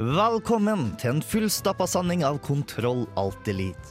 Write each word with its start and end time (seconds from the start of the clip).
Velkommen 0.00 0.94
til 0.96 1.10
en 1.10 1.18
fullstappa 1.20 1.84
sending 1.84 2.22
av 2.24 2.38
Kontroll 2.40 3.02
Alt 3.20 3.48
Elite. 3.52 3.90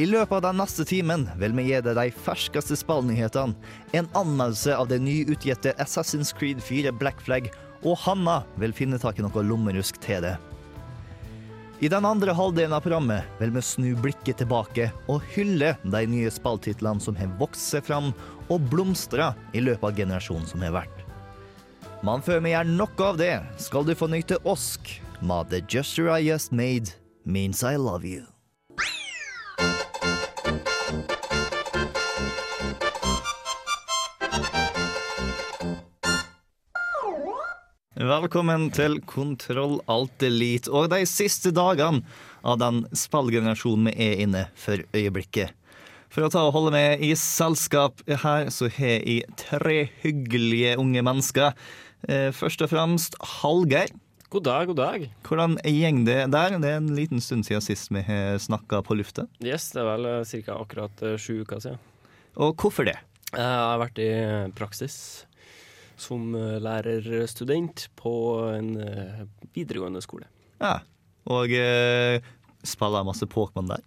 I 0.00 0.06
løpet 0.08 0.38
av 0.38 0.40
den 0.46 0.56
neste 0.56 0.86
timen 0.88 1.26
vil 1.36 1.52
vi 1.58 1.66
gi 1.66 1.82
deg 1.84 1.98
de 1.98 2.14
ferskeste 2.16 2.78
spillnyhetene, 2.80 3.52
en 3.92 4.08
anmeldelse 4.16 4.72
av 4.72 4.88
det 4.88 5.02
nyutgitte 5.04 5.74
Assassin's 5.84 6.32
Creed 6.32 6.64
4 6.64 6.94
Black 6.96 7.20
Flag, 7.26 7.50
og 7.84 8.00
Hanna 8.06 8.38
vil 8.56 8.72
finne 8.72 8.96
tak 9.02 9.20
i 9.20 9.26
noe 9.26 9.44
lommerusk 9.44 10.00
til 10.00 10.24
det. 10.24 10.32
I 11.84 11.92
den 11.92 12.08
andre 12.08 12.32
halvdelen 12.32 12.72
av 12.72 12.86
programmet 12.86 13.28
vil 13.36 13.52
vi 13.52 13.68
snu 13.68 13.90
blikket 14.00 14.40
tilbake 14.40 14.88
og 15.12 15.28
hylle 15.36 15.74
de 15.84 16.04
nye 16.08 16.32
spilltitlene 16.32 17.04
som 17.04 17.20
har 17.20 17.36
vokst 17.36 17.68
seg 17.76 17.84
fram 17.84 18.14
og 18.48 18.70
blomstra 18.72 19.34
i 19.52 19.60
løpet 19.60 19.90
av 19.90 20.04
generasjonen 20.06 20.48
som 20.48 20.64
har 20.64 20.78
vært. 20.80 21.04
Men 22.04 22.24
før 22.24 22.40
vi 22.40 22.56
gjør 22.56 22.76
noe 22.78 23.10
av 23.12 23.20
det, 23.20 23.34
skal 23.60 23.84
du 23.84 23.92
få 23.96 24.08
nyte 24.08 24.40
Osk 24.48 25.02
med 25.24 25.50
The 25.50 25.60
Gesture 25.68 26.20
I 26.20 26.22
Just 26.28 26.52
Made 26.52 26.92
Means 27.24 27.62
I 27.62 27.76
Love 27.76 28.04
You. 28.04 28.24
Velkommen 37.94 38.68
til 38.74 38.98
Kontroll 39.08 39.78
Alt 39.88 40.22
Elite 40.26 40.68
og 40.68 40.90
de 40.92 41.04
siste 41.08 41.54
dagene 41.56 42.02
av 42.44 42.58
den 42.60 42.82
spillgenerasjonen 42.92 43.88
vi 43.88 44.08
er 44.10 44.24
inne 44.26 44.46
for 44.60 44.82
øyeblikket. 44.92 45.54
For 46.12 46.26
å 46.26 46.30
ta 46.30 46.44
og 46.46 46.52
holde 46.54 46.74
med 46.74 47.00
i 47.02 47.14
selskap 47.18 48.04
her, 48.06 48.50
så 48.52 48.68
har 48.76 49.00
jeg 49.00 49.24
tre 49.40 49.86
hyggelige 50.02 50.76
unge 50.78 51.02
mennesker. 51.02 51.56
Eh, 52.08 52.28
Først 52.30 52.62
og 52.62 52.70
fremst 52.70 53.16
Hallgeir. 53.40 53.88
God 54.32 54.44
dag, 54.44 54.66
god 54.66 54.76
dag. 54.80 55.04
Hvordan 55.26 55.56
gjeng 55.62 56.00
det 56.08 56.16
der? 56.32 56.56
Det 56.58 56.70
er 56.70 56.80
en 56.80 56.90
liten 56.96 57.20
stund 57.22 57.46
siden 57.46 57.62
sist 57.62 57.92
vi 57.94 58.02
har 58.06 58.38
snakka 58.42 58.80
på 58.86 58.96
lufta. 58.98 59.26
Yes, 59.44 59.68
det 59.74 59.82
er 59.84 59.90
vel 59.92 60.08
ca. 60.26 60.56
akkurat 60.58 61.04
eh, 61.06 61.16
sju 61.20 61.42
uker 61.44 61.62
siden. 61.62 61.78
Og 62.34 62.56
hvorfor 62.58 62.88
det? 62.88 62.96
Jeg 63.34 63.44
har 63.44 63.78
vært 63.82 64.00
i 64.02 64.08
praksis 64.58 64.96
som 66.00 66.32
eh, 66.34 66.56
lærerstudent 66.62 67.86
på 68.00 68.14
en 68.56 68.72
eh, 68.82 69.22
videregående 69.54 70.02
skole. 70.02 70.26
Ja, 70.62 70.80
Og 71.30 71.52
eh, 71.56 72.18
spiller 72.66 73.06
masse 73.06 73.28
Pokémon 73.30 73.70
der. 73.70 73.84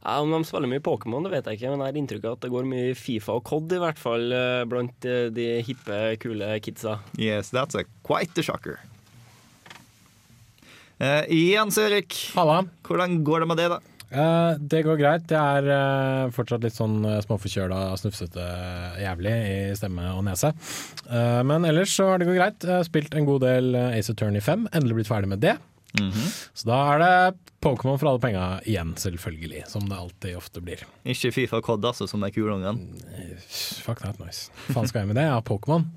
Ja, 0.00 0.18
om 0.22 0.30
de 0.32 0.44
spiller 0.48 0.68
mye 0.70 0.80
Pokémon, 0.84 1.24
det 1.26 1.32
vet 1.32 1.48
jeg 1.48 1.58
ikke, 1.58 1.72
men 1.72 1.82
jeg 1.82 1.92
har 1.92 1.98
inntrykk 2.00 2.28
av 2.28 2.36
at 2.36 2.44
det 2.44 2.52
går 2.52 2.68
mye 2.68 2.92
Fifa 2.96 3.34
og 3.36 3.42
COD, 3.48 3.74
i 3.76 3.80
hvert 3.82 4.00
fall 4.00 4.28
eh, 4.36 4.62
blant 4.68 5.08
eh, 5.08 5.26
de 5.34 5.48
hippe, 5.66 5.98
kule 6.22 6.52
kidsa. 6.64 6.98
Yes, 7.20 7.50
that's 7.52 7.76
a 7.80 7.84
quite 8.06 8.36
a 8.40 8.44
shocker. 8.44 8.78
Eh, 11.00 11.24
Jens 11.32 11.78
Erik, 11.80 12.12
Halla. 12.34 12.64
hvordan 12.84 13.22
går 13.24 13.40
det 13.40 13.48
med 13.48 13.56
det, 13.56 13.68
da? 13.72 13.80
Uh, 14.10 14.58
det 14.58 14.82
går 14.82 14.98
greit. 14.98 15.30
Jeg 15.30 15.38
er 15.62 15.68
uh, 15.70 16.32
fortsatt 16.34 16.64
litt 16.66 16.74
sånn 16.74 16.98
uh, 17.06 17.20
småforkjøla, 17.22 17.78
snufsete 18.00 18.46
jævlig 18.98 19.34
i 19.46 19.58
stemme 19.78 20.08
og 20.16 20.24
nese. 20.26 20.50
Uh, 21.06 21.40
men 21.46 21.64
ellers 21.68 21.94
så 21.94 22.08
har 22.10 22.20
det 22.20 22.26
gått 22.26 22.40
greit. 22.40 22.66
Jeg 22.66 22.74
har 22.74 22.88
spilt 22.88 23.14
en 23.14 23.28
god 23.28 23.46
del 23.46 23.78
Ace 23.78 24.10
Attorney 24.12 24.42
5. 24.42 24.66
Endelig 24.74 24.98
blitt 24.98 25.12
ferdig 25.12 25.30
med 25.30 25.44
det. 25.46 25.56
Så 25.90 26.68
da 26.68 26.76
er 26.92 27.00
det 27.02 27.14
Pokémon 27.64 27.96
for 27.98 28.12
alle 28.12 28.22
penga 28.22 28.44
igjen, 28.62 28.92
selvfølgelig. 28.98 29.64
Som 29.70 29.88
det 29.90 29.96
alltid 29.98 30.36
ofte 30.38 30.62
blir. 30.62 30.84
Ikke 31.02 31.32
Fifa 31.34 31.58
Cod, 31.66 31.86
altså, 31.86 32.06
som 32.10 32.22
er 32.26 32.34
kulungen? 32.34 32.78
Fuck 33.86 34.04
that 34.04 34.20
noise. 34.22 34.52
Faen 34.70 34.86
skal 34.90 35.02
jeg 35.02 35.10
med 35.10 35.18
det? 35.18 35.26
Jeg 35.26 35.34
har 35.38 35.46
Pokémon. 35.46 35.88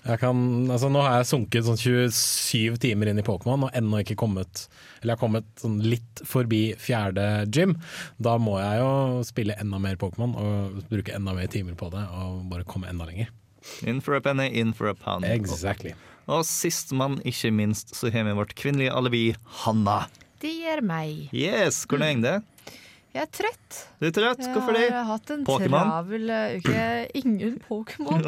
Jeg 0.00 0.20
kan, 0.22 0.38
altså 0.72 0.88
nå 0.88 1.02
har 1.04 1.18
jeg 1.18 1.28
sunket 1.28 1.66
sånn 1.66 1.76
27 1.80 2.78
timer 2.80 3.10
inn 3.10 3.20
i 3.20 3.24
Pokémon 3.26 3.66
og 3.66 3.74
ennå 3.76 4.00
ikke 4.00 4.16
kommet 4.22 4.62
Eller 5.02 5.12
jeg 5.12 5.16
har 5.18 5.20
kommet 5.20 5.48
sånn 5.60 5.76
litt 5.84 6.22
forbi 6.24 6.62
fjerde 6.80 7.26
gym. 7.52 7.74
Da 8.16 8.38
må 8.40 8.56
jeg 8.62 8.80
jo 8.80 8.92
spille 9.28 9.58
enda 9.60 9.80
mer 9.82 10.00
Pokémon 10.00 10.32
og 10.40 10.80
bruke 10.88 11.12
enda 11.16 11.36
mer 11.36 11.50
timer 11.52 11.76
på 11.76 11.90
det 11.92 12.06
og 12.16 12.46
bare 12.52 12.64
komme 12.68 12.88
enda 12.88 13.08
lenger. 13.10 13.28
In 13.84 14.00
for 14.00 14.16
a 14.16 14.22
penny, 14.24 14.48
in 14.48 14.72
for 14.72 14.88
a 14.88 14.96
pound. 14.96 15.26
Exactly. 15.28 15.92
Og 16.30 16.46
sist, 16.48 16.94
men 16.96 17.18
ikke 17.26 17.50
minst, 17.52 17.92
så 17.96 18.08
har 18.12 18.24
vi 18.24 18.36
vårt 18.38 18.54
kvinnelige 18.56 18.94
alibi, 18.96 19.24
Hanna. 19.64 20.04
Det 20.40 20.52
gjør 20.62 20.80
meg. 20.86 21.28
Yes, 21.36 21.82
hvordan 21.84 22.22
går 22.22 22.40
det? 22.40 22.76
Jeg 23.10 23.24
er 23.24 23.30
trøtt. 23.34 23.76
Du 23.98 24.04
er 24.06 24.12
trøtt? 24.14 24.42
Hvorfor 24.54 24.76
det? 24.76 24.84
Jeg 24.84 24.94
har 24.94 25.08
hatt 25.08 25.30
en 25.34 25.40
Pokemon? 25.46 25.88
travel 25.88 26.30
eh, 26.30 26.52
uke. 26.60 26.84
Ingen 27.20 27.56
Pokémon. 27.66 28.22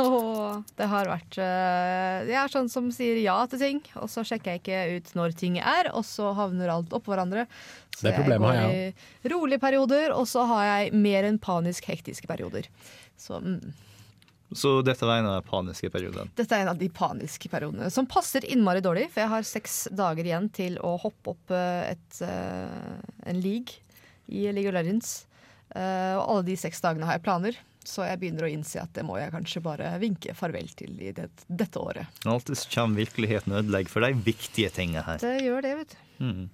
Og 0.00 0.70
det 0.78 0.88
har 0.88 1.10
vært 1.12 1.36
eh, 1.44 2.22
Jeg 2.30 2.38
er 2.40 2.54
sånn 2.54 2.70
som 2.72 2.88
sier 2.96 3.20
ja 3.20 3.36
til 3.52 3.60
ting, 3.60 3.82
og 4.00 4.08
så 4.12 4.24
sjekker 4.24 4.54
jeg 4.56 4.62
ikke 4.62 4.80
ut 4.96 5.12
når 5.20 5.36
ting 5.36 5.60
er, 5.60 5.92
og 5.92 6.06
så 6.08 6.32
havner 6.38 6.72
alt 6.72 6.96
oppå 6.96 7.12
hverandre. 7.12 7.44
Så 7.92 8.08
Det 8.08 8.16
problemet 8.16 8.48
har 8.48 8.58
jeg 8.62 8.96
går 8.96 9.28
i 9.28 9.34
rolige 9.36 9.64
perioder, 9.68 10.16
og 10.16 10.24
så 10.32 10.48
har 10.48 10.64
jeg 10.70 10.96
mer 10.96 11.28
enn 11.28 11.40
panisk 11.42 11.92
hektiske 11.92 12.28
perioder. 12.30 12.72
Så 13.20 13.36
mm, 13.44 13.60
Så 14.56 14.78
dette 14.86 15.04
var 15.04 15.20
en 15.20 15.28
av 15.28 15.42
de 15.42 15.48
paniske 15.50 15.92
periodene. 15.92 16.32
dette 16.40 16.56
er 16.56 16.64
en 16.64 16.72
av 16.72 16.80
de 16.80 16.88
paniske 16.88 17.52
periodene, 17.52 17.92
som 17.92 18.08
passer 18.08 18.48
innmari 18.48 18.80
dårlig, 18.80 19.10
for 19.12 19.26
jeg 19.26 19.34
har 19.36 19.50
seks 19.56 19.80
dager 19.92 20.24
igjen 20.24 20.48
til 20.56 20.80
å 20.80 20.96
hoppe 21.04 21.36
opp 21.36 21.52
eh, 21.52 21.92
et, 21.92 22.22
en 22.24 23.44
league 23.44 23.82
i 24.28 24.46
League 24.52 24.70
of 24.70 24.76
Legends. 24.76 25.24
Uh, 25.74 26.16
og 26.20 26.24
alle 26.24 26.44
de 26.50 26.58
seks 26.58 26.80
dagene 26.84 27.08
har 27.08 27.18
jeg 27.18 27.24
planer, 27.26 27.58
så 27.86 28.06
jeg 28.06 28.20
begynner 28.20 28.46
å 28.46 28.50
innse 28.50 28.80
at 28.82 28.92
det 28.96 29.04
må 29.06 29.18
jeg 29.18 29.32
kanskje 29.34 29.62
bare 29.64 29.90
vinke 30.02 30.34
farvel 30.38 30.68
til 30.78 30.94
i 31.02 31.12
det, 31.14 31.28
dette 31.46 31.82
året. 31.82 32.20
Alltid 32.26 32.62
kommer 32.72 33.02
virkeligheten 33.02 33.54
og 33.54 33.64
ødelegger 33.64 33.92
for 33.92 34.06
de 34.06 34.26
viktige 34.26 34.70
tingene 34.74 35.04
her. 35.06 35.22
Det 35.22 35.38
gjør 35.42 35.66
det, 35.66 35.74
vet 35.82 35.96
du. 35.96 35.98
Mm. 36.26 36.44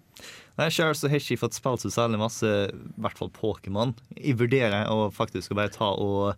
Nei, 0.59 0.69
Selv 0.69 0.97
så 0.99 1.09
har 1.09 1.17
jeg 1.17 1.25
ikke 1.25 1.45
fått 1.47 1.57
spilt 1.57 1.83
så 1.85 1.91
særlig 1.93 2.21
masse, 2.21 2.49
i 2.69 3.01
hvert 3.01 3.17
fall 3.17 3.31
Pokémon. 3.33 3.95
Jeg 4.19 4.37
vurderer 4.41 4.91
å 4.93 5.09
faktisk 5.15 5.55
bare 5.57 5.73
ta 5.73 5.89
og 5.97 6.37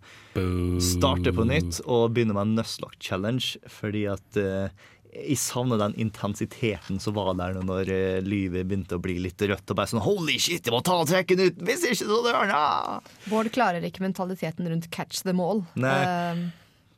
starte 0.83 1.33
på 1.35 1.47
nytt 1.47 1.81
og 1.83 2.13
begynne 2.15 2.35
med 2.37 2.45
en 2.45 2.55
Nuzlocke 2.61 3.01
Challenge, 3.03 3.59
fordi 3.67 4.05
at 4.13 4.39
eh, 4.39 4.85
jeg 5.15 5.37
savner 5.39 5.79
den 5.79 5.95
intensiteten 6.05 6.99
som 7.01 7.15
var 7.15 7.31
der 7.39 7.55
når 7.63 7.89
eh, 7.93 8.17
livet 8.25 8.67
begynte 8.67 8.97
å 8.97 9.01
bli 9.03 9.15
litt 9.23 9.39
rødt. 9.41 9.63
Og 9.71 9.77
bare 9.79 9.91
sånn 9.91 10.03
Holy 10.05 10.35
shit, 10.41 10.65
jeg 10.67 10.73
må 10.75 10.81
ta 10.85 10.97
og 11.01 11.07
trekke 11.09 11.37
den 11.39 11.53
ut! 11.53 11.63
Hvis 11.67 11.85
ikke, 11.87 11.97
så 12.03 12.19
dør 12.25 12.41
den! 12.51 13.09
Bård 13.31 13.49
klarer 13.55 13.85
ikke 13.87 14.03
mentaliteten 14.05 14.67
rundt 14.71 14.89
catch 14.93 15.23
them 15.25 15.39
all. 15.43 15.63
Nei. 15.79 15.95
Eh, 16.03 16.45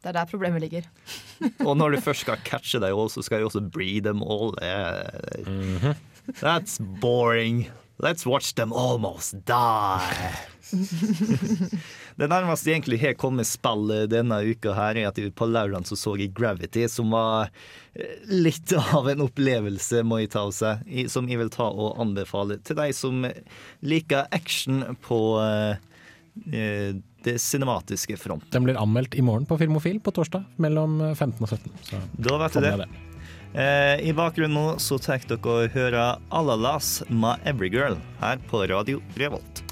det 0.04 0.12
er 0.12 0.18
der 0.20 0.30
problemet 0.30 0.62
ligger. 0.64 0.86
Og 1.68 1.74
når 1.78 1.96
du 1.98 2.02
først 2.06 2.26
skal 2.26 2.42
catche 2.48 2.80
deg 2.84 2.94
all, 2.96 3.10
så 3.12 3.24
skal 3.26 3.42
du 3.44 3.50
også 3.50 3.64
breed 3.74 4.06
them 4.10 4.22
all. 4.26 4.54
Det 4.58 4.70
er- 4.70 5.98
That's 6.42 6.78
boring. 7.02 7.68
Let's 8.04 8.26
watch 8.30 8.54
them 8.54 8.74
almost 8.74 9.34
die. 9.50 10.32
Det 12.18 12.28
nærmeste 12.30 12.72
egentlig 12.74 13.00
har 13.02 13.16
kommet 13.20 13.48
spill 13.50 13.92
denne 14.10 14.40
uka, 14.48 14.74
her 14.78 15.00
er 15.00 15.10
at 15.10 15.20
på 15.38 15.48
lørdag 15.50 15.88
så 15.88 15.98
så 16.00 16.16
jeg 16.20 16.34
Gravity, 16.38 16.88
som 16.92 17.12
var 17.14 17.52
eh, 17.94 18.16
litt 18.32 18.74
av 18.78 19.10
en 19.12 19.26
opplevelse, 19.28 20.04
må 20.08 20.22
jeg 20.24 20.34
ta 20.36 20.46
av 20.48 20.54
seg, 20.56 20.88
som 21.12 21.30
jeg 21.30 21.42
vil 21.42 21.52
ta 21.54 21.70
og 21.70 22.00
anbefale 22.02 22.60
til 22.66 22.80
de 22.80 22.90
som 22.96 23.26
liker 23.86 24.30
action 24.36 24.84
på 25.06 25.22
eh, 25.44 25.84
eh, 26.54 26.96
det 27.28 27.38
cinematiske 27.44 28.18
front. 28.22 28.48
Den 28.54 28.68
blir 28.68 28.80
anmeldt 28.80 29.18
i 29.18 29.26
morgen 29.26 29.48
på 29.50 29.58
Filmofil 29.60 30.00
på 30.04 30.14
torsdag 30.16 30.46
mellom 30.64 31.00
15 31.14 31.44
og 31.44 31.50
17. 31.50 31.78
Så 31.90 32.02
Da 32.30 32.40
vet 32.44 32.58
du 32.58 32.64
det. 32.64 32.78
det. 32.86 32.90
Eh, 33.58 34.10
I 34.10 34.14
bakgrunnen 34.14 34.54
nå 34.54 34.66
så 34.84 35.00
tar 35.02 35.24
dere 35.28 35.54
å 35.54 35.70
høre 35.74 36.04
Alalas 36.30 37.02
every 37.44 37.70
girl 37.74 37.98
her 38.22 38.38
på 38.52 38.68
Radio 38.70 39.02
Revolt. 39.16 39.67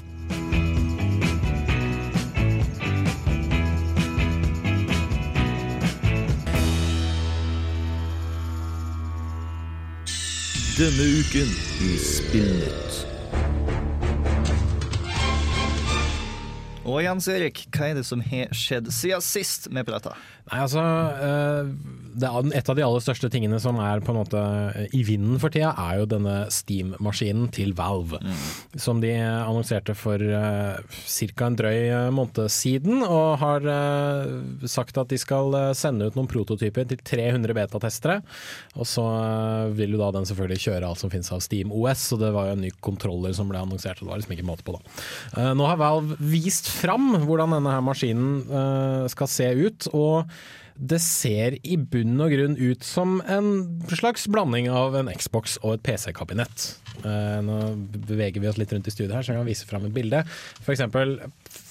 Denne 10.76 11.02
uken 11.02 11.48
i 11.80 11.94
Spillnytt. 11.96 12.96
Og 16.84 16.98
Jens 17.00 17.28
Erik, 17.32 17.62
hva 17.72 17.88
er 17.88 17.96
det 17.96 18.02
som 18.04 18.20
har 18.20 18.52
skjedd 18.52 18.90
siden 18.92 19.24
sist 19.24 19.70
vi 19.72 19.84
prata? 19.88 20.12
Nei, 20.46 20.60
altså 20.62 20.82
eh, 21.26 21.70
Et 22.54 22.68
av 22.70 22.76
de 22.78 22.84
aller 22.86 23.02
største 23.02 23.28
tingene 23.32 23.58
som 23.60 23.76
er 23.82 24.00
på 24.00 24.12
en 24.12 24.20
måte 24.22 24.40
i 24.94 25.02
vinden 25.04 25.40
for 25.42 25.52
tida, 25.52 25.72
er 25.76 25.98
jo 26.00 26.06
denne 26.08 26.36
Steam-maskinen 26.54 27.50
til 27.52 27.74
Valve. 27.76 28.22
Som 28.80 29.02
de 29.02 29.10
annonserte 29.20 29.92
for 29.98 30.22
uh, 30.22 30.78
ca. 30.80 31.48
en 31.50 31.58
drøy 31.58 31.80
eh, 31.90 32.06
måned 32.14 32.48
siden, 32.52 33.02
og 33.04 33.36
har 33.42 33.66
eh, 33.68 34.32
sagt 34.70 34.96
at 34.96 35.12
de 35.12 35.18
skal 35.20 35.52
eh, 35.58 35.74
sende 35.76 36.08
ut 36.08 36.16
noen 36.16 36.30
prototyper 36.30 36.88
til 36.88 37.02
300 37.04 37.52
betatestere. 37.58 38.22
Og 38.80 38.88
så 38.88 39.04
eh, 39.04 39.74
vil 39.76 39.98
jo 39.98 40.00
da 40.00 40.08
den 40.16 40.30
selvfølgelig 40.30 40.62
kjøre 40.64 40.88
alt 40.88 41.02
som 41.02 41.12
finnes 41.12 41.28
av 41.36 41.44
Steam 41.44 41.74
OS, 41.74 42.06
og 42.16 42.24
det 42.24 42.32
var 42.32 42.48
jo 42.48 42.56
en 42.56 42.64
ny 42.64 42.72
kontroller 42.80 43.36
som 43.36 43.52
ble 43.52 43.60
annonsert, 43.60 44.00
og 44.00 44.08
det 44.08 44.14
var 44.14 44.22
liksom 44.22 44.36
ikke 44.38 44.48
måte 44.48 44.64
på 44.66 44.78
da. 44.78 44.96
Eh, 45.36 45.52
nå 45.58 45.68
har 45.68 45.80
Valve 45.84 46.16
vist 46.32 46.72
fram 46.72 47.12
hvordan 47.26 47.58
denne 47.58 47.76
her 47.76 47.84
maskinen 47.84 48.40
eh, 48.46 49.04
skal 49.12 49.30
se 49.36 49.52
ut, 49.66 49.90
og 49.92 50.35
det 50.76 50.98
ser 51.02 51.56
i 51.64 51.76
bunn 51.80 52.18
og 52.20 52.32
grunn 52.34 52.56
ut 52.58 52.84
som 52.84 53.20
en 53.32 53.50
slags 53.92 54.26
blanding 54.28 54.68
av 54.72 54.96
en 54.98 55.10
Xbox 55.12 55.56
og 55.62 55.76
et 55.76 55.86
PC-kabinett. 55.86 56.66
Eh, 57.02 57.38
nå 57.44 57.60
beveger 58.08 58.42
vi 58.42 58.50
oss 58.50 58.58
litt 58.60 58.72
rundt 58.74 58.88
i 58.88 58.94
studiet 58.94 59.14
her, 59.16 59.24
så 59.24 59.32
jeg 59.32 59.40
kan 59.40 59.48
vise 59.48 59.68
fram 59.68 59.86
et 59.88 59.94
bilde. 59.96 60.22
For 60.60 60.74
eksempel, 60.74 61.16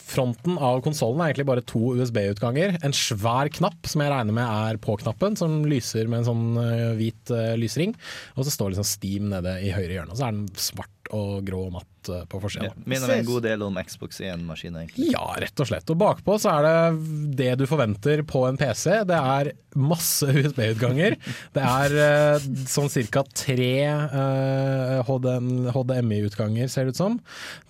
fronten 0.06 0.60
av 0.62 0.82
konsollen 0.86 1.22
er 1.22 1.32
egentlig 1.32 1.48
bare 1.50 1.66
to 1.66 1.94
USB-utganger. 2.00 2.80
En 2.86 2.96
svær 2.96 3.50
knapp 3.54 3.90
som 3.90 4.04
jeg 4.04 4.14
regner 4.14 4.38
med 4.38 4.46
er 4.46 4.82
på-knappen, 4.82 5.38
som 5.40 5.64
lyser 5.70 6.10
med 6.10 6.24
en 6.24 6.30
sånn 6.32 6.60
eh, 6.62 6.92
hvit 7.00 7.34
eh, 7.36 7.54
lysring. 7.62 7.96
Og 8.36 8.46
så 8.46 8.54
står 8.54 8.74
liksom 8.74 8.90
Steam 8.90 9.32
nede 9.34 9.58
i 9.66 9.74
høyre 9.76 10.00
hjørne. 10.00 10.14
Og 10.14 10.22
så 10.22 10.30
er 10.30 10.38
den 10.38 10.50
svart 10.58 10.95
og 11.14 11.44
grå 11.46 11.66
og 11.68 11.76
matt 11.76 12.10
eh, 12.10 12.24
på 12.30 12.40
forsida. 12.42 12.72
Ja, 12.72 12.86
minner 12.90 13.14
en 13.18 13.28
god 13.28 13.46
del 13.46 13.66
om 13.66 13.78
Xbox 13.88 14.22
i 14.24 14.30
en 14.32 14.46
maskin, 14.48 14.76
egentlig. 14.80 15.12
Ja, 15.14 15.28
rett 15.42 15.60
og 15.62 15.70
slett. 15.70 15.90
Og 15.92 16.00
bakpå 16.02 16.38
så 16.42 16.56
er 16.58 16.66
det 16.66 17.38
det 17.42 17.52
du 17.62 17.66
forventer 17.70 18.24
på 18.28 18.46
en 18.48 18.60
PC. 18.60 19.02
Det 19.10 19.20
er 19.20 19.52
masse 19.76 20.28
USB-utganger. 20.32 21.18
Det 21.56 21.64
er 21.64 21.96
eh, 22.00 22.48
sånn 22.70 22.90
ca. 23.12 23.26
tre 23.36 23.72
eh, 23.92 25.12
HDMI-utganger, 25.76 26.70
ser 26.72 26.88
det 26.88 26.96
ut 26.96 27.02
som. 27.02 27.20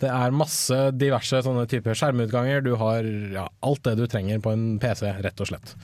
Det 0.02 0.12
er 0.12 0.36
masse 0.36 0.80
diverse 0.96 1.42
sånne 1.46 1.66
typer 1.72 1.98
skjermutganger. 1.98 2.64
Du 2.66 2.76
har 2.82 3.06
ja, 3.36 3.48
alt 3.66 3.84
det 3.88 3.98
du 4.00 4.06
trenger 4.12 4.44
på 4.44 4.54
en 4.54 4.68
PC, 4.82 5.08
rett 5.26 5.42
og 5.42 5.52
slett. 5.52 5.76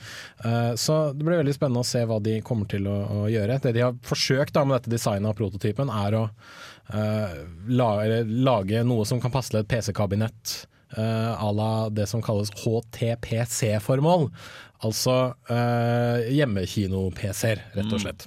Eh, 0.46 0.72
så 0.80 1.04
det 1.16 1.26
blir 1.26 1.42
veldig 1.42 1.56
spennende 1.58 1.82
å 1.82 1.90
se 1.92 2.04
hva 2.08 2.20
de 2.22 2.38
kommer 2.46 2.70
til 2.70 2.86
å, 2.90 2.98
å 3.22 3.30
gjøre. 3.32 3.60
Det 3.62 3.74
de 3.76 3.86
har 3.88 3.98
forsøkt 4.06 4.54
da 4.56 4.66
med 4.66 4.78
dette 4.78 4.94
designet 4.94 5.32
av 5.32 5.38
prototypen, 5.38 5.90
er 5.92 6.18
å 6.18 6.26
eh, 6.90 7.38
la, 7.68 7.88
lage 8.26 8.82
noe 8.88 9.06
som 9.08 9.20
kan 9.22 9.32
passe 9.34 9.52
til 9.52 9.62
et 9.62 9.70
PC-kabinett 9.70 10.56
uh, 10.98 11.32
à 11.38 11.52
la 11.54 11.70
det 11.90 12.08
som 12.10 12.22
kalles 12.24 12.50
HTPC-formål. 12.62 14.28
Altså 14.82 15.16
uh, 15.50 16.18
hjemmekino-PC-er, 16.34 17.62
rett 17.76 17.94
og 17.94 18.02
slett. 18.02 18.26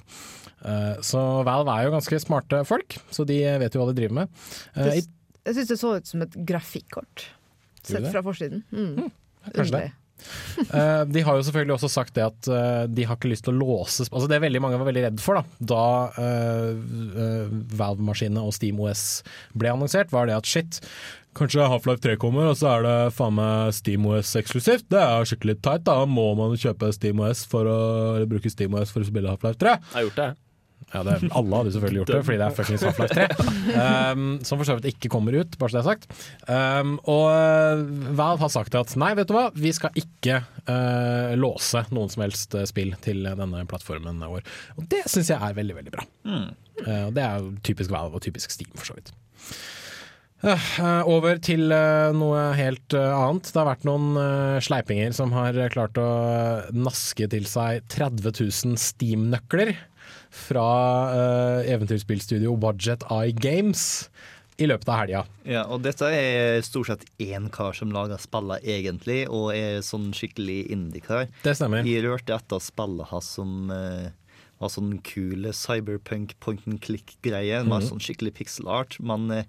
Uh, 0.64 0.96
så 1.04 1.20
Valve 1.46 1.74
er 1.74 1.86
jo 1.86 1.94
ganske 1.94 2.20
smarte 2.22 2.62
folk, 2.66 2.96
så 3.12 3.26
de 3.28 3.42
vet 3.60 3.76
jo 3.76 3.82
hva 3.82 3.90
de 3.92 3.98
driver 4.00 4.22
med. 4.22 4.40
Eh, 4.74 4.88
Det, 4.88 5.04
jeg 5.46 5.58
syns 5.58 5.70
det 5.70 5.78
så 5.78 5.92
ut 6.00 6.08
som 6.08 6.24
et 6.24 6.40
grafikkort, 6.48 7.28
sett 7.86 8.08
fra 8.10 8.24
forsiden. 8.24 8.64
Mm. 8.72 9.12
kanskje 9.52 9.82
det. 9.84 9.92
Eh, 10.66 11.02
de 11.12 11.22
har 11.22 11.36
jo 11.36 11.44
selvfølgelig 11.46 11.74
også 11.76 11.90
sagt 11.92 12.14
det 12.16 12.24
at 12.24 12.48
eh, 12.48 12.86
de 12.88 13.04
har 13.06 13.18
ikke 13.18 13.28
lyst 13.30 13.44
til 13.46 13.52
å 13.52 13.60
låse 13.60 14.06
Altså 14.08 14.26
Det 14.30 14.40
veldig 14.42 14.62
mange 14.64 14.78
var 14.80 14.88
veldig 14.88 15.02
redd 15.04 15.20
for 15.22 15.38
da 15.38 15.42
Da 15.72 15.82
eh, 16.22 17.52
Valve-maskinene 17.76 18.42
og 18.42 18.56
SteamOS 18.56 19.04
ble 19.54 19.74
annonsert, 19.74 20.14
var 20.14 20.26
det 20.30 20.38
at 20.38 20.48
shit 20.48 20.80
Kanskje 21.36 21.68
Half-Life 21.68 22.00
3 22.00 22.16
kommer, 22.16 22.48
og 22.48 22.56
så 22.56 22.70
er 22.78 22.86
det 22.86 22.96
faen 23.12 23.34
meg 23.36 23.74
SteamOS 23.76 24.30
eksklusivt. 24.40 24.86
Det 24.88 25.02
er 25.02 25.28
skikkelig 25.28 25.58
teit. 25.60 25.84
Da 25.84 25.98
må 26.08 26.30
man 26.38 26.56
kjøpe 26.56 26.88
SteamOS 26.96 27.44
for 27.50 27.68
å 27.68 27.80
bruke 28.30 28.48
SteamOS 28.48 28.94
for 28.94 29.04
å 29.04 29.10
spille 29.10 29.34
Half-Life 29.34 29.60
3. 29.60 29.74
Jeg 29.76 29.98
har 29.98 30.06
gjort 30.08 30.22
det. 30.22 30.30
Ja, 30.92 31.02
det, 31.02 31.16
alle 31.34 31.58
hadde 31.58 31.72
selvfølgelig 31.74 31.98
gjort 32.00 32.12
det, 32.12 32.20
fordi 32.28 32.38
det 32.38 32.46
er 32.46 32.54
fuckings 32.54 32.84
Half-Life 32.86 33.16
3. 33.16 33.46
Um, 34.12 34.26
som 34.46 34.60
for 34.60 34.68
så 34.68 34.76
vidt 34.78 34.92
ikke 34.92 35.10
kommer 35.12 35.34
ut, 35.34 35.56
bare 35.58 35.72
så 35.72 35.80
det 35.80 35.82
er 35.82 35.88
sagt. 35.88 36.06
Um, 36.46 36.92
og 37.10 37.24
uh, 37.26 38.12
Valve 38.16 38.44
har 38.44 38.52
sagt 38.54 38.76
at 38.78 38.94
nei, 39.00 39.10
vet 39.18 39.28
du 39.28 39.34
hva, 39.34 39.48
vi 39.58 39.72
skal 39.74 39.98
ikke 39.98 40.38
uh, 40.70 41.34
låse 41.38 41.82
noen 41.90 42.12
som 42.12 42.22
helst 42.22 42.54
uh, 42.54 42.62
spill 42.70 42.94
til 43.04 43.26
denne 43.26 43.64
plattformen 43.68 44.22
vår. 44.22 44.46
Og 44.78 44.86
det 44.92 45.02
syns 45.10 45.32
jeg 45.34 45.42
er 45.42 45.58
veldig, 45.58 45.76
veldig 45.80 45.96
bra. 45.96 46.06
Uh, 46.30 47.08
det 47.16 47.24
er 47.24 47.50
typisk 47.66 47.90
Valve 47.92 48.20
og 48.20 48.24
typisk 48.24 48.54
Steam, 48.54 48.70
for 48.78 48.92
så 48.92 48.96
vidt. 48.96 49.12
Uh, 50.46 51.02
over 51.08 51.40
til 51.42 51.72
uh, 51.72 52.12
noe 52.14 52.52
helt 52.54 52.94
uh, 52.94 53.16
annet. 53.16 53.50
Det 53.50 53.58
har 53.58 53.70
vært 53.72 53.86
noen 53.88 54.60
sleipinger 54.62 55.14
som 55.16 55.34
har 55.34 55.58
klart 55.74 55.98
å 55.98 56.08
naske 56.76 57.26
til 57.32 57.48
seg 57.50 57.82
30 57.90 58.30
000 58.30 58.78
Steam-nøkler 58.80 59.74
fra 60.30 60.66
uh, 61.12 61.60
eventyrspillstudio 61.70 62.56
Budget 62.60 63.04
Eye 63.10 63.32
Games 63.32 64.08
i 64.56 64.64
løpet 64.68 64.88
av 64.88 65.00
helga. 65.02 65.22
Ja, 65.44 65.66
og 65.68 65.82
dette 65.84 66.08
er 66.16 66.62
stort 66.64 66.88
sett 66.88 67.02
én 67.20 67.50
kar 67.52 67.76
som 67.76 67.90
lager 67.92 68.16
spillene 68.22 68.56
egentlig, 68.64 69.26
og 69.28 69.50
er 69.52 69.82
sånn 69.84 70.12
skikkelig 70.16 70.62
indie-kar. 70.72 71.26
Det 71.44 71.52
stemmer. 71.58 71.84
Vi 71.84 71.98
rørte 72.04 72.32
etter 72.38 72.62
spillet 72.64 73.10
hans 73.10 73.28
som 73.36 73.68
uh, 73.68 74.06
var 74.62 74.72
sånn 74.72 74.94
kule 75.04 75.52
cyberpunk 75.52 76.32
point 76.40 76.64
and 76.66 76.80
click-greie. 76.80 77.60
Mm. 77.60 77.68
var 77.68 77.82
Mhm. 77.84 77.90
sånn 77.90 78.00
skikkelig 78.06 78.32
pixel 78.38 78.70
art, 78.72 78.96
men 79.04 79.28
uh, 79.30 79.44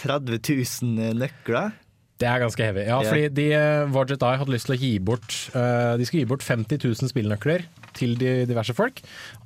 30 0.00 0.40
000 0.42 1.14
nøkler 1.20 1.72
Det 2.20 2.28
er 2.28 2.42
ganske 2.42 2.64
heavy. 2.66 2.82
Ja, 2.84 2.98
fordi 3.00 3.28
de, 3.32 3.46
Varget 3.94 4.24
Eye 4.26 4.40
hadde 4.40 4.52
lyst 4.52 4.68
til 4.68 4.76
å 4.76 4.80
gi 4.80 4.90
bort 5.00 5.36
uh, 5.54 5.96
De 5.96 6.04
skulle 6.04 6.26
gi 6.26 6.28
bort 6.28 6.44
50 6.44 6.82
000 6.82 7.12
spillnøkler 7.12 7.64
til 7.96 8.12
de 8.20 8.42
diverse 8.48 8.74
folk 8.76 9.00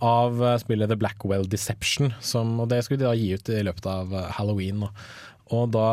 av 0.05 0.43
uh, 0.43 0.57
spillet 0.61 0.91
The 0.91 0.99
Blackwell 0.99 1.47
Deception. 1.51 2.13
Som, 2.19 2.57
og 2.63 2.73
det 2.73 2.83
skulle 2.85 3.05
de 3.05 3.09
da 3.09 3.15
gi 3.19 3.31
ut 3.39 3.53
i 3.55 3.63
løpet 3.67 3.87
av 3.91 4.17
halloween. 4.41 4.89
Og 5.55 5.71
da 5.75 5.89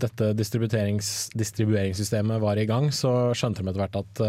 dette 0.00 0.32
distribuerings, 0.38 1.30
distribueringssystemet 1.36 2.40
var 2.40 2.60
i 2.60 2.68
gang, 2.68 2.88
så 2.94 3.34
skjønte 3.36 3.60
de 3.60 3.72
etter 3.72 3.84
hvert 3.84 4.00
at 4.00 4.22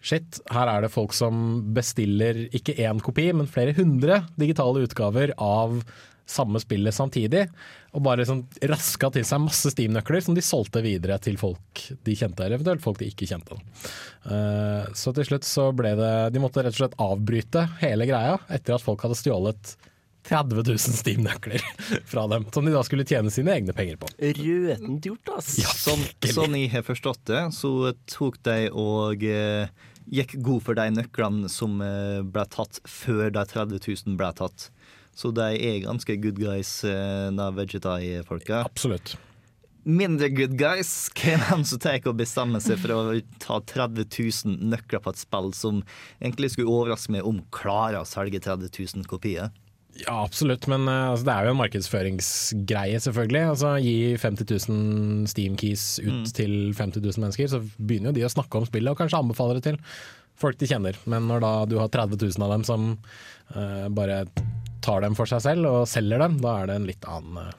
shit, 0.00 0.40
her 0.50 0.70
er 0.72 0.84
det 0.84 0.92
folk 0.92 1.12
som 1.14 1.60
bestiller 1.76 2.46
ikke 2.56 2.78
én 2.80 3.02
kopi, 3.04 3.28
men 3.36 3.50
flere 3.50 3.76
hundre 3.76 4.22
digitale 4.40 4.86
utgaver 4.86 5.34
av 5.36 5.82
samme 6.30 6.60
spillet 6.62 6.94
samtidig. 6.94 7.46
Og 7.90 8.04
bare 8.06 8.26
sånn 8.26 8.44
raska 8.70 9.10
til 9.14 9.24
seg 9.26 9.42
masse 9.42 9.72
Steam-nøkler 9.72 10.22
som 10.22 10.36
de 10.36 10.44
solgte 10.44 10.82
videre 10.84 11.16
til 11.22 11.38
folk 11.40 11.84
de 12.06 12.14
kjente, 12.14 12.44
eller 12.44 12.60
eventuelt 12.60 12.84
folk 12.84 13.00
de 13.00 13.08
ikke 13.10 13.26
kjente. 13.30 13.58
Uh, 14.22 14.86
så 14.94 15.14
til 15.16 15.26
slutt 15.26 15.48
så 15.48 15.70
ble 15.72 15.94
det 15.98 16.10
De 16.34 16.42
måtte 16.42 16.62
rett 16.62 16.76
og 16.76 16.82
slett 16.82 16.98
avbryte 17.00 17.64
hele 17.80 18.06
greia 18.06 18.36
etter 18.52 18.76
at 18.76 18.84
folk 18.84 19.02
hadde 19.06 19.18
stjålet 19.18 19.74
30 20.28 20.62
000 20.68 20.78
Steam-nøkler 20.78 21.62
fra 22.12 22.26
dem, 22.28 22.46
som 22.52 22.66
de 22.66 22.74
da 22.74 22.82
skulle 22.86 23.06
tjene 23.08 23.32
sine 23.32 23.54
egne 23.56 23.74
penger 23.76 23.98
på. 24.00 24.10
Røtent 24.20 25.06
gjort, 25.08 25.32
ass. 25.38 25.54
Ja, 25.60 25.72
Sånn, 25.74 26.02
sånn 26.28 26.58
jeg 26.58 26.72
har 26.74 26.84
forstått 26.86 27.24
det, 27.30 27.46
så 27.56 27.94
tok 28.10 28.36
de 28.46 28.58
og 28.68 29.24
eh, 29.24 29.70
gikk 30.10 30.36
god 30.44 30.66
for 30.66 30.78
de 30.78 30.88
nøklene 30.98 31.50
som 31.52 31.80
eh, 31.84 32.20
ble 32.26 32.44
tatt 32.52 32.82
før 32.88 33.30
de 33.34 33.46
30 33.54 33.80
000 33.80 34.20
ble 34.20 34.30
tatt. 34.36 34.68
Så 35.20 35.34
de 35.36 35.50
er 35.52 35.82
ganske 35.84 36.16
good 36.22 36.38
guys, 36.40 36.78
da 36.80 37.50
de 37.50 37.50
Vegetai-folka. 37.58 38.62
Absolutt. 38.64 39.18
Mindre 39.84 40.28
good 40.28 40.58
guys, 40.60 41.08
hvem 41.16 41.40
er 41.40 41.64
som 41.64 41.80
tar 41.80 42.04
og 42.08 42.18
bestemmer 42.18 42.60
seg 42.60 42.80
for 42.82 42.92
å 42.92 43.16
ta 43.40 43.60
30 43.64 44.04
000 44.12 44.68
nøkler 44.72 45.00
på 45.00 45.12
et 45.14 45.20
spill 45.22 45.50
som 45.56 45.80
egentlig 46.20 46.52
skulle 46.52 46.72
overraske 46.72 47.14
meg 47.14 47.24
om 47.28 47.40
klarer 47.54 48.02
å 48.02 48.08
selge 48.08 48.42
30 48.44 48.68
000 48.76 49.08
kopier? 49.08 49.48
Ja, 49.98 50.20
absolutt, 50.22 50.68
men 50.70 50.86
eh, 50.88 51.08
altså, 51.10 51.26
det 51.26 51.34
er 51.34 51.46
jo 51.46 51.54
en 51.54 51.60
markedsføringsgreie, 51.60 53.00
selvfølgelig. 53.02 53.42
Altså, 53.54 53.72
gi 53.82 53.96
50 54.20 54.52
000 54.68 55.32
Steam-keys 55.32 55.86
ut 56.04 56.30
til 56.36 56.54
50 56.76 57.02
000 57.02 57.24
mennesker, 57.24 57.50
så 57.50 57.62
begynner 57.80 58.12
jo 58.12 58.20
de 58.20 58.28
å 58.28 58.32
snakke 58.32 58.60
om 58.60 58.68
spillet 58.68 58.92
og 58.92 59.00
kanskje 59.00 59.20
anbefaler 59.20 59.58
det 59.58 59.70
til 59.72 59.80
folk 60.40 60.60
de 60.60 60.68
kjenner. 60.68 60.96
Men 61.10 61.28
når 61.28 61.44
da 61.44 61.52
du 61.68 61.78
har 61.80 61.92
30 61.92 62.20
000 62.20 62.46
av 62.46 62.54
dem 62.54 62.64
som 62.68 62.92
uh, 63.56 63.88
bare 63.92 64.22
tar 64.84 65.00
dem 65.04 65.14
for 65.18 65.28
seg 65.30 65.42
selv 65.44 65.66
og 65.70 65.88
selger 65.90 66.22
dem, 66.22 66.38
da 66.42 66.58
er 66.62 66.70
det 66.70 66.76
en 66.80 66.86
litt 66.88 67.04
annen 67.08 67.42
eh, 67.46 67.52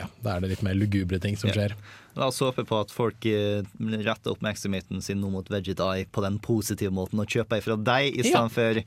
ja, 0.00 0.08
da 0.24 0.32
er 0.36 0.42
det 0.42 0.48
litt 0.50 0.64
mer 0.66 0.74
lugubre 0.74 1.20
ting 1.22 1.36
som 1.38 1.48
Ja. 1.52 1.54
skjer. 1.54 1.74
La 2.16 2.26
oss 2.32 2.40
håpe 2.42 2.64
på 2.66 2.78
at 2.80 2.90
folk 2.90 3.26
eh, 3.28 3.60
retter 4.02 4.32
oppmerksomheten 4.32 5.02
sin 5.04 5.20
nå 5.20 5.28
mot 5.30 5.46
Vegetai 5.52 6.06
på 6.10 6.24
den 6.24 6.38
positive 6.42 6.90
måten, 6.90 7.20
og 7.22 7.28
kjøper 7.30 7.62
fra 7.62 7.76
deg 7.76 8.16
i 8.18 8.24
stedet 8.24 8.50
for 8.56 8.80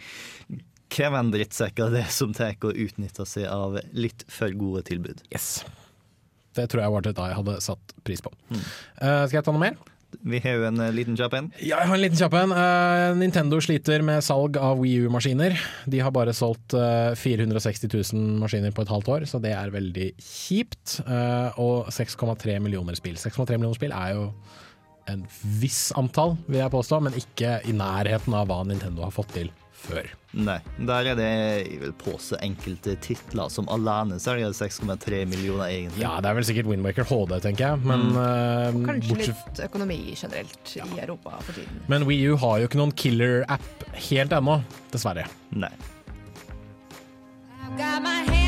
krevende 0.90 1.38
drittsekker 1.38 1.92
det 1.94 2.08
som 2.12 2.34
tar 2.34 2.56
og 2.66 2.74
utnytter 2.74 3.28
seg 3.30 3.46
av 3.48 3.78
litt 3.94 4.26
for 4.28 4.50
gode 4.58 4.82
tilbud. 4.90 5.22
Yes. 5.32 5.62
Det 6.58 6.66
tror 6.72 6.82
jeg 6.84 6.92
var 6.96 7.06
det 7.06 7.14
da 7.16 7.28
jeg 7.30 7.38
hadde 7.38 7.60
satt 7.62 7.94
pris 8.04 8.24
på. 8.26 8.32
Eh, 8.50 9.24
skal 9.30 9.38
jeg 9.40 9.46
ta 9.46 9.54
noe 9.54 9.62
mer? 9.62 9.78
Vi 10.20 10.40
har 10.44 10.58
jo 10.58 10.66
en 10.68 10.82
eh, 10.84 10.94
liten 10.96 11.18
kjapp 11.18 11.36
en. 11.38 11.50
Ja, 11.62 11.80
jeg 11.80 11.90
har 11.90 11.96
en 11.96 12.04
liten 12.04 12.20
kjapp 12.20 12.36
en. 12.40 12.54
Eh, 12.56 13.18
Nintendo 13.20 13.60
sliter 13.64 14.04
med 14.06 14.24
salg 14.26 14.58
av 14.60 14.82
Wii 14.82 15.06
U-maskiner. 15.08 15.56
De 15.90 16.02
har 16.04 16.14
bare 16.16 16.34
solgt 16.36 16.76
eh, 16.78 17.14
460 17.20 17.92
000 18.14 18.42
maskiner 18.42 18.74
på 18.76 18.86
et 18.86 18.94
halvt 18.94 19.12
år, 19.16 19.28
så 19.30 19.42
det 19.44 19.54
er 19.56 19.74
veldig 19.74 20.10
kjipt. 20.18 21.00
Eh, 21.06 21.62
og 21.62 21.92
6,3 21.94 22.58
millioner 22.64 22.98
spill. 23.00 23.20
6,3 23.20 23.58
millioner 23.58 23.78
spill 23.78 23.96
er 23.96 24.18
jo 24.18 24.28
en 25.10 25.24
viss 25.62 25.90
antall, 25.98 26.36
vil 26.50 26.62
jeg 26.62 26.74
påstå, 26.74 27.00
men 27.06 27.18
ikke 27.18 27.60
i 27.66 27.74
nærheten 27.74 28.36
av 28.38 28.50
hva 28.50 28.62
Nintendo 28.68 29.08
har 29.08 29.16
fått 29.16 29.34
til 29.38 29.50
før. 29.80 30.10
Nei. 30.38 30.58
Der 30.86 31.10
er 31.10 31.18
det 31.18 31.28
jeg 31.28 31.80
vil 31.82 31.94
påse 31.98 32.38
enkelte 32.46 32.94
titler 33.02 33.50
som 33.54 33.70
alene 33.74 34.20
selger 34.22 34.54
6,3 34.56 35.24
millioner, 35.30 35.66
egentlig. 35.68 36.04
Ja, 36.04 36.16
det 36.22 36.30
er 36.32 36.38
vel 36.38 36.48
sikkert 36.48 36.70
Windmaker 36.70 37.08
HD, 37.10 37.36
tenker 37.46 37.72
jeg, 37.72 37.84
men 37.90 38.10
eh, 38.14 38.82
Kanskje 38.90 39.14
bortsett 39.14 39.46
litt 39.50 39.64
økonomi 39.70 40.00
generelt 40.14 40.76
i 40.78 40.84
Europa 41.00 41.38
for 41.42 41.58
tiden. 41.58 41.86
Men 41.92 42.08
Wii 42.10 42.34
U 42.34 42.40
har 42.46 42.60
jo 42.62 42.70
ikke 42.70 42.82
noen 42.82 42.96
killer-app 43.04 43.88
helt 44.10 44.36
ennå, 44.40 44.60
dessverre. 44.94 45.26
Nei. 45.58 45.74
Got 47.78 48.02
my 48.04 48.39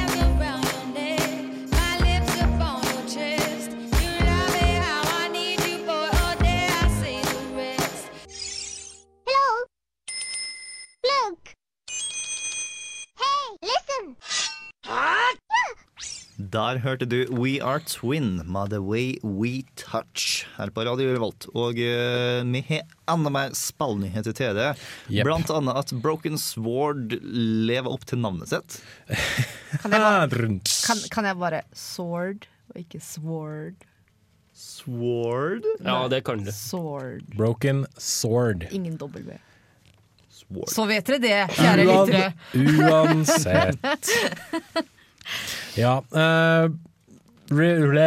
Der 16.52 16.80
hørte 16.82 17.06
du 17.06 17.28
We 17.30 17.60
Are 17.62 17.80
Twin 17.86 18.42
med 18.50 18.72
The 18.72 18.80
Way 18.82 19.20
We 19.22 19.62
Touch 19.78 20.48
her 20.58 20.72
på 20.74 20.82
Radio 20.88 21.12
Revolt. 21.14 21.46
Og 21.54 21.78
uh, 21.78 22.42
vi 22.50 22.62
har 22.70 22.82
enda 23.14 23.30
mer 23.30 23.54
spillnyheter 23.58 24.34
til 24.34 24.58
det. 24.58 24.72
Yep. 25.12 25.28
Blant 25.28 25.54
annet 25.54 25.78
at 25.84 25.94
Broken 26.02 26.40
Sword 26.42 27.14
lever 27.22 27.92
opp 27.94 28.08
til 28.10 28.24
navnet 28.24 28.50
sitt. 28.50 28.80
Kan 29.84 29.94
jeg 29.94 30.02
bare, 30.02 30.50
kan, 30.88 31.06
kan 31.14 31.30
jeg 31.30 31.40
bare 31.44 31.62
sword 31.78 32.50
og 32.74 32.82
ikke 32.82 33.04
sword? 33.06 33.86
Sword? 34.52 35.68
Ja, 35.86 36.08
det 36.10 36.24
kan 36.26 36.42
du. 36.46 36.52
Sword. 36.56 37.22
Broken 37.38 37.86
Sword. 37.98 38.66
Ingen 38.72 38.98
W. 38.98 39.38
Sword. 40.60 40.76
Så 40.76 40.88
vet 40.90 41.08
dere 41.08 41.22
det, 41.24 41.40
kjære 41.58 41.90
lyttere. 41.90 42.32
Uansett. 42.92 44.16
Ja. 45.78 46.02
Uh, 46.12 46.68
Re 47.52 47.70
Re 47.84 48.06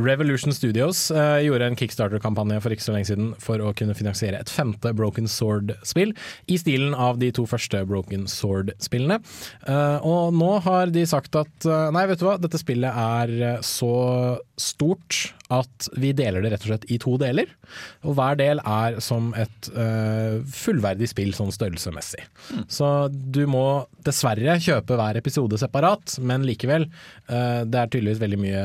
Revolution 0.00 0.54
Studios 0.56 1.10
uh, 1.12 1.38
gjorde 1.44 1.66
en 1.68 1.76
kickstarter-kampanje 1.76 2.60
for 2.64 2.72
ikke 2.72 2.84
så 2.86 2.94
lenge 2.94 3.10
siden 3.10 3.32
for 3.42 3.60
å 3.60 3.74
kunne 3.76 3.96
finansiere 3.96 4.40
et 4.40 4.52
femte 4.52 4.94
Broken 4.96 5.28
Sword-spill, 5.28 6.14
i 6.48 6.56
stilen 6.60 6.96
av 6.96 7.20
de 7.20 7.28
to 7.36 7.44
første 7.48 7.82
Broken 7.88 8.24
Sword-spillene. 8.30 9.20
Uh, 9.66 9.98
og 10.00 10.36
nå 10.36 10.54
har 10.64 10.94
de 10.94 11.04
sagt 11.08 11.36
at 11.36 11.68
uh, 11.68 11.90
nei, 11.94 12.06
vet 12.08 12.22
du 12.22 12.26
hva, 12.28 12.38
dette 12.40 12.60
spillet 12.60 13.04
er 13.04 13.60
så 13.66 13.92
stort 14.60 15.34
at 15.50 15.88
vi 15.98 16.12
deler 16.16 16.44
det 16.44 16.52
rett 16.54 16.64
og 16.66 16.70
slett 16.72 16.86
i 16.92 16.98
to 17.02 17.16
deler. 17.20 17.50
Og 18.06 18.14
hver 18.18 18.38
del 18.40 18.62
er 18.62 19.00
som 19.04 19.32
et 19.38 19.70
uh, 19.74 20.38
fullverdig 20.46 21.10
spill 21.10 21.34
sånn 21.36 21.52
størrelsesmessig. 21.54 22.22
Så 22.70 23.10
du 23.10 23.42
må 23.50 23.64
dessverre 24.06 24.58
kjøpe 24.62 24.98
hver 25.00 25.18
episode 25.20 25.58
separat, 25.60 26.18
men 26.22 26.46
likevel. 26.46 26.88
Uh, 27.26 27.66
det 27.66 27.82
er 27.82 27.92
tydeligvis 27.92 28.22
veldig 28.22 28.40
mye 28.40 28.64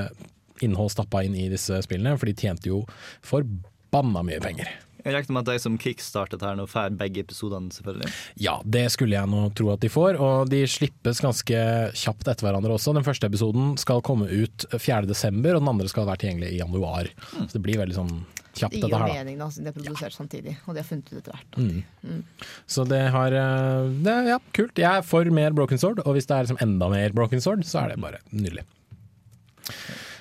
innhold 0.64 0.94
stappa 0.94 1.26
inn 1.26 1.36
i 1.36 1.50
disse 1.52 1.82
spillene, 1.84 2.16
for 2.20 2.30
de 2.30 2.38
tjente 2.38 2.72
jo 2.72 2.84
forbanna 3.26 4.24
mye 4.26 4.42
penger. 4.44 4.70
Jeg 5.06 5.14
regner 5.14 5.36
med 5.38 5.46
at 5.46 5.52
de 5.54 5.62
som 5.62 5.76
kickstartet 5.78 6.42
her 6.42 6.56
nå, 6.58 6.66
får 6.70 6.96
begge 6.98 7.22
episodene, 7.22 7.70
selvfølgelig. 7.76 8.10
Ja, 8.42 8.56
det 8.66 8.88
skulle 8.96 9.14
jeg 9.14 9.30
nå 9.30 9.44
tro 9.58 9.70
at 9.76 9.84
de 9.84 9.90
får, 9.94 10.18
og 10.18 10.50
de 10.50 10.64
slippes 10.70 11.22
ganske 11.22 11.60
kjapt 11.94 12.32
etter 12.32 12.48
hverandre 12.48 12.74
også. 12.74 12.96
Den 12.98 13.06
første 13.06 13.30
episoden 13.30 13.76
skal 13.82 14.02
komme 14.06 14.26
ut 14.32 14.66
4.12, 14.74 15.30
og 15.54 15.62
den 15.62 15.70
andre 15.76 15.92
skal 15.92 16.08
være 16.10 16.24
tilgjengelig 16.24 16.56
i 16.56 16.62
januar. 16.64 17.12
Så 17.36 17.52
det 17.54 17.62
blir 17.68 17.78
veldig 17.84 17.98
sånn 18.00 18.16
kjapt 18.56 18.74
Det 18.74 18.80
gir 18.80 18.88
dette 18.88 18.98
jo 18.98 19.04
her, 19.04 19.14
mening, 19.20 19.38
da, 19.44 19.50
siden 19.52 19.68
de 19.68 19.72
er 19.74 19.78
produsert 19.78 20.16
samtidig. 20.16 20.56
Og 20.66 20.74
de 20.74 20.82
har 20.82 20.88
funnet 20.90 21.12
ut 21.12 21.20
etter 21.20 21.38
hvert. 21.38 22.50
Så 22.72 22.88
det 22.90 23.04
har 23.14 23.38
eh, 23.44 23.94
det, 24.08 24.18
Ja, 24.32 24.40
kult. 24.58 24.82
Jeg 24.82 24.90
er 24.90 25.06
for 25.06 25.30
mer 25.38 25.54
Broken 25.54 25.82
Sword, 25.82 26.02
og 26.06 26.18
hvis 26.18 26.26
det 26.30 26.38
er 26.40 26.48
liksom 26.48 26.62
enda 26.66 26.90
mer 26.90 27.14
Broken 27.14 27.44
Sword, 27.46 27.62
så 27.68 27.84
er 27.84 27.94
det 27.94 28.02
bare 28.02 28.24
nydelig. 28.34 28.66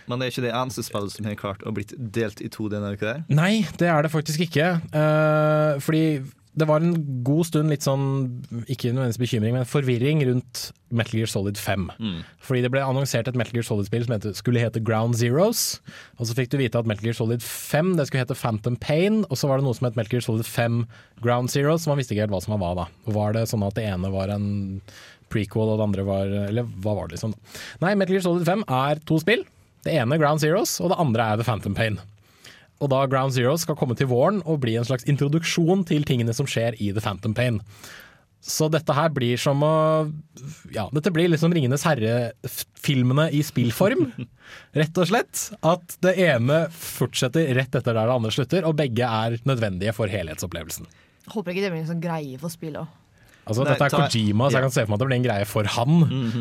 Men 0.09 0.21
det 0.21 0.27
er 0.27 0.35
ikke 0.35 0.47
det 0.47 0.55
eneste 0.55 0.85
spillet 0.87 1.15
som 1.15 1.29
har 1.29 1.41
klart 1.41 1.65
å 1.65 1.75
blitt 1.75 1.95
delt 1.97 2.43
i 2.45 2.51
to 2.53 2.69
denne 2.73 2.95
uka. 2.95 3.05
der. 3.05 3.21
Nei, 3.33 3.67
det 3.81 3.89
er 3.91 4.05
det 4.05 4.13
faktisk 4.13 4.47
ikke. 4.47 4.75
Uh, 4.95 5.81
fordi 5.85 6.23
det 6.55 6.67
var 6.71 6.85
en 6.85 6.95
god 7.27 7.49
stund 7.49 7.73
litt 7.73 7.83
sånn, 7.83 8.05
ikke 8.71 8.93
nødvendigvis 8.93 9.19
bekymring, 9.19 9.57
men 9.57 9.67
forvirring 9.67 10.21
rundt 10.29 10.69
Metal 10.95 11.19
Gear 11.19 11.31
Solid 11.31 11.59
5. 11.59 11.89
Fordi 12.47 12.61
det 12.63 12.71
ble 12.71 12.85
annonsert 12.85 13.27
et 13.27 13.39
Metal 13.39 13.57
Gear 13.57 13.67
Solid-spill 13.67 14.07
som 14.07 14.23
skulle 14.39 14.63
hete 14.63 14.83
Ground 14.85 15.19
Zeroes. 15.19 15.81
Og 16.21 16.29
så 16.29 16.37
fikk 16.39 16.53
du 16.53 16.61
vite 16.61 16.79
at 16.79 16.87
Metal 16.87 17.09
Gear 17.09 17.19
Solid 17.19 17.43
5 17.43 17.97
det 17.99 18.07
skulle 18.07 18.23
hete 18.23 18.39
Phantom 18.39 18.79
Pain, 18.79 19.25
og 19.27 19.41
så 19.41 19.51
var 19.51 19.59
det 19.59 19.67
noe 19.67 19.75
som 19.75 19.89
het 19.89 19.99
Metal 19.99 20.15
Gear 20.15 20.27
Solid 20.29 20.47
5 20.47 20.85
Ground 21.25 21.51
Zeroes, 21.51 21.83
så 21.83 21.91
man 21.91 21.99
visste 21.99 22.15
ikke 22.15 22.29
helt 22.29 22.37
hva 22.37 22.45
som 22.45 22.55
var 22.55 22.63
hva 22.63 22.85
da. 22.85 22.87
Var 23.19 23.35
det 23.35 23.49
sånn 23.51 23.67
at 23.67 23.75
det 23.75 23.89
ene 23.91 24.15
var 24.15 24.31
en 24.31 24.47
prequel 25.35 25.73
og 25.73 25.81
det 25.81 25.89
andre 25.89 26.05
var 26.07 26.31
Eller 26.45 26.69
hva 26.85 26.93
var 26.95 27.09
det 27.09 27.17
liksom? 27.17 27.35
Nei, 27.83 27.97
Metal 27.99 28.15
Gear 28.15 28.29
Solid 28.29 28.47
5 28.47 28.67
er 28.71 29.03
to 29.11 29.19
spill. 29.19 29.43
Det 29.85 29.95
ene 29.95 30.19
Ground 30.21 30.41
Zeroes, 30.43 30.79
og 30.81 30.93
det 30.93 31.01
andre 31.01 31.31
er 31.33 31.41
The 31.41 31.47
Phantom 31.47 31.77
Pain. 31.77 32.01
Og 32.83 32.91
da 32.93 33.05
Ground 33.09 33.35
Zeros 33.37 33.65
skal 33.65 33.77
komme 33.79 33.97
til 33.99 34.09
våren 34.11 34.41
og 34.45 34.63
bli 34.65 34.75
en 34.79 34.87
slags 34.87 35.07
introduksjon 35.11 35.85
til 35.89 36.07
tingene 36.09 36.35
som 36.37 36.49
skjer 36.51 36.77
i 36.83 36.91
The 36.93 37.05
Phantom 37.05 37.37
Pain. 37.37 37.61
Så 38.45 38.67
dette 38.69 38.93
her 38.93 39.09
blir 39.15 39.41
som 39.41 39.63
å 39.65 39.75
Ja, 40.75 40.85
dette 40.93 41.13
blir 41.15 41.31
liksom 41.33 41.55
Ringenes 41.55 41.87
herre-filmene 41.87 43.31
i 43.33 43.41
spillform. 43.47 44.11
Rett 44.81 45.01
og 45.01 45.09
slett. 45.09 45.47
At 45.65 45.97
det 46.05 46.17
ene 46.27 46.67
fortsetter 46.75 47.55
rett 47.57 47.73
etter 47.73 47.95
der 47.95 48.05
det 48.05 48.19
andre 48.19 48.35
slutter, 48.35 48.67
og 48.69 48.77
begge 48.77 49.09
er 49.09 49.39
nødvendige 49.49 49.95
for 49.97 50.13
helhetsopplevelsen. 50.13 50.91
Håper 51.33 51.55
ikke 51.55 51.65
det 51.65 51.73
blir 51.73 51.85
en 51.87 51.89
sånn 51.95 52.05
greie 52.05 52.37
for 52.41 52.53
spill 52.53 52.77
òg. 52.83 52.93
Altså, 53.45 53.65
Nei, 53.65 53.73
dette 53.75 53.87
er 53.87 53.93
ta- 53.93 54.03
Kojima, 54.05 54.49
så 54.49 54.57
jeg 54.57 54.63
ja. 54.63 54.67
kan 54.67 54.75
se 54.75 54.85
for 54.85 54.93
meg 54.93 54.97
at 54.97 55.03
det 55.03 55.09
blir 55.11 55.19
en 55.19 55.27
greie 55.27 55.49
for 55.49 55.73
han. 55.77 55.97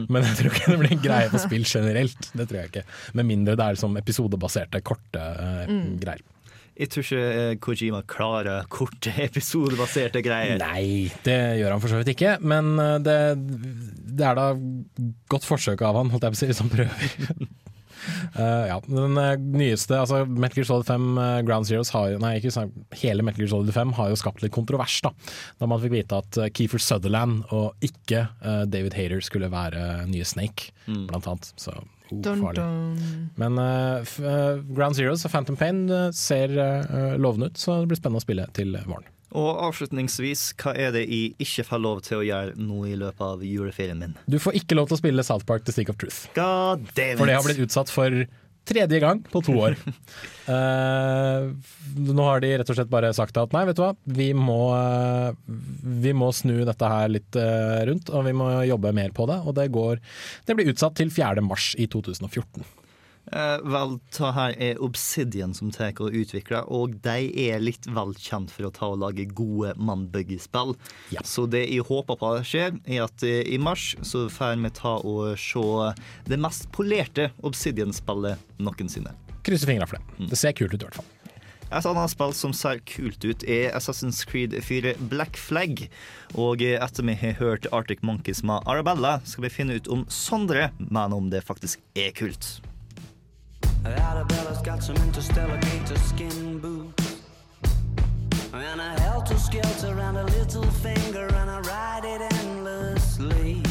Men 0.07 0.27
jeg 0.27 0.37
tror 0.39 0.51
ikke 0.51 0.73
det 0.73 0.77
blir 0.83 0.93
en 0.95 1.01
greie 1.03 1.31
for 1.33 1.43
spill 1.43 1.65
generelt. 1.67 2.29
Det 2.31 2.45
tror 2.49 2.61
jeg 2.61 2.71
ikke. 2.71 2.85
Med 3.19 3.27
mindre 3.31 3.57
det 3.59 3.65
er 3.65 3.77
liksom 3.77 3.97
episodebaserte, 3.99 4.83
korte 4.87 5.25
mm. 5.69 5.89
greier. 6.03 6.29
Jeg 6.73 6.89
tror 6.89 7.03
ikke 7.05 7.25
eh, 7.37 7.55
Kojima 7.61 7.99
klarer 8.09 8.69
korte 8.71 9.11
episodebaserte 9.27 10.23
greier. 10.25 10.57
Nei, 10.61 11.11
det 11.25 11.39
gjør 11.59 11.75
han 11.75 11.83
for 11.83 11.93
så 11.93 11.99
vidt 12.01 12.15
ikke. 12.15 12.37
Men 12.41 12.73
eh, 12.81 12.95
det, 13.05 13.17
det 14.17 14.25
er 14.29 14.39
da 14.39 14.47
godt 15.29 15.45
forsøk 15.45 15.83
av 15.85 16.01
han, 16.01 16.09
holdt 16.13 16.25
jeg 16.25 16.33
på 16.33 16.39
å 16.39 16.41
si, 16.41 16.49
hvis 16.49 16.63
han 16.63 16.73
prøver. 16.73 17.45
Eh, 18.35 18.65
ja, 18.69 18.79
den 18.87 19.17
eh, 19.17 19.35
nyeste, 19.37 19.97
altså 19.99 20.23
Metal 20.25 20.59
Gear 20.59 20.67
Solid 20.69 20.87
5 20.89 21.07
eh, 21.21 21.39
Ground 21.47 21.69
Zeroes 21.69 21.91
har 21.93 22.11
jo 22.13 22.21
Nei, 22.23 22.35
ikke 22.39 22.53
sånn, 22.53 22.73
hele 23.01 23.25
Metal 23.25 23.43
Gear 23.43 23.51
Solid 23.53 23.73
5 23.75 23.95
har 23.99 24.11
jo 24.11 24.19
skapt 24.19 24.43
litt 24.43 24.53
kontrovers, 24.55 24.99
da. 25.05 25.13
Da 25.61 25.69
man 25.69 25.81
fikk 25.83 25.95
vite 25.95 26.19
at 26.23 26.39
Kiefer 26.55 26.81
Sutherland 26.81 27.43
og 27.53 27.85
ikke 27.85 28.25
uh, 28.43 28.63
David 28.69 28.95
Hayter 28.97 29.21
skulle 29.23 29.49
være 29.51 30.05
nye 30.09 30.25
Snake, 30.27 30.71
blant 30.87 31.27
annet. 31.29 31.51
Så 31.59 31.73
oh, 31.75 31.83
Dun, 32.13 32.43
farlig. 32.43 32.61
dun. 32.61 33.27
Men 33.41 33.57
uh, 33.61 34.03
f 34.03 34.17
Ground 34.73 34.97
Zeroes 34.97 35.25
og 35.25 35.33
Phantom 35.33 35.57
Pain 35.59 35.85
ser 36.15 36.53
lovende 37.21 37.51
ut, 37.51 37.59
så 37.59 37.81
det 37.81 37.91
blir 37.91 38.01
spennende 38.01 38.23
å 38.23 38.25
spille 38.27 38.47
til 38.57 38.77
våren. 38.85 39.09
Og 39.33 39.63
avslutningsvis, 39.67 40.51
hva 40.61 40.75
er 40.77 40.93
det 40.93 41.07
jeg 41.07 41.33
ikke 41.41 41.65
får 41.71 41.81
lov 41.81 42.03
til 42.05 42.21
å 42.21 42.25
gjøre 42.27 42.53
nå 42.61 42.83
i 42.91 42.95
løpet 42.99 43.25
av 43.25 43.43
juleferien 43.47 43.97
min? 43.97 44.13
Du 44.29 44.37
får 44.41 44.59
ikke 44.61 44.77
lov 44.77 44.91
til 44.91 44.99
å 44.99 45.01
spille 45.01 45.25
South 45.25 45.47
Park 45.49 45.65
The 45.65 45.73
Stick 45.73 45.89
of 45.89 45.97
Truth. 46.01 46.27
God 46.37 46.85
damn 46.93 47.15
it! 47.15 47.21
For 47.21 47.29
det 47.29 47.37
har 47.39 47.47
blitt 47.47 47.63
utsatt 47.65 47.91
for 47.93 48.23
tredje 48.69 48.99
gang 49.03 49.23
på 49.31 49.41
to 49.43 49.55
år. 49.59 49.75
uh, 50.47 51.49
nå 52.17 52.27
har 52.29 52.43
de 52.43 52.53
rett 52.59 52.69
og 52.69 52.77
slett 52.77 52.91
bare 52.91 53.11
sagt 53.15 53.37
at 53.41 53.55
nei, 53.55 53.65
vet 53.67 53.79
du 53.79 53.83
hva, 53.83 53.91
vi 54.05 54.29
må, 54.37 54.59
eh, 54.77 55.33
vi 56.05 56.13
må 56.15 56.31
snu 56.35 56.61
dette 56.67 56.93
her 56.93 57.11
litt 57.11 57.35
eh, 57.39 57.81
rundt, 57.89 58.13
og 58.13 58.25
vi 58.27 58.35
må 58.37 58.49
jobbe 58.67 58.93
mer 58.95 59.11
på 59.15 59.27
det. 59.29 59.41
Og 59.43 59.57
det, 59.57 59.67
går, 59.73 59.99
det 60.47 60.57
blir 60.57 60.71
utsatt 60.71 60.95
til 60.99 61.11
4. 61.13 61.43
mars 61.45 61.73
i 61.75 61.89
2014. 61.91 62.63
Eh, 63.31 63.59
vel, 63.63 63.95
ta 64.11 64.33
her 64.35 64.55
er 64.59 64.81
Obsidian 64.83 65.53
som 65.55 65.71
tar 65.71 65.95
og 66.03 66.15
utvikler, 66.17 66.67
og 66.67 66.97
de 67.05 67.29
er 67.45 67.63
litt 67.63 67.87
vel 67.87 68.11
kjent 68.19 68.51
for 68.51 68.67
å 68.67 68.73
ta 68.75 68.89
og 68.91 68.99
lage 69.03 69.25
gode 69.31 69.71
mannbyggespill. 69.79 70.75
Ja. 71.15 71.23
Så 71.23 71.47
det 71.47 71.63
jeg 71.69 71.87
håper 71.87 72.19
på 72.19 72.33
skjer, 72.43 72.75
er 72.83 73.05
at 73.07 73.23
eh, 73.23 73.41
i 73.47 73.59
mars 73.61 73.93
så 74.03 74.27
får 74.31 74.59
vi 74.59 74.73
ta 74.75 74.97
og 74.99 75.39
se 75.39 75.65
det 76.27 76.39
mest 76.41 76.67
polerte 76.75 77.31
Obsidian-spillet 77.47 78.41
noensinne. 78.59 79.15
Krysser 79.43 79.71
fingra 79.71 79.87
for 79.87 79.99
det. 79.99 80.29
Det 80.31 80.39
ser 80.39 80.55
kult 80.57 80.75
ut 80.75 80.81
i 80.81 80.87
hvert 80.87 80.99
fall. 80.99 81.11
Et 81.73 81.87
annet 81.89 82.11
spill 82.11 82.35
som 82.37 82.51
ser 82.53 82.83
kult 82.85 83.23
ut, 83.25 83.43
er 83.49 83.71
Assassin's 83.73 84.19
Creed 84.29 84.53
4 84.61 84.93
Black 85.09 85.39
Flag. 85.41 85.87
Og 86.37 86.61
etter 86.61 87.07
vi 87.07 87.15
har 87.17 87.39
hørt 87.39 87.65
Arctic 87.73 88.03
Monkeys 88.05 88.43
med 88.45 88.61
Arabella, 88.69 89.15
skal 89.25 89.47
vi 89.47 89.55
finne 89.55 89.79
ut 89.79 89.89
om 89.89 90.05
Sondre 90.11 90.69
mener 90.77 91.17
om 91.17 91.31
det 91.33 91.41
faktisk 91.47 91.81
er 91.97 92.13
kult. 92.13 92.59
Arabella's 93.85 94.61
got 94.61 94.81
some 94.81 94.95
interstellar 94.97 95.59
gator 95.59 95.97
skin 95.97 96.59
boots. 96.59 97.21
And 98.53 98.79
a 98.79 99.01
helter 99.01 99.37
skelter 99.37 99.97
around 99.97 100.17
a 100.17 100.23
little 100.25 100.63
finger, 100.63 101.27
and 101.27 101.49
I 101.49 101.59
ride 101.59 102.05
it 102.05 102.21
endlessly. 102.33 103.61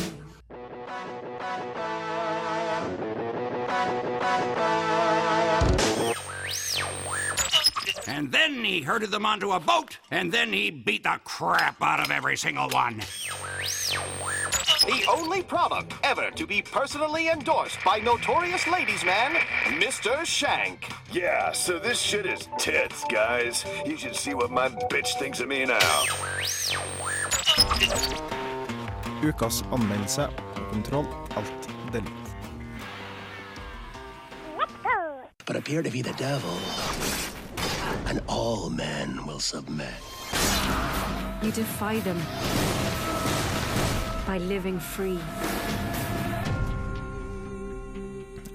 And 8.06 8.30
then 8.30 8.62
he 8.64 8.82
herded 8.82 9.10
them 9.10 9.24
onto 9.24 9.52
a 9.52 9.60
boat, 9.60 9.98
and 10.10 10.30
then 10.30 10.52
he 10.52 10.70
beat 10.70 11.04
the 11.04 11.18
crap 11.24 11.80
out 11.80 12.00
of 12.00 12.10
every 12.10 12.36
single 12.36 12.68
one. 12.68 13.00
The 15.12 15.18
only 15.18 15.42
product 15.42 15.92
ever 16.04 16.30
to 16.30 16.46
be 16.46 16.62
personally 16.62 17.28
endorsed 17.28 17.78
by 17.84 17.98
notorious 17.98 18.66
ladies 18.66 19.04
man, 19.04 19.32
Mr. 19.78 20.24
Shank. 20.24 20.90
Yeah, 21.12 21.52
so 21.52 21.78
this 21.78 22.00
shit 22.00 22.24
is 22.24 22.48
tits, 22.58 23.04
guys. 23.10 23.62
You 23.84 23.98
should 23.98 24.16
see 24.16 24.32
what 24.32 24.50
my 24.50 24.70
bitch 24.70 25.18
thinks 25.18 25.40
of 25.40 25.48
me 25.48 25.66
now. 25.66 25.78
Ukas 29.22 29.62
anmeldelse 29.70 30.28
og 30.56 30.66
kontroll 30.72 31.06
alt 31.36 31.68
delete. 31.92 32.10
but 35.44 35.56
appear 35.56 35.82
to 35.82 35.90
be 35.90 36.00
the 36.02 36.14
devil, 36.16 36.56
and 38.06 38.22
all 38.28 38.70
men 38.70 39.26
will 39.26 39.40
submit. 39.40 39.94
You 41.42 41.50
defy 41.50 42.00
them 42.00 42.16
by 44.32 44.38
living 44.38 44.80
free. 44.80 45.18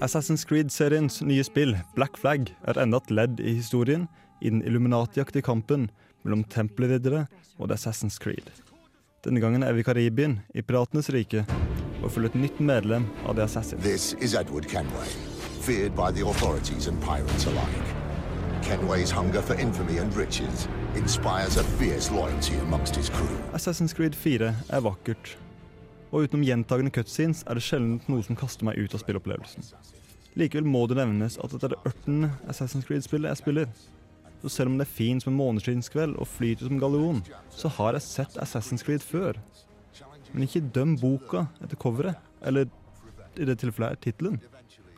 Assassin's 0.00 0.44
Creed-seriens 0.44 1.22
nye 1.22 1.42
spill, 1.42 1.76
Black 1.94 2.18
Flag, 2.18 2.50
er 2.66 2.80
enda 2.82 2.98
et 2.98 3.10
ledd 3.10 3.38
i 3.40 3.54
historien 3.58 4.08
i 4.40 4.50
den 4.50 4.62
Illuminati-aktige 4.66 5.44
kampen 5.46 5.88
mellom 6.24 6.44
tempelriddere 6.50 7.26
og 7.58 7.68
The 7.68 7.78
Assassin's 7.78 8.18
Creed. 8.18 8.50
Denne 9.24 9.42
gangen 9.42 9.62
er 9.62 9.74
vi 9.74 9.82
i 9.82 9.86
Karibien, 9.86 10.40
i 10.54 10.62
Piratenes 10.62 11.10
rike, 11.14 11.44
og 12.02 12.10
følger 12.10 12.30
et 12.30 12.42
nytt 12.42 12.60
medlem 12.60 13.06
av 13.26 13.38
The 13.38 13.46
Assassins. 13.46 13.82
This 13.82 14.14
is 14.18 14.34
Edward 14.34 14.66
Kenway, 14.66 15.10
feared 15.62 15.94
by 15.94 16.10
the 16.10 16.26
authorities 16.26 16.88
and 16.88 17.02
pirates 17.02 17.46
alike. 17.46 17.94
Kenway's 18.62 19.10
hunger 19.10 19.42
for 19.42 19.54
infamy 19.54 19.98
and 19.98 20.14
riches 20.16 20.68
inspires 20.96 21.56
a 21.56 21.64
fierce 21.78 22.10
loyalty 22.10 22.56
amongst 22.66 22.96
his 22.96 23.10
crew. 23.10 23.36
Assassin's 23.52 23.94
Creed 23.94 24.14
4 24.14 24.54
er 24.70 24.80
vakkert, 24.80 25.38
og 26.10 26.24
utenom 26.24 26.44
gjentagende 26.46 26.92
cutscenes 26.94 27.44
er 27.46 27.58
det 27.58 27.64
sjelden 27.64 27.98
noe 28.08 28.24
som 28.24 28.38
kaster 28.38 28.66
meg 28.68 28.78
ut 28.80 28.94
av 28.96 29.02
spillopplevelsen. 29.02 29.66
Likevel 30.38 30.68
må 30.68 30.84
det 30.88 30.98
nevnes 31.00 31.38
at 31.42 31.52
dette 31.52 31.68
er 31.68 31.74
det 31.74 31.90
ørtende 31.90 32.30
Assassin's 32.48 32.86
Creed-spillet 32.86 33.32
jeg 33.32 33.40
spiller. 33.42 33.70
Så 34.42 34.52
selv 34.54 34.70
om 34.70 34.78
det 34.78 34.86
er 34.86 34.94
fint 34.94 35.24
som 35.24 35.32
en 35.32 35.38
måneskinnskveld 35.40 36.14
og 36.16 36.30
flyter 36.30 36.68
som 36.68 36.78
gallion, 36.78 37.24
så 37.50 37.70
har 37.78 37.98
jeg 37.98 38.06
sett 38.06 38.38
Assassin's 38.38 38.86
Creed 38.86 39.02
før. 39.02 39.40
Men 40.32 40.46
ikke 40.46 40.62
døm 40.74 40.94
boka 41.00 41.48
etter 41.64 41.80
coveret, 41.80 42.20
eller 42.46 42.68
i 43.36 43.48
det 43.48 43.58
tilfellet 43.58 43.96
er 43.96 44.02
tittelen. 44.04 44.38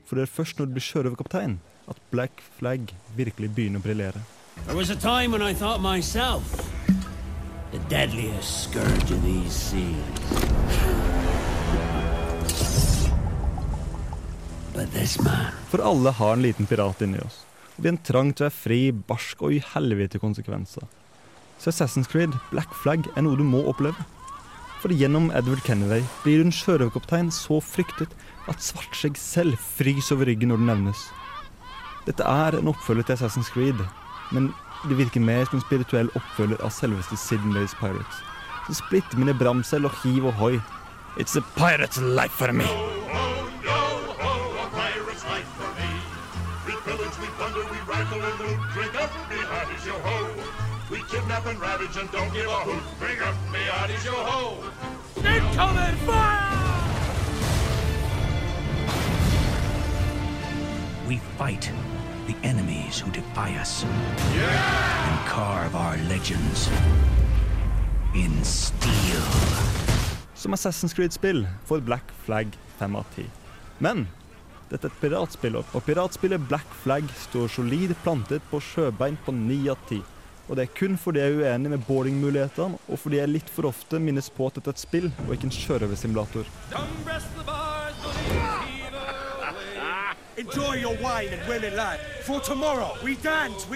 For 0.05 0.19
det 0.19 0.27
er 0.27 0.35
først 0.35 0.59
når 0.59 0.69
du 0.69 0.77
blir 0.77 0.85
sjørøverkaptein 0.85 1.57
at 1.91 2.05
Black 2.13 2.43
Flag 2.59 2.93
virkelig 3.17 3.55
begynner 3.55 3.81
å 3.81 3.87
briljere. 3.87 4.23
There 4.67 4.77
was 4.77 4.91
a 4.91 4.97
time 4.97 5.33
when 5.33 5.43
I 5.43 5.55
thought 5.55 5.81
myself 5.81 6.80
the 7.73 7.79
deadliest 7.89 8.65
scourge 8.65 9.11
of 9.11 9.23
these 9.23 9.53
seas. 9.53 9.97
But 14.75 14.93
this 14.93 15.21
man, 15.23 15.53
For 15.69 15.83
alle 15.83 16.11
har 16.11 16.33
en 16.33 16.43
liten 16.43 16.67
pirat 16.67 17.03
inni 17.03 17.19
oss. 17.19 17.45
Og 17.77 17.85
vi 17.85 17.89
har 17.89 17.97
en 17.97 18.05
trang 18.05 18.33
til 18.35 18.47
å 18.47 18.49
være 18.49 18.57
fri, 18.57 18.81
barsk 18.91 19.43
og 19.43 19.55
i 19.55 19.63
helvete 19.75 20.19
konsekvenser. 20.19 20.83
Så 21.61 21.71
Assassin's 21.71 22.11
Creed, 22.11 22.35
Black 22.51 22.75
Flag, 22.83 23.07
er 23.17 23.23
noe 23.23 23.39
du 23.39 23.45
må 23.47 23.63
oppleve. 23.71 24.07
For 24.81 24.93
gjennom 24.97 25.29
Edward 25.37 25.63
Kennedy 25.67 26.01
blir 26.25 26.41
du 26.41 26.49
en 26.49 26.57
sjørøverkaptein 26.57 27.29
så 27.35 27.61
fryktet 27.61 28.15
at 28.49 28.65
Svartskjegg 28.65 29.19
selv 29.21 29.61
fryser 29.61 30.17
over 30.17 30.31
ryggen 30.31 30.51
når 30.51 30.63
det 30.63 30.69
nevnes. 30.73 31.03
Dette 32.07 32.25
er 32.25 32.57
en 32.57 32.71
oppfølger 32.73 33.07
til 33.07 33.19
Assassin's 33.19 33.53
Creed, 33.53 33.85
men 34.33 34.49
det 34.89 34.97
virker 34.99 35.21
mer 35.21 35.45
som 35.45 35.59
en 35.59 35.65
spirituell 35.65 36.09
oppfølger 36.17 36.63
av 36.65 36.71
selveste 36.73 37.17
Sidney's 37.21 37.75
Pirates. 37.81 38.23
Så 38.67 38.75
splitter 38.79 39.19
mine 39.19 39.35
bramsel 39.35 39.85
og 39.85 39.93
hiv 40.03 40.27
og 40.31 40.33
hoi. 40.41 40.61
It's 41.19 41.37
a 41.37 41.43
pirate's 41.57 42.01
life 42.01 42.33
for 42.33 42.53
me. 42.53 42.65
pirate's 44.81 45.25
life 45.33 45.51
for 45.59 45.71
me. 45.77 45.91
We 46.67 46.73
pillage, 46.87 47.17
we 47.21 47.29
plunder, 47.37 47.65
we 47.73 47.79
rifle 47.93 48.23
and 48.23 48.39
loot. 48.41 48.59
Drink 48.75 48.95
up, 49.03 49.11
me 49.29 49.37
hearties, 49.53 49.87
yo 49.87 49.95
ho. 50.07 50.19
We 50.91 50.99
kidnap 51.11 51.47
and 51.47 51.61
ravage 51.61 51.97
and 51.97 52.11
don't 52.11 52.33
give 52.33 52.47
a 52.47 52.61
hoot. 52.69 52.83
Bring 52.99 53.21
up, 53.21 53.35
me 53.53 53.61
yo 54.05 54.13
ho. 54.13 54.65
Incoming 55.17 55.97
fire! 56.07 56.51
We 61.07 61.19
fight 61.37 61.71
the 62.31 62.49
enemies 62.49 63.01
who 63.01 63.11
defy 63.13 63.51
us 63.61 63.85
and 63.85 65.19
carve 65.27 65.75
our 65.75 65.97
legends 66.09 66.69
in 68.15 68.45
steel. 68.45 69.23
Som 70.35 70.55
Assassin's 70.55 70.95
Creed-spill 70.95 71.47
får 71.67 71.81
Black 71.81 72.05
Flag 72.25 72.59
5 72.79 72.97
av 72.97 73.07
10. 73.17 73.25
Men 73.79 74.07
dette 74.71 74.87
er 74.87 74.93
et 74.93 75.01
piratspill, 75.01 75.59
og 75.59 75.83
piratspillet 75.87 76.47
Black 76.49 76.71
Flag 76.85 77.11
står 77.27 77.51
solid 77.51 77.97
plantet 78.05 78.47
på 78.51 78.63
sjøbein 78.63 79.19
på 79.25 79.35
9 79.35 79.61
av 79.75 79.83
10. 79.89 80.01
Og 80.49 80.57
det 80.57 80.67
er 80.67 80.75
kun 80.79 80.97
fordi 80.99 81.23
jeg 81.23 81.35
er 81.35 81.43
uenig 81.43 81.75
med 81.75 81.85
boardingmulighetene, 81.89 82.79
og 82.87 82.99
fordi 82.99 83.19
jeg 83.19 83.35
litt 83.35 83.51
for 83.51 83.71
ofte 83.71 83.99
minnes 84.03 84.31
på 84.31 84.47
at 84.47 84.61
dette 84.61 84.71
er 84.71 84.79
et 84.79 84.87
spill 84.87 85.11
og 85.27 85.35
ikke 85.35 85.51
en 85.51 85.59
sjørøversimulator. 85.59 86.51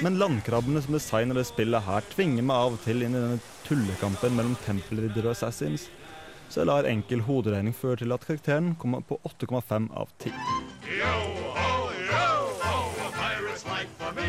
Men 0.02 0.18
landkrabbene 0.18 0.82
som 0.82 0.96
designer 0.96 1.38
det 1.38 1.46
spillet 1.48 1.82
her, 1.86 2.06
tvinger 2.14 2.46
meg 2.46 2.56
av 2.56 2.76
og 2.76 2.80
til 2.84 3.02
inn 3.02 3.16
i 3.16 3.20
denne 3.20 3.40
tullekampen 3.66 4.36
mellom 4.36 4.56
tempelriddere 4.64 5.30
og 5.30 5.36
assassins. 5.36 5.88
Så 6.48 6.62
jeg 6.62 6.70
lar 6.70 6.86
enkel 6.86 7.24
hoderegning 7.26 7.74
føre 7.74 8.02
til 8.04 8.14
at 8.14 8.26
karakteren 8.26 8.74
kommer 8.78 9.02
på 9.02 9.18
8,5 9.26 9.88
av 9.96 10.12
10. 10.22 10.34
Yo 11.00 11.14
ho, 11.56 11.72
yo 12.10 12.28
ho, 12.62 12.76
a 13.06 13.10
pirate's 13.16 13.64
life 13.66 13.90
for 13.98 14.12
me. 14.14 14.28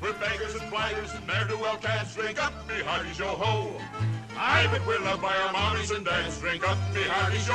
We're 0.00 0.16
beggars 0.22 0.54
and 0.56 0.70
blaggers 0.72 1.12
and 1.18 1.26
ne'er-do-well 1.26 1.76
cats. 1.82 2.14
Drink 2.16 2.42
up, 2.42 2.54
me 2.68 2.80
hearties, 2.86 3.18
yo 3.18 3.26
ho. 3.26 3.76
I 4.38 4.66
bet 4.72 4.86
we're 4.86 5.04
loved 5.04 5.22
by 5.22 5.36
our 5.36 5.52
mommies 5.52 5.94
and 5.94 6.06
dads. 6.06 6.40
Drink 6.40 6.66
up, 6.68 6.78
me 6.94 7.02
hearties, 7.02 7.46
yo 7.46 7.54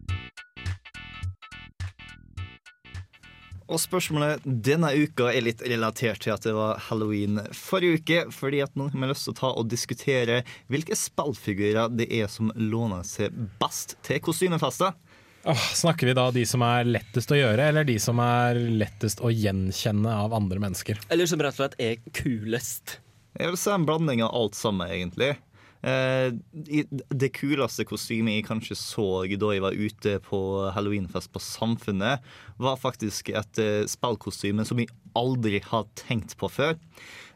Og 3.71 3.79
spørsmålet 3.79 4.43
denne 4.43 4.89
uka 4.99 5.29
er 5.31 5.45
litt 5.45 5.61
relatert 5.63 6.25
til 6.25 6.33
at 6.33 6.43
det 6.43 6.51
var 6.55 6.81
halloween 6.89 7.39
forrige 7.55 8.01
uke. 8.01 8.17
Fordi 8.35 8.59
at 8.65 8.75
nå 8.75 8.89
har 8.91 8.97
vi 8.97 9.11
lyst 9.11 9.29
til 9.29 9.35
å 9.35 9.39
ta 9.39 9.51
og 9.55 9.69
diskutere 9.71 10.41
hvilke 10.71 10.97
spillfigurer 10.97 11.93
det 11.95 12.09
er 12.11 12.27
som 12.31 12.51
låner 12.59 13.05
seg 13.07 13.35
best 13.61 13.95
til 14.05 14.19
kostymefester. 14.23 14.91
Oh, 15.49 15.63
snakker 15.73 16.05
vi 16.05 16.13
da 16.13 16.27
de 16.35 16.43
som 16.45 16.61
er 16.61 16.85
lettest 16.85 17.31
å 17.33 17.37
gjøre, 17.39 17.71
eller 17.71 17.87
de 17.87 17.95
som 18.01 18.19
er 18.21 18.59
lettest 18.59 19.23
å 19.25 19.31
gjenkjenne 19.33 20.11
av 20.13 20.35
andre 20.37 20.61
mennesker? 20.61 20.99
Eller 21.09 21.29
som 21.29 21.41
rett 21.41 21.55
og 21.55 21.63
slett 21.63 21.79
er 21.81 21.95
kulest. 22.13 22.99
Jeg 23.39 23.49
vil 23.49 23.57
si 23.57 23.71
en 23.73 23.87
blanding 23.87 24.21
av 24.21 24.35
alt 24.37 24.59
sammen, 24.59 24.91
egentlig. 24.91 25.31
Eh, 25.81 26.29
det 27.09 27.31
kuleste 27.33 27.85
kostymet 27.89 28.37
jeg 28.37 28.45
kanskje 28.45 28.77
så 28.77 29.07
da 29.25 29.53
jeg 29.55 29.63
var 29.65 29.77
ute 29.77 30.17
på 30.27 30.41
halloweenfest 30.75 31.31
på 31.33 31.41
Samfunnet, 31.41 32.21
var 32.61 32.77
faktisk 32.81 33.33
et 33.33 33.61
eh, 33.61 33.87
spillkostyme 33.89 34.65
som 34.67 34.81
jeg 34.81 34.91
aldri 35.17 35.63
har 35.65 35.89
tenkt 35.97 36.37
på 36.39 36.49
før. 36.51 36.77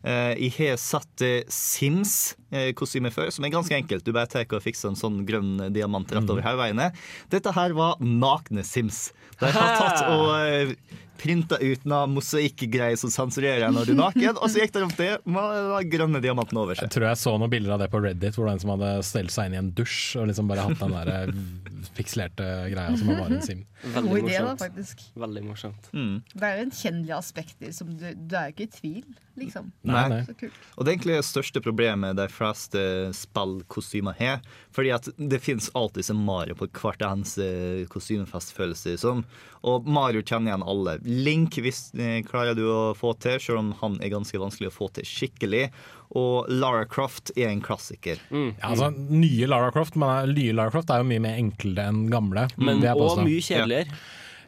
Eh, 0.05 0.33
jeg 0.37 0.53
har 0.59 0.77
sett 0.81 1.23
eh, 1.25 1.39
Sims-kostyme 1.49 3.09
før, 3.13 3.31
som 3.33 3.47
er 3.47 3.53
ganske 3.55 3.77
enkelt. 3.77 4.05
Du 4.05 4.13
bare 4.13 4.29
tar 4.29 4.45
og 4.53 4.61
fikser 4.61 4.91
en 4.91 4.99
sånn 4.99 5.23
grønn 5.25 5.71
diamant 5.73 6.11
rett 6.13 6.29
over 6.29 6.45
hodet. 6.45 6.91
Dette 7.33 7.55
her 7.55 7.73
var 7.77 7.97
nakne 8.03 8.65
Sims. 8.67 9.07
De 9.39 9.49
har 9.49 9.81
tatt 9.81 10.05
og 10.13 10.29
eh, 10.37 10.75
printa 11.19 11.57
ut 11.61 11.85
noe 11.87 12.05
mosaikkgreier 12.11 12.97
som 12.99 13.11
sensurerer 13.13 13.63
deg 13.63 13.73
når 13.75 13.87
du 13.87 13.93
er 13.93 13.99
naken, 13.99 14.39
og 14.39 14.51
så 14.51 14.61
gikk 14.61 14.73
det 14.75 14.83
opp 14.85 14.95
det 14.99 15.11
med 15.31 15.91
grønne 15.91 16.21
diamanten 16.23 16.59
over 16.59 16.77
seg. 16.77 16.87
Jeg 16.89 16.95
tror 16.95 17.07
jeg 17.09 17.21
så 17.21 17.35
noen 17.39 17.51
bilder 17.53 17.75
av 17.75 17.83
det 17.83 17.89
på 17.93 18.01
Reddit, 18.03 18.35
hvor 18.35 18.45
det 18.45 18.49
var 18.51 18.57
en 18.57 18.63
som 18.63 18.73
hadde 18.75 18.91
stelt 19.07 19.33
seg 19.33 19.49
inn 19.49 19.57
i 19.57 19.61
en 19.61 19.71
dusj 19.77 20.19
og 20.21 20.29
liksom 20.31 20.51
bare 20.51 20.67
hatt 20.67 20.81
den 20.81 20.95
der 20.95 21.13
eh, 21.13 21.89
pikselerte 21.95 22.49
greia 22.73 22.97
som 22.99 23.11
var 23.13 23.31
en 23.31 23.45
sim. 23.45 23.63
Veldig 23.95 24.11
God 24.11 24.19
idé, 24.23 24.37
da, 24.41 24.55
faktisk. 24.59 25.03
Veldig 25.25 25.45
morsomt. 25.45 25.89
Det 25.93 26.41
er 26.47 26.55
jo 26.55 26.63
gjenkjennelige 26.63 27.19
aspekter 27.19 27.75
som 27.75 27.91
du, 27.93 28.07
du 28.15 28.37
er 28.39 28.49
jo 28.49 28.55
ikke 28.55 28.67
i 28.67 28.73
tvil, 28.79 29.03
liksom. 29.39 29.71
Nei. 29.85 29.94
Så 29.95 30.11
Nei. 30.11 30.49
Og 30.75 30.83
det 30.83 30.91
er 30.91 30.95
egentlig 30.95 31.17
det 31.17 31.27
største 31.27 31.61
problemet 31.63 32.17
de 32.19 32.27
fleste 32.31 32.83
spillkostymer 33.15 34.17
har. 34.19 34.41
Fordi 34.75 34.91
at 34.95 35.09
det 35.17 35.39
finnes 35.43 35.69
alltid 35.77 36.05
Så 36.09 36.15
Mario 36.19 36.57
på 36.59 36.67
hvert 36.67 37.03
eneste 37.05 37.85
kostymefest, 37.91 38.53
føles 38.57 38.83
det 38.85 38.97
som. 39.01 39.23
Og 39.65 39.87
Mario 39.87 40.21
kjenner 40.21 40.51
igjen 40.51 40.65
alle. 40.67 40.97
Link 41.05 41.57
hvis, 41.63 41.87
eh, 41.97 42.19
klarer 42.27 42.57
du 42.57 42.65
å 42.69 42.95
få 42.97 43.15
til, 43.19 43.39
selv 43.41 43.61
om 43.63 43.71
han 43.81 43.97
er 44.03 44.13
ganske 44.13 44.39
vanskelig 44.41 44.69
å 44.69 44.75
få 44.75 44.91
til 44.93 45.07
skikkelig. 45.09 45.69
Og 46.15 46.51
Lara 46.51 46.85
Croft 46.85 47.31
er 47.35 47.49
en 47.49 47.63
klassiker. 47.65 48.19
Ja, 48.29 48.69
altså, 48.69 48.91
nye 48.93 49.47
Lara 49.49 49.71
Croft 49.73 49.97
men 49.97 50.11
eh, 50.29 50.35
nye 50.35 50.53
Lara 50.53 50.73
Croft 50.75 50.93
er 50.93 51.01
jo 51.01 51.09
mye 51.09 51.23
mer 51.23 51.39
enkle 51.41 51.89
enn 51.89 52.05
gamle. 52.13 52.47
Men 52.61 52.85
og 52.93 53.23
mye 53.23 53.41
kjedeligere. 53.41 53.89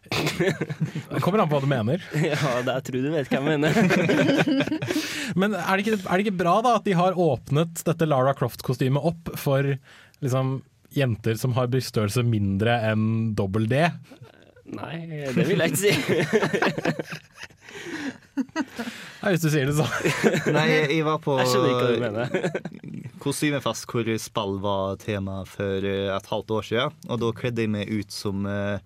Det 0.08 1.22
kommer 1.24 1.41
an 1.43 1.50
på 1.50 1.58
hva 1.58 1.63
du 1.63 1.70
mener. 1.72 2.04
Ja, 2.28 2.62
da 2.65 2.78
jeg 2.78 2.88
tror 2.88 3.04
du 3.06 3.12
vet 3.13 3.32
hva 3.32 3.39
jeg 3.39 3.46
mener. 3.46 3.72
Men 5.39 5.56
er 5.58 5.72
det, 5.78 5.84
ikke, 5.86 6.00
er 6.00 6.13
det 6.15 6.26
ikke 6.26 6.39
bra 6.43 6.58
da 6.65 6.78
at 6.80 6.88
de 6.88 6.96
har 6.98 7.17
åpnet 7.17 7.84
dette 7.88 8.08
Lara 8.10 8.34
Croft-kostymet 8.38 9.06
opp 9.12 9.34
for 9.39 9.74
liksom, 10.24 10.58
jenter 10.96 11.38
som 11.39 11.56
har 11.58 11.70
bryststørrelse 11.72 12.26
mindre 12.28 12.80
enn 12.91 13.36
dobbel 13.38 13.67
D? 13.72 13.86
Nei, 14.78 14.96
det 15.36 15.46
vil 15.48 15.63
jeg 15.63 15.72
ikke 15.72 15.84
si. 15.86 15.93
Nei, 18.37 19.31
hvis 19.33 19.43
du 19.43 19.49
sier 19.49 19.69
det 19.69 19.75
sånn. 19.77 20.53
Nei, 20.57 20.67
jeg 20.69 21.05
var 21.07 21.17
på 21.23 21.39
Jeg 21.41 21.49
skjønner 21.51 21.71
ikke 21.73 21.85
hva 21.85 21.93
du 21.93 22.03
mener. 22.05 23.01
kostymefest 23.23 23.87
hvor 23.89 24.11
spill 24.21 24.59
var 24.63 24.99
tema 25.01 25.41
for 25.49 25.87
eh, 25.87 26.11
et 26.13 26.31
halvt 26.31 26.53
år 26.59 26.67
siden. 26.69 27.01
Og 27.09 27.21
da 27.23 27.33
kledde 27.37 27.65
jeg 27.65 27.73
meg 27.73 27.89
ut 27.89 28.13
som 28.13 28.45
eh, 28.49 28.77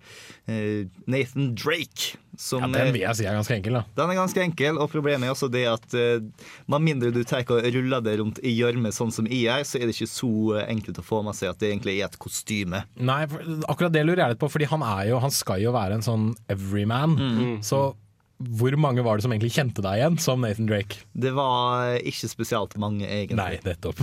eh, 0.48 0.88
Nathan 1.06 1.52
Drake. 1.58 2.16
Som 2.38 2.64
Ja, 2.64 2.68
den 2.72 2.94
vil 2.94 3.02
jeg 3.02 3.18
si 3.18 3.26
er 3.28 3.36
ganske 3.36 3.54
enkel, 3.54 3.76
da. 3.76 3.82
Den 3.98 4.10
er 4.10 4.16
ganske 4.16 4.40
enkel, 4.40 4.78
og 4.80 4.88
problemet 4.90 5.28
er 5.28 5.34
også 5.34 5.50
det 5.52 5.66
at 5.68 5.84
uh, 5.92 6.46
med 6.72 6.84
mindre 6.86 7.10
du 7.12 7.20
tar 7.28 7.44
og 7.44 7.66
ruller 7.74 8.04
det 8.04 8.14
rundt 8.22 8.40
i 8.40 8.54
gjørme 8.56 8.92
sånn 8.94 9.12
som 9.12 9.28
jeg 9.28 9.50
er, 9.52 9.66
så 9.68 9.76
er 9.76 9.84
det 9.84 9.96
ikke 9.98 10.08
så 10.08 10.32
eh, 10.56 10.70
enkelt 10.72 11.02
å 11.02 11.04
få 11.04 11.20
med 11.26 11.36
seg 11.36 11.52
at 11.52 11.60
det 11.60 11.68
egentlig 11.68 11.98
er 11.98 12.08
et 12.08 12.16
kostyme. 12.22 12.84
Nei, 12.96 13.20
akkurat 13.68 13.92
det 13.92 14.06
lurer 14.06 14.24
jeg 14.24 14.34
litt 14.34 14.40
på, 14.40 14.48
fordi 14.54 14.70
han, 14.72 14.84
er 14.94 15.10
jo, 15.10 15.20
han 15.20 15.34
skal 15.34 15.60
jo 15.60 15.74
være 15.76 16.00
en 16.00 16.06
sånn 16.06 16.30
everyman. 16.52 17.18
Mm. 17.20 17.58
Så 17.66 17.90
hvor 18.48 18.74
mange 18.80 19.04
var 19.04 19.18
det 19.18 19.26
som 19.26 19.32
egentlig 19.34 19.54
kjente 19.54 19.84
deg 19.84 20.00
igjen 20.00 20.18
som 20.22 20.42
Nathan 20.42 20.68
Drake? 20.70 21.04
Det 21.12 21.32
var 21.36 21.98
ikke 22.00 22.30
spesielt 22.30 22.76
mange, 22.80 23.06
egentlig. 23.06 23.38
Nei, 23.38 23.60
nettopp. 23.66 24.02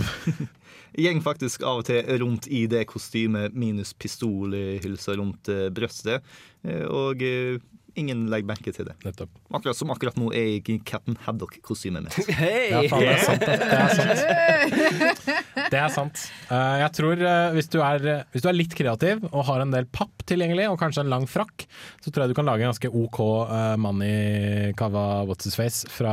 Gjeng 1.00 1.20
faktisk 1.22 1.62
av 1.66 1.82
og 1.82 1.86
til 1.86 2.02
rundt 2.22 2.48
i 2.50 2.64
det 2.70 2.82
kostymet 2.90 3.54
minus 3.54 3.92
pistolhylsa 3.94 5.14
rundt 5.20 5.50
eh, 5.52 5.68
brøstet, 5.74 6.26
eh, 6.66 6.86
og 6.86 7.22
eh, 7.22 7.60
ingen 7.98 8.26
legger 8.30 8.48
merke 8.50 8.72
til 8.74 8.86
det. 8.88 8.94
Nettopp. 9.04 9.32
Akkurat 9.56 9.78
som 9.78 9.90
akkurat 9.94 10.16
nå 10.20 10.30
er 10.36 10.46
jeg 10.46 10.62
i 10.74 10.76
Captain 10.86 11.18
Haddock-kostymet 11.24 12.06
mitt. 12.06 12.30
Hei! 12.40 12.70
Ja, 12.70 12.82
faen, 12.90 13.04
det 13.04 13.16
er 13.16 13.24
sant. 13.26 13.44
Det, 13.46 13.58
er 13.80 13.94
sant. 13.98 15.26
Det 15.70 15.80
er 15.80 15.92
sant. 15.94 16.24
Eh, 16.50 16.76
jeg 16.84 16.94
tror 17.00 17.26
eh, 17.32 17.50
hvis, 17.56 17.70
du 17.72 17.78
er, 17.84 18.08
eh, 18.14 18.24
hvis 18.34 18.46
du 18.46 18.48
er 18.50 18.56
litt 18.58 18.76
kreativ 18.78 19.26
og 19.30 19.44
har 19.50 19.64
en 19.64 19.74
del 19.74 19.88
papp 19.90 20.24
tilgjengelig, 20.30 20.70
og 20.70 20.80
kanskje 20.80 21.04
en 21.04 21.12
lang 21.12 21.28
frakk, 21.30 21.66
så 22.04 22.10
tror 22.10 22.26
jeg 22.26 22.32
du 22.34 22.38
kan 22.38 22.48
lage 22.48 22.64
en 22.64 22.72
ganske 22.72 22.90
OK 22.90 23.20
uh, 23.20 23.76
Manny 23.80 24.72
Cava 24.78 25.22
What's 25.28 25.48
His 25.48 25.58
Face 25.58 25.90
fra 25.90 26.12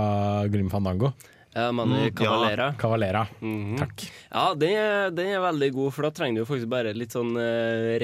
Grim 0.51 0.69
Fandango. 0.73 1.13
Ja, 1.57 1.71
Manu 1.71 2.11
Cavalera. 2.11 2.73
Cavalera. 2.77 3.27
Mhm. 3.39 3.77
Takk. 3.79 4.03
Ja, 4.29 4.53
den 4.53 4.75
er, 4.77 5.09
den 5.15 5.31
er 5.33 5.41
veldig 5.41 5.71
god, 5.73 5.93
for 5.95 6.05
da 6.05 6.11
trenger 6.13 6.43
du 6.43 6.49
faktisk 6.49 6.69
bare 6.69 6.93
litt 6.93 7.15
sånn 7.15 7.33
uh, 7.33 7.95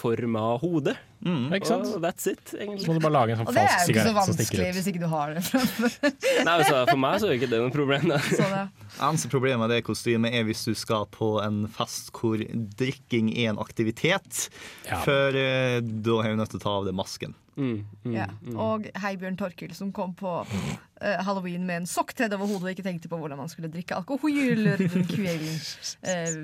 rektangelforma 0.00 0.58
hode. 0.60 0.94
Ikke 1.20 1.68
sant? 1.68 1.86
Og 1.94 2.00
that's 2.00 2.26
it, 2.30 2.40
Så 2.48 2.86
må 2.88 2.94
du 2.96 3.00
bare 3.04 3.12
lage 3.12 3.34
en 3.34 3.40
sånn 3.40 3.48
Og 3.50 3.54
det 3.54 3.64
er 3.66 3.82
jo 3.84 3.92
ikke 3.92 4.04
så 4.04 4.12
sigarett 4.14 4.24
som 4.24 4.36
stikker 4.38 4.62
vanskelig 4.62 4.74
hvis 4.78 4.86
ikke 4.88 5.02
du 5.02 5.08
har 5.10 5.34
det 5.34 5.42
fra 5.44 5.60
før. 5.60 5.96
Nei, 6.46 6.54
altså, 6.54 6.78
For 6.88 7.02
meg 7.02 7.18
så 7.20 7.26
er 7.28 7.34
jo 7.34 7.40
ikke 7.40 7.50
det 7.50 7.60
noe 7.60 7.74
problem. 7.74 8.08
Da. 8.14 8.20
Sånn. 8.30 8.56
Eneste 8.96 9.32
problemet 9.32 9.60
med 9.60 9.74
det 9.74 9.82
kostymet 9.84 10.32
er 10.38 10.48
hvis 10.48 10.64
du 10.64 10.72
skal 10.78 11.06
på 11.12 11.34
en 11.44 11.66
fest 11.76 12.10
hvor 12.16 12.40
drikking 12.80 13.30
er 13.36 13.52
en 13.52 13.60
aktivitet. 13.60 14.46
Ja. 14.88 15.02
For 15.04 15.36
eh, 15.36 15.80
da 15.84 16.18
er 16.24 16.32
du 16.32 16.40
nødt 16.40 16.54
til 16.54 16.62
å 16.62 16.64
ta 16.64 16.74
av 16.80 16.88
deg 16.88 16.96
masken. 16.96 17.36
Mm, 17.60 17.84
mm, 18.06 18.12
Ja. 18.16 18.26
mm. 18.40 18.56
Og 18.56 18.86
Heibjørn 19.02 19.36
Torkil 19.36 19.74
som 19.76 19.92
kom 19.92 20.14
på 20.16 20.30
uh, 20.48 21.16
halloween 21.26 21.66
med 21.68 21.82
en 21.82 21.88
sokk 21.90 22.14
tredd 22.16 22.32
over 22.32 22.48
hodet 22.48 22.70
og 22.70 22.72
ikke 22.72 22.86
tenkte 22.86 23.10
på 23.12 23.18
hvordan 23.20 23.42
man 23.42 23.50
skulle 23.52 23.68
drikke 23.68 23.98
alkohol 24.00 24.64
den 24.80 25.08
kvelden. 25.10 25.58
Eh, 26.10 26.36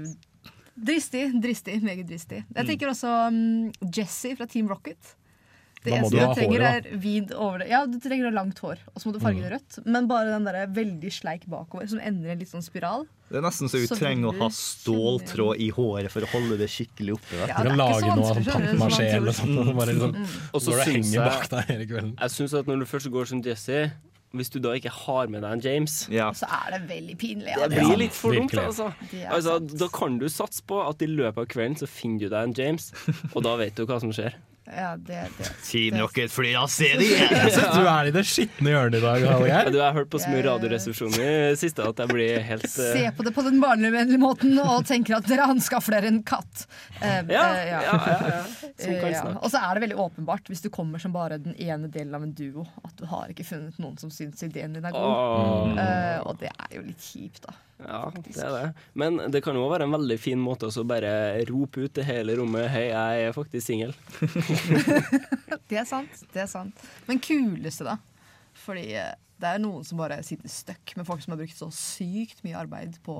dristig, 0.76 1.28
dristig, 1.42 1.78
meget 1.82 2.06
dristig. 2.08 2.44
Jeg 2.54 2.66
tenker 2.68 2.92
også 2.92 3.12
um, 3.28 3.70
Jesse 3.92 4.34
fra 4.36 4.46
Team 4.50 4.68
Rocket. 4.68 5.14
Det 5.86 5.92
Da 5.92 6.00
må 6.02 6.08
eneste 6.08 6.16
du 6.16 6.18
du 6.18 6.26
ha 6.26 6.34
trenger, 6.34 6.62
håret, 6.64 6.86
er 6.90 6.98
vid 6.98 7.32
over 7.32 7.60
det. 7.62 7.66
Ja, 7.70 7.84
du 7.86 7.98
trenger 8.02 8.32
langt 8.34 8.58
hår, 8.58 8.80
og 8.90 8.98
så 8.98 9.06
må 9.06 9.12
du 9.14 9.20
farge 9.22 9.42
det 9.44 9.52
rødt. 9.52 9.76
Men 9.86 10.08
bare 10.10 10.32
den 10.32 10.48
der 10.48 10.66
veldig 10.74 11.12
sleik 11.14 11.44
bakover, 11.46 11.86
som 11.86 12.00
ender 12.02 12.32
i 12.32 12.34
en 12.34 12.40
litt 12.42 12.50
sånn 12.50 12.64
spiral. 12.64 13.04
Det 13.30 13.38
er 13.38 13.44
nesten 13.46 13.70
så 13.70 13.78
vi 13.78 13.86
Så 13.90 13.98
trenger 13.98 14.30
å 14.30 14.34
ha 14.40 14.48
ståltråd 14.54 15.62
i 15.62 15.68
håret 15.74 16.10
for 16.10 16.26
å 16.26 16.30
holde 16.30 16.58
det 16.58 16.68
skikkelig 16.70 17.16
oppe. 17.16 17.38
Ja, 17.38 17.46
Du 17.62 17.70
kan 17.70 17.78
lage 17.78 18.10
noe 18.18 18.34
du, 18.34 18.50
pappmasjé 18.50 19.06
eller 19.16 19.34
sånt. 19.34 19.58
og 19.62 19.72
Bare 19.78 19.94
liksom, 19.94 20.12
Og 20.52 20.62
så 20.62 20.74
det 20.78 20.88
henger 20.90 21.26
bak 21.26 21.48
deg 21.54 21.70
hele 21.72 21.86
kvelden. 21.90 22.12
Jeg 22.22 22.34
syns 22.36 22.54
at 22.58 22.66
når 22.70 22.82
du 22.82 22.86
først 22.90 23.10
går 23.14 23.30
som 23.30 23.42
Jesse, 23.46 23.80
hvis 24.34 24.50
du 24.52 24.58
da 24.60 24.72
ikke 24.76 24.90
har 24.92 25.30
med 25.32 25.42
deg 25.44 25.52
en 25.56 25.62
James 25.64 25.94
Så 26.34 26.48
er 26.50 26.74
det 26.74 26.80
veldig 26.90 27.16
pinlig. 27.20 27.52
Ja, 27.54 27.68
Det 27.68 27.84
blir 27.84 28.00
litt 28.02 28.16
for 28.16 28.34
dumt, 28.34 28.52
altså. 28.58 28.90
Altså. 29.30 29.58
Da 29.60 29.88
kan 29.92 30.18
du 30.18 30.26
satse 30.28 30.64
på 30.66 30.80
at 30.82 31.02
i 31.02 31.06
løpet 31.06 31.38
av 31.44 31.46
kvelden 31.52 31.78
så 31.78 31.86
finner 31.88 32.26
du 32.26 32.28
deg 32.34 32.42
en 32.42 32.56
James, 32.58 32.90
og 33.34 33.42
da 33.46 33.56
vet 33.60 33.76
du 33.78 33.86
hva 33.86 34.00
som 34.02 34.12
skjer. 34.12 34.36
Ja, 34.66 34.96
det, 34.96 35.28
det. 35.38 35.50
Team 35.64 35.94
Rocket 36.00 36.32
flyr 36.32 36.56
av 36.58 36.66
sted 36.72 37.02
igjen! 37.02 37.28
Jeg 37.36 37.52
synes 37.54 37.76
du 37.76 37.86
er 37.86 38.08
i 38.08 38.12
det 38.14 38.24
skitne 38.26 38.72
hjørnet 38.72 38.98
i 38.98 39.02
dag, 39.04 39.20
Ja, 39.22 39.34
Hallgeir. 39.36 39.70
du 39.70 39.78
har 39.82 39.94
hørt 39.94 40.10
på 40.10 40.18
så 40.22 40.30
mye 40.32 40.42
Radioresepsjonen 40.46 41.18
i 41.20 41.28
det 41.52 41.58
siste 41.60 41.86
at 41.86 42.02
jeg 42.02 42.10
blir 42.10 42.40
helt 42.48 42.66
uh... 42.66 42.88
Se 42.96 43.04
på 43.16 43.26
det 43.26 43.32
på 43.36 43.44
den 43.46 43.60
barnevennlige 43.62 44.22
måten 44.22 44.58
og 44.62 44.86
tenker 44.88 45.18
at 45.20 45.28
dere 45.30 45.46
anskaffer 45.52 45.96
dere 45.98 46.10
en 46.10 46.22
katt. 46.26 46.66
Uh, 46.98 47.22
Ja, 47.30 47.44
uh, 47.46 47.60
ja, 47.62 47.82
ja, 47.84 47.92
ja. 48.00 48.40
Eh, 48.76 49.06
ja. 49.12 49.22
Og 49.38 49.48
så 49.52 49.60
er 49.62 49.76
det 49.78 49.86
veldig 49.86 50.00
åpenbart, 50.02 50.50
hvis 50.50 50.64
du 50.64 50.70
kommer 50.74 51.02
som 51.02 51.14
bare 51.14 51.38
den 51.42 51.54
ene 51.62 51.90
delen 51.92 52.14
av 52.18 52.26
en 52.26 52.34
duo, 52.36 52.66
at 52.82 52.96
du 52.98 53.06
har 53.10 53.30
ikke 53.32 53.46
funnet 53.46 53.78
noen 53.82 53.96
som 54.00 54.10
syns 54.12 54.42
ideen 54.46 54.74
din 54.76 54.84
er 54.84 54.94
god. 54.94 55.06
Oh. 55.06 55.78
Eh, 55.78 56.18
og 56.26 56.42
det 56.42 56.50
er 56.50 56.74
jo 56.78 56.84
litt 56.88 57.06
kjipt, 57.06 57.46
da. 57.46 57.54
Ja, 57.76 58.08
det 58.24 58.40
er 58.40 58.52
det. 58.54 58.68
Men 58.96 59.18
det 59.28 59.42
kan 59.44 59.56
jo 59.56 59.66
være 59.68 59.84
en 59.84 59.92
veldig 59.92 60.16
fin 60.20 60.40
måte 60.40 60.70
å 60.70 60.84
bare 60.88 61.10
rope 61.50 61.84
ut 61.84 61.92
til 61.98 62.06
hele 62.08 62.32
rommet 62.38 62.70
Hei, 62.72 62.86
jeg 62.88 63.26
er 63.28 63.34
faktisk 63.36 63.66
singel. 63.66 63.92
Det 65.70 65.78
er 65.80 65.86
sant. 65.88 66.20
det 66.34 66.42
er 66.44 66.50
sant 66.50 66.82
Men 67.08 67.20
kuleste, 67.22 67.86
da. 67.86 67.96
Fordi 68.64 68.88
eh, 68.96 69.14
det 69.36 69.48
er 69.50 69.62
noen 69.62 69.84
som 69.84 70.00
bare 70.00 70.22
sitter 70.24 70.50
stuck 70.52 70.94
med 70.96 71.06
folk 71.08 71.22
som 71.22 71.34
har 71.34 71.40
brukt 71.42 71.58
så 71.58 71.68
sykt 71.74 72.42
mye 72.46 72.56
arbeid 72.56 72.96
på 73.04 73.16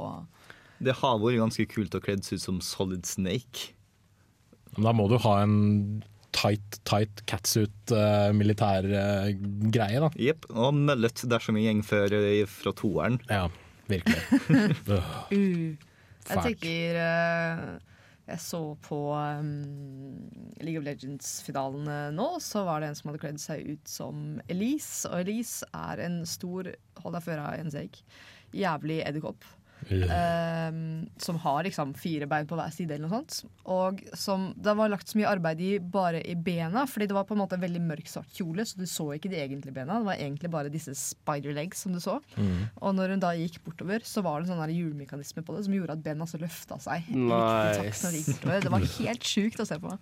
Det 0.81 0.95
har 1.03 1.19
vært 1.21 1.43
ganske 1.43 1.67
kult 1.73 1.97
å 1.97 2.03
kledd 2.05 2.25
seg 2.25 2.41
ut 2.41 2.45
som 2.45 2.61
Solid 2.65 3.05
Snake. 3.09 3.73
Men 4.77 4.89
da 4.89 4.95
må 4.97 5.09
du 5.13 5.17
ha 5.25 5.35
en 5.43 5.59
tight, 6.37 6.81
tight 6.89 7.23
catsuit 7.29 7.93
uh, 7.97 8.29
militær 8.37 8.85
uh, 8.89 9.29
greie, 9.73 10.01
da. 10.05 10.11
Jepp. 10.21 10.49
Og 10.53 10.77
møllet 10.77 11.25
dersom 11.29 11.57
jeg 11.61 11.81
går 11.81 11.89
for, 11.89 12.17
fra 12.59 12.75
toeren. 12.77 13.21
Ja, 13.33 13.47
virkelig. 13.93 14.25
Uh. 15.33 15.77
Jeg 16.27 16.43
tenker 16.43 16.97
eh, 16.99 17.67
Jeg 18.27 18.43
så 18.43 18.61
på 18.83 18.99
um, 19.15 19.51
League 20.59 20.81
of 20.81 20.87
Legends-finalen 20.87 21.87
eh, 21.87 22.09
nå, 22.15 22.27
så 22.43 22.65
var 22.67 22.83
det 22.83 22.89
en 22.91 22.99
som 22.99 23.13
hadde 23.13 23.21
kledd 23.23 23.39
seg 23.39 23.69
ut 23.77 23.91
som 23.91 24.41
Elise. 24.51 25.07
Og 25.13 25.21
Elise 25.23 25.69
er 25.71 26.03
en 26.09 26.19
stor 26.27 26.73
Hold 27.05 27.15
deg 27.15 27.27
før 27.29 27.45
av 27.45 27.61
en 27.61 27.71
seig. 27.71 28.01
Jævlig 28.57 28.99
edderkopp. 29.07 29.47
Um, 29.87 31.07
som 31.23 31.37
har 31.39 31.63
liksom 31.63 31.93
fire 31.95 32.27
bein 32.27 32.49
på 32.49 32.57
hver 32.59 32.73
side, 32.75 32.97
eller 32.97 33.07
noe 33.07 33.21
sånt. 33.21 33.53
Og 33.71 34.01
som 34.19 34.49
det 34.59 34.75
var 34.79 34.91
lagt 34.91 35.11
så 35.11 35.19
mye 35.21 35.31
arbeid 35.31 35.63
i 35.63 35.73
bare 35.79 36.23
i 36.27 36.35
bena, 36.35 36.87
fordi 36.91 37.07
det 37.11 37.17
var 37.17 37.27
på 37.29 37.37
en 37.37 37.43
måte 37.45 37.59
en 37.59 37.63
veldig 37.63 37.83
mørk 37.87 38.11
svart 38.11 38.33
kjole, 38.35 38.67
så 38.67 38.81
du 38.81 38.87
så 38.91 39.09
ikke 39.15 39.31
de 39.31 39.39
egentlige 39.43 39.77
bena. 39.77 40.01
Det 40.01 40.09
var 40.09 40.23
egentlig 40.25 40.51
bare 40.53 40.73
disse 40.73 40.97
spider 40.99 41.55
legs 41.57 41.85
som 41.87 41.95
du 41.95 42.01
så. 42.03 42.19
Og 42.81 42.97
når 42.97 43.15
hun 43.15 43.23
da 43.23 43.35
gikk 43.39 43.61
bortover, 43.67 44.03
så 44.07 44.25
var 44.27 44.41
det 44.41 44.51
en 44.51 44.57
sånn 44.57 44.75
hjulmekanisme 44.75 45.45
på 45.47 45.57
det 45.57 45.67
som 45.69 45.77
gjorde 45.79 45.99
at 45.99 46.05
bena 46.09 46.27
så 46.27 46.41
løfta 46.43 46.81
seg. 46.83 47.07
Nice. 47.13 47.79
takt 47.79 48.03
når 48.03 48.17
de 48.17 48.25
gikk 48.25 48.33
bortover. 48.35 48.67
Det 48.67 48.75
var 48.75 48.91
helt 48.97 49.31
sjukt 49.35 49.63
å 49.63 49.69
se 49.69 49.79
på. 49.83 49.95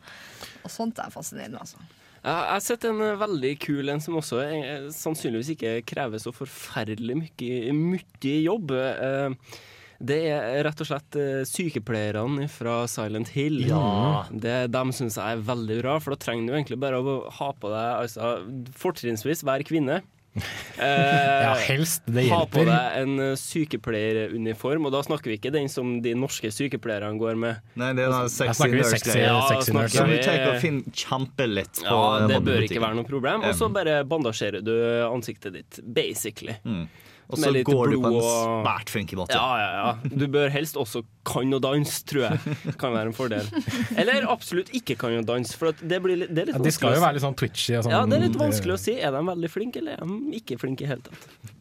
Og 0.65 0.73
sånt 0.73 1.03
er 1.03 1.13
fascinerende, 1.13 1.61
altså. 1.61 1.83
Jeg 2.25 2.49
har 2.55 2.63
sett 2.65 2.85
en 2.89 3.03
eh, 3.05 3.19
veldig 3.21 3.53
kul 3.61 3.93
en 3.93 4.01
som 4.01 4.17
også 4.17 4.39
er, 4.41 4.89
sannsynligvis 4.97 5.51
ikke 5.55 5.75
krever 5.85 6.23
så 6.23 6.33
forferdelig 6.33 7.19
mye, 7.21 7.73
mye 7.77 8.37
jobb. 8.47 8.73
Eh, 8.81 9.61
Det 10.05 10.17
er 10.33 10.65
rett 10.67 10.81
og 10.83 10.89
slett 10.89 11.17
eh, 11.21 11.45
sykepleierne 11.47 12.49
fra 12.51 12.81
Silent 12.91 13.31
Hill. 13.37 13.61
Ja. 13.69 14.25
Det, 14.33 14.57
dem 14.75 14.91
syns 14.97 15.17
jeg 15.21 15.37
er 15.39 15.45
veldig 15.47 15.77
bra, 15.85 15.99
for 16.03 16.17
da 16.17 16.19
trenger 16.25 16.49
du 16.51 16.57
egentlig 16.57 16.81
bare 16.83 16.99
å 16.99 17.15
ha 17.39 17.53
på 17.55 17.71
deg 17.71 18.01
altså, 18.03 18.33
Fortrinnsvis 18.81 19.45
hver 19.47 19.63
kvinne. 19.69 20.01
Eh, 20.75 21.43
Ja, 21.45 21.53
helst. 21.69 22.03
Det 22.11 22.25
hjelper. 22.27 22.35
Ha 22.35 22.47
på 22.51 22.65
deg 22.67 22.97
en 23.03 23.13
eh, 23.23 23.35
sykepleieruniform, 23.39 24.89
og 24.89 24.93
da 24.97 25.03
snakker 25.07 25.31
vi 25.31 25.37
ikke 25.39 25.53
den 25.55 25.69
som 25.71 26.01
de 26.03 26.15
norske 26.19 26.51
sykepleierne 26.53 27.19
går 27.21 27.39
med. 27.39 27.61
Nei, 27.79 27.93
det 27.95 28.09
er 28.09 28.29
sexy 28.33 28.69
nurse-greia. 28.73 29.29
Ja, 29.29 29.37
sexy 29.53 29.73
nurse. 29.77 29.95
Som 29.97 30.11
vi- 30.11 30.19
du 30.19 30.51
å 30.51 30.59
finne 30.61 30.83
kjempe 30.91 31.35
kjempelett 31.45 31.81
på 31.85 31.95
Ja, 32.21 32.27
det 32.29 32.41
bør 32.45 32.63
ikke 32.67 32.81
være 32.83 32.97
noe 32.99 33.05
problem. 33.09 33.45
Og 33.45 33.55
så 33.55 33.67
Um, 33.67 33.73
bare 33.73 34.05
bandasjerer 34.05 34.63
du 34.65 34.73
ansiktet 35.09 35.53
ditt, 35.53 35.81
basically. 35.95 36.57
Mm. 36.65 36.89
Og 37.31 37.41
så 37.41 37.51
går 37.65 37.95
du 37.95 37.97
på 38.03 38.11
en 38.11 38.19
svært 38.21 38.93
funky 38.93 39.17
måte. 39.19 39.37
Ja, 39.39 39.57
ja, 39.61 39.71
ja. 39.81 40.13
Du 40.21 40.27
bør 40.31 40.53
helst 40.53 40.77
også 40.81 41.05
kan 41.27 41.57
å 41.57 41.61
danse, 41.63 42.03
tror 42.09 42.27
jeg. 42.27 42.57
Kan 42.81 42.95
være 42.97 43.13
en 43.13 43.17
fordel. 43.17 43.49
Eller 44.01 44.29
absolutt 44.31 44.73
ikke 44.77 44.99
kan 45.01 45.17
å 45.17 45.25
danse, 45.27 45.57
for 45.59 45.73
det, 45.81 46.01
blir 46.05 46.21
litt, 46.25 46.35
det 46.35 46.45
er 46.45 46.53
litt 46.53 46.61
Ja, 46.61 46.65
de 46.67 46.75
skal 46.75 46.99
jo 46.99 47.05
være 47.05 47.19
litt 47.19 47.25
sånn 47.25 47.39
twitchy 47.41 47.79
og 47.79 47.87
sånn. 47.87 47.97
Ja, 47.97 48.05
det 48.11 48.19
er 48.19 48.27
litt 48.27 48.39
vanskelig 48.41 48.77
å 48.77 48.81
si. 48.81 48.97
Er 49.01 49.15
de 49.17 49.25
veldig 49.31 49.53
flinke, 49.53 49.81
eller 49.83 49.97
er 49.99 50.09
de 50.09 50.41
ikke 50.41 50.61
flinke 50.61 50.87
i 50.87 50.91
hele 50.91 51.05
tatt? 51.07 51.53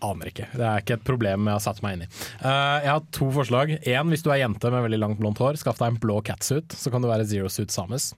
Aner 0.00 0.30
ikke. 0.30 0.48
Det 0.56 0.64
er 0.64 0.80
ikke 0.80 0.96
et 0.96 1.04
problem 1.04 1.50
jeg 1.50 1.58
har 1.58 1.62
satt 1.66 1.82
meg 1.84 1.98
inn 1.98 2.06
i. 2.06 2.10
Uh, 2.40 2.78
jeg 2.80 2.90
har 2.94 3.04
to 3.12 3.28
forslag. 3.36 3.74
Én, 3.84 4.12
hvis 4.14 4.24
du 4.24 4.30
er 4.32 4.40
jente 4.40 4.72
med 4.72 4.86
veldig 4.88 5.00
langt 5.02 5.20
blondt 5.20 5.42
hår, 5.44 5.60
skaff 5.60 5.80
deg 5.82 5.92
en 5.92 6.00
blå 6.00 6.22
catsuit, 6.24 6.72
så 6.72 6.92
kan 6.92 7.04
du 7.04 7.10
være 7.10 7.28
zero 7.28 7.52
suit 7.52 7.72
Samus. 7.74 8.14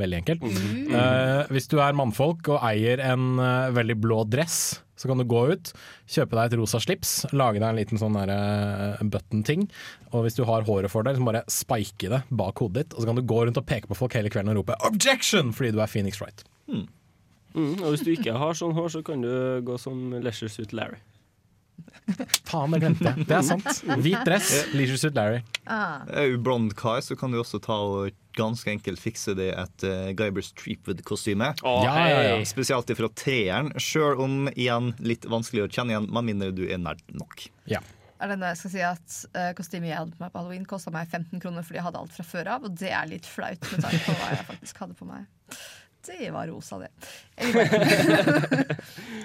Veldig 0.00 0.22
enkelt. 0.22 0.44
Eh, 0.46 1.42
hvis 1.52 1.68
du 1.68 1.76
er 1.84 1.96
mannfolk 1.96 2.48
og 2.54 2.62
eier 2.64 3.02
en 3.04 3.36
uh, 3.36 3.68
veldig 3.76 3.98
blå 4.00 4.22
dress, 4.24 4.80
så 4.96 5.10
kan 5.10 5.20
du 5.20 5.26
gå 5.28 5.42
ut, 5.52 5.72
kjøpe 6.08 6.38
deg 6.38 6.48
et 6.48 6.56
rosa 6.60 6.80
slips, 6.80 7.12
lage 7.34 7.60
deg 7.60 7.66
en 7.68 7.80
liten 7.80 8.00
sånn 8.00 8.16
der, 8.16 8.32
eh, 8.32 9.02
button-ting, 9.02 9.66
og 10.12 10.24
hvis 10.24 10.38
du 10.38 10.44
har 10.48 10.64
håret 10.68 10.92
for 10.92 11.04
deg, 11.04 11.18
så 11.18 11.26
bare 11.26 11.44
spike 11.50 12.12
det 12.12 12.22
bak 12.30 12.62
hodet 12.62 12.86
ditt, 12.86 12.94
og 12.94 13.02
så 13.02 13.10
kan 13.10 13.18
du 13.18 13.24
gå 13.26 13.40
rundt 13.42 13.60
og 13.60 13.66
peke 13.68 13.90
på 13.90 13.98
folk 13.98 14.16
hele 14.16 14.32
kvelden 14.32 14.54
og 14.54 14.62
rope 14.62 14.78
'objection' 14.78 15.52
fordi 15.52 15.74
du 15.74 15.82
er 15.82 15.90
Phoenix 15.90 16.22
Wright. 16.22 16.44
Mm, 17.52 17.82
og 17.82 17.88
hvis 17.92 18.04
du 18.06 18.12
ikke 18.14 18.38
har 18.38 18.54
sånn 18.56 18.72
hår, 18.76 18.88
så 18.94 19.02
kan 19.04 19.20
du 19.20 19.60
gå 19.66 19.78
som 19.80 20.14
Leisure 20.14 20.48
Suit 20.48 20.72
Larry. 20.72 21.02
Faen, 22.50 22.74
det 22.74 22.80
glemte 22.82 23.06
jeg. 23.08 23.26
Det 23.28 23.36
er 23.36 23.46
sant. 23.46 23.68
Hvit 24.02 24.24
dress, 24.26 24.50
Leisure 24.74 24.98
Suit 25.00 25.16
Larry. 25.16 25.40
Ah. 25.70 26.02
Er 26.10 26.32
du 26.32 26.40
blond 26.42 26.74
kar, 26.78 27.00
så 27.04 27.16
kan 27.18 27.32
du 27.32 27.40
også 27.40 27.60
ta 27.62 27.78
og 27.78 28.10
ganske 28.36 28.70
enkelt 28.72 29.00
fikse 29.00 29.34
det 29.36 29.50
et 29.52 29.86
uh, 29.86 30.10
Guybers 30.16 30.52
Treepwood-kostyme. 30.58 31.52
Oh, 31.68 31.82
Ja, 31.84 31.96
ja, 32.08 32.20
ja. 32.30 32.36
Spesielt 32.48 32.92
fra 32.96 33.10
treeren, 33.16 33.72
sjøl 33.80 34.20
om 34.24 34.46
igjen 34.54 34.94
litt 35.04 35.28
vanskelig 35.28 35.66
å 35.66 35.72
kjenne 35.72 35.94
igjen, 35.96 36.08
med 36.12 36.30
mindre 36.30 36.52
du 36.56 36.64
er 36.68 36.80
nerd 36.80 37.02
nok. 37.12 37.46
Ja. 37.70 37.82
Er 38.22 38.30
det 38.30 38.38
når 38.38 38.52
jeg 38.52 38.58
skal 38.60 38.72
si 38.72 38.82
at 38.86 39.14
uh, 39.34 39.50
kostymet 39.58 39.90
jeg 39.90 39.98
hadde 39.98 40.14
på 40.16 40.22
meg 40.22 40.32
på 40.32 40.38
halloween, 40.40 40.66
kosta 40.68 40.92
meg 40.94 41.10
15 41.10 41.42
kroner 41.42 41.66
fordi 41.66 41.80
jeg 41.80 41.86
hadde 41.88 42.02
alt 42.04 42.14
fra 42.14 42.26
før 42.26 42.52
av, 42.54 42.66
og 42.68 42.76
det 42.78 42.92
er 42.94 43.10
litt 43.10 43.26
flaut 43.28 43.70
med 43.72 43.82
tanke 43.82 44.02
på 44.06 44.18
hva 44.20 44.28
jeg 44.36 44.48
faktisk 44.52 44.84
hadde 44.84 44.98
på 44.98 45.08
meg. 45.10 45.26
Det 46.02 46.30
var 46.34 46.48
rosa, 46.50 46.78
det. 46.82 46.90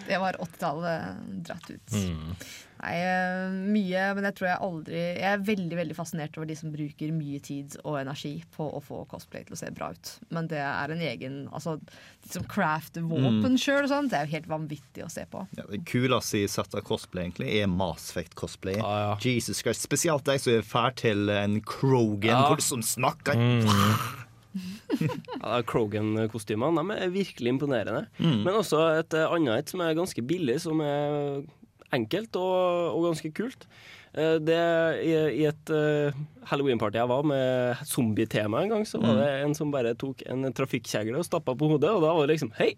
Det 0.07 0.17
var 0.21 0.37
80-tallet 0.39 1.01
dratt 1.45 1.69
ut. 1.69 1.91
Mm. 1.91 2.35
Nei, 2.77 2.93
eh, 3.01 3.49
mye, 3.73 4.01
men 4.13 4.27
jeg 4.27 4.35
tror 4.37 4.47
jeg 4.51 4.59
aldri 4.67 4.99
Jeg 4.99 5.23
er 5.31 5.45
veldig 5.47 5.77
veldig 5.79 5.95
fascinert 5.97 6.37
over 6.37 6.45
de 6.49 6.55
som 6.59 6.69
bruker 6.71 7.11
mye 7.15 7.39
tid 7.41 7.77
og 7.83 7.95
energi 8.01 8.35
på 8.53 8.67
å 8.77 8.81
få 8.83 8.99
cosplay 9.09 9.43
til 9.47 9.55
å 9.55 9.57
se 9.57 9.71
bra 9.73 9.89
ut. 9.95 10.11
Men 10.29 10.47
det 10.51 10.59
er 10.61 10.93
en 10.93 11.01
egen 11.01 11.39
Altså, 11.49 11.77
de 12.23 12.29
som 12.35 12.43
crafter 12.45 13.01
våpen 13.07 13.55
Mm. 13.55 13.57
sjøl 13.57 13.83
og 13.85 13.89
sånn, 13.89 14.09
det 14.09 14.17
er 14.19 14.25
jo 14.27 14.31
helt 14.35 14.47
vanvittig 14.51 15.03
å 15.05 15.09
se 15.11 15.25
på. 15.31 15.47
Ja, 15.57 15.63
det 15.69 15.83
kuleste 15.89 16.43
i 16.43 16.47
sett 16.47 16.75
av 16.77 16.81
cosplay 16.85 17.25
egentlig 17.25 17.49
er 17.61 17.67
Mass 17.67 18.11
Effect-cosplay. 18.11 18.77
Jesus 19.23 19.61
Christ, 19.63 19.81
Spesielt 19.87 20.23
de 20.25 20.37
som 20.37 20.53
er 20.53 20.61
fær 20.61 20.93
til 20.95 21.29
en 21.29 21.59
Krogan, 21.61 22.29
Ja. 22.29 22.47
hvor 22.49 22.61
som 22.61 22.81
snakker 22.81 23.33
Ja, 25.41 25.61
Krogan-kostymene 25.67 26.95
er 26.97 27.11
virkelig 27.13 27.51
imponerende. 27.53 28.07
Mm. 28.19 28.39
Men 28.45 28.55
også 28.57 28.79
et 28.99 29.13
eh, 29.13 29.27
annet 29.35 29.59
et 29.65 29.69
som 29.73 29.81
er 29.85 29.93
ganske 29.97 30.23
billig, 30.25 30.59
som 30.63 30.81
er 30.81 31.43
enkelt 31.93 32.35
og, 32.35 32.95
og 32.97 33.05
ganske 33.11 33.31
kult. 33.37 33.67
Eh, 34.17 34.37
Det, 34.43 34.57
i, 35.05 35.13
I 35.41 35.45
et 35.49 35.69
uh, 35.71 36.11
Halloween-party 36.49 36.97
jeg 36.99 37.07
var 37.11 37.23
med 37.27 37.83
zombietema 37.85 38.61
en 38.63 38.69
gang, 38.75 38.85
så 38.87 38.99
var 39.01 39.13
Mm. 39.13 39.19
det 39.21 39.31
en 39.45 39.55
som 39.55 39.71
bare 39.71 39.93
tok 39.95 40.23
en 40.27 40.47
trafikkjegle 40.53 41.17
og 41.19 41.25
stappa 41.27 41.55
på 41.55 41.69
hodet, 41.73 41.89
og 41.91 42.01
da 42.01 42.13
var 42.13 42.25
det 42.27 42.35
liksom 42.37 42.51
Hei! 42.57 42.73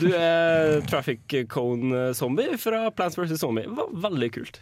Du 0.00 0.06
er 0.16 0.80
traffic 0.90 1.20
cone-zombie 1.52 2.56
fra 2.58 2.86
Plants 2.96 3.18
vs. 3.18 3.36
Zombie. 3.42 3.66
Det 3.68 3.76
var 3.76 3.90
veldig 4.10 4.30
kult. 4.38 4.60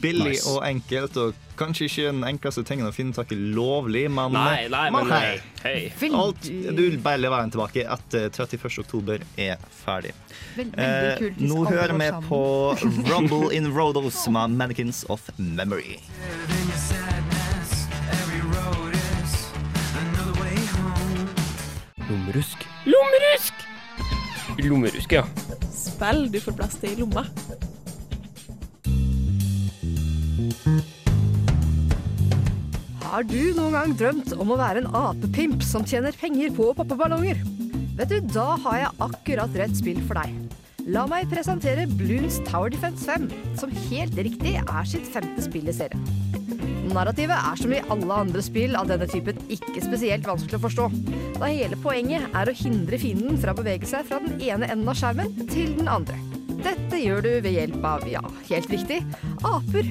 Billig 0.00 0.34
Nice. 0.34 0.48
og 0.50 0.64
enkelt, 0.66 1.16
og 1.16 1.34
kanskje 1.56 1.86
ikke 1.88 2.06
den 2.10 2.24
enkleste 2.28 2.64
tingen 2.68 2.86
å 2.88 2.92
finne 2.92 3.14
tak 3.16 3.30
i 3.32 3.36
lovlig, 3.38 4.02
men 4.12 4.32
Nei, 4.34 4.66
nei, 4.68 4.90
men, 4.92 5.08
hei. 5.10 5.40
hei. 5.62 6.10
Alt 6.12 6.42
du 6.44 6.82
vil 6.82 6.98
bare 7.04 7.22
levere 7.22 7.46
den 7.46 7.54
tilbake 7.54 7.86
etter 7.96 8.28
31. 8.28 8.78
oktober 8.84 9.24
er 9.38 9.56
ferdig. 9.84 10.12
Veld- 10.58 10.74
Eh, 10.78 11.30
nå 11.38 11.64
hører 11.70 11.96
vi 11.96 12.10
på 12.28 12.42
Rumble 13.08 13.54
in 13.54 13.70
Rodos 13.72 14.26
med 14.28 14.50
Mannequins 14.58 15.04
of 15.08 15.30
Memory. 15.38 15.98
Lommerusk. 22.08 22.58
Lommerusk! 22.84 23.54
Lommerusk, 24.58 25.12
ja. 25.12 25.24
Spill 25.74 26.26
du 26.32 26.38
får 26.42 26.56
plass 26.58 26.76
til 26.80 26.92
i 26.92 26.98
lomma. 27.00 27.24
Har 33.04 33.22
du 33.28 33.54
noen 33.54 33.76
gang 33.76 33.92
drømt 33.94 34.32
om 34.36 34.50
å 34.50 34.58
være 34.58 34.82
en 34.82 34.90
apepimp 34.98 35.62
som 35.62 35.84
tjener 35.86 36.16
penger 36.18 36.50
på 36.56 36.72
pappaballonger? 36.76 37.38
Vet 37.94 38.10
du, 38.10 38.18
da 38.34 38.56
har 38.64 38.80
jeg 38.80 38.96
akkurat 39.06 39.58
rett 39.60 39.76
spill 39.78 40.00
for 40.08 40.18
deg. 40.18 40.34
La 40.90 41.06
meg 41.08 41.30
presentere 41.30 41.86
Bloons 41.88 42.40
Tower 42.48 42.74
Defense 42.74 43.06
5, 43.06 43.30
som 43.60 43.72
helt 43.86 44.18
riktig 44.18 44.56
er 44.58 44.90
sitt 44.90 45.06
femte 45.14 45.46
spill 45.46 45.70
i 45.70 45.76
serien. 45.76 46.02
Narrativet 46.94 47.38
er 47.38 47.56
som 47.58 47.72
i 47.74 47.80
alle 47.90 48.20
andre 48.26 48.42
spill 48.44 48.76
av 48.78 48.90
denne 48.90 49.08
typen 49.10 49.38
ikke 49.50 49.80
spesielt 49.82 50.26
vanskelig 50.28 50.60
å 50.60 50.64
forstå, 50.66 50.90
da 51.38 51.48
hele 51.48 51.78
poenget 51.82 52.28
er 52.34 52.50
å 52.50 52.58
hindre 52.58 53.00
fienden 53.00 53.40
fra 53.40 53.54
å 53.54 53.62
bevege 53.62 53.88
seg 53.88 54.06
fra 54.10 54.20
den 54.22 54.42
ene 54.42 54.68
enden 54.68 54.90
av 54.90 54.98
skjermen 54.98 55.34
til 55.48 55.74
den 55.78 55.90
andre. 55.90 56.18
Dette 56.62 57.00
gjør 57.00 57.22
du 57.24 57.30
ved 57.44 57.52
hjelp 57.56 57.84
av, 57.86 58.04
ja, 58.08 58.22
helt 58.50 58.70
riktig, 58.72 59.00
aper. 59.44 59.88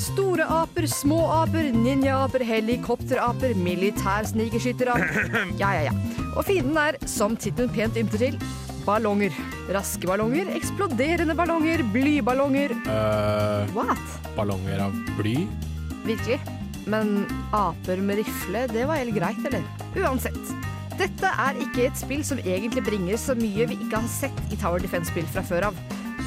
Store 0.00 0.46
aper, 0.48 0.86
små 0.88 1.18
aper, 1.42 1.66
ninjaaper, 1.74 2.44
helikopteraper, 2.46 3.54
militærsnigeskytteraper. 3.58 5.34
Ja, 5.60 5.72
ja, 5.76 5.90
ja. 5.90 5.94
Og 6.38 6.44
fienden 6.46 6.78
er, 6.80 6.96
som 7.10 7.34
tittelen 7.36 7.72
pent 7.74 7.98
ymter 8.00 8.22
til, 8.22 8.38
ballonger. 8.86 9.34
Raske 9.74 10.08
ballonger, 10.08 10.48
eksploderende 10.56 11.34
ballonger, 11.36 11.82
blyballonger. 11.92 12.72
Eh, 12.86 13.74
What? 13.76 14.16
ballonger 14.38 14.86
av 14.86 14.96
bly. 15.18 15.36
Virkelig. 16.06 16.40
Men 16.90 17.26
aper 17.54 18.00
med 18.02 18.22
rifle, 18.22 18.64
det 18.72 18.86
var 18.88 19.02
helt 19.02 19.14
greit, 19.18 19.42
eller? 19.50 19.66
Uansett. 20.00 20.40
Dette 21.00 21.28
er 21.44 21.58
ikke 21.64 21.86
et 21.90 21.96
spill 21.98 22.22
som 22.26 22.40
egentlig 22.44 22.82
bringer 22.86 23.20
så 23.20 23.34
mye 23.36 23.66
vi 23.70 23.76
ikke 23.84 24.00
har 24.00 24.08
sett 24.12 24.40
i 24.52 24.58
Tower 24.60 24.80
Defense-spill 24.84 25.28
fra 25.32 25.44
før 25.44 25.70
av. 25.70 25.78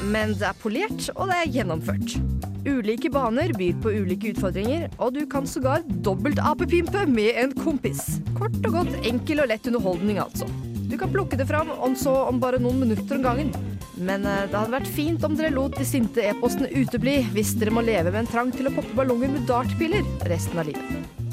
Men 0.02 0.34
det 0.38 0.48
er 0.50 0.58
polert, 0.60 1.08
og 1.14 1.30
det 1.30 1.38
er 1.40 1.52
gjennomført. 1.58 2.16
Ulike 2.64 3.10
baner 3.12 3.52
byr 3.56 3.76
på 3.84 3.92
ulike 3.92 4.32
utfordringer, 4.32 4.88
og 4.98 5.14
du 5.16 5.24
kan 5.30 5.46
sågar 5.48 5.84
dobbelt-apepimpe 6.06 7.04
med 7.12 7.40
en 7.42 7.52
kompis. 7.56 8.18
Kort 8.38 8.56
og 8.64 8.78
godt 8.80 8.94
enkel 9.04 9.44
og 9.44 9.50
lett 9.52 9.68
underholdning, 9.68 10.20
altså. 10.22 10.48
Du 10.88 10.96
kan 11.00 11.12
plukke 11.12 11.38
det 11.40 11.48
fram 11.48 11.72
om 11.82 11.96
så 11.98 12.12
om 12.28 12.40
bare 12.40 12.60
noen 12.62 12.82
minutter 12.84 13.18
om 13.18 13.24
gangen. 13.24 13.52
Men 13.94 14.26
eh, 14.26 14.44
det 14.50 14.56
hadde 14.56 14.74
vært 14.74 14.94
fint 14.94 15.24
om 15.26 15.36
dere 15.38 15.52
lot 15.54 15.76
de 15.78 15.86
sinte 15.86 16.22
e-postene 16.24 16.70
utebli 16.74 17.20
hvis 17.34 17.54
dere 17.60 17.74
må 17.74 17.84
leve 17.86 18.12
med 18.12 18.24
en 18.24 18.32
trang 18.32 18.54
til 18.54 18.70
å 18.70 18.74
poppe 18.74 18.96
ballonger 18.98 19.32
med 19.34 19.46
dartpiller 19.50 20.06
resten 20.30 20.60
av 20.60 20.70
livet. 20.70 21.23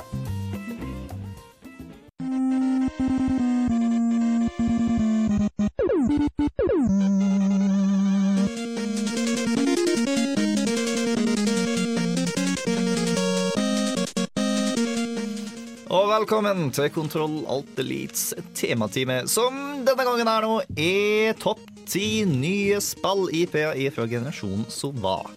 Velkommen 16.22 16.68
til 16.76 16.90
Kontroll 16.94 17.40
Alt 17.50 17.80
Elites 17.82 18.32
tematime, 18.58 19.24
som 19.32 19.56
denne 19.86 20.04
gangen 20.06 20.30
er 20.30 20.46
nå 20.46 20.58
er 20.78 21.34
topp 21.42 21.64
ti 21.90 22.22
nye 22.30 22.78
spill-IP-er 22.84 23.90
fra 23.96 24.06
generasjonen 24.10 24.68
som 24.72 24.94
var. 25.02 25.32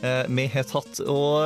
Eh, 0.00 0.24
vi 0.32 0.46
har 0.54 0.64
tatt 0.70 1.02
og 1.04 1.44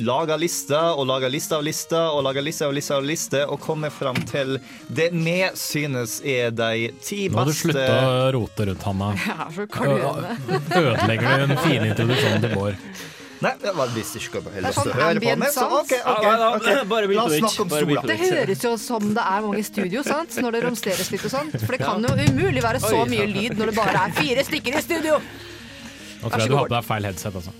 laga 0.00 0.38
lister 0.40 0.96
og 0.98 1.04
laga 1.06 1.28
liste 1.30 1.54
av 1.58 1.62
lister 1.66 2.08
og 2.16 2.24
laga 2.26 2.42
liste 2.42 2.64
av 2.66 2.72
liste 2.74 2.96
av 2.96 3.04
lister 3.06 3.44
og 3.52 3.60
kommer 3.62 3.92
fram 3.94 4.16
til 4.26 4.56
det 4.88 5.10
vi 5.14 5.36
synes 5.60 6.16
er 6.26 6.50
de 6.56 6.88
ti 7.04 7.28
beste 7.28 7.36
Nå 7.36 7.42
har 7.44 7.50
du 7.52 7.58
slutta 7.60 7.98
å 8.00 8.30
rote 8.38 8.66
rundt, 8.70 8.88
Hanna. 8.88 9.12
Klønete. 9.76 10.38
Ø- 10.48 10.80
Ødelegger 10.80 11.28
du 11.28 11.52
en 11.52 11.60
fin 11.68 11.84
introduksjon 11.92 12.40
til 12.48 12.56
vår. 12.58 12.80
Nei, 13.44 13.52
det 13.62 13.72
var 13.76 13.90
visste 13.94 14.20
ikke 14.22 14.40
har 14.44 14.64
lyst 14.64 14.78
til 14.80 14.80
å 14.80 14.84
sånn 14.84 15.00
høre 15.00 15.22
på. 15.24 15.34
Men 15.42 15.52
så. 15.52 15.66
OK, 15.80 15.92
okay, 16.14 16.78
bare 16.92 17.10
La 17.12 17.24
oss 17.26 17.36
snakke 17.42 17.66
om 17.66 17.74
sola. 17.74 18.04
Det 18.08 18.16
høres 18.22 18.64
jo 18.64 18.72
som 18.80 19.10
det 19.16 19.26
er 19.34 19.44
mange 19.46 19.60
i 19.60 19.66
studio, 19.68 20.04
sant? 20.06 20.38
når 20.44 20.56
det 20.56 20.62
romsteres 20.64 21.10
litt 21.14 21.26
og 21.28 21.34
sånt. 21.34 21.58
For 21.64 21.76
det 21.76 21.82
kan 21.84 22.04
jo 22.08 22.14
umulig 22.30 22.64
være 22.64 22.80
så 22.84 23.04
mye 23.10 23.28
lyd 23.30 23.58
når 23.60 23.72
det 23.72 23.76
bare 23.78 24.06
er 24.08 24.16
fire 24.16 24.46
stykker 24.48 24.80
i 24.80 24.82
studio. 24.88 25.20
Nå 26.24 26.30
tror 26.32 26.40
jeg 26.40 26.50
du 26.50 26.56
har 26.56 26.68
på 26.70 26.74
deg 26.74 26.88
feil 26.88 27.08
headset, 27.10 27.34
altså. 27.42 27.52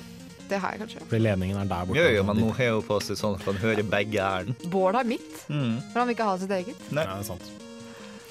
Det 0.48 0.58
har 0.60 0.74
jeg 0.74 0.80
kanskje. 0.84 1.02
Fordi 1.08 1.20
ledningen 1.24 1.58
er 1.60 1.68
der 1.68 1.86
borte. 1.88 2.00
Jo, 2.00 2.08
jo, 2.18 2.24
men 2.28 2.40
nå 2.40 2.48
har 2.56 2.72
hun 2.76 2.82
på 2.84 2.98
seg 3.04 3.16
sånn 3.20 3.36
at 3.38 3.46
man 3.48 3.60
hører 3.62 3.86
begge 3.94 4.20
ærend. 4.20 4.66
Bård 4.72 4.96
har 4.98 5.04
mitt, 5.08 5.30
Mm. 5.48 5.78
for 5.92 5.98
han 6.00 6.08
vil 6.08 6.16
ikke 6.16 6.28
ha 6.28 6.36
sitt 6.38 6.50
eget. 6.50 6.80
Nei. 6.92 7.04
Ja, 7.04 7.14
det 7.16 7.24
er 7.24 7.28
sant. 7.32 7.52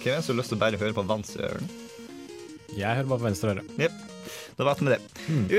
Hvem 0.03 0.11
er 0.13 0.17
det 0.19 0.25
som 0.25 0.35
har 0.35 0.41
lyst 0.41 0.49
til 0.53 0.57
å 0.57 0.61
bare 0.61 0.77
høre 0.81 0.93
på 0.93 1.05
venstre 1.09 1.49
øre? 1.49 1.61
Jeg 2.73 2.95
hører 2.97 3.09
bare 3.09 3.19
på 3.21 3.27
venstre 3.29 3.53
øre. 3.55 3.63
Jep. 3.77 3.91
Da 4.57 4.67
vet 4.67 4.81
vi 4.81 4.93
det. 4.93 4.99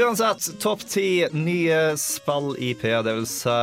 Uansett, 0.00 0.50
topp 0.62 0.84
ti 0.88 1.08
nye 1.34 1.80
spill-IP, 2.00 2.84
det 3.04 3.16
vil 3.20 3.28
si 3.28 3.58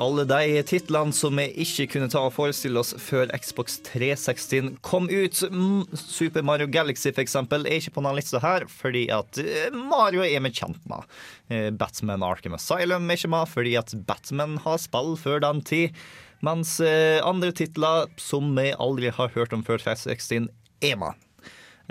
alle 0.00 0.24
de 0.24 0.62
titlene 0.64 1.12
som 1.12 1.36
vi 1.36 1.44
ikke 1.64 1.86
kunne 1.94 2.08
ta 2.12 2.22
og 2.24 2.32
forestille 2.36 2.80
oss 2.80 2.94
før 3.02 3.30
Xbox 3.36 3.78
360 3.90 4.78
kom 4.84 5.08
ut. 5.10 5.42
Mm, 5.52 5.84
Super 5.92 6.44
Mario 6.46 6.68
Galaxy 6.72 7.10
for 7.10 7.24
eksempel 7.24 7.66
er 7.66 7.80
ikke 7.80 7.96
på 7.96 8.04
denne 8.04 8.16
lista 8.16 8.40
her, 8.42 8.66
fordi 8.70 9.06
at 9.12 9.40
eh, 9.42 9.68
Mario 9.74 10.24
er 10.24 10.40
vi 10.44 10.54
kjent 10.56 10.80
med. 10.90 11.08
Eh, 11.52 11.68
Batman 11.76 12.24
Arkham 12.24 12.56
Asylum 12.56 13.10
er 13.10 13.20
ikke 13.20 13.32
med, 13.34 13.52
fordi 13.52 13.76
at 13.80 13.92
Batman 14.08 14.58
har 14.64 14.80
spill 14.80 15.14
før 15.20 15.42
den 15.44 15.62
tid. 15.68 15.98
Mens 16.42 16.78
eh, 16.82 17.20
andre 17.24 17.52
titler 17.54 18.08
som 18.20 18.54
vi 18.56 18.72
aldri 18.72 19.12
har 19.14 19.34
hørt 19.36 19.52
om 19.54 19.64
før 19.66 19.82
360, 19.82 20.48
er 20.82 20.96
med. 20.98 21.20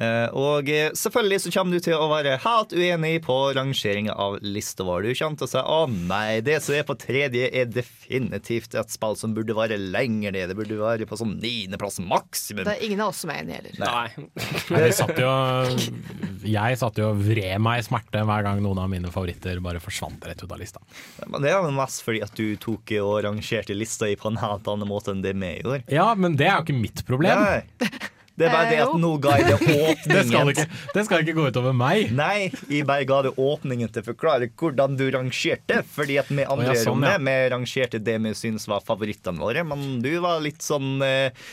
Eh, 0.02 0.28
Og 0.34 0.70
eh, 0.72 0.90
selvfølgelig 0.98 1.40
så 1.44 1.52
kommer 1.54 1.78
du 1.78 1.84
til 1.86 1.94
å 1.98 2.08
være 2.10 2.38
helt 2.42 2.74
uenig 2.74 3.20
på 3.26 3.36
rangeringa 3.58 4.16
av 4.18 4.40
lista 4.42 4.86
vår. 4.88 5.06
Du 5.06 5.12
kommer 5.20 5.38
til 5.42 5.48
å 5.48 5.52
si 5.52 5.62
å 5.62 5.80
nei, 5.92 6.40
det 6.46 6.58
som 6.66 6.76
er 6.78 6.86
på 6.88 6.96
tredje 7.02 7.50
er 7.52 7.70
definitivt 7.70 8.74
et 8.80 8.94
spill 8.94 9.18
som 9.20 9.36
burde 9.38 9.54
være 9.58 9.78
lenger 9.78 10.34
ned. 10.34 10.50
Det 10.52 10.58
burde 10.58 10.80
være 10.80 11.08
på 11.10 11.20
sånn 11.20 11.36
niendeplass 11.44 12.00
maksimum. 12.02 12.64
Det 12.66 12.78
er 12.80 12.86
ingen 12.88 13.04
av 13.06 13.12
oss 13.14 13.22
som 13.26 13.34
er 13.34 13.44
enige 13.44 13.60
heller. 13.62 13.78
Nei. 13.82 14.28
Nei, 14.72 14.82
Jeg 14.88 14.96
satt 14.98 15.22
jo, 15.22 15.32
jeg 16.48 16.80
satt 16.82 16.98
jo 17.02 17.12
og 17.12 17.22
vred 17.28 17.62
meg 17.62 17.82
i 17.82 17.86
smerte 17.86 18.24
hver 18.28 18.46
gang 18.48 18.62
noen 18.64 18.82
av 18.82 18.90
mine 18.92 19.12
favoritter 19.14 19.60
bare 19.64 19.82
forsvant 19.84 20.26
rett 20.28 20.42
ut 20.44 20.52
av 20.52 20.62
lista. 20.62 20.82
Men 21.28 21.44
det 21.46 21.52
er 21.54 21.60
jo 21.60 21.74
mest 21.76 22.02
fordi 22.06 22.24
at 22.26 22.34
du 22.38 22.48
tok 22.62 22.96
og 23.02 23.20
rangerte 23.28 23.76
lista 23.78 24.10
i 24.10 24.18
på 24.20 24.32
en 24.32 24.40
helt 24.42 24.68
annen 24.72 24.90
måte 24.90 25.14
enn 25.14 25.22
det 25.26 25.36
vi 25.38 25.54
gjorde. 25.60 25.84
Ja, 25.94 26.10
men 26.18 26.40
det 26.40 26.48
er 26.50 26.58
jo 26.60 26.66
ikke 26.68 26.80
mitt 26.82 27.06
problem. 27.08 27.46
Nei. 27.46 27.92
Det 28.39 28.48
er 28.48 28.54
bare 28.54 28.70
det 28.72 28.80
at 28.84 28.94
nå 29.02 29.12
ga 29.22 29.36
jeg 29.39 29.48
det 29.50 29.56
åpningen. 29.60 30.12
Det 30.12 30.24
skal 30.30 30.52
ikke, 30.54 30.65
det 30.96 31.04
skal 31.08 31.26
ikke 31.26 31.36
gå 31.38 31.48
utover 31.52 31.76
meg. 31.78 32.13
Nei, 32.15 32.50
jeg 32.72 32.88
bare 32.89 33.08
ga 33.10 33.20
det 33.28 33.34
åpningen 33.36 33.91
til 33.91 34.04
å 34.04 34.10
forklare 34.12 34.50
hvordan 34.58 34.98
du 35.00 35.06
rangerte. 35.13 35.82
Fordi 35.96 36.17
at 36.22 36.32
vi 36.32 36.46
andre 36.46 36.72
oh, 36.72 36.78
ja, 36.78 36.86
sånn, 36.88 37.06
ja. 37.06 37.17
vi 37.22 37.36
rangerte 37.54 38.02
det 38.02 38.17
vi 38.24 38.34
syntes 38.38 38.70
var 38.72 38.86
favorittene 38.88 39.41
våre. 39.41 39.65
Men 39.67 40.00
du 40.04 40.12
var 40.24 40.41
litt 40.44 40.63
sånn 40.65 41.04
eh, 41.06 41.46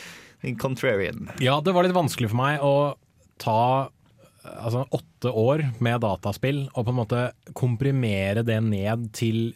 contrarian. 0.61 1.29
Ja, 1.43 1.59
det 1.63 1.75
var 1.75 1.87
litt 1.87 1.97
vanskelig 1.97 2.31
for 2.31 2.41
meg 2.41 2.63
å 2.65 2.75
ta 3.39 3.61
altså, 4.43 4.85
åtte 4.95 5.31
år 5.35 5.65
med 5.83 6.01
dataspill 6.03 6.65
og 6.73 6.85
på 6.85 6.93
en 6.93 6.99
måte 6.99 7.23
komprimere 7.57 8.43
det 8.47 8.59
ned 8.65 9.09
til 9.17 9.49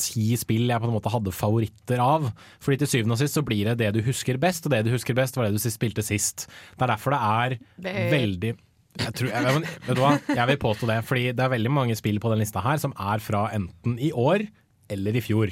ti 0.00 0.34
spill 0.40 0.68
jeg 0.68 0.80
på 0.82 0.88
en 0.88 0.94
måte 0.96 1.12
hadde 1.12 1.32
favoritter 1.34 2.00
av. 2.02 2.30
Fordi 2.64 2.78
til 2.82 2.90
syvende 2.90 3.16
og 3.16 3.22
sist 3.22 3.38
så 3.38 3.44
blir 3.46 3.64
det 3.70 3.78
det 3.82 3.92
du 3.96 4.02
husker 4.06 4.38
best, 4.42 4.66
og 4.66 4.74
det 4.74 4.84
du 4.86 4.92
husker 4.94 5.14
best 5.18 5.36
var 5.36 5.48
det 5.48 5.56
du 5.58 5.62
spilte 5.70 6.02
sist. 6.04 6.46
Det 6.76 6.82
er 6.86 6.94
derfor 6.94 7.14
det 7.16 7.20
er 7.22 7.58
Det- 7.80 8.12
veldig 8.12 8.54
jeg 8.94 9.12
tror, 9.18 9.26
jeg, 9.26 9.62
vet 9.88 9.96
du 9.96 10.00
hva? 10.04 10.10
Jeg 10.36 10.46
vil 10.46 10.56
påstå 10.62 10.86
det, 10.86 11.04
fordi 11.04 11.32
det 11.34 11.40
er 11.42 11.48
veldig 11.50 11.70
mange 11.70 11.96
spill 11.98 12.20
på 12.22 12.30
den 12.30 12.38
lista 12.38 12.60
her 12.62 12.76
som 12.78 12.92
er 12.94 13.18
fra 13.18 13.48
enten 13.50 13.98
i 13.98 14.12
år 14.12 14.46
eller 14.88 15.16
i 15.16 15.20
fjor. 15.20 15.50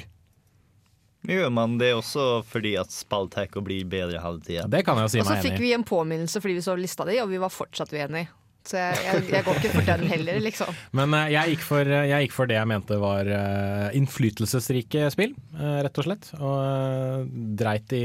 Jo, 1.27 1.49
men 1.49 1.77
det 1.79 1.89
er 1.91 1.97
også 1.99 2.43
fordi 2.47 2.73
at 2.79 2.91
spilltech 2.91 3.51
blir 3.63 3.85
bedre 3.87 4.19
hele 4.19 4.39
tida. 4.43 4.65
Det 4.67 4.83
kan 4.85 4.95
jeg 4.99 5.07
jo 5.07 5.11
si 5.13 5.19
Og 5.19 5.27
så 5.27 5.37
fikk 5.43 5.59
vi 5.59 5.73
en 5.75 5.83
påminnelse 5.87 6.39
fordi 6.43 6.57
vi 6.57 6.63
så 6.65 6.75
lista 6.79 7.05
di, 7.07 7.17
og 7.23 7.29
vi 7.31 7.39
var 7.39 7.51
fortsatt 7.53 7.91
uenige. 7.95 8.27
Så 8.63 8.77
jeg, 8.79 8.95
jeg, 9.03 9.23
jeg 9.33 9.43
går 9.43 9.57
ikke 9.59 9.71
for 9.73 9.87
den 9.89 10.03
heller, 10.07 10.37
liksom. 10.39 10.69
Men 10.99 11.13
eh, 11.17 11.31
jeg, 11.33 11.53
gikk 11.55 11.63
for, 11.67 11.89
jeg 11.93 12.27
gikk 12.27 12.35
for 12.35 12.47
det 12.47 12.55
jeg 12.55 12.69
mente 12.71 12.95
var 13.01 13.27
eh, 13.27 13.89
innflytelsesrike 13.99 15.09
spill, 15.11 15.33
eh, 15.57 15.79
rett 15.83 15.99
og 15.99 16.07
slett. 16.07 16.29
Og 16.39 16.55
eh, 16.63 17.25
dreit 17.59 17.91
i, 17.97 18.03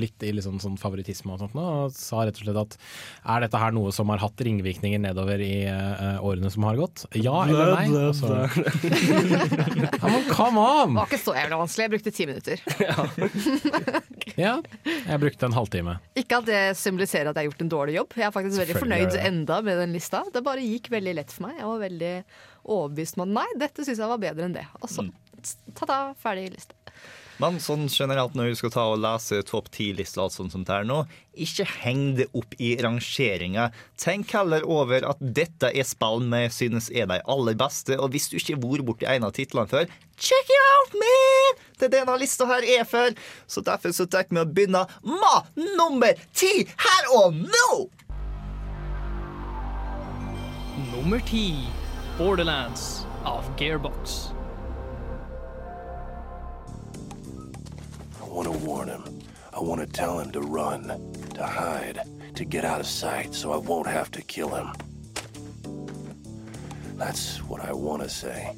litt 0.00 0.24
i 0.24 0.32
liksom 0.36 0.56
sånn 0.64 0.78
favoritisme 0.80 1.34
og 1.36 1.42
sånt 1.44 1.56
nå, 1.58 1.66
og 1.84 1.92
sa 1.96 2.22
rett 2.24 2.40
og 2.40 2.46
slett 2.46 2.60
at 2.62 2.78
er 3.34 3.44
dette 3.44 3.60
her 3.60 3.76
noe 3.76 3.92
som 3.92 4.08
har 4.14 4.22
hatt 4.24 4.40
ringvirkninger 4.48 5.02
nedover 5.04 5.44
i 5.44 5.52
eh, 5.68 6.16
årene 6.24 6.48
som 6.54 6.64
har 6.68 6.80
gått? 6.80 7.04
Ja 7.20 7.42
eller 7.44 7.74
nei? 7.76 7.86
Og 8.08 8.16
så- 8.16 8.46
Ja, 9.98 10.08
men 10.08 10.24
come 10.32 10.58
Det 10.58 10.82
on! 10.88 10.94
var 10.96 11.06
ikke 11.08 11.20
så 11.20 11.34
jævlig 11.36 11.58
vanskelig. 11.60 11.84
Jeg 11.84 11.92
brukte 11.94 12.14
ti 12.16 12.26
minutter. 12.32 12.56
Ja, 14.38 14.52
jeg 14.84 15.18
brukte 15.18 15.48
en 15.48 15.54
halvtime. 15.56 15.96
Ikke 16.18 16.36
at 16.38 16.46
det 16.46 16.58
symboliserer 16.78 17.30
at 17.32 17.38
jeg 17.38 17.42
har 17.42 17.48
gjort 17.48 17.62
en 17.64 17.70
dårlig 17.72 17.94
jobb. 17.96 18.12
Jeg 18.20 18.26
er 18.28 18.34
faktisk 18.34 18.60
veldig 18.60 18.76
fornøyd 18.78 19.16
enda 19.18 19.56
med 19.66 19.80
den 19.82 19.94
lista. 19.98 20.24
Det 20.32 20.44
bare 20.46 20.64
gikk 20.64 20.90
veldig 20.94 21.18
lett 21.20 21.34
for 21.34 21.48
meg. 21.48 21.58
Jeg 21.60 21.68
var 21.68 21.84
veldig 21.84 22.14
overbevist 22.68 23.18
om 23.18 23.26
at 23.26 23.34
nei, 23.42 23.48
dette 23.66 23.84
syns 23.84 24.00
jeg 24.00 24.12
var 24.14 24.22
bedre 24.22 24.48
enn 24.48 24.56
det. 24.56 24.66
Og 24.80 24.92
så 24.92 25.06
ta-ta, 25.76 26.14
ferdig 26.22 26.52
liste. 26.56 26.78
Men 27.38 27.60
sånn 27.62 27.84
generelt 27.86 28.34
når 28.34 28.50
du 28.50 28.56
skal 28.58 28.72
ta 28.74 28.84
og 28.90 28.98
lese 28.98 29.38
topp 29.46 29.68
ti-lista 29.74 30.24
sånt 30.34 30.50
som 30.50 30.64
det 30.66 30.74
er 30.74 30.88
nå, 30.88 31.04
ikke 31.38 31.66
heng 31.84 32.16
det 32.18 32.26
opp 32.34 32.56
i 32.58 32.72
rangeringa. 32.82 33.68
Tenk 34.00 34.34
heller 34.34 34.66
over 34.66 35.06
at 35.06 35.22
dette 35.22 35.70
er 35.70 35.86
spill 35.86 36.24
vi 36.26 36.42
synes 36.50 36.90
er 36.90 37.06
de 37.10 37.20
aller 37.30 37.54
beste, 37.58 37.94
og 37.94 38.10
hvis 38.10 38.26
du 38.32 38.40
ikke 38.40 38.56
har 38.56 38.64
vært 38.64 38.88
borti 38.90 39.06
en 39.06 39.28
av 39.28 39.36
titlene 39.38 39.70
før, 39.70 39.86
check 40.18 40.50
it 40.50 40.66
out, 40.72 40.98
man! 40.98 41.62
Det 41.78 41.86
er 41.86 41.94
det 41.94 42.00
denne 42.00 42.18
lista 42.18 42.48
her 42.50 42.66
er 42.74 42.82
for. 42.90 43.14
Så 43.46 43.62
derfor 43.62 43.94
så 43.94 44.08
tar 44.10 44.26
vi 44.26 44.42
og 44.42 44.50
begynner 44.50 44.90
med 45.06 45.62
nummer 45.78 46.18
ti 46.34 46.66
her 46.66 47.14
og 47.20 47.38
nå! 47.38 47.70
Nummer 50.78 51.18
ti 51.18 51.66
Borderlands 52.18 53.06
av 53.24 53.44
Gearbox. 53.56 54.32
I 58.22 58.28
want 58.28 58.46
to 58.46 58.52
warn 58.52 58.88
him. 58.88 59.02
I 59.52 59.58
want 59.58 59.80
to 59.80 59.86
tell 59.88 60.20
him 60.20 60.30
to 60.30 60.40
run, 60.40 60.82
to 61.34 61.44
hide, 61.44 62.00
to 62.36 62.44
get 62.44 62.64
out 62.64 62.78
of 62.78 62.86
sight 62.86 63.34
so 63.34 63.50
I 63.52 63.56
won't 63.56 63.88
have 63.88 64.12
to 64.12 64.22
kill 64.22 64.50
him. 64.50 64.72
That's 66.96 67.42
what 67.42 67.60
I 67.64 67.72
want 67.72 68.02
to 68.02 68.08
say. 68.08 68.54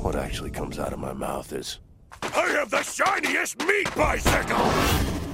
What 0.00 0.16
actually 0.16 0.50
comes 0.50 0.78
out 0.78 0.94
of 0.94 0.98
my 0.98 1.12
mouth 1.12 1.52
is 1.52 1.78
I 2.22 2.48
have 2.52 2.70
the 2.70 2.82
shiniest 2.82 3.58
meat 3.66 3.94
bicycle! 3.94 5.29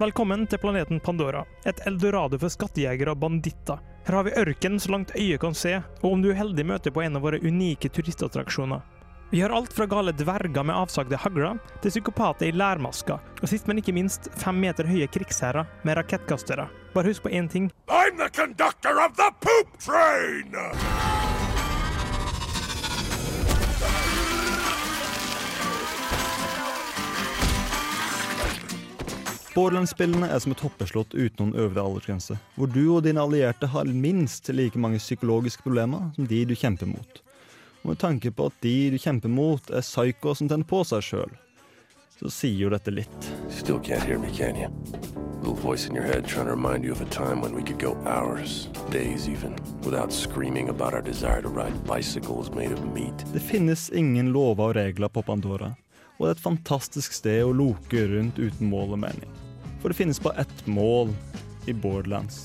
Velkommen 0.00 0.46
til 0.48 0.56
planeten 0.58 0.96
Pandora, 1.04 1.42
et 1.68 1.80
eldorado 1.84 2.38
for 2.40 2.48
skattejegere 2.48 3.12
og 3.12 3.18
banditter. 3.20 3.82
Her 4.06 4.16
har 4.16 4.24
vi 4.24 4.32
ørken 4.40 4.80
så 4.80 4.94
langt 4.94 5.12
øyet 5.12 5.42
kan 5.42 5.52
se, 5.52 5.74
og 6.00 6.14
om 6.14 6.22
du 6.24 6.30
er 6.30 6.38
heldig 6.38 6.64
møter 6.70 6.94
på 6.96 7.02
en 7.04 7.18
av 7.20 7.26
våre 7.26 7.42
unike 7.44 7.90
turistattraksjoner. 7.92 8.80
Vi 9.28 9.44
har 9.44 9.52
alt 9.52 9.76
fra 9.76 9.84
gale 9.84 10.16
dverger 10.16 10.64
med 10.64 10.72
avsagde 10.72 11.20
hagler, 11.20 11.60
til 11.84 11.92
psykopater 11.92 12.48
i 12.48 12.56
lærmasker, 12.56 13.20
og 13.42 13.52
sist, 13.52 13.68
men 13.68 13.84
ikke 13.84 13.92
minst, 13.92 14.32
fem 14.40 14.56
meter 14.64 14.88
høye 14.88 15.10
krigsherrer 15.12 15.68
med 15.84 16.00
rakettkastere. 16.00 16.70
Bare 16.96 17.12
husk 17.12 17.28
på 17.28 17.36
én 17.36 17.52
ting. 17.52 17.68
I'm 17.92 18.16
the 18.16 18.32
conductor 18.32 19.04
of 19.04 19.20
the 19.20 19.28
poop 19.44 19.76
train! 19.84 21.19
Borderlands-spillene 29.50 30.28
er 30.30 30.38
som 30.38 30.52
et 30.54 30.60
hoppeslott 30.62 31.14
uten 31.16 31.40
noen 31.40 31.56
øvre 31.58 31.82
aldersgrense, 31.82 32.36
hvor 32.54 32.70
du 32.70 32.84
og 32.94 33.02
dine 33.02 33.18
allierte 33.18 33.66
har 33.72 33.88
minst 33.90 34.46
like 34.54 34.78
mange 34.78 35.00
psykologiske 35.02 35.64
problemer 35.64 36.12
som 36.14 36.28
de 36.30 36.44
du 36.46 36.54
kjemper 36.54 36.86
mot. 36.86 37.22
Og 37.82 37.90
med 37.90 37.98
tanke 37.98 38.30
på 38.30 38.46
at 38.46 38.60
de 38.62 38.74
du 38.94 38.98
kjemper 39.02 39.32
mot, 39.32 39.72
er 39.74 39.82
psyko 39.82 40.36
som 40.38 40.50
tenner 40.50 40.68
på 40.70 40.84
seg 40.86 41.02
sjøl, 41.02 41.34
så 42.20 42.30
sier 42.30 42.66
jo 42.66 42.70
dette 42.70 42.94
litt. 42.94 43.30
Still 43.50 43.80
can't 43.82 44.06
hear 44.06 44.22
me, 44.22 44.30
can 44.36 44.54
you? 44.54 44.70
Little 45.40 45.58
voice 45.58 45.88
in 45.88 45.96
your 45.96 46.04
head 46.04 46.28
trying 46.28 46.46
to 46.46 46.54
remind 46.54 46.84
you 46.84 46.92
of 46.92 47.00
a 47.00 47.10
time 47.10 47.40
when 47.40 47.54
we 47.56 47.62
could 47.64 47.82
go 47.82 47.96
hours, 48.06 48.68
days 48.92 49.26
even, 49.28 49.56
without 49.82 50.12
screaming 50.12 50.68
about 50.68 50.94
our 50.94 51.02
desire 51.02 51.42
to 51.42 51.48
ride 51.48 51.74
bicycles 51.88 52.54
made 52.54 52.70
of 52.70 52.84
meat. 52.94 53.24
Det 53.32 53.40
finnes 53.40 53.90
ingen 53.90 54.32
lover 54.32 54.68
og 54.70 54.76
regler 54.76 55.08
på 55.08 55.22
Pandora, 55.22 55.74
og 56.18 56.26
det 56.26 56.34
er 56.34 56.38
et 56.38 56.48
fantastisk 56.48 57.16
sted 57.16 57.42
å 57.42 57.54
loke 57.56 58.04
rundt 58.12 58.38
uten 58.38 58.68
mål 58.68 58.98
og 58.98 59.06
mening. 59.08 59.39
For 59.80 59.88
det 59.88 59.96
finnes 59.96 60.20
bare 60.20 60.44
ett 60.44 60.66
mål 60.66 61.12
i 61.66 61.72
Borderlands. 61.72 62.44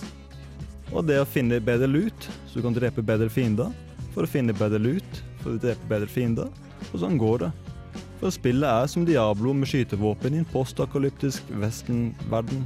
Og 0.94 1.06
det 1.08 1.20
å 1.20 1.28
finne 1.28 1.60
bedre 1.64 1.88
lut, 1.90 2.30
så 2.48 2.60
du 2.60 2.66
kan 2.66 2.76
drepe 2.76 3.04
bedre 3.04 3.30
fiender. 3.30 3.72
For 4.16 4.24
å 4.24 4.32
finne 4.32 4.56
bedre 4.56 4.80
lut, 4.80 5.22
for 5.42 5.56
å 5.56 5.62
drepe 5.62 5.90
bedre 5.92 6.08
fiender. 6.08 6.52
Og 6.92 7.02
sånn 7.02 7.18
går 7.20 7.46
det. 7.46 7.52
For 8.22 8.32
spillet 8.32 8.70
er 8.70 8.88
som 8.88 9.04
Diablo 9.08 9.52
med 9.54 9.70
skytevåpen 9.70 10.38
i 10.38 10.42
en 10.44 10.48
postakolyptisk 10.54 11.50
Vesten-verden. 11.62 12.64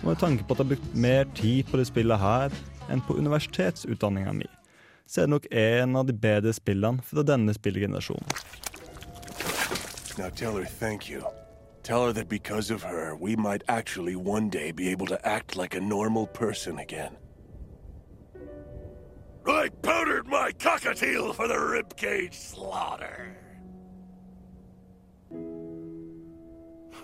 Og 0.00 0.06
med 0.08 0.22
tanke 0.22 0.46
på 0.46 0.56
at 0.56 0.62
jeg 0.62 0.64
har 0.64 0.70
brukt 0.72 0.96
mer 0.96 1.28
tid 1.36 1.68
på 1.68 1.80
det 1.80 1.90
spillet 1.90 2.22
her 2.22 2.56
enn 2.90 3.04
på 3.04 3.18
universitetsutdanninga 3.20 4.32
mi, 4.40 4.48
så 5.06 5.20
er 5.20 5.28
det 5.28 5.34
nok 5.34 5.50
en 5.52 6.00
av 6.00 6.08
de 6.08 6.16
bedre 6.16 6.54
spillene 6.56 7.04
fra 7.06 7.26
denne 7.26 7.54
spillgenerasjonen. 7.54 8.32
Now 10.18 10.28
tell 10.30 10.56
her 10.56 10.64
thank 10.64 11.08
you. 11.08 11.22
Tell 11.82 12.06
her 12.06 12.12
that 12.12 12.28
because 12.28 12.70
of 12.70 12.82
her, 12.82 13.16
we 13.16 13.36
might 13.36 13.62
actually 13.68 14.16
one 14.16 14.50
day 14.50 14.70
be 14.70 14.88
able 14.90 15.06
to 15.06 15.26
act 15.26 15.56
like 15.56 15.74
a 15.74 15.80
normal 15.80 16.26
person 16.26 16.78
again. 16.78 17.16
I 19.46 19.70
powdered 19.82 20.26
my 20.26 20.52
cockatiel 20.52 21.34
for 21.34 21.48
the 21.48 21.54
ribcage 21.54 22.34
slaughter. 22.34 23.36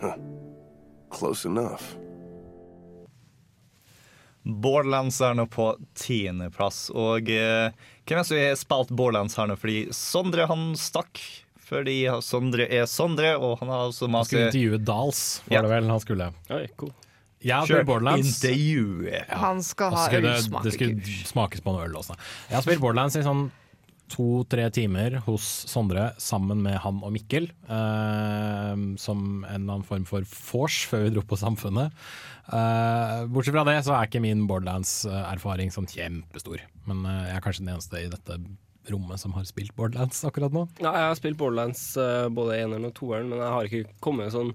Huh. 0.01 0.17
Close 1.11 1.47
enough. 1.47 1.97
Borderlands 4.47 5.21
er 5.21 5.35
nå 5.35 5.47
på 5.51 5.73
tiendeplass. 5.99 6.91
Og 6.95 7.31
eh, 7.33 7.73
hvem 8.07 8.21
er 8.21 8.23
det 8.23 8.29
som 8.29 8.39
har 8.39 8.61
spilt 8.61 8.93
Borderlands 8.95 9.35
her 9.41 9.49
nå? 9.51 9.57
Fordi 9.59 9.89
Sondre 9.97 10.47
han 10.47 10.69
stakk. 10.79 11.23
Fordi 11.67 11.97
Sondre 12.23 12.69
er 12.71 12.87
Sondre, 12.87 13.33
og 13.43 13.59
han 13.59 13.69
har 13.73 13.89
også 13.89 14.07
Han 14.09 14.25
skulle 14.25 14.47
intervjue 14.53 14.79
Dals, 14.87 15.25
var 15.49 15.57
Ja. 15.57 15.63
det 15.67 15.71
vel 15.75 15.89
han 15.91 16.01
skulle. 16.05 16.29
Oi, 16.55 16.67
cool. 16.79 16.93
Jeg 17.43 17.55
har 17.69 17.85
Borderlands. 17.85 18.31
intervjuet. 18.43 19.29
Han 19.31 19.63
skal 19.63 19.91
ha 19.95 20.07
skulle 20.09 20.33
det, 20.63 20.73
skulle 20.73 21.27
smakes 21.27 21.61
på 21.63 21.75
noe 21.75 21.85
øl 21.87 21.95
også. 22.01 22.17
Jeg 22.49 22.57
har 22.57 22.63
spilt 22.65 22.81
Borderlands 22.81 23.17
i 23.19 23.23
sånn 23.27 23.51
to-tre 24.09 24.69
timer 24.71 25.19
hos 25.27 25.43
Sondre 25.67 26.13
sammen 26.23 26.63
med 26.63 26.79
han 26.79 27.01
og 27.03 27.13
Mikkel. 27.13 27.51
eh, 27.69 28.75
som 28.97 29.45
en 29.45 29.63
eller 29.63 29.75
annen 29.75 29.85
form 29.87 30.05
for 30.07 30.23
vors 30.23 30.87
før 30.87 31.05
vi 31.09 31.11
dro 31.17 31.23
på 31.27 31.37
Samfunnet. 31.39 31.91
Eh, 32.47 33.27
bortsett 33.27 33.55
fra 33.57 33.65
det 33.67 33.81
så 33.85 33.95
er 33.99 34.07
ikke 34.07 34.23
min 34.23 34.47
Borderlands-erfaring 34.47 35.73
sånn 35.75 35.89
kjempestor. 35.91 36.61
Men 36.87 37.05
eh, 37.05 37.27
jeg 37.33 37.37
er 37.37 37.45
kanskje 37.47 37.65
den 37.67 37.75
eneste 37.75 38.03
i 38.05 38.09
dette 38.13 38.39
rommet 38.93 39.21
som 39.23 39.33
har 39.37 39.45
spilt 39.49 39.75
Borderlands 39.77 40.23
akkurat 40.29 40.53
nå. 40.55 40.67
Ja, 40.81 40.93
jeg 40.93 41.09
har 41.13 41.17
spilt 41.19 41.39
Borderlands 41.41 41.83
eh, 42.01 42.27
både 42.33 42.59
eneren 42.63 42.87
og 42.91 42.95
toeren, 42.99 43.29
men 43.33 43.43
jeg 43.43 43.55
har 43.57 43.71
ikke 43.71 43.97
kommet 44.05 44.35
sånn 44.35 44.53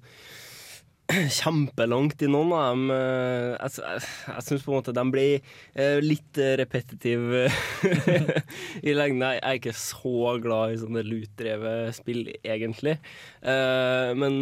kjempelangt 1.41 2.21
i 2.23 2.29
noen 2.31 2.53
av 2.55 2.69
dem. 2.71 2.83
Eh, 2.95 3.49
Jeg, 3.61 3.73
jeg, 3.83 4.05
jeg 4.31 4.45
syns 4.47 4.63
på 4.63 4.71
en 4.71 4.77
måte 4.77 4.93
de 4.95 5.03
blir 5.11 5.33
eh, 5.75 5.99
litt 6.03 6.39
repetitive 6.61 7.45
i 8.87 8.95
lengden. 8.95 9.25
Jeg 9.27 9.43
er 9.43 9.59
ikke 9.59 9.75
så 9.77 10.37
glad 10.43 10.73
i 10.75 10.79
sånne 10.81 11.03
loot-drevet 11.07 11.95
spill, 11.99 12.23
egentlig. 12.47 12.97
Men 13.43 14.39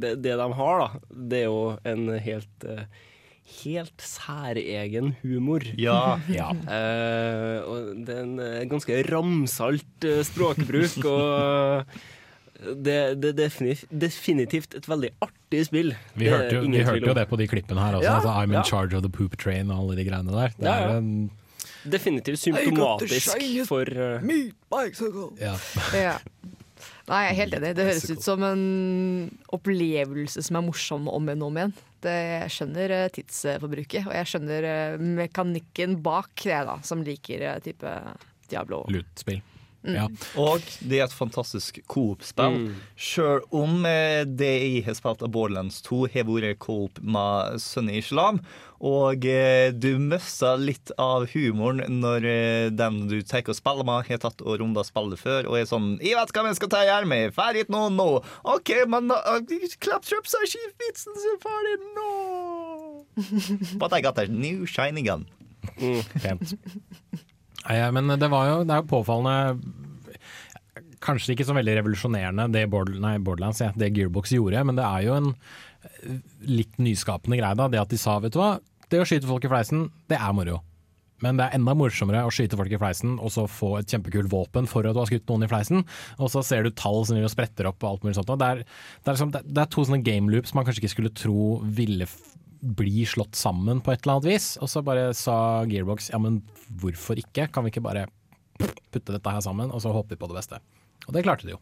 det, 0.00 0.14
det 0.24 0.36
de 0.40 0.48
har, 0.58 0.82
da, 0.86 1.02
det 1.32 1.42
er 1.42 1.48
jo 1.50 1.62
en 1.88 2.08
helt 2.24 2.66
Helt 3.62 4.00
særegen 4.00 5.14
humor. 5.22 5.64
Ja. 5.78 6.18
Ja. 6.38 6.50
Eh, 6.52 7.58
og 7.66 7.92
det 8.06 8.16
er 8.16 8.24
en 8.24 8.38
eh, 8.40 8.64
ganske 8.70 9.02
ramsalt 9.10 10.06
eh, 10.08 10.22
språkbruk, 10.26 11.04
og 11.04 11.84
det, 12.62 12.96
det 13.22 13.32
er 13.34 13.76
definitivt, 13.90 14.76
et 14.78 14.88
veldig 14.88 15.10
artig 15.24 15.64
spill. 15.66 15.92
Vi 16.14 16.30
hørte, 16.30 16.54
jo, 16.54 16.64
vi 16.70 16.82
hørte 16.86 17.10
jo 17.10 17.16
det 17.18 17.26
på 17.28 17.38
de 17.40 17.48
klippene 17.50 17.82
her 17.82 17.98
også. 17.98 18.06
Ja, 18.06 18.16
altså, 18.20 18.34
I'm 18.38 18.52
in 18.52 18.60
ja. 18.60 18.64
charge 18.68 18.96
of 18.96 19.02
the 19.02 19.10
poop 19.10 19.36
train 19.36 19.70
og 19.70 19.82
alle 19.82 19.98
de 19.98 20.06
greiene 20.08 20.34
der. 20.34 20.54
Det 20.56 20.68
Ja, 20.68 20.76
ja. 20.78 20.90
er 20.92 20.98
en 21.02 21.30
Definitivt 21.82 22.38
symptomatisk 22.38 23.66
for 23.66 23.82
eh, 23.90 24.22
ja. 25.42 25.54
Ja. 25.98 26.12
Nei, 27.08 27.18
jeg 27.24 27.30
er 27.32 27.38
helt 27.40 27.54
enig. 27.58 27.72
Det 27.74 27.86
høres 27.88 28.10
ut 28.12 28.22
som 28.22 28.44
en 28.46 28.62
opplevelse 29.52 30.44
som 30.46 30.60
er 30.60 30.64
morsom 30.68 31.08
om 31.10 31.26
igjen 31.26 31.42
og 31.42 31.50
om 31.50 31.58
igjen. 31.58 31.74
Det, 32.02 32.12
jeg 32.12 32.52
skjønner 32.56 32.94
eh, 32.96 33.08
tidsforbruket, 33.14 34.08
og 34.08 34.14
jeg 34.16 34.30
skjønner 34.32 34.68
eh, 34.68 35.06
mekanikken 35.22 36.00
bak 36.02 36.34
det, 36.42 36.60
da, 36.68 36.76
som 36.86 37.04
liker 37.06 37.46
eh, 37.46 37.58
type 37.62 37.96
Diablo. 38.50 38.82
Loot-spill. 38.92 39.42
Mm. 39.82 39.94
Ja. 39.96 40.08
Og 40.38 40.62
det 40.86 41.00
er 41.00 41.08
et 41.08 41.14
fantastisk 41.14 41.80
coop-spill. 41.90 42.58
Mm. 42.68 42.82
Sjøl 42.94 43.42
om 43.50 43.86
eh, 43.88 44.22
det 44.26 44.52
jeg 44.52 44.84
har 44.86 44.98
spilt 44.98 45.24
av 45.24 45.32
Borderlands 45.34 45.80
2, 45.88 46.04
har 46.14 46.28
vært 46.28 46.60
coop 46.62 47.00
med 47.02 47.58
Sunny 47.62 47.98
Islam. 47.98 48.38
Og 48.82 49.26
eh, 49.30 49.70
du 49.70 49.94
mister 50.02 50.58
litt 50.58 50.90
av 50.98 51.28
humoren 51.34 52.00
når 52.02 52.26
eh, 52.26 52.68
den 52.74 53.04
du 53.10 53.20
tar 53.26 53.46
og 53.46 53.58
spiller 53.58 53.86
med, 53.86 54.08
har 54.08 54.22
tatt 54.22 54.42
og 54.42 54.58
runda 54.62 54.82
spillet 54.86 55.20
før 55.22 55.50
og 55.50 55.58
er 55.58 55.68
sånn 55.70 55.96
'Jeg 56.02 56.18
vet 56.18 56.34
hva 56.34 56.46
vi 56.48 56.54
skal 56.58 56.72
ta 56.72 56.82
i 56.82 56.90
ermet. 56.90 57.10
med. 57.12 57.34
Ferdig 57.34 57.66
nå, 57.70 57.88
nå.' 57.94 58.22
OK, 58.42 58.70
men 58.86 59.10
uh, 59.10 59.38
Claptrap 59.82 60.26
sa 60.26 60.38
ikke 60.46 60.70
vitsen 60.82 61.14
så 61.14 61.36
ferdig 61.42 61.76
nå. 61.98 62.10
But 63.78 63.92
I 63.92 64.00
got 64.00 64.18
a 64.18 64.26
new 64.26 64.66
shiny 64.66 65.02
gun. 65.02 65.26
Mm. 65.78 66.02
Nei, 66.24 66.38
ja, 67.70 67.90
men 67.94 68.10
det 68.10 68.28
jo, 68.28 68.62
det 68.66 68.74
er 68.74 68.82
jo 68.82 68.90
påfallende 68.90 69.72
Kanskje 71.02 71.34
ikke 71.34 71.46
så 71.48 71.54
veldig 71.56 71.76
revolusjonerende 71.80 72.46
det 72.54 72.66
ja, 72.68 73.70
det 73.74 73.88
Gearbox 73.96 74.30
gjorde, 74.36 74.60
men 74.68 74.76
det 74.78 74.84
er 74.86 75.06
jo 75.08 75.16
en 75.16 75.30
eh, 75.32 76.20
litt 76.46 76.76
nyskapende 76.78 77.40
greie. 77.40 77.58
da, 77.58 77.66
Det 77.66 77.80
at 77.80 77.90
de 77.90 77.98
sa 77.98 78.20
vet 78.22 78.34
du 78.34 78.38
hva, 78.38 78.52
det 78.86 79.00
å 79.02 79.06
skyte 79.08 79.26
folk 79.26 79.42
i 79.42 79.50
fleisen, 79.50 79.88
det 80.12 80.20
er 80.20 80.36
moro. 80.36 80.60
Men 81.22 81.38
det 81.38 81.46
er 81.46 81.56
enda 81.58 81.74
morsommere 81.78 82.24
å 82.26 82.32
skyte 82.34 82.58
folk 82.58 82.70
i 82.70 82.78
fleisen 82.80 83.16
og 83.22 83.30
så 83.34 83.48
få 83.50 83.76
et 83.80 83.90
kjempekult 83.90 84.30
våpen 84.32 84.68
for 84.70 84.86
at 84.86 84.94
du 84.94 85.00
har 85.02 85.10
skutt 85.10 85.28
noen 85.30 85.46
i 85.46 85.50
fleisen, 85.50 85.84
og 86.18 86.30
så 86.30 86.42
ser 86.46 86.66
du 86.66 86.70
tall 86.74 87.02
som 87.08 87.18
spretter 87.30 87.68
opp 87.70 87.82
og 87.82 87.90
alt 87.92 88.06
mulig 88.06 88.16
sånt. 88.18 88.30
Det, 88.30 88.48
er, 88.48 88.62
det, 88.62 89.06
er 89.06 89.16
liksom, 89.16 89.34
det 89.34 89.64
er 89.64 89.70
to 89.74 89.86
sånne 89.86 90.02
game 90.06 90.30
loops 90.30 90.54
man 90.54 90.66
kanskje 90.66 90.84
ikke 90.84 90.94
skulle 90.96 91.14
tro 91.18 91.60
ville 91.66 92.06
bli 92.62 93.02
slått 93.08 93.34
sammen 93.34 93.80
på 93.82 93.90
et 93.90 94.04
eller 94.04 94.18
annet 94.18 94.30
vis. 94.34 94.52
Og 94.62 94.70
så 94.70 94.82
bare 94.86 95.10
sa 95.18 95.36
Gearbox 95.70 96.12
ja, 96.12 96.20
men 96.22 96.40
hvorfor 96.80 97.18
ikke? 97.20 97.48
Kan 97.52 97.66
vi 97.66 97.72
ikke 97.72 97.84
bare 97.84 98.06
putte 98.92 99.14
dette 99.14 99.34
her 99.34 99.42
sammen, 99.44 99.72
og 99.72 99.82
så 99.82 99.92
håper 99.94 100.14
vi 100.14 100.20
på 100.20 100.30
det 100.30 100.38
beste? 100.38 100.60
Og 101.08 101.16
det 101.16 101.24
klarte 101.26 101.48
de 101.48 101.56
jo. 101.56 101.60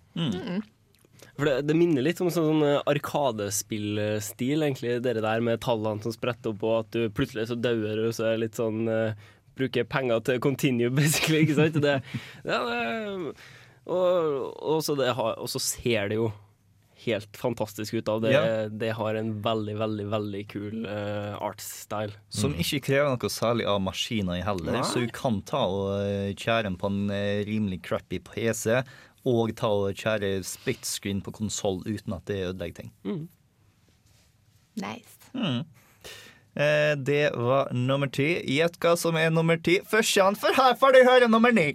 For 1.36 1.48
det, 1.48 1.54
det 1.68 1.76
minner 1.76 2.04
litt 2.04 2.20
om 2.20 2.30
sånn, 2.32 2.61
sånn 2.61 2.82
arkadespillstil, 2.90 4.64
egentlig. 4.66 4.98
Dere 5.04 5.24
der 5.24 5.44
med 5.44 5.62
tallene 5.64 6.04
som 6.04 6.14
spretter 6.14 6.52
opp, 6.52 6.64
og 6.66 6.76
at 6.82 6.96
du 6.96 7.06
plutselig 7.14 7.48
så 7.50 7.56
dauer 7.58 8.04
og 8.06 8.14
så 8.16 8.32
er 8.32 8.42
litt 8.44 8.58
sånn 8.61 8.88
uh, 8.90 9.28
Bruker 9.58 9.84
penger 9.84 10.22
til 10.24 10.38
continue, 10.40 10.92
basically. 11.00 11.42
Ikke 11.44 11.58
sant? 11.58 11.80
Det, 11.82 11.98
ja, 12.46 12.61
det, 12.64 13.34
og, 13.90 14.54
og, 14.61 14.78
så 14.84 14.94
det 14.96 15.11
og 15.16 15.48
så 15.50 15.61
ser 15.62 16.12
det 16.12 16.20
jo 16.20 16.30
helt 17.05 17.36
fantastisk 17.36 17.94
ut. 17.94 18.09
av 18.09 18.20
det, 18.22 18.32
Ja. 18.32 18.68
det 18.68 18.90
har 18.96 19.14
en 19.14 19.42
veldig, 19.42 19.76
veldig 19.78 20.07
veldig 20.11 20.42
kul 20.48 20.86
uh, 20.86 21.36
art-style. 21.40 22.12
Som 22.28 22.55
ikke 22.55 22.80
krever 22.80 23.11
noe 23.14 23.30
særlig 23.32 23.66
av 23.66 23.80
maskiner 23.80 24.38
i 24.38 24.44
heller. 24.44 24.72
Nei. 24.72 24.84
Så 24.84 25.05
du 25.05 25.09
kan 25.09 25.40
ta 25.42 25.64
og 25.66 26.01
eh, 26.05 26.32
kjære 26.34 26.64
den 26.68 26.76
på 26.80 26.86
en 26.90 27.11
eh, 27.11 27.42
rimelig 27.48 27.82
crappy 27.82 28.20
PC, 28.24 28.82
og 29.28 29.53
ta 29.57 29.68
og 29.68 29.92
kjære 29.94 30.42
split 30.44 30.84
screen 30.88 31.20
på 31.20 31.32
konsoll 31.36 31.82
uten 31.86 32.16
at 32.16 32.24
det 32.26 32.40
ødelegger 32.48 32.82
ting. 32.82 32.92
Mm. 33.05 33.28
Nice. 34.80 35.18
Mm. 35.34 35.64
Eh, 36.57 36.94
det 36.96 37.30
var 37.36 37.70
nummer 37.72 38.09
ti. 38.09 38.32
Gjett 38.57 38.78
hva 38.80 38.96
som 38.98 39.16
er 39.16 39.30
nummer 39.30 39.61
ti. 39.61 39.78
Førstean, 39.86 40.36
for 40.40 40.57
her 40.57 40.74
får 40.80 40.96
du 40.96 41.05
høre 41.05 41.28
nummer 41.28 41.53
ni. 41.53 41.74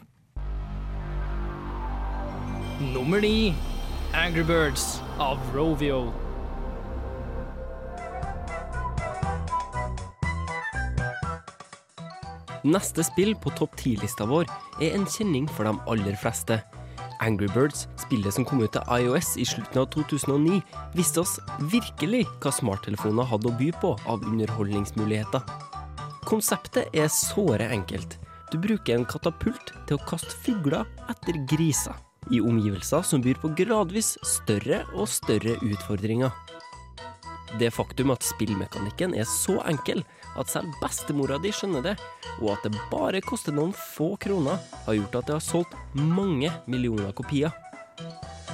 Nummer 2.93 3.21
ni 3.21 3.53
Angry 4.15 4.43
Birds 4.43 5.01
av 5.19 5.39
Rovio. 5.53 6.13
Neste 12.63 13.03
spill 13.03 13.35
på 13.35 13.51
topp 13.59 13.75
10-lista 13.75 14.23
vår 14.29 14.47
er 14.79 14.95
en 14.95 15.03
kjenning 15.03 15.49
for 15.51 15.67
de 15.67 15.75
aller 15.91 16.15
fleste. 16.21 16.61
Angry 17.19 17.51
Birds, 17.51 17.89
spillet 18.05 18.37
som 18.37 18.47
kom 18.47 18.63
ut 18.63 18.71
til 18.71 18.87
iOS 18.87 19.33
i 19.35 19.49
slutten 19.51 19.83
av 19.83 19.91
2009, 19.97 20.61
viste 20.95 21.25
oss 21.25 21.35
virkelig 21.75 22.23
hva 22.39 22.55
smarttelefoner 22.55 23.27
hadde 23.27 23.51
å 23.51 23.57
by 23.59 23.69
på 23.83 23.93
av 24.07 24.23
underholdningsmuligheter. 24.31 25.43
Konseptet 26.23 26.87
er 26.95 27.11
såre 27.11 27.67
enkelt. 27.67 28.15
Du 28.47 28.61
bruker 28.63 28.95
en 28.95 29.07
katapult 29.11 29.75
til 29.89 29.99
å 29.99 30.05
kaste 30.07 30.39
fugler 30.47 30.87
etter 31.11 31.43
griser, 31.51 32.04
i 32.31 32.41
omgivelser 32.41 33.05
som 33.05 33.21
byr 33.21 33.39
på 33.41 33.51
gradvis 33.57 34.15
større 34.25 34.83
og 34.93 35.09
større 35.11 35.57
utfordringer. 35.61 36.31
Det 37.59 37.71
faktum 37.71 38.11
at 38.11 38.25
spillmekanikken 38.25 39.13
er 39.15 39.27
så 39.29 39.59
enkel 39.69 40.01
at 40.35 40.51
selv 40.51 40.73
bestemora 40.81 41.37
di 41.39 41.53
skjønner 41.55 41.83
det, 41.85 41.93
og 42.41 42.55
at 42.55 42.65
det 42.65 42.87
bare 42.91 43.21
koster 43.23 43.55
noen 43.55 43.71
få 43.75 44.15
kroner, 44.19 44.59
har 44.87 44.97
gjort 44.97 45.21
at 45.21 45.29
det 45.29 45.37
har 45.37 45.45
solgt 45.45 45.77
mange 45.95 46.51
millioner 46.67 47.13
kopier. 47.15 47.55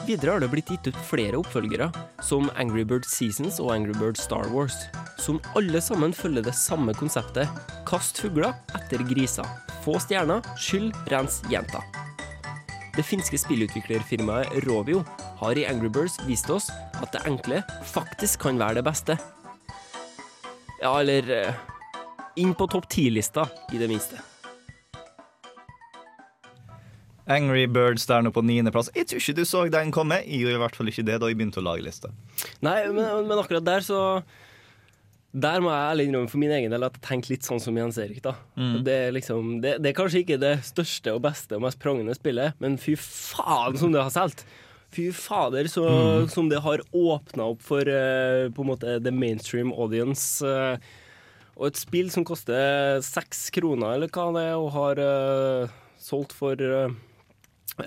Videre 0.05 0.36
har 0.36 0.43
det 0.43 0.51
blitt 0.51 0.69
gitt 0.69 0.89
ut 0.89 1.01
flere 1.09 1.39
oppfølgere, 1.39 1.89
som 2.26 2.49
Angry 2.61 2.84
Bird 2.86 3.05
Seasons 3.09 3.59
og 3.61 3.74
Angry 3.74 3.95
Bird 3.97 4.17
Star 4.22 4.49
Wars, 4.53 4.78
som 5.22 5.41
alle 5.57 5.82
sammen 5.82 6.13
følger 6.13 6.45
det 6.45 6.57
samme 6.57 6.93
konseptet 6.97 7.49
kast 7.89 8.22
fugler 8.22 8.53
etter 8.78 9.05
griser. 9.09 9.47
Få 9.86 9.97
stjerner, 10.01 10.45
skyld, 10.61 10.93
rens, 11.09 11.41
gjenta. 11.49 11.82
Det 12.91 13.05
finske 13.07 13.37
spillutviklerfirmaet 13.39 14.51
Rovio 14.65 15.05
har 15.39 15.55
i 15.55 15.63
Angry 15.63 15.87
Birds 15.87 16.17
vist 16.27 16.49
oss 16.51 16.67
at 16.99 17.13
det 17.13 17.21
enkle 17.29 17.61
faktisk 17.87 18.43
kan 18.43 18.59
være 18.59 18.81
det 18.81 18.83
beste. 18.83 19.15
Ja, 20.81 20.91
eller 20.99 21.29
eh, 21.31 21.61
inn 22.41 22.51
på 22.57 22.67
topp 22.67 22.89
ti-lista, 22.91 23.45
i 23.71 23.79
det 23.79 23.87
minste. 23.87 24.19
Angry 27.31 27.63
Birds 27.71 28.03
der 28.09 28.25
nå 28.25 28.33
på 28.35 28.43
niendeplass. 28.43 28.91
Jeg 28.95 29.07
tror 29.07 29.23
ikke 29.23 29.37
du 29.39 29.45
så 29.47 29.63
den 29.71 29.95
komme. 29.95 30.19
Jeg 30.25 30.43
gjorde 30.43 30.57
i 30.57 30.63
hvert 30.65 30.79
fall 30.81 30.91
ikke 30.91 31.07
det 31.07 31.19
da 31.21 31.29
jeg 31.31 31.39
begynte 31.39 31.61
å 31.61 31.67
lage 31.69 31.85
lista. 31.85 32.11
Nei, 32.65 32.81
men, 32.91 33.05
men 33.29 33.39
akkurat 33.39 33.63
der 33.63 33.85
så 33.87 34.01
Der 35.34 35.61
må 35.63 35.69
jeg 35.71 35.91
ærlig 35.93 36.05
innrømme 36.09 36.29
for 36.29 36.41
min 36.41 36.51
egen 36.51 36.71
del 36.73 36.84
at 36.84 36.97
jeg 36.97 37.05
tenker 37.07 37.32
litt 37.32 37.45
sånn 37.47 37.61
som 37.63 37.77
Jens 37.79 37.97
Erik. 37.97 38.21
da 38.25 38.34
Mm. 38.57 38.84
det, 38.84 38.95
er 39.07 39.11
liksom, 39.15 39.61
det, 39.63 39.77
det 39.82 39.89
er 39.91 39.95
kanskje 39.95 40.23
ikke 40.25 40.39
det 40.41 40.57
største 40.67 41.13
og 41.15 41.21
beste 41.23 41.55
og 41.55 41.61
mest 41.63 41.79
prangende 41.79 42.13
spillet, 42.17 42.53
men 42.59 42.75
fy 42.77 42.97
faen 42.99 43.77
som 43.79 43.91
det 43.93 44.01
har 44.03 44.11
solgt! 44.11 44.43
Fy 44.91 45.05
fader, 45.15 45.69
så, 45.71 45.86
Mm. 45.88 46.27
som 46.29 46.49
det 46.51 46.59
har 46.59 46.82
åpna 46.91 47.45
opp 47.53 47.61
for 47.63 47.79
uh, 47.88 48.49
på 48.51 48.59
en 48.65 48.67
måte 48.73 48.97
the 49.01 49.11
mainstream 49.11 49.71
audience. 49.71 50.43
Uh, 50.43 50.75
og 51.55 51.67
et 51.69 51.77
spill 51.79 52.09
som 52.11 52.25
koster 52.27 52.99
seks 52.99 53.49
kroner, 53.55 53.93
eller 53.95 54.09
hva 54.11 54.25
det 54.36 54.43
er, 54.49 54.57
og 54.59 54.71
har 54.75 54.99
uh, 54.99 55.69
solgt 55.97 56.34
for 56.36 56.59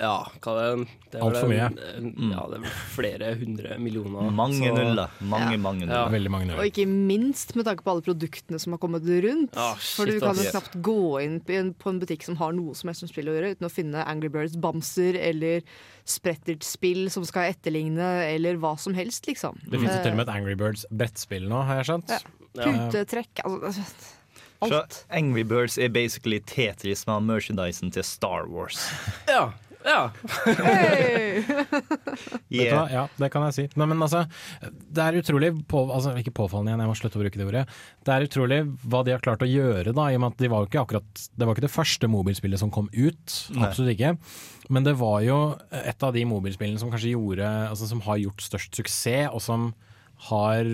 ja, 0.01 0.25
hva 0.43 0.55
det 0.57 0.65
er 0.65 0.85
det 1.15 1.21
er 1.21 1.23
Alt 1.25 1.37
for 1.39 1.49
mye. 1.49 1.67
en- 1.97 2.31
Ja, 2.33 2.47
det 2.51 2.59
er 2.61 2.71
flere 2.95 3.35
hundre 3.39 3.79
millioner. 3.79 4.31
Mange 4.33 4.59
så- 4.59 4.75
nuller. 4.75 5.11
Mange, 5.21 5.53
Ja. 5.53 5.57
mange 5.59 5.81
nuller. 5.87 5.95
Ja. 5.95 6.09
Veldig 6.09 6.31
mange 6.31 6.51
Og 6.59 6.65
ikke 6.65 6.87
minst 6.89 7.55
med 7.57 7.67
tanke 7.67 7.83
på 7.85 7.91
alle 7.93 8.03
produktene 8.03 8.59
som 8.61 8.73
har 8.73 8.79
kommet 8.79 9.03
rundt. 9.05 9.53
Ah, 9.57 9.75
For 9.75 10.07
du 10.07 10.19
kan 10.21 10.35
jo 10.35 10.51
knapt 10.51 10.83
gå 10.83 11.23
inn 11.23 11.41
på 11.41 11.55
en, 11.91 12.01
butikk 12.01 12.23
som 12.25 12.37
har 12.37 12.53
noe 12.53 12.75
som 12.75 12.89
helst 12.89 13.03
med 13.03 13.11
spill 13.11 13.27
å 13.27 13.35
gjøre, 13.39 13.51
uten 13.57 13.67
å 13.69 13.71
finne 13.71 14.05
Angry 14.07 14.29
Birds-bamser 14.29 15.17
eller 15.21 15.63
sprettertspill 16.05 17.11
som 17.11 17.25
skal 17.25 17.53
etterligne, 17.53 18.01
eller 18.35 18.57
hva 18.57 18.79
som 18.79 18.95
helst, 18.95 19.27
liksom. 19.27 19.59
Det 19.69 19.79
finnes 19.81 19.97
jo 19.99 20.03
til 20.03 20.13
og 20.13 20.17
med 20.17 20.29
et 20.29 20.35
Angry 20.35 20.55
Birds 20.55 20.85
brettspill 20.93 21.49
nå, 21.49 21.63
har 21.65 21.83
jeg 21.83 21.87
skjønt. 21.93 22.09
Ja. 22.55 22.65
Putetrekk 22.65 23.43
altså, 23.45 23.83
Så 24.65 24.79
Angry 25.11 25.43
Birds 25.43 25.77
er 25.77 25.89
basically 25.93 26.39
Tetris 26.41 27.05
med 27.07 27.23
merchandisen 27.27 27.91
til 27.93 28.03
Star 28.07 28.47
Wars. 28.49 28.79
Ja. 29.29 29.51
Ja. 29.85 30.01
Hey. 30.47 31.45
yeah. 32.49 32.89
Ja, 32.93 33.05
det 33.21 33.31
kan 33.33 33.45
jeg 33.49 33.57
si. 33.57 33.65
Nei, 33.79 33.89
men 33.91 34.01
altså, 34.05 34.25
det 34.65 35.05
er 35.05 35.19
utrolig 35.21 35.51
på, 35.71 35.85
altså, 35.93 36.15
Ikke 36.21 36.35
påfallende 36.35 36.73
igjen, 36.73 36.85
jeg 36.85 36.93
må 36.93 36.97
slutte 36.99 37.21
å 37.21 37.25
bruke 37.25 37.41
det 37.41 37.49
ordet. 37.49 37.65
Det 38.07 38.15
er 38.15 38.27
utrolig 38.29 38.61
hva 38.85 39.03
de 39.07 39.15
har 39.15 39.25
klart 39.25 39.45
å 39.45 39.51
gjøre, 39.51 39.95
da, 39.97 40.09
i 40.09 40.19
og 40.19 40.25
med 40.25 40.35
at 40.35 40.45
de 40.45 40.53
var 40.53 40.69
ikke 40.69 40.85
akkurat 40.85 41.25
Det 41.35 41.49
var 41.49 41.57
ikke 41.57 41.67
det 41.67 41.75
første 41.75 42.11
mobilspillet 42.11 42.63
som 42.63 42.73
kom 42.75 42.89
ut, 42.93 43.39
Nei. 43.55 43.67
absolutt 43.69 43.95
ikke. 43.97 44.15
Men 44.73 44.87
det 44.87 44.97
var 45.01 45.19
jo 45.27 45.41
et 45.77 46.07
av 46.07 46.15
de 46.17 46.25
mobilspillene 46.29 46.81
som 46.81 46.93
kanskje 46.93 47.13
gjorde 47.13 47.45
Altså 47.69 47.89
som 47.91 48.01
har 48.07 48.23
gjort 48.23 48.45
størst 48.47 48.81
suksess, 48.81 49.29
og 49.33 49.43
som 49.45 49.73
har 50.31 50.65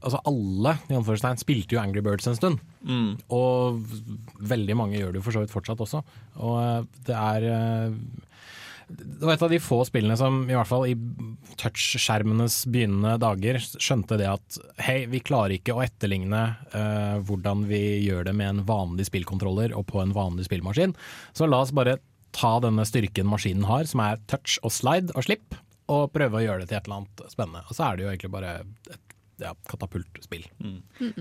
Altså 0.00 0.22
alle 0.28 0.76
i 0.88 0.96
anførselstegn 0.96 1.40
spilte 1.42 1.76
jo 1.76 1.82
Angry 1.82 2.02
Birds 2.04 2.28
en 2.30 2.38
stund. 2.38 2.64
Mm. 2.86 3.18
Og 3.36 3.84
veldig 4.52 4.76
mange 4.78 4.98
gjør 4.98 5.12
det 5.12 5.20
jo 5.20 5.26
for 5.26 5.36
så 5.36 5.44
vidt 5.44 5.54
fortsatt 5.54 5.84
også. 5.84 6.02
Og 6.40 6.56
eh, 6.62 6.90
det 7.08 7.16
er 7.20 7.48
eh, 7.50 7.96
det 8.90 9.22
var 9.22 9.36
et 9.36 9.42
av 9.44 9.52
de 9.52 9.60
få 9.62 9.80
spillene 9.86 10.16
som 10.18 10.42
i 10.48 10.54
hvert 10.56 10.68
fall 10.68 10.86
i 10.88 10.96
touchskjermenes 11.60 12.62
begynnende 12.72 13.18
dager 13.22 13.60
skjønte 13.60 14.18
det 14.18 14.28
at 14.30 14.58
hei, 14.82 15.04
vi 15.10 15.22
klarer 15.22 15.56
ikke 15.56 15.76
å 15.76 15.82
etterligne 15.84 16.40
uh, 16.74 17.20
hvordan 17.26 17.66
vi 17.70 18.00
gjør 18.02 18.26
det 18.26 18.34
med 18.36 18.48
en 18.48 18.62
vanlig 18.66 19.06
spillkontroller 19.10 19.74
og 19.78 19.86
på 19.90 20.02
en 20.02 20.14
vanlig 20.16 20.48
spillmaskin. 20.48 20.96
Så 21.36 21.46
la 21.46 21.62
oss 21.62 21.74
bare 21.76 22.00
ta 22.36 22.56
denne 22.62 22.86
styrken 22.86 23.30
maskinen 23.30 23.68
har, 23.68 23.86
som 23.90 24.02
er 24.04 24.18
touch 24.30 24.58
og 24.66 24.74
slide 24.74 25.14
og 25.14 25.26
slipp, 25.26 25.54
og 25.90 26.10
prøve 26.14 26.38
å 26.38 26.44
gjøre 26.44 26.64
det 26.64 26.70
til 26.70 26.80
et 26.80 26.90
eller 26.90 27.02
annet 27.02 27.24
spennende. 27.32 27.64
Og 27.68 27.76
så 27.76 27.86
er 27.86 27.96
det 27.96 28.04
jo 28.04 28.10
egentlig 28.12 28.34
bare 28.34 28.52
et 28.90 29.09
ja, 29.40 29.52
katapultspill. 29.70 30.44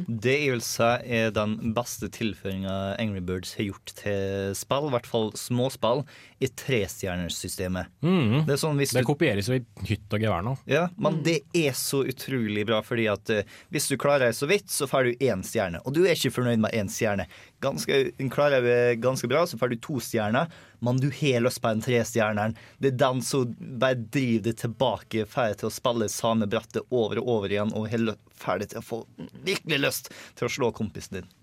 Det 0.07 0.35
jeg 0.35 0.53
vil 0.53 0.63
si 0.65 0.89
er 1.19 1.33
den 1.35 1.73
beste 1.75 2.09
tilføringa 2.13 2.75
Angry 2.99 3.21
Birds 3.25 3.55
har 3.57 3.69
gjort 3.69 3.93
til 3.99 4.53
spill, 4.57 4.89
i 4.89 4.93
hvert 4.95 5.09
fall 5.09 5.31
små 5.39 5.69
spill, 5.73 6.03
i 6.43 6.49
trestjernersystemet. 6.61 7.91
Mm. 8.05 8.45
Det 8.47 8.55
er 8.55 8.61
sånn 8.61 8.79
hvis 8.79 8.93
Det 8.95 9.03
du 9.03 9.09
kopieres 9.09 9.49
jo 9.51 9.59
i 9.59 9.63
hytt 9.89 10.15
og 10.15 10.23
gevær 10.23 10.45
nå. 10.45 10.55
Ja, 10.69 10.87
men 10.99 11.21
det 11.25 11.39
er 11.55 11.75
så 11.77 12.03
utrolig 12.07 12.65
bra, 12.69 12.81
fordi 12.85 13.07
at 13.11 13.33
uh, 13.33 13.57
hvis 13.73 13.89
du 13.91 13.97
klarer 13.99 14.29
deg 14.29 14.37
så 14.37 14.49
vidt, 14.49 14.69
så 14.71 14.87
får 14.89 15.09
du 15.09 15.25
én 15.29 15.43
stjerne. 15.45 15.81
Og 15.85 15.95
du 15.95 16.03
er 16.05 16.15
ikke 16.15 16.33
fornøyd 16.39 16.63
med 16.65 16.75
én 16.75 16.91
stjerne. 16.91 17.27
Ganske, 17.59 17.95
klarer 18.31 18.63
det 18.63 19.01
ganske 19.03 19.27
bra, 19.27 19.41
så 19.47 19.57
får 19.59 19.73
du 19.73 19.79
to 19.83 19.97
stjerner, 19.99 20.47
men 20.79 20.99
du 21.01 21.09
har 21.11 21.43
lyst 21.43 21.59
på 21.59 21.71
en 21.73 21.81
trestjerneren. 21.83 22.55
Det 22.79 22.93
er 22.93 22.99
den 23.01 23.19
som 23.25 23.55
bare 23.59 23.99
driver 23.99 24.45
deg 24.47 24.61
tilbake, 24.61 25.25
får 25.27 25.57
til 25.59 25.67
å 25.67 25.73
spille 25.75 26.07
samme 26.13 26.47
brettet 26.47 26.87
over 26.87 27.19
og 27.19 27.33
over 27.35 27.55
igjen, 27.55 27.73
og 27.75 27.91
er 27.91 28.13
ferdig 28.39 28.69
til 28.71 28.79
å 28.79 28.85
få 28.85 29.01
virkelig 29.43 29.81
lyst 29.81 30.13
til 30.39 30.47
å 30.47 30.53
slå 30.55 30.71
kompisen 30.77 31.19
din. 31.19 31.33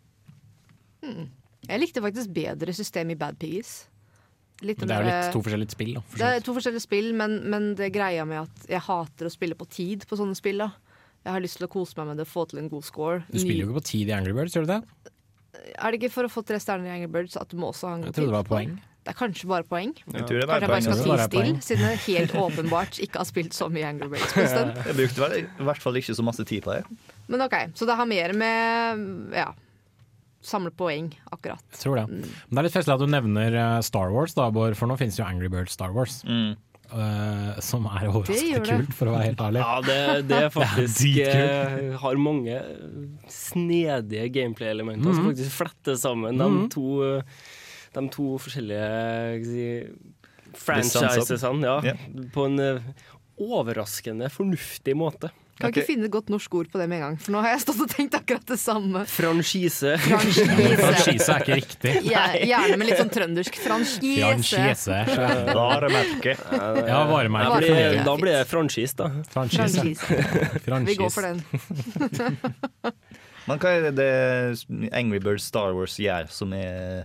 Mm. 1.04 1.26
Jeg 1.66 1.82
likte 1.82 2.02
faktisk 2.04 2.32
bedre 2.34 2.72
system 2.76 3.12
i 3.12 3.18
Bad 3.18 3.38
Piggies. 3.42 3.74
Litt 4.64 4.80
det 4.80 4.88
er 4.88 5.04
jo 5.04 5.10
litt 5.10 5.34
to 5.34 5.42
forskjellige 5.44 5.74
spill, 5.74 5.92
da. 5.98 6.02
for 6.08 6.22
Det 6.22 6.28
er 6.32 6.44
to 6.44 6.54
forskjellige 6.56 6.84
spill, 6.86 7.10
men, 7.18 7.36
men 7.52 7.74
det 7.76 7.90
greia 7.92 8.24
med 8.28 8.46
at 8.46 8.70
jeg 8.70 8.80
hater 8.86 9.28
å 9.28 9.32
spille 9.32 9.58
på 9.58 9.68
tid 9.68 10.06
på 10.08 10.16
sånne 10.16 10.38
spill. 10.38 10.62
da 10.64 10.70
Jeg 11.26 11.34
har 11.34 11.44
lyst 11.44 11.60
til 11.60 11.68
å 11.68 11.72
kose 11.74 11.98
meg 11.98 12.12
med 12.12 12.22
det, 12.22 12.28
få 12.30 12.46
til 12.48 12.62
en 12.62 12.70
god 12.72 12.86
score. 12.86 13.18
Du 13.28 13.36
spiller 13.36 13.66
jo 13.66 13.68
ikke 13.68 13.82
på 13.82 13.88
tid 13.90 14.12
i 14.12 14.16
Angry 14.16 14.32
Birds, 14.36 14.56
gjør 14.56 14.64
du 14.64 14.72
det? 14.72 15.12
Er 15.76 15.92
det 15.92 16.00
ikke 16.00 16.12
for 16.14 16.28
å 16.28 16.32
få 16.32 16.42
tre 16.46 16.60
stjerner 16.62 16.90
i 16.90 16.94
Angry 16.98 17.10
Birds 17.12 17.36
at 17.40 17.50
du 17.52 17.58
må 17.60 17.72
også 17.72 17.90
ha 17.90 17.96
en 17.98 18.06
Jeg 18.08 18.16
trodde 18.16 18.32
det 18.32 18.38
var 18.38 18.48
poeng. 18.48 18.76
Det 19.06 19.12
er 19.12 19.18
kanskje 19.20 19.46
bare 19.46 19.62
poeng. 19.62 19.92
Jeg 20.02 20.24
tror 20.26 20.40
det 20.40 20.42
er 20.42 20.64
Kanskje 20.66 20.66
jeg 20.66 20.70
bare 20.72 20.82
skal 20.82 21.02
tie 21.02 21.26
stille, 21.28 21.60
siden 21.62 21.84
jeg 21.86 22.00
helt 22.06 22.32
åpenbart 22.42 22.98
ikke 23.04 23.20
har 23.20 23.28
spilt 23.28 23.54
så 23.54 23.68
mye 23.70 23.86
Angry 23.86 24.08
Birds 24.16 24.32
på 24.34 24.42
en 24.42 24.48
stund. 24.50 24.80
Jeg 24.88 24.96
brukte 24.98 25.22
vel, 25.22 25.36
i 25.46 25.68
hvert 25.68 25.84
fall 25.84 26.00
ikke 26.00 26.16
så 26.18 26.24
masse 26.26 26.46
tid 26.48 26.64
på 26.66 26.74
det. 26.74 26.80
Men 27.30 27.44
OK, 27.46 27.54
så 27.78 27.86
det 27.86 27.96
har 28.00 28.08
mer 28.10 28.34
med 28.34 29.04
ja, 29.36 29.46
samle 30.42 30.72
poeng, 30.74 31.12
akkurat. 31.30 31.62
Jeg 31.76 31.84
tror 31.84 32.00
det. 32.00 32.06
Men 32.18 32.58
det 32.58 32.62
er 32.62 32.66
litt 32.66 32.76
festlig 32.80 32.96
at 32.96 33.04
du 33.04 33.10
nevner 33.14 33.58
eh, 33.62 33.78
Star 33.86 34.10
Wars, 34.14 34.34
da, 34.34 34.48
Bård, 34.54 34.74
for 34.78 34.90
nå 34.90 34.98
finnes 34.98 35.18
jo 35.20 35.26
Angry 35.26 35.50
Birds 35.54 35.78
Star 35.78 35.94
Wars. 35.94 36.20
Eh, 36.92 37.60
som 37.60 37.86
er 37.90 38.06
overraskende 38.14 38.60
kult, 38.62 38.92
for 38.94 39.10
å 39.10 39.14
være 39.16 39.24
helt 39.32 39.40
ærlig. 39.42 39.58
Ja, 39.64 39.80
det, 39.82 40.28
det 40.28 40.36
er 40.46 40.50
faktisk 40.54 41.00
det 41.16 41.26
er 41.34 41.96
Har 41.98 42.14
mange 42.22 42.60
snedige 43.32 44.28
gameplay-elementer 44.32 45.10
som 45.14 45.24
Mhm. 45.24 45.32
faktisk 45.32 45.50
fletter 45.56 45.96
sammen 45.98 46.38
de 46.38 46.44
Mhm. 46.46 46.68
to 46.70 46.86
eh, 47.18 47.22
De 47.96 48.08
to 48.12 48.36
forskjellige 48.38 49.44
si, 49.44 49.66
franchisene 50.52 51.64
ja, 51.64 51.80
yeah. 51.82 51.96
på 52.32 52.44
en 52.46 52.58
eh, 52.60 52.80
overraskende 53.40 54.28
fornuftig 54.30 54.94
måte. 54.96 55.30
Kan 55.56 55.70
ikke 55.72 55.86
finne 55.88 56.04
et 56.04 56.12
godt 56.12 56.28
norsk 56.28 56.52
ord 56.58 56.66
på 56.68 56.76
det 56.78 56.84
med 56.90 56.98
en 56.98 57.02
gang, 57.06 57.14
for 57.24 57.32
nå 57.32 57.40
har 57.40 57.54
jeg 57.54 57.62
stått 57.62 57.78
og 57.80 57.88
tenkt 57.88 58.12
akkurat 58.18 58.42
det 58.50 58.58
samme. 58.60 59.06
Franchise. 59.08 59.94
Franchise. 60.04 60.56
Franchise 60.82 61.28
er 61.32 61.40
ikke 61.46 61.56
riktig. 61.62 61.92
Ja, 62.10 62.26
gjerne 62.36 62.76
med 62.76 62.90
litt 62.90 63.00
sånn 63.00 63.08
trøndersk 63.14 63.56
franchise. 63.64 64.20
Franchise. 64.20 64.98
Varemerke. 65.56 66.34
Ja, 66.90 66.98
varemerke. 67.08 67.48
Da 67.48 67.56
blir 67.62 67.72
det- 67.96 68.04
Da 68.04 68.16
blir 68.20 68.32
det 68.36 68.44
franchise, 68.50 68.92
da. 69.00 69.08
Franchise. 69.32 69.80
Vi 70.90 70.98
går 71.00 71.08
for 71.16 71.24
den. 71.24 71.40
Men 73.46 73.60
hva 73.62 73.70
er 73.78 73.92
det 73.94 74.10
Angry 74.92 75.20
Birds 75.22 75.44
Star 75.46 75.70
Wars 75.76 75.94
gjør 76.02 76.26
som 76.34 76.50
er 76.56 77.04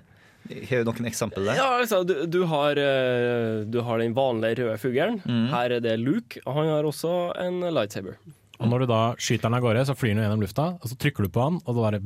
Har 0.49 0.81
du 0.83 0.89
noen 0.89 1.05
eksempel 1.07 1.45
der? 1.45 1.55
Ja, 1.59 1.67
altså, 1.83 1.99
du, 2.03 2.15
du, 2.25 2.39
har, 2.49 2.75
eh, 2.81 3.61
du 3.69 3.77
har 3.85 4.01
den 4.01 4.15
vanlige 4.17 4.57
røde 4.65 4.79
fuglen. 4.81 5.19
Mm. 5.23 5.45
Her 5.53 5.71
er 5.77 5.83
det 5.85 5.93
Luke. 6.01 6.41
og 6.45 6.55
Han 6.57 6.67
har 6.73 6.83
også 6.89 7.13
en 7.39 7.61
lightsaber. 7.71 8.17
Og 8.61 8.69
når 8.69 8.83
du 8.83 8.91
da 8.91 8.99
skyter 9.17 9.47
den 9.47 9.57
av 9.57 9.63
gårde, 9.65 9.85
så 9.89 9.95
flyr 9.97 10.13
den 10.13 10.21
gjennom 10.23 10.43
lufta, 10.43 10.67
og 10.77 10.91
så 10.91 10.97
trykker 11.01 11.25
du 11.25 11.31
på 11.33 11.47
den, 11.47 11.59
og 11.65 11.77
det 11.77 11.85
bare 11.85 12.01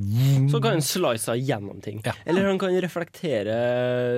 Så 0.51 0.61
kan 0.63 0.77
han 0.77 0.85
slice 0.85 1.33
av 1.33 1.41
gjennom 1.41 1.81
ting. 1.83 1.99
Eller 2.25 2.47
han 2.47 2.61
kan 2.61 2.75
reflektere 2.85 3.57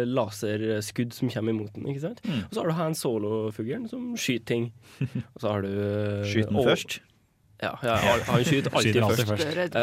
laserskudd 0.05 1.15
som 1.17 1.31
kommer 1.33 1.55
imot 1.55 1.73
den. 1.75 1.89
ikke 1.89 2.05
sant? 2.05 2.21
Mm. 2.27 2.45
Og 2.45 2.53
så 2.53 2.61
har 2.61 2.69
du 2.69 2.77
Han 2.77 2.97
Solo-fuglen 2.97 3.89
som 3.89 4.13
skyter 4.19 4.45
ting. 4.47 4.71
Og 5.35 5.41
så 5.41 5.51
har 5.51 5.65
du 5.65 5.71
eh, 5.71 6.25
Skyter 6.29 6.53
den 6.53 6.67
først? 6.67 6.99
Ja, 7.57 7.71
ja, 7.81 7.93
han 8.27 8.43
skyter 8.45 8.69
alltid, 8.69 8.93
Skyter 8.93 9.03
alltid 9.07 9.25
først. 9.31 9.47
først. 9.49 9.75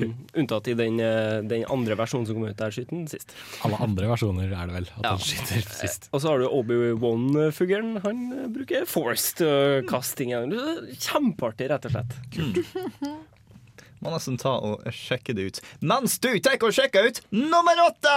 Uh, 0.00 0.38
unntatt 0.40 0.68
i 0.72 0.74
den, 0.78 0.94
eh, 1.04 1.42
den 1.44 1.66
andre 1.68 1.92
versjonen 2.00 2.24
som 2.24 2.38
kom 2.38 2.46
ut 2.48 2.56
der, 2.56 2.72
skyter 2.72 2.96
han 2.96 3.02
sist. 3.12 3.34
Alle 3.66 3.76
andre 3.84 4.08
versjoner 4.08 4.48
er 4.48 4.70
det 4.70 4.76
vel 4.78 4.86
at 4.88 5.04
Ja. 5.04 5.10
han 5.10 5.18
skyter 5.20 5.66
sist. 5.82 6.08
Og 6.16 6.22
så 6.24 6.30
har 6.32 6.38
du 6.40 6.46
Obi-Wan-fuglen. 6.48 8.00
Han 8.06 8.22
eh, 8.32 8.46
bruker 8.56 8.86
forced 8.88 9.36
til 9.42 9.52
å 9.52 9.84
kaste 9.90 10.16
ting. 10.22 10.32
igjen. 10.32 10.56
Kjempeartig, 10.96 11.68
rett 11.68 11.84
og 11.90 11.92
slett. 11.92 12.16
Må 14.00 14.08
nesten 14.14 14.38
ta 14.40 14.54
og 14.56 14.80
sjekke 14.88 15.34
det 15.36 15.44
ut. 15.50 15.60
Mens 15.84 16.16
du 16.24 16.30
tar 16.40 16.56
og 16.56 16.72
sjekker 16.72 17.04
ut 17.12 17.20
nummer 17.36 17.76
åtte! 17.84 18.16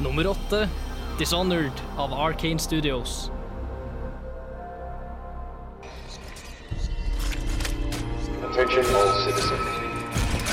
Nummer 0.00 0.26
åtte, 0.32 0.68
Dishonored 1.18 1.84
av 2.00 2.12
Arcane 2.16 2.58
Studios. 2.58 3.30
Attention 8.56 8.96
all 8.96 9.12
citizens. 9.12 9.68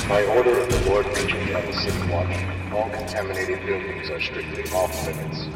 By 0.08 0.26
order 0.36 0.60
of 0.60 0.68
the 0.68 0.90
Lord 0.90 1.06
Regent 1.06 1.54
of 1.56 1.64
the 1.66 1.72
City 1.72 2.12
Watch, 2.12 2.36
all 2.74 2.90
contaminated 2.90 3.64
buildings 3.64 4.10
are 4.10 4.20
strictly 4.20 4.64
off 4.74 5.06
limits. 5.06 5.48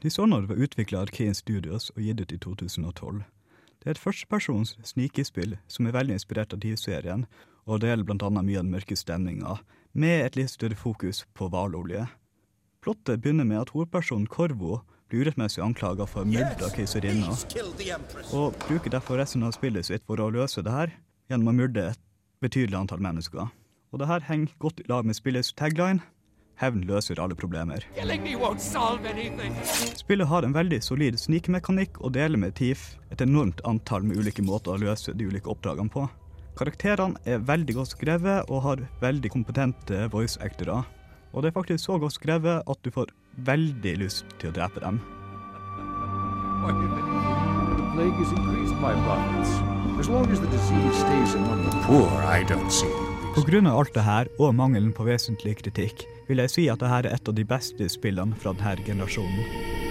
Dishonored 0.00 0.48
var 0.48 0.56
utvikla 0.56 1.00
av 1.00 1.06
Kane 1.06 1.34
Studios 1.34 1.90
og 1.96 2.02
gitt 2.02 2.20
ut 2.20 2.32
i 2.32 2.38
2012. 2.38 3.22
Det 3.80 3.88
er 3.88 3.94
et 3.94 4.02
førstepersons 4.04 4.76
snikespill 4.84 5.56
som 5.66 5.88
er 5.88 5.96
veldig 5.96 6.18
inspirert 6.18 6.52
av 6.52 6.60
TV-serien, 6.60 7.24
og 7.64 7.80
det 7.80 7.88
gjelder 7.88 8.10
blant 8.10 8.28
mye 8.28 8.60
av 8.60 8.66
den 8.66 8.76
mørke 8.76 8.96
stemninga, 8.96 9.62
med 9.96 10.26
et 10.26 10.36
litt 10.36 10.52
større 10.52 10.76
fokus 10.76 11.24
på 11.32 11.48
hvalolje. 11.48 12.04
Plottet 12.84 13.24
begynner 13.24 13.48
med 13.48 13.64
at 13.64 13.72
hovedpersonen 13.72 14.28
Korvo 14.28 14.82
urettmessig 15.16 15.62
anklaga 15.64 16.06
for 16.08 16.24
å 16.24 16.28
myrde 16.28 16.70
keiserinna, 16.74 17.34
og 18.32 18.56
bruker 18.66 18.94
derfor 18.94 19.20
resten 19.20 19.44
av 19.46 19.54
spillet 19.56 19.88
sitt 19.88 20.06
for 20.08 20.20
å 20.22 20.30
løse 20.32 20.64
det 20.64 20.72
her 20.72 20.94
gjennom 21.30 21.52
å 21.52 21.58
myrde 21.60 21.90
et 21.92 22.02
betydelig 22.42 22.80
antall 22.80 23.04
mennesker. 23.04 23.52
Og 23.92 24.00
det 24.00 24.08
her 24.08 24.24
henger 24.26 24.56
godt 24.62 24.80
i 24.80 24.88
lag 24.88 25.06
med 25.06 25.18
spillets 25.18 25.52
tagline 25.52 26.02
Hevn 26.60 26.84
løser 26.86 27.18
alle 27.18 27.34
problemer. 27.34 27.82
Spillet 29.98 30.28
har 30.30 30.46
en 30.46 30.54
veldig 30.54 30.78
solid 30.84 31.16
snikemekanikk 31.18 31.98
og 32.04 32.12
deler 32.14 32.38
med 32.38 32.54
TIF 32.58 32.92
et 33.10 33.24
enormt 33.24 33.62
antall 33.66 34.04
med 34.06 34.20
ulike 34.20 34.44
måter 34.46 34.76
å 34.76 34.82
løse 34.82 35.14
de 35.16 35.26
ulike 35.26 35.50
oppdragene 35.50 35.90
på. 35.90 36.04
Karakterene 36.58 37.18
er 37.24 37.42
veldig 37.48 37.78
godt 37.78 37.94
skrevet 37.96 38.52
og 38.52 38.62
har 38.66 38.84
veldig 39.00 39.32
kompetente 39.32 40.06
voice 40.12 40.38
actorer. 40.44 40.84
Og 41.32 41.42
det 41.42 41.50
er 41.50 41.56
faktisk 41.56 41.86
så 41.86 41.96
godt 41.98 42.18
skrevet 42.18 42.68
at 42.68 42.84
du 42.84 42.92
får 42.92 43.10
veldig 43.36 43.96
lyst 44.04 44.26
til 44.40 44.50
å 44.50 44.56
drepe 44.56 44.82
dem. 44.84 45.00
Av 53.62 53.78
alt 53.78 53.94
det 53.94 54.06
her, 54.06 54.28
og 54.38 54.54
mangelen 54.54 54.92
på 54.92 55.06
vesentlig 55.08 55.56
kritikk, 55.62 56.04
vil 56.28 56.42
jeg 56.44 56.52
si 56.52 56.68
at 56.70 56.82
dette 56.82 56.98
er 57.00 57.14
et 57.14 57.28
av 57.28 57.36
de 57.36 57.46
beste 57.48 57.88
spillene 57.90 58.36
fra 58.42 58.54
denne 58.56 58.84
generasjonen. 58.86 59.81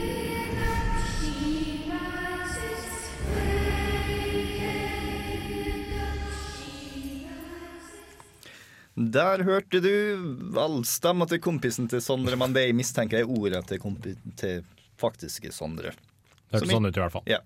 Der 8.95 9.43
hørte 9.47 9.79
du 9.81 9.91
vel 10.51 10.81
til 10.83 11.39
kompisen 11.39 11.87
til 11.89 12.01
Sondre, 12.03 12.35
men 12.37 12.51
det 12.53 12.65
jeg 12.67 12.75
mistenker 12.75 13.21
er 13.21 13.29
ordet 13.31 13.63
til, 13.69 13.79
til 14.35 14.65
faktiske 14.99 15.51
Sondre. 15.55 15.93
Hørtes 16.51 16.59
Som 16.65 16.69
i- 16.69 16.73
sånn 16.75 16.89
ut 16.89 16.97
i 16.97 16.99
hvert 16.99 17.13
fall. 17.15 17.23
Ja. 17.31 17.39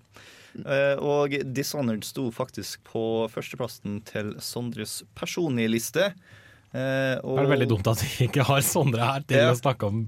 Eh, 0.56 0.96
og 0.98 1.30
Dishonored 1.54 2.02
sto 2.04 2.30
faktisk 2.32 2.82
på 2.88 3.28
førsteplassen 3.30 4.00
til 4.08 4.34
Sondres 4.40 5.02
personlige 5.14 5.70
liste. 5.70 6.06
Eh, 6.74 7.16
og... 7.22 7.36
Det 7.38 7.44
er 7.46 7.52
veldig 7.54 7.68
dumt 7.70 7.86
at 7.92 8.02
vi 8.02 8.26
ikke 8.26 8.42
har 8.48 8.60
Sondre 8.66 9.04
her 9.06 9.20
til 9.28 9.36
Ja. 9.38 9.52
å 9.52 9.58
snakke 9.60 9.86
om 9.86 10.06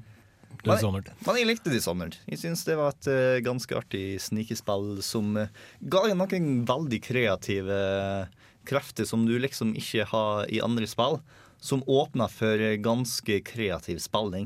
Dishonored. 0.64 1.12
Men 1.24 1.36
jeg 1.38 1.46
likte 1.46 1.70
Dishonored. 1.70 2.16
Jeg 2.26 2.40
syns 2.42 2.64
det 2.66 2.74
var 2.80 2.90
et 2.96 3.06
eh, 3.12 3.38
ganske 3.46 3.76
artig 3.78 4.18
snikespill 4.20 4.98
som 5.06 5.36
eh, 5.38 5.52
ga 5.86 6.02
noen 6.18 6.64
veldig 6.66 6.98
kreative 7.04 7.78
krefter 8.68 9.08
som 9.08 9.24
du 9.28 9.34
liksom 9.40 9.74
ikke 9.78 10.06
har 10.12 10.48
i 10.52 10.62
andre 10.64 10.88
spill. 10.90 11.20
Som 11.58 11.80
åpna 11.90 12.28
for 12.30 12.60
ganske 12.78 13.40
kreativ 13.42 13.98
spilling. 13.98 14.44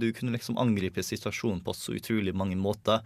Du 0.00 0.06
kunne 0.16 0.32
liksom 0.32 0.56
angripe 0.56 1.02
situasjonen 1.04 1.60
på 1.60 1.74
så 1.76 1.92
utrolig 1.98 2.32
mange 2.32 2.56
måter. 2.56 3.02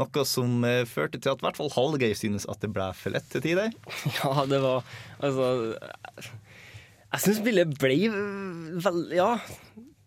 Noe 0.00 0.24
som 0.24 0.64
eh, 0.64 0.86
førte 0.88 1.20
til 1.20 1.34
at 1.34 1.42
i 1.42 1.44
hvert 1.44 1.58
fall 1.60 1.72
Hallgeir 1.74 2.16
synes 2.16 2.48
at 2.48 2.64
det 2.64 2.72
ble 2.72 2.86
for 2.96 3.12
lett 3.12 3.28
til 3.28 3.44
tider. 3.44 3.74
Ja, 4.22 4.46
det 4.48 4.62
var 4.64 4.88
Altså 5.20 5.50
Jeg 5.76 7.20
syns 7.26 7.42
spillet 7.42 7.76
ble 7.82 7.98
vel 8.08 9.04
Ja. 9.12 9.34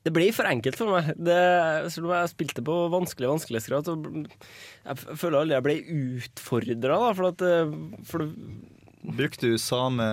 Det 0.07 0.13
ble 0.15 0.29
for 0.31 0.47
enkelt 0.47 0.77
for 0.79 0.95
meg. 0.95 1.11
Det, 1.19 1.37
selv 1.91 2.07
om 2.07 2.13
jeg 2.15 2.31
spilte 2.31 2.63
på 2.63 2.75
vanskelig 2.93 3.27
vanskelighetsgrad, 3.27 3.89
så 3.89 3.95
jeg 4.87 5.17
føler 5.19 5.41
aldri 5.41 5.57
jeg 5.57 5.65
ble 5.65 5.77
utfordra. 6.23 6.99
For 7.17 7.29
at 7.29 7.43
eh, 7.43 7.73
for 8.07 8.23
det, 8.23 8.29
Brukte 9.03 9.47
du 9.53 9.57
samme 9.61 10.03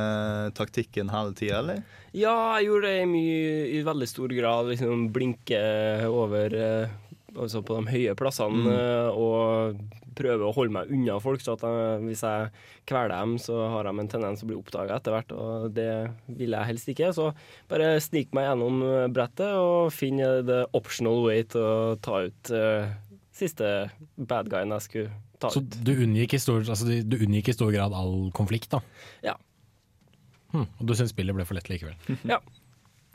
taktikken 0.55 1.09
hele 1.11 1.33
tida, 1.35 1.59
eller? 1.63 1.83
Ja, 2.15 2.35
jeg 2.61 2.69
gjorde 2.69 2.91
det 2.93 3.01
i, 3.03 3.07
mye, 3.11 3.47
i 3.75 3.81
veldig 3.87 4.07
stor 4.11 4.31
grad. 4.37 4.69
Liksom 4.71 5.09
blinke 5.15 5.59
over 6.07 6.55
eh, 6.55 6.93
altså 7.35 7.63
på 7.67 7.81
de 7.81 7.91
høye 7.91 8.15
plassene 8.15 8.63
Mm. 8.63 8.69
eh, 8.71 9.11
og 9.19 9.81
prøve 10.15 10.47
å 10.47 10.53
holde 10.55 10.71
meg 10.77 10.93
unna 10.95 11.17
folk. 11.19 11.41
Så 11.43 11.57
at 11.57 11.65
jeg, 11.67 12.05
hvis 12.07 12.23
jeg 12.23 12.53
kveler 12.87 13.11
dem, 13.17 13.33
så 13.43 13.57
har 13.73 13.89
de 13.89 13.97
en 13.99 14.09
tendens 14.13 14.39
til 14.39 14.47
å 14.47 14.53
bli 14.53 14.61
oppdaga 14.61 15.01
etter 15.01 15.11
hvert, 15.17 15.33
og 15.35 15.73
det 15.75 15.89
vil 16.29 16.55
jeg 16.55 16.69
helst 16.71 16.93
ikke. 16.93 17.11
Så 17.17 17.33
bare 17.73 17.97
snik 18.05 18.31
meg 18.37 18.47
gjennom 18.47 18.79
eh, 18.87 19.09
brettet 19.11 19.57
og 19.59 19.91
finne 19.97 20.45
the 20.47 20.61
optional 20.79 21.25
way 21.27 21.43
til 21.43 21.67
å 21.67 21.97
ta 21.99 22.21
ut 22.29 22.55
uh, 22.55 22.87
siste 23.35 23.91
bad 24.15 24.47
guyen 24.53 24.71
jeg 24.77 24.87
skulle 24.87 25.11
ta 25.45 25.53
Så 25.55 25.63
ut. 25.63 25.79
du 25.87 25.93
unngikk, 26.07 26.37
stor, 26.43 26.65
altså, 26.65 26.89
du 26.89 27.17
unngikk 27.21 27.53
i 27.53 27.57
stor 27.57 27.73
grad 27.75 27.95
all 27.97 28.31
konflikt, 28.37 28.73
da? 28.75 28.81
Ja. 29.25 29.37
Hm, 30.55 30.67
og 30.67 30.85
du 30.87 30.95
syns 30.97 31.13
spillet 31.15 31.37
ble 31.37 31.47
for 31.49 31.59
lett 31.59 31.71
likevel? 31.73 31.97
Ja. 32.35 32.41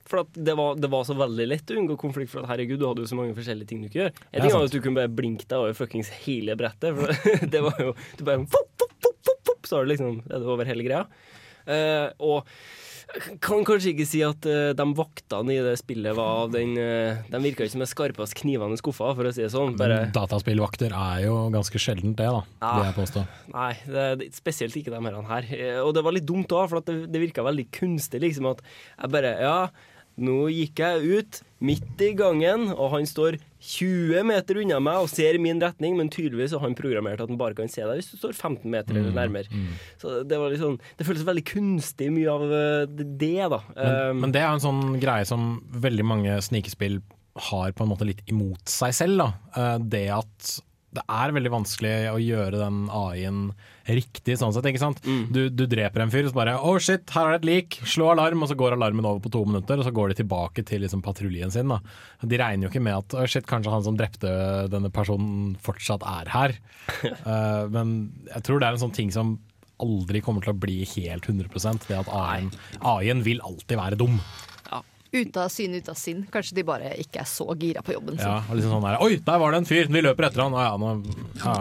For 0.09 0.25
det, 0.33 0.55
var, 0.57 0.73
det 0.81 0.89
var 0.89 1.03
så 1.05 1.13
veldig 1.13 1.45
lett 1.51 1.69
å 1.69 1.75
unngå 1.77 1.93
konflikt, 2.01 2.31
for 2.31 2.41
at 2.41 2.49
herregud, 2.49 2.79
du 2.81 2.87
hadde 2.87 3.03
jo 3.03 3.09
så 3.11 3.17
mange 3.19 3.35
forskjellige 3.37 3.69
ting 3.69 3.83
du 3.83 3.91
kunne 3.91 4.07
gjøre. 4.07 4.15
En 4.31 4.39
er 4.39 4.47
ting 4.47 4.55
var 4.55 4.65
at 4.65 4.73
du 4.73 4.79
kunne 4.81 4.97
bare 4.97 5.11
blinke 5.13 5.45
deg 5.45 5.61
over 5.61 5.75
fuckings 5.77 6.09
hele 6.23 6.55
brettet, 6.57 6.97
for 6.97 7.13
det 7.53 7.61
var 7.61 7.77
jo 7.83 7.91
Du 8.17 8.23
bare 8.25 8.41
fop, 8.49 8.71
fop, 8.81 8.95
fop, 9.05 9.19
fop, 9.29 9.43
fop, 9.51 9.69
så 9.69 9.77
er 9.77 9.85
det 9.85 9.93
liksom 9.93 10.17
er 10.25 10.33
det 10.33 10.49
over 10.55 10.71
hele 10.71 10.87
greia. 10.87 11.03
Uh, 11.69 12.09
og 12.25 12.49
kan 13.41 13.63
kanskje 13.67 13.93
ikke 13.93 14.05
si 14.07 14.21
at 14.25 14.45
uh, 14.49 14.71
de 14.77 14.85
vaktene 14.97 15.55
i 15.55 15.61
det 15.65 15.75
spillet 15.81 16.15
var 16.17 16.43
av 16.45 16.53
den 16.53 16.75
uh, 16.77 17.21
De 17.31 17.41
virka 17.41 17.65
ikke 17.65 17.73
som 17.73 17.83
de 17.83 17.89
skarpeste 17.89 18.37
knivene 18.41 18.77
i 18.77 18.81
skuffa, 18.81 19.11
for 19.17 19.29
å 19.29 19.33
si 19.33 19.43
det 19.43 19.51
sånn. 19.53 19.75
Bare 19.79 20.03
Men 20.05 20.15
dataspillvakter 20.15 20.93
er 20.93 21.23
jo 21.25 21.35
ganske 21.53 21.81
sjeldent 21.81 22.17
det, 22.19 22.29
da. 22.29 22.43
Ja. 22.61 22.73
Vil 22.75 22.87
jeg 22.89 22.97
påstå. 22.99 23.25
Nei, 23.55 23.71
det, 23.89 24.29
spesielt 24.37 24.77
ikke 24.79 24.93
de 24.93 25.01
her. 25.05 25.21
her. 25.31 25.49
Eh, 25.57 25.79
Og 25.83 25.93
det 25.97 26.05
var 26.05 26.15
litt 26.15 26.27
dumt 26.29 26.53
òg, 26.53 26.67
for 26.71 26.83
at 26.83 26.89
det, 26.89 26.99
det 27.13 27.23
virka 27.23 27.45
veldig 27.45 27.69
kunstig. 27.75 28.21
liksom 28.21 28.51
At 28.53 28.61
jeg 28.65 29.15
bare 29.17 29.33
Ja, 29.39 29.57
nå 30.19 30.49
gikk 30.51 30.81
jeg 30.83 31.19
ut 31.19 31.39
midt 31.63 32.01
i 32.05 32.13
gangen, 32.15 32.69
og 32.75 32.91
han 32.93 33.07
står 33.09 33.37
20 33.59 34.23
meter 34.23 34.59
unna 34.61 34.77
meg 34.83 35.01
og 35.03 35.09
ser 35.11 35.35
i 35.35 35.41
min 35.43 35.59
retning, 35.59 35.97
men 35.99 36.07
tydeligvis 36.13 36.53
har 36.55 36.61
han 36.63 36.75
programmert 36.77 37.19
at 37.19 37.27
han 37.31 37.39
bare 37.39 37.57
kan 37.57 37.67
se 37.71 37.81
deg 37.83 37.99
hvis 37.99 38.11
du 38.13 38.19
står 38.21 38.35
15 38.37 38.69
meter 38.71 38.95
eller 38.95 39.11
Mm, 39.11 39.17
nærmere. 39.19 39.49
mm. 39.51 39.73
Så 39.99 40.13
det 40.27 40.37
var 40.39 40.55
sånn 40.55 40.77
Det 40.97 41.05
føltes 41.07 41.25
veldig 41.27 41.43
kunstig 41.49 42.07
mye 42.15 42.29
av 42.31 42.43
eh, 42.47 42.85
det, 43.03 43.49
da. 43.51 43.59
Men, 43.75 44.09
Um, 44.15 44.21
men 44.21 44.31
det 44.31 44.41
er 44.41 44.53
en 44.53 44.63
sånn 44.63 44.99
greie 45.01 45.25
som 45.27 45.61
veldig 45.71 46.05
mange 46.07 46.37
snikespill 46.41 47.01
har 47.51 47.71
på 47.75 47.83
en 47.83 47.89
måte 47.91 48.07
litt 48.07 48.23
imot 48.27 48.63
seg 48.67 48.91
selv. 48.95 49.17
Da. 49.17 49.29
Eh, 49.55 49.77
Det 49.79 50.07
at 50.09 50.55
det 50.91 51.03
er 51.07 51.31
veldig 51.35 51.51
vanskelig 51.53 51.91
å 52.09 52.17
gjøre 52.17 52.57
den 52.63 52.87
AI-en 52.89 53.51
riktig, 53.97 54.37
sånn 54.39 54.53
sett. 54.55 54.67
ikke 54.69 54.81
sant? 54.81 55.01
Du, 55.33 55.41
du 55.49 55.65
dreper 55.69 56.03
en 56.03 56.13
fyr, 56.13 56.27
og 56.27 56.33
så 56.33 56.39
bare 56.39 56.55
oh 56.59 56.77
shit, 56.81 57.09
her 57.15 57.27
er 57.27 57.35
det 57.35 57.41
et 57.41 57.49
lik, 57.49 57.79
slå 57.89 58.11
alarm, 58.13 58.43
og 58.45 58.51
så 58.51 58.57
går 58.59 58.77
alarmen 58.77 59.07
over 59.07 59.23
på 59.23 59.33
to 59.33 59.43
minutter, 59.47 59.79
og 59.79 59.87
så 59.87 59.93
går 59.95 60.11
de 60.11 60.19
tilbake 60.21 60.65
til 60.67 60.83
liksom, 60.85 61.03
patruljen 61.05 61.53
sin. 61.53 61.71
da. 61.71 61.79
De 62.23 62.41
regner 62.41 62.67
jo 62.67 62.73
ikke 62.73 62.83
med 62.85 62.99
at 63.01 63.17
oh 63.19 63.27
shit, 63.29 63.47
kanskje 63.49 63.73
han 63.73 63.85
som 63.85 63.99
drepte 63.99 64.33
denne 64.71 64.91
personen 64.93 65.55
fortsatt 65.63 66.05
er 66.07 66.33
her. 66.35 66.57
uh, 67.25 67.65
men 67.75 67.97
jeg 68.31 68.45
tror 68.47 68.61
det 68.61 68.69
er 68.69 68.77
en 68.77 68.85
sånn 68.87 68.95
ting 68.95 69.13
som 69.15 69.37
aldri 69.79 70.19
kommer 70.23 70.43
til 70.43 70.51
å 70.51 70.59
bli 70.59 70.81
helt 70.97 71.27
100 71.29 71.87
det 71.87 71.95
at 71.95 72.09
AI-en 72.11 72.49
AI-en 72.83 73.23
vil 73.23 73.39
alltid 73.47 73.79
være 73.79 73.99
dum. 73.99 74.19
Ute 75.09 75.41
av 75.41 75.49
syne, 75.49 75.79
ute 75.81 75.89
av 75.89 75.97
sinn. 75.97 76.21
Kanskje 76.29 76.59
de 76.59 76.63
bare 76.67 76.91
ikke 77.01 77.23
er 77.23 77.29
så 77.29 77.47
gira 77.57 77.81
på 77.81 77.95
jobben 77.95 78.19
sin. 78.19 78.27
Ja, 78.27 78.43
og 78.45 78.59
liksom 78.59 78.75
sånn 78.75 78.83
der, 78.85 78.99
Oi, 79.01 79.15
der 79.25 79.39
var 79.41 79.55
det 79.55 79.63
en 79.63 79.69
fyr! 79.69 79.89
Vi 79.89 80.03
løper 80.05 80.27
etter 80.27 80.43
han. 80.43 80.53
Å 80.53 80.65
ja, 80.67 80.75
nå, 80.77 80.91
ja, 81.41 81.55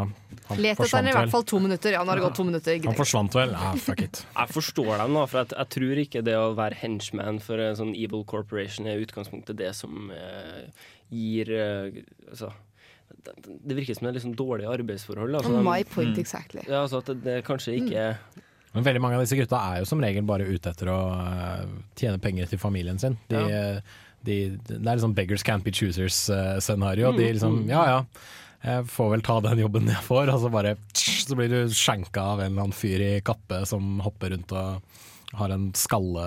han 0.48 0.62
Let 0.64 0.78
etter 0.80 0.94
den 0.98 1.10
i 1.10 1.16
hvert 1.16 1.32
fall 1.32 1.44
to 1.48 1.60
minutter. 1.62 1.94
Ja, 1.94 2.04
nå 2.04 2.12
har 2.12 2.20
det 2.20 2.24
gått 2.26 2.38
to 2.38 2.46
minutter. 2.48 2.78
Han 2.84 2.98
forsvant 2.98 3.36
vel? 3.36 3.52
Ah, 3.56 3.74
fuck 3.80 4.04
it. 4.04 4.22
Jeg 4.38 4.54
forstår 4.54 4.94
dem, 5.02 5.18
da, 5.18 5.26
for 5.28 5.42
jeg, 5.42 5.52
jeg 5.56 5.72
tror 5.74 6.00
ikke 6.04 6.22
det 6.26 6.36
å 6.38 6.46
være 6.58 6.78
henchman 6.82 7.42
for 7.44 7.60
en 7.62 7.76
sånn 7.78 7.92
evil 7.98 8.24
corporation 8.28 8.88
er 8.88 9.02
utgangspunktet 9.02 9.58
det 9.60 9.74
som 9.76 10.10
eh, 10.14 10.88
gir 11.12 11.52
eh, 11.52 12.02
Altså 12.28 12.52
det, 13.08 13.34
det 13.64 13.76
virker 13.76 13.96
som 13.96 14.06
det 14.06 14.10
er 14.12 14.18
liksom 14.18 14.34
dårlige 14.38 14.72
arbeidsforhold. 14.72 15.38
Altså, 15.38 15.62
My 15.62 15.80
point 15.82 15.94
point 15.94 16.20
exactly. 16.20 16.62
Ja, 16.68 16.84
altså 16.84 17.00
at 17.02 17.08
det, 17.10 17.22
det 17.24 17.38
kanskje 17.46 17.78
ikke 17.80 18.10
mm. 18.14 18.44
Men 18.76 18.84
veldig 18.84 19.00
mange 19.00 19.16
av 19.16 19.22
disse 19.24 19.38
gutta 19.38 19.58
er 19.72 19.80
jo 19.80 19.86
som 19.88 20.02
regel 20.04 20.26
bare 20.28 20.44
ute 20.44 20.70
etter 20.70 20.90
å 20.92 20.98
eh, 21.16 21.70
tjene 21.98 22.20
penger 22.22 22.50
til 22.50 22.60
familien 22.60 23.00
sin. 23.00 23.16
De, 23.32 23.40
de, 24.26 24.36
det 24.68 24.76
er 24.76 24.98
liksom 24.98 25.14
beggars 25.16 25.44
can't 25.46 25.64
be 25.64 25.72
choosers-scenario. 25.72 27.14
de 27.16 27.24
Mm, 27.24 27.32
liksom, 27.38 27.56
mm. 27.62 27.70
ja 27.72 27.86
ja, 27.88 27.98
jeg 28.64 28.86
får 28.90 29.10
vel 29.12 29.22
ta 29.22 29.40
den 29.44 29.60
jobben 29.62 29.86
jeg 29.92 30.02
får, 30.06 30.32
og 30.34 30.40
så 30.42 30.48
bare 30.50 30.76
så 30.98 31.36
blir 31.38 31.48
du 31.52 31.60
skjenka 31.74 32.22
av 32.34 32.40
en 32.40 32.50
eller 32.52 32.62
annen 32.68 32.74
fyr 32.76 33.00
i 33.04 33.12
kappe 33.24 33.60
som 33.68 34.00
hopper 34.04 34.30
rundt 34.34 34.52
og 34.56 34.80
har 35.36 35.52
en 35.52 35.66
skalle 35.76 36.22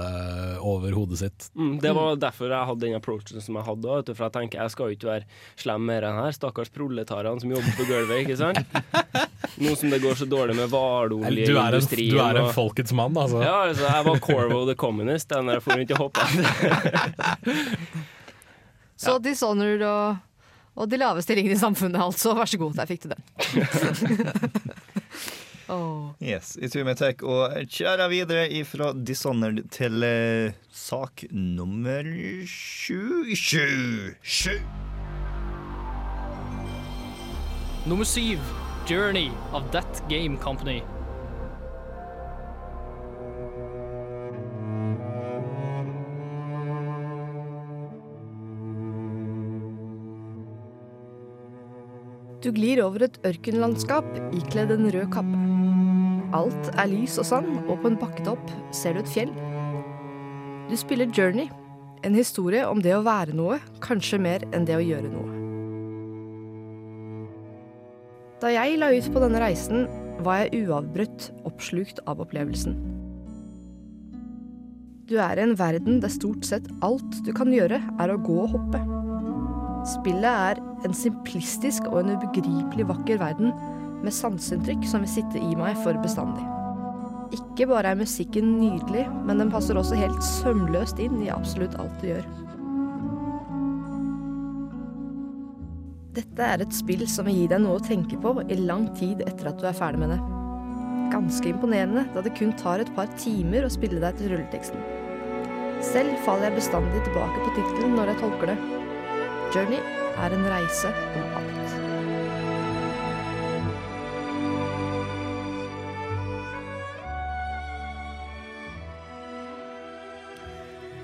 over 0.62 0.94
hodet 0.94 1.18
sitt. 1.18 1.48
mm, 1.58 1.80
Det 1.82 1.90
var 1.98 2.20
derfor 2.22 2.52
jeg 2.54 2.68
hadde 2.70 2.84
den 2.86 2.94
approachen 3.00 3.42
som 3.42 3.56
jeg 3.58 3.66
hadde. 3.66 3.88
vet 3.98 4.06
du, 4.06 4.14
For 4.14 4.28
jeg 4.28 4.34
tenker 4.36 4.62
jeg 4.62 4.74
skal 4.76 4.86
jo 4.92 4.98
ikke 5.00 5.10
være 5.10 5.26
slem 5.58 5.88
mer 5.90 6.02
den 6.06 6.20
her. 6.22 6.36
Stakkars 6.38 6.70
proletarene 6.70 7.42
som 7.42 7.50
jobber 7.56 7.74
på 7.80 7.88
gulvet, 7.90 8.22
ikke 8.22 8.38
sant? 8.38 8.62
Nå 9.66 9.74
som 9.76 9.90
det 9.90 10.04
går 10.06 10.16
så 10.22 10.28
dårlig 10.30 10.54
med 10.60 10.70
Du 10.70 10.78
er 10.78 11.10
en, 11.10 11.18
hvalolje-industrien. 11.18 12.14
du 12.14 12.22
er 12.22 12.42
en 12.44 12.54
folkets 12.54 12.94
mann, 12.94 13.18
altså. 13.18 13.42
Ja, 13.42 13.56
altså, 13.72 13.90
jeg 13.90 14.06
var 14.06 14.22
Corvo 14.30 14.62
the 14.70 14.78
Communist 14.78 15.34
den 15.34 15.50
der 15.50 15.58
jeg 15.58 15.66
for 15.66 15.82
rundt 15.82 15.92
og 15.98 16.04
hoppa. 16.06 16.22
Så 19.02 19.18
Dishonored 19.26 19.82
og, 19.82 20.22
og 20.76 20.90
de 20.92 21.00
lave 21.02 21.22
stillingene 21.24 21.58
i 21.58 21.60
samfunnet, 21.60 22.02
altså. 22.02 22.36
Vær 22.38 22.50
så 22.50 22.58
god, 22.62 22.78
der 22.80 22.90
fikk 22.90 23.04
du 23.06 23.14
den. 23.16 23.22
Yes, 26.22 26.58
i 26.60 26.68
tur 26.68 26.84
med 26.84 26.98
tek 27.00 27.22
og 27.24 27.54
kjære 27.72 28.10
videre 28.12 28.44
ifra 28.52 28.90
Dishonored 28.92 29.70
til 29.72 30.04
eh, 30.04 30.52
sak 30.68 31.24
nummer 31.32 32.04
sju. 32.44 33.32
Sju! 33.40 34.12
Sju! 34.20 34.58
Nummer 37.88 38.06
syv, 38.06 38.44
Journey 38.90 39.32
of 39.54 39.72
That 39.72 40.04
Game 40.10 40.36
Company. 40.44 40.82
Du 52.42 52.50
glir 52.50 52.80
over 52.82 53.04
et 53.06 53.18
ørkenlandskap 53.28 54.08
ikledd 54.34 54.72
en 54.74 54.88
rød 54.90 55.12
kappe. 55.14 55.42
Alt 56.34 56.70
er 56.74 56.88
lys 56.90 57.20
og 57.22 57.28
sand, 57.28 57.50
og 57.68 57.84
på 57.84 57.92
en 57.92 57.98
bakketopp 58.02 58.54
ser 58.74 58.96
du 58.96 59.02
et 59.04 59.12
fjell. 59.12 59.34
Du 60.72 60.74
spiller 60.80 61.12
Journey, 61.14 61.52
en 62.02 62.18
historie 62.18 62.64
om 62.66 62.82
det 62.82 62.96
å 62.96 63.04
være 63.06 63.36
noe, 63.38 63.60
kanskje 63.84 64.18
mer 64.24 64.46
enn 64.56 64.66
det 64.66 64.74
å 64.80 64.82
gjøre 64.82 65.12
noe. 65.12 65.38
Da 68.42 68.50
jeg 68.56 68.80
la 68.82 68.90
ut 68.90 69.12
på 69.14 69.22
denne 69.22 69.44
reisen, 69.44 69.86
var 70.26 70.42
jeg 70.42 70.64
uavbrutt 70.66 71.30
oppslukt 71.46 72.02
av 72.10 72.24
opplevelsen. 72.26 72.74
Du 75.12 75.20
er 75.22 75.38
i 75.38 75.46
en 75.46 75.54
verden 75.60 76.02
der 76.02 76.10
stort 76.14 76.48
sett 76.48 76.66
alt 76.82 77.22
du 77.28 77.36
kan 77.38 77.54
gjøre, 77.54 77.84
er 78.02 78.16
å 78.16 78.18
gå 78.18 78.40
og 78.48 78.56
hoppe. 78.56 79.01
Spillet 79.88 80.30
er 80.30 80.60
en 80.86 80.94
simplistisk 80.94 81.88
og 81.90 82.04
en 82.04 82.16
ubegripelig 82.16 82.86
vakker 82.90 83.22
verden 83.22 83.54
med 84.02 84.14
sanseinntrykk 84.14 84.86
som 84.90 85.06
vil 85.06 85.14
sitte 85.16 85.42
i 85.42 85.56
meg 85.58 85.78
for 85.82 85.98
bestandig. 86.04 86.46
Ikke 87.32 87.68
bare 87.70 87.94
er 87.94 88.00
musikken 88.00 88.58
nydelig, 88.60 89.06
men 89.26 89.40
den 89.40 89.52
passer 89.54 89.80
også 89.80 89.98
helt 89.98 90.22
sømløst 90.26 91.00
inn 91.02 91.22
i 91.24 91.32
absolutt 91.34 91.78
alt 91.80 92.02
du 92.02 92.10
gjør. 92.12 92.26
Dette 96.12 96.44
er 96.44 96.62
et 96.66 96.76
spill 96.76 97.06
som 97.08 97.30
vil 97.30 97.38
gi 97.40 97.48
deg 97.54 97.64
noe 97.64 97.80
å 97.80 97.86
tenke 97.86 98.20
på 98.20 98.36
i 98.52 98.58
lang 98.60 98.90
tid 99.00 99.24
etter 99.24 99.48
at 99.48 99.62
du 99.62 99.68
er 99.70 99.78
ferdig 99.78 100.02
med 100.04 100.12
det. 100.12 100.20
Ganske 101.12 101.48
imponerende, 101.54 102.04
da 102.12 102.24
det 102.24 102.36
kun 102.36 102.52
tar 102.60 102.84
et 102.84 102.92
par 102.98 103.08
timer 103.20 103.66
å 103.66 103.72
spille 103.72 104.04
deg 104.04 104.20
til 104.20 104.34
rulleteksten. 104.34 104.84
Selv 105.82 106.20
faller 106.28 106.50
jeg 106.50 106.60
bestandig 106.60 107.00
tilbake 107.08 107.40
på 107.40 107.56
tittelen 107.56 107.96
når 107.96 108.12
jeg 108.12 108.22
tolker 108.26 108.52
det. 108.52 108.81
Journey 109.56 109.80
er 110.16 110.32
en 110.32 110.46
reise 110.48 110.88
om 110.88 111.31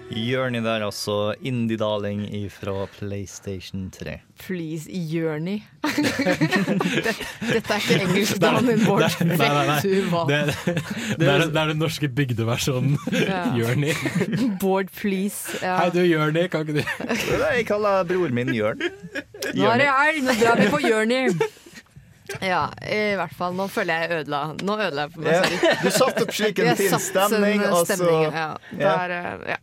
Journey 0.09 0.61
der, 0.63 0.81
altså. 0.85 1.33
Indie-darling 1.43 2.49
fra 2.51 2.87
PlayStation 2.99 3.89
3. 3.91 4.19
Please, 4.39 4.87
Journey. 4.91 5.59
Dette 7.51 7.73
er 7.73 7.81
ikke 7.81 7.97
engelsk, 8.05 8.39
da, 8.41 8.53
min 8.63 8.83
Bård. 8.85 9.03
Nei, 9.19 9.35
nei, 9.35 9.65
nei. 9.67 9.75
Vet 9.75 9.83
du? 9.83 9.91
Det, 10.31 10.39
det, 11.19 11.27
er, 11.27 11.43
det 11.51 11.61
er 11.61 11.71
den 11.73 11.81
norske 11.83 12.07
bygdeversjonen. 12.09 12.95
Jørni. 13.11 13.59
Journey. 13.59 13.93
Bård, 14.63 14.89
please. 14.95 15.59
Ja. 15.61 15.75
Hei 15.83 15.91
du, 15.93 16.01
Journey, 16.07 16.47
kan 16.53 16.63
ikke 16.63 16.79
du 16.79 17.43
Jeg 17.43 17.67
kaller 17.69 18.07
broren 18.07 18.35
min 18.37 18.53
Jørn. 18.55 18.81
Nå 18.87 19.71
er 19.73 19.83
det 19.83 19.91
helg, 19.91 20.23
nå 20.29 20.37
drar 20.39 20.63
vi 20.63 20.69
på 20.73 20.81
Journey. 20.87 21.31
Ja, 22.43 22.65
i 22.83 23.15
hvert 23.19 23.35
fall. 23.39 23.53
Nå 23.55 23.69
føler 23.71 24.01
jeg 24.03 24.17
ødela 24.21 24.41
Nå 24.59 24.73
ødela 24.83 25.05
jeg 25.05 25.13
for 25.13 25.23
meg 25.23 25.31
Ja, 25.31 25.43
selv. 25.47 25.77
du 25.85 25.93
satte 25.95 26.25
opp 26.25 26.33
slik 26.35 26.57
en 26.59 26.67
Jeg 26.73 26.79
fin 26.81 26.97
stemning, 26.99 27.61
og 27.69 27.85
så- 27.87 27.95
altså. 27.95 28.09
ja. 28.35 28.47
Ja. 28.75 28.95
Der, 29.07 29.13
eh, 29.15 29.51
ja. 29.53 29.59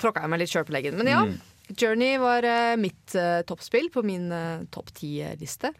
Tråkka 0.00 0.24
jeg 0.24 0.32
meg 0.32 0.42
litt 0.42 0.52
sjøl 0.52 0.66
på 0.68 0.74
leggen. 0.76 0.98
Men 1.00 1.12
ja, 1.12 1.20
Mm. 1.26 1.36
Journey 1.74 2.14
var 2.22 2.44
eh, 2.46 2.76
mitt 2.78 3.14
uh, 3.18 3.40
toppspill 3.42 3.88
på 3.90 4.04
min 4.06 4.28
uh, 4.30 4.62
topp 4.70 4.92
ti-liste. 4.94 5.72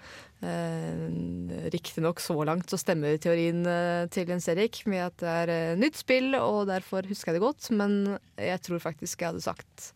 Uh, 0.42 1.68
Riktignok 1.70 2.18
så 2.20 2.34
langt 2.44 2.70
så 2.70 2.78
stemmer 2.80 3.14
teorien 3.22 3.62
eh, 3.70 4.08
til 4.12 4.28
Jens 4.28 4.48
Erik 4.50 4.80
med 4.90 5.04
at 5.06 5.16
det 5.22 5.30
er 5.44 5.52
eh, 5.54 5.78
nytt 5.78 5.96
spill, 5.98 6.34
og 6.38 6.66
derfor 6.68 7.06
husker 7.08 7.30
jeg 7.32 7.38
det 7.38 7.44
godt, 7.46 7.70
men 7.78 8.16
jeg 8.34 8.60
tror 8.66 8.82
faktisk 8.82 9.22
jeg 9.22 9.30
hadde 9.32 9.46
sagt 9.46 9.92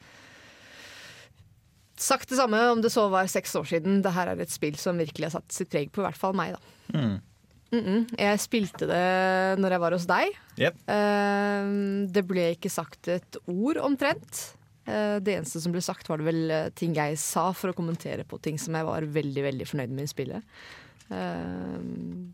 Sagt 2.01 2.31
det 2.31 2.39
samme 2.39 2.57
om 2.73 2.81
det 2.81 2.89
så 2.95 3.11
var 3.13 3.27
seks 3.29 3.53
år 3.61 3.67
siden. 3.69 3.99
Det 4.01 4.15
her 4.17 4.31
er 4.33 4.41
et 4.41 4.49
spill 4.53 4.79
som 4.81 4.97
virkelig 4.97 5.27
har 5.27 5.35
satt 5.35 5.53
sitt 5.53 5.69
preg 5.69 5.91
på 5.93 6.01
i 6.01 6.07
hvert 6.07 6.17
fall 6.17 6.33
meg, 6.33 6.55
da. 6.57 6.97
Mm. 6.97 7.19
Mm 7.71 7.85
-mm. 7.85 8.19
Jeg 8.19 8.41
spilte 8.41 8.87
det 8.87 9.59
når 9.61 9.71
jeg 9.71 9.81
var 9.81 9.93
hos 9.93 10.07
deg. 10.07 10.33
Yep. 10.59 10.75
Uh, 10.89 12.07
det 12.11 12.27
ble 12.27 12.51
ikke 12.57 12.71
sagt 12.71 13.09
et 13.09 13.37
ord 13.47 13.77
omtrent. 13.79 14.57
Uh, 14.89 15.21
det 15.23 15.37
eneste 15.37 15.61
som 15.61 15.73
ble 15.73 15.81
sagt, 15.81 16.09
var 16.09 16.19
det 16.19 16.27
vel 16.27 16.51
eh, 16.51 16.71
ting 16.75 16.95
jeg 16.97 17.19
sa 17.19 17.53
for 17.53 17.71
å 17.71 17.77
kommentere 17.77 18.25
på 18.25 18.41
ting 18.43 18.59
som 18.59 18.75
jeg 18.75 18.85
var 18.85 19.03
veldig 19.03 19.43
veldig 19.43 19.67
fornøyd 19.69 19.91
med 19.91 20.09
i 20.09 20.11
spillet. 20.11 20.43
Uh, 21.11 22.31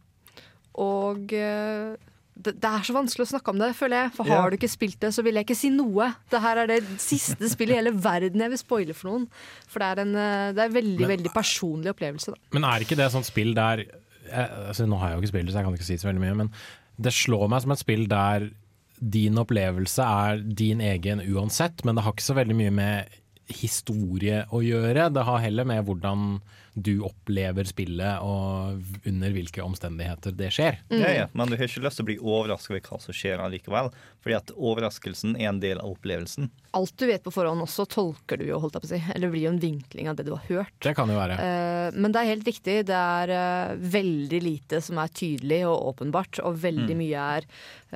og 0.77 1.33
eh, 1.33 1.97
det, 2.37 2.53
det 2.61 2.71
er 2.71 2.83
så 2.85 2.93
vanskelig 2.93 3.27
å 3.27 3.31
snakke 3.35 3.51
om 3.51 3.59
det, 3.59 3.71
føler 3.77 4.05
jeg. 4.05 4.15
For 4.17 4.29
har 4.29 4.43
har 4.45 4.51
du 4.51 4.57
ikke 4.57 4.69
spilt 4.69 5.01
det, 5.01 5.13
så 5.17 5.25
vil 5.25 5.35
jeg 5.35 5.49
ikke 5.49 5.57
si 5.57 5.71
noe. 5.73 6.11
Det 6.31 6.41
her 6.41 6.63
er 6.63 6.67
det 6.67 6.81
siste 7.01 7.49
spillet 7.49 7.77
i 7.77 7.81
hele 7.81 7.93
verden 7.93 8.41
jeg 8.45 8.53
vil 8.53 8.61
spoile 8.61 8.95
for 8.97 9.11
noen. 9.11 9.29
For 9.69 9.81
det 9.81 9.89
er 9.89 10.03
en 10.05 10.13
det 10.57 10.61
er 10.63 10.69
en 10.69 10.75
veldig, 10.77 11.01
Men- 11.01 11.15
veldig 11.17 11.33
personlig 11.33 11.93
opplevelse. 11.95 12.33
Da. 12.33 12.37
Men 12.53 12.65
er 12.65 12.85
ikke 12.85 12.97
det 12.97 13.13
sånt 13.13 13.29
spill 13.29 13.55
der 13.57 13.87
altså 14.33 14.87
Nå 14.87 14.99
har 15.01 15.11
jeg 15.11 15.17
jo 15.17 15.25
ikke 15.25 15.33
spilt 15.35 15.49
det, 15.49 15.55
så 15.55 15.61
jeg 15.61 15.69
kan 15.69 15.79
ikke 15.79 15.89
si 15.89 15.99
så 16.01 16.11
veldig 16.11 16.25
mye, 16.25 16.39
men 16.45 16.53
det 16.97 17.13
slår 17.13 17.51
meg 17.53 17.65
som 17.65 17.75
et 17.75 17.83
spill 17.83 18.07
der 18.11 18.49
din 18.97 19.37
opplevelse 19.39 20.03
er 20.03 20.41
din 20.57 20.81
egen 20.81 21.21
uansett, 21.21 21.85
men 21.85 21.97
det 21.97 22.05
har 22.07 22.15
ikke 22.15 22.25
så 22.25 22.37
veldig 22.39 22.57
mye 22.57 22.73
med 22.73 23.17
historie 23.49 24.45
å 24.55 24.61
gjøre. 24.65 25.09
Det 25.15 25.23
har 25.27 25.43
heller 25.45 25.67
med 25.69 25.85
hvordan 25.87 26.39
du 26.77 26.99
opplever 27.07 27.65
spillet 27.65 28.21
og 28.21 28.83
under 29.09 29.33
hvilke 29.33 29.63
omstendigheter 29.65 30.35
det 30.37 30.51
skjer. 30.53 30.75
Mm. 30.91 30.99
Ja, 31.01 31.13
ja, 31.23 31.27
men 31.33 31.49
du 31.49 31.55
har 31.57 31.65
ikke 31.71 31.81
lyst 31.87 31.97
til 31.97 32.05
å 32.05 32.09
bli 32.11 32.17
overrasket 32.21 32.75
over 32.75 32.83
hva 32.91 32.99
som 33.01 33.17
skjer 33.17 33.41
allikevel. 33.41 33.89
Fordi 34.21 34.37
at 34.37 34.53
overraskelsen 34.53 35.39
er 35.41 35.49
en 35.55 35.63
del 35.63 35.81
av 35.81 35.95
opplevelsen. 35.95 36.51
Alt 36.77 36.93
du 37.01 37.07
vet 37.09 37.25
på 37.25 37.33
forhånd 37.33 37.65
også, 37.65 37.87
tolker 37.89 38.43
du 38.43 38.45
jo, 38.51 38.59
holdt 38.61 38.77
jeg 38.77 38.85
på 38.85 38.91
å 38.91 38.93
si. 38.93 39.01
Eller 39.17 39.33
blir 39.33 39.47
jo 39.47 39.55
en 39.55 39.63
vinkling 39.63 40.11
av 40.13 40.19
det 40.21 40.27
du 40.29 40.35
har 40.35 40.45
hørt. 40.51 40.77
Det 40.85 40.93
kan 40.99 41.09
jo 41.09 41.17
være. 41.17 41.39
Eh, 41.41 41.97
men 41.97 42.13
det 42.13 42.21
er 42.27 42.33
helt 42.35 42.51
riktig. 42.53 42.77
Det 42.91 43.01
er 43.01 43.33
eh, 43.39 43.77
veldig 43.97 44.43
lite 44.45 44.83
som 44.85 45.01
er 45.01 45.15
tydelig 45.17 45.63
og 45.71 45.95
åpenbart, 45.95 46.43
og 46.45 46.61
veldig 46.67 46.93
Mm. 46.93 47.01
mye 47.01 47.23
er 47.39 47.47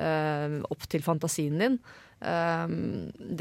eh, 0.01 0.57
opp 0.73 0.87
til 0.89 1.03
fantasien 1.05 1.59
din. 1.61 1.77
Eh, 2.21 2.67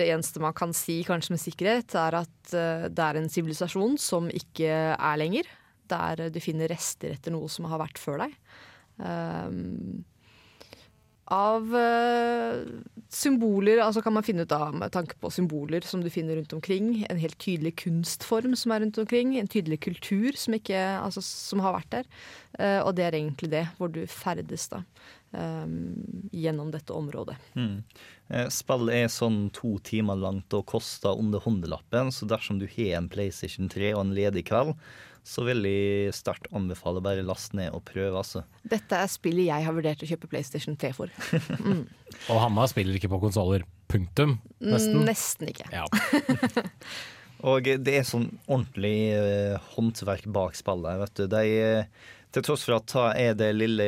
det 0.01 0.09
eneste 0.09 0.43
man 0.43 0.57
kan 0.57 0.75
si 0.77 1.01
kanskje 1.07 1.37
med 1.37 1.43
sikkerhet, 1.43 1.97
er 2.01 2.21
at 2.23 2.55
eh, 2.57 2.87
det 2.89 3.07
er 3.07 3.21
en 3.21 3.33
sivilisasjon 3.33 3.99
som 4.01 4.31
ikke 4.33 4.71
er 4.97 5.21
lenger. 5.21 5.51
Der 5.91 6.29
du 6.31 6.39
finner 6.43 6.71
rester 6.71 7.17
etter 7.17 7.35
noe 7.35 7.51
som 7.51 7.67
har 7.71 7.83
vært 7.83 8.01
før 8.01 8.25
deg. 8.25 8.37
Eh, 9.03 9.49
av 11.31 11.75
uh, 11.75 12.61
symboler, 13.11 13.81
altså 13.83 14.03
kan 14.03 14.15
man 14.17 14.27
finne 14.27 14.45
ut 14.47 14.55
av 14.55 14.75
med 14.75 14.93
tanke 14.95 15.17
på 15.21 15.31
symboler 15.33 15.85
som 15.87 16.03
du 16.03 16.11
finner 16.13 16.39
rundt 16.39 16.53
omkring. 16.57 17.05
En 17.11 17.21
helt 17.21 17.39
tydelig 17.43 17.77
kunstform 17.85 18.57
som 18.59 18.75
er 18.75 18.85
rundt 18.85 18.99
omkring. 19.03 19.37
En 19.39 19.51
tydelig 19.51 19.81
kultur 19.87 20.37
som, 20.39 20.57
ikke, 20.59 20.79
altså, 21.01 21.23
som 21.25 21.63
har 21.65 21.79
vært 21.79 21.95
der. 21.95 22.11
Uh, 22.59 22.81
og 22.85 22.95
det 22.99 23.07
er 23.07 23.19
egentlig 23.21 23.53
det, 23.55 23.65
hvor 23.79 23.93
du 23.95 24.03
ferdes 24.11 24.69
da. 24.73 24.85
Um, 25.31 25.95
gjennom 26.35 26.73
dette 26.75 26.91
området. 26.91 27.37
Mm. 27.55 27.85
Spillet 28.51 28.97
er 28.97 29.13
sånn 29.15 29.45
to 29.55 29.77
timer 29.87 30.19
langt 30.19 30.51
og 30.59 30.65
koster 30.73 31.15
under 31.15 31.39
håndelappen, 31.45 32.11
så 32.11 32.27
dersom 32.27 32.59
du 32.59 32.67
har 32.67 32.97
en 32.99 33.07
PlayStation 33.11 33.71
3 33.71 33.93
og 33.95 34.01
en 34.03 34.13
ledig 34.17 34.49
kveld, 34.51 34.75
så 35.27 35.45
vil 35.47 35.65
jeg 35.69 36.15
sterkt 36.17 36.49
anbefale 36.57 37.03
bare 37.05 37.25
last 37.27 37.55
ned 37.57 37.75
og 37.77 37.85
prøve, 37.89 38.13
altså. 38.17 38.43
Dette 38.69 38.99
er 38.99 39.11
spillet 39.11 39.49
jeg 39.51 39.67
har 39.67 39.77
vurdert 39.77 40.03
å 40.05 40.09
kjøpe 40.09 40.31
PlayStation 40.33 40.79
3 40.81 40.93
for. 40.97 41.13
Mm. 41.61 41.85
Og 42.33 42.39
Hanna 42.41 42.65
spiller 42.71 42.97
ikke 42.97 43.11
på 43.13 43.21
konsoller. 43.23 43.63
Punktum. 43.91 44.39
Nesten. 44.65 44.97
Mm, 44.99 45.05
Nesten 45.07 45.51
ikke. 45.53 45.67
Ja. 45.71 45.85
Og 47.51 47.69
det 47.85 47.95
er 48.01 48.07
sånn 48.07 48.27
ordentlig 48.47 48.95
eh, 49.17 49.55
håndverk 49.77 50.27
bak 50.33 50.57
spillet. 50.59 50.99
Vet 51.05 51.21
du. 51.21 51.25
De, 51.31 51.45
eh, 51.61 52.11
til 52.31 52.45
tross 52.47 52.65
for 52.67 52.77
at 52.77 52.93
da 52.93 53.07
er 53.19 53.35
det 53.39 53.51
lille 53.57 53.87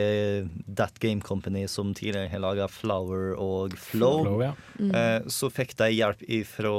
That 0.66 0.98
Game 1.02 1.22
Company 1.22 1.64
som 1.70 1.92
tidligere 1.94 2.30
har 2.32 2.42
laga 2.42 2.68
Flower 2.70 3.36
og 3.38 3.76
Flow, 3.78 4.24
Flow, 4.24 4.42
ja. 4.42 4.52
Mm. 4.78 4.90
eh, 4.98 5.28
så 5.30 5.50
fikk 5.52 5.76
de 5.78 5.92
hjelp 5.94 6.24
fra 6.50 6.74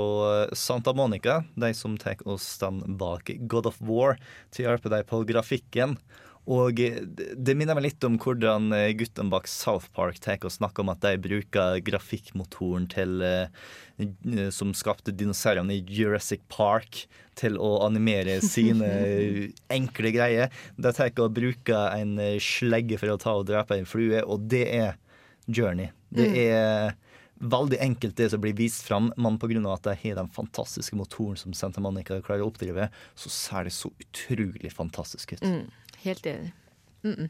Santa 0.57 0.93
Monica, 0.95 1.41
de 1.55 1.71
som 1.77 1.95
tar 2.01 2.19
oss 2.27 2.49
den 2.59 2.83
bak 2.99 3.31
God 3.47 3.71
of 3.71 3.79
War, 3.79 4.19
til 4.51 4.67
å 4.67 4.73
hjelpe 4.73 4.91
dem 4.91 5.07
på 5.07 5.23
grafikken. 5.29 5.97
Og 6.51 6.79
eh, 6.83 6.99
det 7.39 7.55
minner 7.55 7.77
meg 7.77 7.85
litt 7.87 8.03
om 8.07 8.17
hvordan 8.19 8.73
eh, 8.75 8.91
guttene 8.99 9.31
bak 9.31 9.47
South 9.47 9.87
Park 9.95 10.19
tar 10.23 10.43
og 10.43 10.51
snakker 10.51 10.83
om 10.83 10.91
at 10.91 11.03
de 11.05 11.13
bruker 11.23 11.79
grafikkmotoren 11.87 12.89
til 12.91 13.21
eh, 13.23 14.49
som 14.51 14.73
skapte 14.75 15.13
dinosaurene 15.15 15.77
i 15.77 15.83
Jurassic 15.87 16.41
Park, 16.51 17.05
til 17.39 17.55
å 17.57 17.79
animere 17.85 18.39
sine 18.45 18.89
enkle 19.77 20.11
greier. 20.13 20.51
De 20.77 20.91
tar 20.93 21.13
og 21.23 21.33
bruker 21.33 21.95
en 21.95 22.17
slegge 22.43 22.99
for 23.01 23.13
å 23.13 23.17
ta 23.21 23.33
og 23.39 23.47
drepe 23.49 23.79
en 23.79 23.89
flue, 23.89 24.19
og 24.21 24.45
det 24.51 24.67
er 24.69 24.99
Journey. 25.47 25.89
Det 26.13 26.27
Mm. 26.29 26.35
er 26.37 26.93
veldig 27.43 27.79
enkelt 27.81 28.15
det 28.15 28.29
som 28.31 28.41
blir 28.41 28.53
vist 28.55 28.85
fram, 28.85 29.11
men 29.17 29.37
pga. 29.39 29.73
at 29.73 29.83
de 29.83 29.95
har 29.95 30.15
den 30.15 30.29
fantastiske 30.29 30.95
motoren 30.95 31.35
som 31.37 31.53
Santa 31.53 31.81
Monica 31.81 32.21
klarer 32.21 32.43
å 32.43 32.51
oppdrive, 32.51 32.89
så 33.15 33.29
ser 33.29 33.63
det 33.65 33.73
så 33.73 33.91
utrolig 33.99 34.71
fantastisk 34.71 35.33
ut. 35.33 35.41
Mm, 35.41 35.67
helt 36.03 36.25
enig. 36.25 36.51
Mm 37.03 37.15
-mm. 37.15 37.29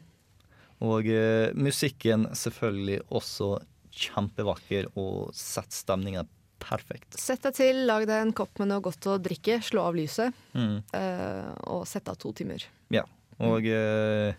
Og 0.84 1.06
eh, 1.08 1.52
musikken 1.54 2.26
selvfølgelig 2.34 3.00
også 3.10 3.58
kjempevakker 3.94 4.86
og 4.96 5.30
setter 5.34 5.70
stemninga 5.76 6.24
perfekt. 6.58 7.18
Sett 7.20 7.42
deg 7.42 7.54
til, 7.54 7.86
lag 7.86 8.06
deg 8.06 8.22
en 8.22 8.32
kopp 8.32 8.58
med 8.58 8.68
noe 8.68 8.80
godt 8.80 9.06
å 9.06 9.18
drikke, 9.22 9.60
slå 9.62 9.82
av 9.88 9.94
lyset, 9.94 10.32
Mm. 10.54 10.82
eh, 10.92 11.54
og 11.66 11.86
sett 11.86 12.08
av 12.08 12.16
to 12.16 12.32
timer. 12.32 12.64
Ja. 12.90 13.02
Og 13.40 13.66
eh, 13.66 14.34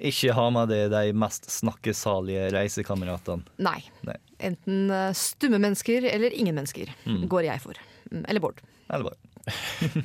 ikke 0.00 0.32
ha 0.34 0.50
med 0.50 0.68
deg 0.68 0.90
de 0.90 1.12
mest 1.12 1.44
snakkesalige 1.50 2.50
reisekameratene. 2.52 3.44
Nei. 3.58 3.82
Nei. 4.02 4.16
Enten 4.40 4.90
eh, 4.90 5.12
stumme 5.12 5.58
mennesker 5.58 6.04
eller 6.04 6.30
ingen 6.32 6.54
mennesker, 6.54 6.88
Mm. 7.06 7.28
går 7.28 7.44
jeg 7.44 7.60
for. 7.60 7.74
Mm, 8.10 8.24
Eller 8.28 8.40
Bård. 8.40 8.60
Eller 8.90 9.04
bare 9.04 9.16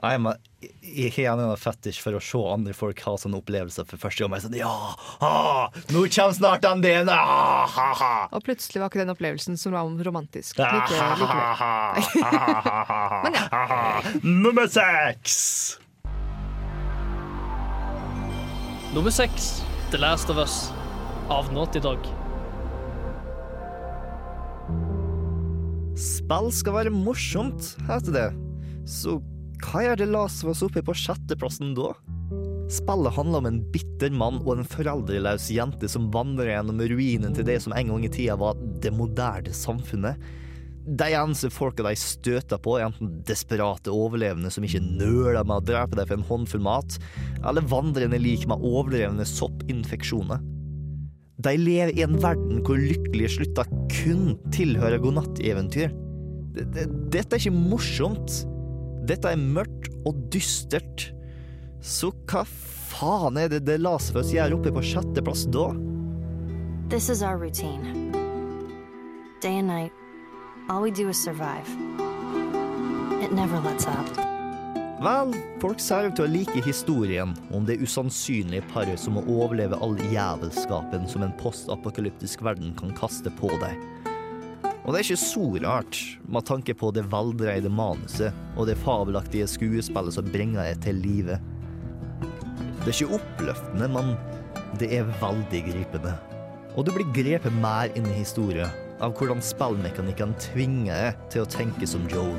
Nei, 0.00 0.14
men 0.16 0.32
Jeg 0.80 1.12
har 1.12 1.24
gjerne 1.24 1.46
en 1.52 1.60
fetisj 1.60 2.00
for 2.00 2.16
å 2.16 2.20
se 2.24 2.40
andre 2.52 2.72
folk 2.76 3.00
ha 3.04 3.12
sånne 3.20 3.40
opplevelser 3.40 3.84
for 3.88 4.00
første 4.00 4.24
gang. 4.24 4.32
Jeg 4.32 4.40
er 4.40 4.44
Sånn, 4.46 4.56
ja, 4.56 4.72
ah, 5.24 5.68
nå 5.92 6.04
kommer 6.08 6.36
snart 6.36 6.64
den 6.64 6.80
delen! 6.84 7.10
Ah, 7.12 7.66
ha, 7.68 7.88
ha. 8.00 8.12
Og 8.32 8.44
plutselig 8.46 8.80
var 8.80 8.88
ikke 8.88 9.02
den 9.02 9.12
opplevelsen 9.12 9.60
som 9.60 9.76
var 9.76 9.88
romantisk. 10.08 10.56
Like, 10.60 10.88
Like, 10.88 10.96
ha, 11.60 12.00
Men 13.24 13.36
ja. 13.36 13.44
Nummer 14.24 14.66
seks! 14.72 15.78
Nummer 18.90 19.12
seks, 19.14 19.60
The 19.92 20.00
Last 20.02 20.32
of 20.32 20.40
Us, 20.42 20.72
av 21.30 21.52
Naughty 21.54 21.78
Dog. 21.84 22.08
Spill 26.00 26.48
skal 26.56 26.74
være 26.74 26.90
morsomt, 26.94 27.76
heter 27.86 28.16
det. 28.16 28.28
Så 28.88 29.20
hva 29.64 29.84
gjør 29.84 30.00
det 30.00 30.10
Last 30.10 30.44
of 30.44 30.52
Us 30.54 30.62
oppe 30.66 30.82
på 30.84 30.96
sjetteplassen 30.96 31.74
da? 31.76 31.92
Spillet 32.70 33.16
handler 33.16 33.42
om 33.42 33.48
en 33.48 33.62
bitter 33.74 34.12
mann 34.14 34.38
og 34.44 34.52
en 34.54 34.68
foreldreløs 34.68 35.48
jente 35.50 35.88
som 35.90 36.10
vandrer 36.14 36.52
gjennom 36.52 36.82
ruinen 36.92 37.34
til 37.34 37.48
det 37.48 37.58
som 37.64 37.74
en 37.74 37.90
gang 37.90 38.04
i 38.06 38.12
tida 38.12 38.36
var 38.38 38.60
det 38.82 38.92
moderne 38.94 39.54
samfunnet. 39.54 40.20
De 40.86 41.08
eneste 41.12 41.50
folka 41.52 41.84
de 41.84 41.92
støter 41.98 42.60
på, 42.62 42.76
er 42.78 42.86
enten 42.88 43.18
desperate 43.28 43.92
overlevende 43.92 44.50
som 44.54 44.64
ikke 44.64 44.80
nøler 44.82 45.42
med 45.44 45.58
å 45.58 45.66
drepe 45.66 45.98
deg 45.98 46.08
for 46.08 46.16
en 46.16 46.28
håndfull 46.30 46.62
mat, 46.64 46.96
eller 47.42 47.66
vandrende 47.68 48.18
lik 48.22 48.46
med 48.48 48.62
overlevende 48.64 49.26
soppinfeksjoner. 49.28 50.40
De 51.40 51.56
lever 51.56 51.94
i 51.96 52.04
en 52.04 52.18
verden 52.20 52.62
hvor 52.66 52.80
lykkelige 52.80 53.34
slutter 53.36 53.68
kun 53.92 54.34
tilhører 54.54 55.00
godnatteventyr. 55.02 55.92
Det- 56.54 56.70
det- 56.74 56.88
Dette 57.10 57.36
er 57.36 57.40
ikke 57.40 57.70
morsomt. 57.70 58.46
Dette 59.10 59.32
er 59.34 59.40
mørkt 59.40 59.88
og 60.06 60.14
dystert. 60.30 61.08
Så 61.82 62.12
hva 62.30 62.44
faen 62.46 63.40
er 63.40 63.48
det 63.50 63.64
det 63.66 63.80
Last 63.82 64.12
of 64.12 64.20
Us 64.20 64.30
gjør 64.30 64.54
oppe 64.60 64.70
på 64.76 64.84
sjetteplass 64.86 65.48
da? 65.50 65.72
This 66.92 67.08
is 67.10 67.22
our 67.22 67.38
routine. 67.38 68.12
Day 69.42 69.58
and 69.58 69.66
night, 69.66 69.92
all 70.68 70.82
we 70.82 70.92
do 70.92 71.08
is 71.08 71.18
survive. 71.18 71.66
It 73.24 73.32
never 73.32 73.58
lets 73.60 73.86
up. 73.86 74.06
Vel, 75.00 75.34
folk 75.62 75.80
ser 75.80 76.10
ut 76.10 76.18
til 76.18 76.28
å 76.28 76.30
like 76.30 76.62
historien 76.62 77.32
om 77.56 77.64
det 77.66 77.80
usannsynlige 77.80 78.66
paret 78.70 79.00
som 79.00 79.16
må 79.16 79.24
overleve 79.26 79.78
all 79.82 79.96
jævelskapen 80.12 81.08
som 81.08 81.24
en 81.24 81.34
postapokalyptisk 81.40 82.44
verden 82.46 82.76
kan 82.78 82.92
kaste 82.94 83.32
på 83.40 83.50
deg. 83.64 84.09
Og 84.80 84.94
det 84.94 85.00
er 85.00 85.04
ikke 85.04 85.20
så 85.20 85.46
rart, 85.60 85.98
med 86.24 86.46
tanke 86.48 86.74
på 86.74 86.88
det 86.96 87.04
veldreide 87.12 87.68
manuset 87.72 88.36
og 88.56 88.68
det 88.70 88.78
fabelaktige 88.80 89.48
skuespillet 89.50 90.16
som 90.16 90.30
bringer 90.32 90.64
det 90.64 90.80
til 90.86 91.00
live. 91.04 91.36
Det 92.80 92.88
er 92.88 92.96
ikke 92.96 93.18
oppløftende, 93.18 93.90
men 93.92 94.14
det 94.80 94.88
er 94.96 95.10
veldig 95.20 95.60
gripende. 95.68 96.14
Og 96.78 96.86
du 96.86 96.94
blir 96.94 97.12
grepet 97.12 97.52
mer 97.60 97.92
inn 97.98 98.08
i 98.08 98.22
historien 98.22 98.70
av 99.04 99.12
hvordan 99.18 99.42
spillmekanikken 99.44 100.32
tvinger 100.40 100.94
deg 100.94 101.22
til 101.32 101.44
å 101.44 101.50
tenke 101.50 101.88
som 101.88 102.08
Joel. 102.08 102.36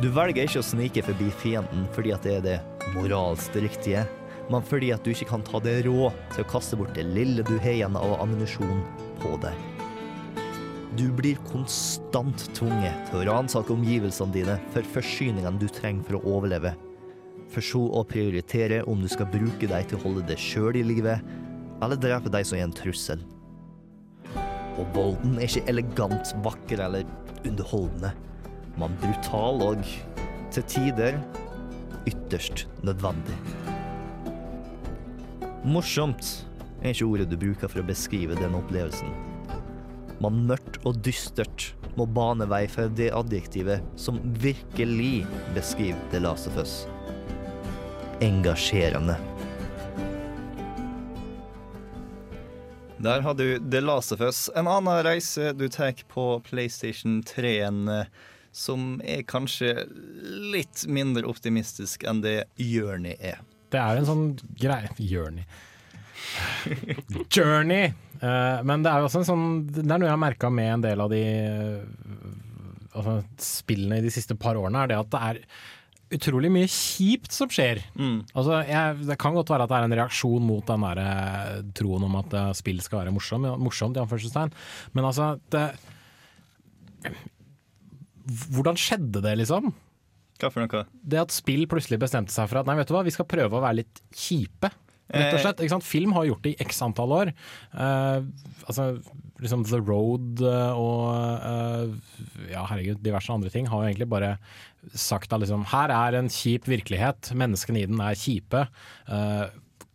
Du 0.00 0.08
velger 0.12 0.46
ikke 0.46 0.62
å 0.62 0.64
snike 0.64 1.04
forbi 1.04 1.28
fienden 1.42 1.88
fordi 1.96 2.14
at 2.16 2.24
det 2.24 2.36
er 2.38 2.46
det 2.46 2.92
moralsk 2.94 3.56
riktige, 3.60 4.06
men 4.50 4.64
fordi 4.66 4.92
at 4.92 5.04
du 5.04 5.12
ikke 5.12 5.28
kan 5.32 5.44
ta 5.46 5.60
deg 5.62 5.84
råd 5.88 6.16
til 6.34 6.44
å 6.44 6.50
kaste 6.52 6.80
bort 6.80 6.96
det 6.96 7.06
lille 7.08 7.44
du 7.46 7.56
har 7.60 7.76
igjen 7.76 8.00
av 8.00 8.18
ammunisjon 8.20 8.82
på 9.22 9.36
deg. 9.44 9.79
Du 10.98 11.06
blir 11.14 11.38
konstant 11.46 12.48
tvunget 12.56 13.04
til 13.06 13.20
å 13.20 13.26
ransake 13.28 13.70
omgivelsene 13.70 14.34
dine 14.34 14.56
for 14.74 14.86
forsyningene 14.96 15.60
du 15.60 15.68
trenger 15.70 16.02
for 16.08 16.18
å 16.18 16.32
overleve, 16.34 16.72
for 17.50 17.62
så 17.62 17.82
å 17.94 18.02
prioritere 18.06 18.80
om 18.90 18.98
du 18.98 19.06
skal 19.10 19.30
bruke 19.30 19.70
dem 19.70 19.86
til 19.86 20.00
å 20.00 20.02
holde 20.02 20.24
deg 20.26 20.42
sjøl 20.42 20.80
i 20.80 20.82
live, 20.88 21.14
eller 21.78 22.02
drepe 22.02 22.32
deg 22.34 22.48
som 22.48 22.58
er 22.58 22.66
en 22.66 22.74
trussel. 22.74 23.22
Og 24.80 24.90
volden 24.96 25.38
er 25.38 25.46
ikke 25.46 25.70
elegant, 25.70 26.34
vakker 26.42 26.82
eller 26.82 27.06
underholdende, 27.46 28.10
men 28.80 29.00
brutal 29.02 29.62
og 29.70 29.86
til 30.50 30.66
tider 30.74 31.22
ytterst 32.10 32.66
nødvendig. 32.82 33.38
Morsomt 35.62 36.40
er 36.80 36.94
ikke 36.96 37.12
ordet 37.12 37.30
du 37.30 37.38
bruker 37.38 37.70
for 37.70 37.84
å 37.84 37.86
beskrive 37.86 38.38
den 38.42 38.58
opplevelsen. 38.58 39.29
Men 40.20 40.42
mørkt 40.50 40.76
og 40.84 40.98
dystert 41.04 41.70
må 41.96 42.04
bane 42.06 42.44
vei 42.50 42.66
for 42.68 42.92
det 42.92 43.08
adjektivet 43.16 43.84
som 43.98 44.20
virkelig 44.40 45.24
beskriver 45.56 46.00
The 46.12 46.20
Last 46.20 46.50
of 46.50 46.58
Us. 46.60 46.74
Engasjerende. 48.20 49.16
Der 53.00 53.24
har 53.24 53.34
du 53.34 53.58
The 53.70 53.80
Last 53.80 54.12
of 54.12 54.20
Us. 54.20 54.50
En 54.56 54.68
annen 54.68 55.04
reise 55.06 55.54
du 55.56 55.68
tar 55.72 55.96
på 56.08 56.26
PlayStation 56.44 57.22
3-en 57.24 58.04
som 58.52 59.00
er 59.06 59.22
kanskje 59.24 59.86
litt 60.52 60.84
mindre 60.90 61.24
optimistisk 61.30 62.04
enn 62.04 62.20
det 62.20 62.42
Journey 62.60 63.16
er. 63.16 63.40
Det 63.72 63.80
er 63.80 64.00
en 64.02 64.08
sånn 64.08 64.28
greie 64.58 64.90
Journey. 64.98 65.46
Journey! 67.30 67.94
Eh, 68.20 68.60
men 68.68 68.84
det 68.84 68.92
er 68.92 69.00
jo 69.00 69.08
også 69.08 69.22
en 69.22 69.28
sånn 69.30 69.44
Det 69.72 69.80
er 69.80 69.94
noe 69.94 70.04
jeg 70.04 70.12
har 70.12 70.20
merka 70.20 70.50
med 70.52 70.74
en 70.74 70.82
del 70.84 71.00
av 71.00 71.12
de 71.12 71.20
eh, 71.24 71.84
altså, 72.92 73.20
spillene 73.40 74.00
i 74.00 74.04
de 74.04 74.12
siste 74.12 74.36
par 74.36 74.60
årene, 74.60 74.82
er 74.82 74.92
det 74.92 74.98
at 75.00 75.12
det 75.14 75.20
er 75.30 75.40
utrolig 76.18 76.50
mye 76.50 76.66
kjipt 76.66 77.30
som 77.30 77.48
skjer. 77.54 77.78
Altså, 78.34 78.58
jeg, 78.66 78.96
det 79.06 79.16
kan 79.22 79.36
godt 79.36 79.52
være 79.54 79.64
at 79.64 79.70
det 79.70 79.78
er 79.78 79.86
en 79.86 79.96
reaksjon 80.00 80.42
mot 80.42 80.66
den 80.66 80.84
der 80.88 81.00
eh, 81.04 81.60
troen 81.78 82.08
om 82.08 82.18
at 82.18 82.34
spill 82.58 82.82
skal 82.82 83.04
være 83.04 83.14
morsom, 83.14 83.46
ja, 83.46 83.54
morsomt, 83.56 83.96
i 83.96 84.02
anførselstegn. 84.02 84.52
Men 84.98 85.06
altså 85.06 85.36
det, 85.54 85.68
Hvordan 88.50 88.76
skjedde 88.78 89.22
det, 89.24 89.38
liksom? 89.40 89.70
Hva 90.40 90.50
for 90.52 90.64
noe? 90.64 90.84
Det 91.00 91.20
at 91.20 91.32
spill 91.34 91.64
plutselig 91.70 91.98
bestemte 92.02 92.34
seg 92.34 92.48
for 92.50 92.60
at 92.60 92.68
nei, 92.68 92.76
vet 92.80 92.90
du 92.90 92.94
hva, 92.96 93.04
vi 93.06 93.14
skal 93.14 93.28
prøve 93.28 93.56
å 93.56 93.64
være 93.64 93.80
litt 93.80 94.02
kjipe. 94.12 94.70
Rett 95.10 95.34
og 95.34 95.40
Eh. 95.40 95.52
slett? 95.54 95.82
Film 95.84 96.12
har 96.16 96.24
gjort 96.28 96.42
det 96.46 96.54
i 96.54 96.64
x 96.64 96.80
antall 96.82 97.12
år. 97.12 97.32
Uh, 97.74 98.22
altså, 98.66 99.02
liksom 99.40 99.64
The 99.64 99.80
Road 99.80 100.42
eh, 100.44 100.72
og 100.76 101.14
uh, 101.40 101.94
ja, 102.50 102.64
herregud, 102.68 103.00
diverse 103.02 103.32
andre 103.32 103.48
ting 103.50 103.66
har 103.70 103.82
jo 103.82 103.88
egentlig 103.88 104.08
bare 104.12 104.34
sagt 104.96 105.32
at 105.32 105.40
liksom, 105.40 105.64
her 105.72 105.92
er 105.92 106.16
en 106.18 106.28
kjip 106.32 106.64
virkelighet, 106.68 107.32
menneskene 107.36 107.82
i 107.82 107.86
den 107.88 108.00
er 108.00 108.16
kjipe. 108.16 108.66
eh, 109.08 109.46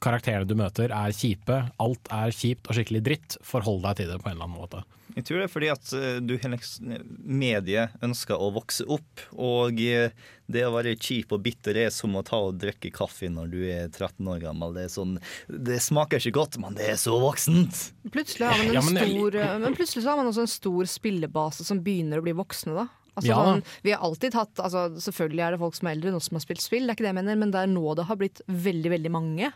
karakterene 0.06 0.47
du 0.47 0.56
møter 0.60 0.93
er 0.93 1.16
kjipe, 1.16 1.64
alt 1.82 2.12
er 2.14 2.36
kjipt 2.36 2.70
og 2.70 2.78
skikkelig 2.78 3.01
dritt. 3.06 3.39
Forhold 3.45 3.84
deg 3.86 4.01
til 4.01 4.14
det 4.14 4.22
på 4.22 4.30
en 4.30 4.38
eller 4.38 4.47
annen 4.47 4.62
måte. 4.62 4.84
Jeg 5.16 5.24
tror 5.28 5.39
det 5.39 5.43
er 5.45 5.51
fordi 5.53 5.68
at 5.72 5.91
eh, 5.95 6.18
du 6.20 6.34
liksom, 6.36 6.89
mediet 7.24 7.93
ønsker 8.03 8.36
å 8.36 8.49
vokse 8.56 8.84
opp, 8.91 9.22
og 9.32 9.80
eh, 9.80 10.12
det 10.51 10.66
å 10.68 10.74
være 10.74 10.97
kjip 10.99 11.32
og 11.32 11.45
bitter 11.45 11.80
er 11.86 11.93
som 11.93 12.18
å 12.20 12.24
ta 12.26 12.41
og 12.49 12.58
drikke 12.60 12.91
kaffe 12.93 13.30
når 13.32 13.53
du 13.53 13.62
er 13.64 13.88
13 13.88 14.28
år 14.34 14.41
gammel. 14.43 14.76
Det, 14.76 14.89
er 14.89 14.91
sånn, 14.91 15.16
det 15.47 15.80
smaker 15.86 16.20
ikke 16.20 16.36
godt, 16.41 16.60
men 16.62 16.76
det 16.76 16.89
er 16.91 16.99
så 16.99 17.16
voksent. 17.22 17.80
Plutselig 18.12 18.49
har 18.49 18.60
man 18.60 18.68
en 18.68 18.76
Ja, 18.76 18.84
men 18.89 18.99
stor, 18.99 19.39
men 19.64 19.80
plutselig 19.80 20.03
så 20.03 20.12
har 20.12 20.20
man 20.20 20.34
også 20.34 20.43
en 20.43 20.53
stor 20.58 20.91
spillebase 20.97 21.68
som 21.68 21.80
begynner 21.86 22.20
å 22.20 22.28
bli 22.28 22.36
voksne, 22.36 22.76
da. 22.76 22.89
Altså, 23.16 23.30
Ja 23.32 23.38
sånn, 23.47 23.62
vi 23.86 23.93
har 23.95 24.01
alltid 24.03 24.36
hatt 24.36 24.60
altså, 24.60 24.89
Selvfølgelig 24.99 25.43
er 25.45 25.56
det 25.56 25.60
folk 25.62 25.78
som 25.78 25.88
er 25.88 25.95
eldre 25.95 26.12
nå 26.12 26.20
som 26.20 26.36
har 26.36 26.43
spilt 26.43 26.64
spill, 26.64 26.84
det 26.84 26.91
er 26.91 26.97
ikke 26.97 27.06
det 27.06 27.14
jeg 27.14 27.20
mener, 27.22 27.38
men 27.39 27.53
det 27.53 27.62
er 27.64 27.72
nå 27.72 27.93
det 27.95 28.10
har 28.10 28.20
blitt 28.20 28.41
veldig 28.51 28.91
veldig 28.91 29.12
mange 29.14 29.47
eh, 29.47 29.56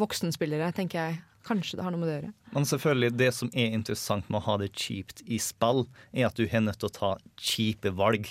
voksenspillere, 0.00 0.72
tenker 0.76 0.98
jeg. 1.00 1.20
Kanskje 1.42 1.78
det 1.78 1.82
har 1.84 1.90
noe 1.90 1.98
med 1.98 2.08
det 2.08 2.14
å 2.14 2.18
gjøre. 2.20 2.32
Men 2.54 2.66
selvfølgelig, 2.68 3.16
det 3.18 3.30
som 3.34 3.48
er 3.50 3.72
interessant 3.74 4.28
med 4.30 4.38
å 4.38 4.44
ha 4.46 4.54
det 4.62 4.68
kjipt 4.78 5.24
i 5.26 5.40
spill, 5.42 5.86
er 6.14 6.28
at 6.28 6.36
du 6.38 6.44
er 6.46 6.62
nødt 6.62 6.78
til 6.78 6.90
å 6.90 6.94
ta 6.94 7.10
kjipe 7.40 7.90
valg. 7.98 8.28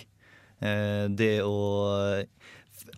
Eh, 0.61 1.07
Det 1.09 1.41
å 1.43 2.23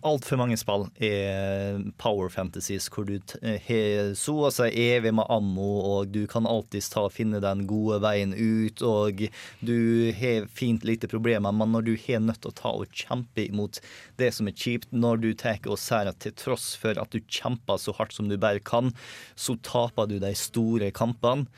Altfor 0.04 0.36
mange 0.36 0.56
spill 0.60 0.82
er 1.00 1.78
power 1.96 2.28
fantasies 2.28 2.90
hvor 2.92 3.06
du 3.08 3.14
eh, 3.40 3.56
har 3.64 4.10
så 4.20 4.34
å 4.44 4.50
si 4.52 4.66
evig 4.82 5.14
med 5.16 5.30
ammo, 5.32 5.68
og 5.80 6.10
du 6.12 6.26
kan 6.28 6.44
alltids 6.44 6.90
ta 6.92 7.06
finne 7.08 7.40
den 7.40 7.62
gode 7.70 8.02
veien 8.04 8.34
ut, 8.36 8.84
og 8.84 9.24
du 9.64 9.78
har 10.18 10.50
fint 10.52 10.84
lite 10.84 11.08
problemer, 11.08 11.56
men 11.56 11.72
når 11.72 11.88
du 11.88 11.94
har 12.04 12.20
nødt 12.20 12.42
til 12.44 12.52
å 12.52 12.58
ta 12.58 12.74
og 12.76 12.92
kjempe 12.92 13.46
imot 13.46 13.80
det 14.20 14.28
som 14.36 14.50
er 14.50 14.58
kjipt, 14.60 14.92
når 14.92 15.24
du 15.24 15.30
tar 15.40 15.64
og 15.64 15.80
ser 15.80 16.10
at 16.10 16.20
til 16.20 16.36
tross 16.36 16.74
for 16.76 17.00
at 17.00 17.14
du 17.14 17.22
kjemper 17.24 17.80
så 17.80 17.96
hardt 17.96 18.12
som 18.12 18.28
du 18.28 18.36
bare 18.36 18.60
kan, 18.60 18.92
så 19.40 19.56
taper 19.64 20.10
du 20.10 20.18
de 20.20 20.34
store 20.36 20.92
kampene. 20.92 21.48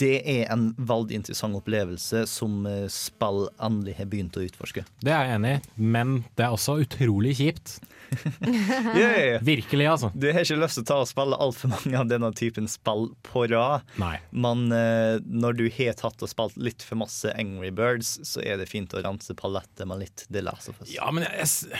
Det 0.00 0.16
er 0.28 0.50
en 0.52 0.70
veldig 0.76 1.20
interessant 1.20 1.56
opplevelse 1.56 2.24
som 2.28 2.66
eh, 2.68 2.86
spill 2.92 3.46
endelig 3.62 3.96
har 4.00 4.10
begynt 4.12 4.36
å 4.36 4.44
utforske. 4.44 4.84
Det 5.04 5.12
er 5.14 5.28
jeg 5.28 5.38
enig 5.38 5.54
i, 5.54 5.62
men 5.96 6.18
det 6.36 6.46
er 6.46 6.56
også 6.56 6.80
utrolig 6.84 7.36
kjipt. 7.40 7.78
Yeah. 8.50 9.38
Virkelig, 9.42 9.86
altså. 9.86 10.10
Du 10.14 10.26
har 10.32 10.42
ikke 10.42 10.58
lyst 10.58 10.78
til 10.78 10.82
å 10.82 10.88
ta 10.88 10.96
og 11.04 11.08
spille 11.08 11.36
altfor 11.40 11.70
mange 11.70 11.94
av 12.00 12.08
denne 12.10 12.30
typen 12.36 12.66
spill 12.70 13.10
på 13.26 13.44
rad. 13.52 13.86
Nei. 14.02 14.16
Men 14.30 14.66
uh, 14.74 15.22
når 15.24 15.58
du 15.60 15.64
har 15.76 15.94
tatt 16.00 16.24
og 16.24 16.32
spilt 16.32 16.58
litt 16.60 16.82
for 16.82 16.98
masse 17.00 17.30
Angry 17.38 17.70
Birds, 17.74 18.16
så 18.26 18.42
er 18.42 18.58
det 18.60 18.66
fint 18.70 18.94
å 18.96 19.02
rense 19.04 19.36
palettet 19.38 19.86
med 19.88 20.02
litt 20.02 20.26
The 20.26 20.42
Last 20.42 20.72
of 20.72 20.80
Us. 20.82 20.90
Ja, 20.92 21.06
men 21.14 21.26
jeg, 21.28 21.70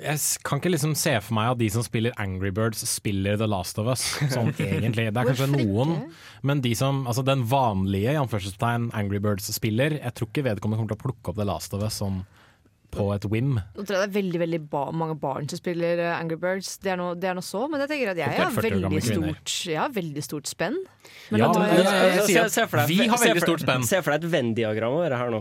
jeg, 0.00 0.18
kan 0.46 0.58
ikke 0.60 0.70
liksom 0.72 0.94
se 0.96 1.12
for 1.20 1.34
meg 1.36 1.50
at 1.52 1.58
de 1.60 1.68
som 1.74 1.82
spiller 1.84 2.14
Angry 2.22 2.50
Birds, 2.54 2.80
spiller 2.88 3.36
The 3.40 3.46
Last 3.50 3.78
of 3.78 3.86
Us. 3.92 4.04
Sånn 4.32 4.52
egentlig. 4.58 5.08
Det 5.12 5.20
er 5.20 5.28
kanskje 5.32 5.50
noen, 5.52 5.96
men 6.42 6.60
de 6.64 6.74
som, 6.78 7.04
altså 7.06 7.24
den 7.26 7.44
vanlige 7.50 8.14
anførselstegn 8.20 8.90
Angry 8.96 9.20
Birds-spiller, 9.22 9.98
jeg 10.00 10.14
tror 10.16 10.30
ikke 10.32 10.46
vedkommende 10.48 10.80
kommer 10.80 10.94
til 10.94 11.00
å 11.00 11.04
plukke 11.06 11.32
opp 11.34 11.36
The 11.42 11.48
Last 11.48 11.74
of 11.76 11.82
Us 11.84 12.00
sånn 12.00 12.22
på 12.92 13.06
et 13.14 13.24
whim. 13.32 13.54
Nå 13.56 13.84
tror 13.88 13.94
jeg 13.96 14.00
det 14.02 14.08
er 14.10 14.16
veldig 14.18 14.40
veldig 14.42 14.58
ba 14.68 14.82
mange 14.92 15.14
barn 15.16 15.46
som 15.48 15.56
spiller 15.56 15.96
eh, 16.02 16.10
Angry 16.12 16.36
Birds. 16.36 16.74
Det 16.84 16.90
er 16.92 16.98
noe, 17.00 17.14
det 17.16 17.30
er 17.30 17.38
noe 17.38 17.46
så, 17.46 17.62
men 17.72 17.80
jeg 17.80 17.88
tenker 17.88 18.10
at 18.12 18.18
jeg 18.20 18.34
har 18.36 18.50
40 18.52 18.66
år 18.76 18.82
gamle 18.84 19.00
veldig 19.00 19.04
stort, 19.08 19.52
jeg 19.72 19.78
har 19.80 19.94
veldig 19.94 20.24
stort 20.26 20.50
spenn. 20.50 20.76
Ja, 21.32 21.48
men 21.56 21.72
jeg- 21.72 21.86
jeg- 22.36 22.50
jeg 22.52 22.88
vi 22.90 22.98
har 23.08 23.22
veldig 23.22 23.44
stort 23.46 23.64
spenn. 23.64 23.86
Se 23.88 24.02
for 24.04 24.12
deg 24.12 24.24
et 24.26 24.30
Venn-diagram 24.34 24.92
over 24.98 25.08
det 25.08 25.20
her 25.22 25.32
nå. 25.32 25.40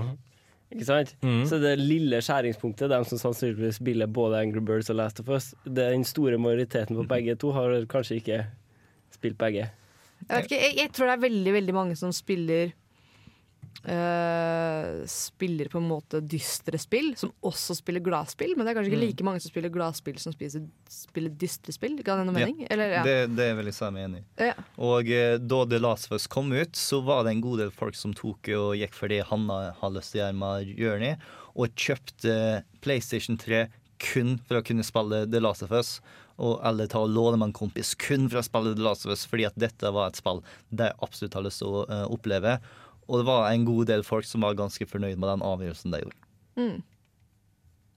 Ikke 0.72 0.88
sant? 0.88 1.14
Mm. 1.26 1.44
Så 1.50 1.60
det 1.60 1.74
lille 1.80 2.22
skjæringspunktet, 2.24 2.92
de 2.92 3.00
som 3.08 3.20
sannsynligvis 3.20 3.82
spiller 3.82 4.08
både 4.08 4.40
Angry 4.40 4.64
Birds 4.64 4.90
og 4.90 4.98
Last 5.02 5.20
of 5.20 5.30
Us, 5.30 5.52
den 5.68 6.06
store 6.08 6.40
majoriteten 6.40 6.96
på 6.96 7.08
begge 7.10 7.36
to 7.40 7.52
har 7.56 7.76
kanskje 7.92 8.22
ikke 8.22 8.44
spilt 9.12 9.38
begge. 9.42 9.68
Jeg 10.22 10.30
vet 10.30 10.48
ikke, 10.48 10.62
jeg, 10.62 10.78
jeg 10.78 10.94
tror 10.96 11.10
det 11.10 11.18
er 11.18 11.26
veldig 11.26 11.54
veldig 11.58 11.76
mange 11.76 11.98
som 12.00 12.14
spiller 12.16 12.72
eh, 13.84 15.06
Spiller 15.10 15.70
på 15.72 15.78
en 15.82 15.88
måte 15.90 16.20
dystre 16.22 16.78
spill, 16.82 17.14
som 17.18 17.32
også 17.46 17.76
spiller 17.80 18.04
gladspill. 18.06 18.54
Men 18.56 18.66
det 18.68 18.72
er 18.74 18.78
kanskje 18.80 18.92
ikke 18.94 19.02
Mm. 19.02 19.08
like 19.08 19.24
mange 19.28 19.42
som 19.42 19.52
spiller 19.52 19.70
gladspill 19.74 20.20
som 20.20 20.34
spiser, 20.34 20.66
spiller 20.90 21.30
dystre 21.30 21.74
spill. 21.74 21.96
Ga 22.04 22.16
det 22.18 22.26
noe 22.28 22.40
Ja, 22.40 22.46
mening? 22.46 22.68
Eller, 22.70 22.90
ja. 22.98 23.04
det, 23.04 23.36
det 23.36 23.50
vil 23.58 23.66
jeg 23.72 23.74
si 23.78 23.86
enig 23.86 24.22
i. 24.22 24.24
Ja. 24.52 24.54
Og 24.78 25.10
uh, 25.10 25.38
da 25.38 25.66
The 25.66 25.80
Last 25.80 26.12
of 26.12 26.16
Us 26.20 26.28
kom 26.28 26.52
ut, 26.52 26.74
så 26.78 27.02
var 27.04 27.24
det 27.24 27.32
en 27.36 27.42
god 27.42 27.60
del 27.60 27.72
folk 27.72 27.96
som 27.96 28.14
tok 28.14 28.50
og 28.58 28.76
gikk 28.78 28.94
for 28.98 29.08
det 29.12 29.24
Hanna 29.32 29.74
har 29.82 29.92
lyst 29.96 30.14
til 30.14 30.22
å 30.22 30.26
gjøre 30.26 30.40
med 30.42 30.74
Journey, 30.78 31.16
og 31.56 31.74
kjøpte 31.76 32.64
PlayStation 32.82 33.38
3 33.38 33.68
kun 34.02 34.40
for 34.48 34.58
å 34.58 34.64
kunne 34.66 34.82
spille 34.84 35.26
The 35.30 35.40
Last 35.44 35.62
of 35.64 35.72
Us. 35.72 36.00
Og, 36.42 36.56
eller 36.66 36.88
ta 36.90 37.04
og 37.04 37.12
låne 37.14 37.38
med 37.38 37.52
en 37.52 37.54
kompis 37.54 37.92
kun 38.02 38.24
for 38.32 38.40
å 38.40 38.46
spille 38.46 38.72
The 38.74 38.82
Last 38.82 39.06
of 39.06 39.12
Us, 39.14 39.28
fordi 39.30 39.46
at 39.46 39.58
dette 39.62 39.92
var 39.94 40.08
et 40.10 40.18
spill 40.18 40.40
de 40.74 40.88
absolutt 41.06 41.36
har 41.38 41.44
lyst 41.46 41.62
til 41.62 41.68
å 41.70 41.84
eh, 41.86 42.06
oppleve. 42.10 42.56
Og 43.10 43.20
det 43.22 43.26
var 43.28 43.50
en 43.52 43.66
god 43.66 43.88
del 43.88 44.04
folk 44.08 44.26
som 44.26 44.42
var 44.46 44.54
ganske 44.60 44.86
fornøyd 44.88 45.18
med 45.18 45.28
den 45.30 45.42
avgjørelsen 45.48 45.92
de 45.92 46.04
gjorde. 46.04 46.22
Mm. 46.58 46.82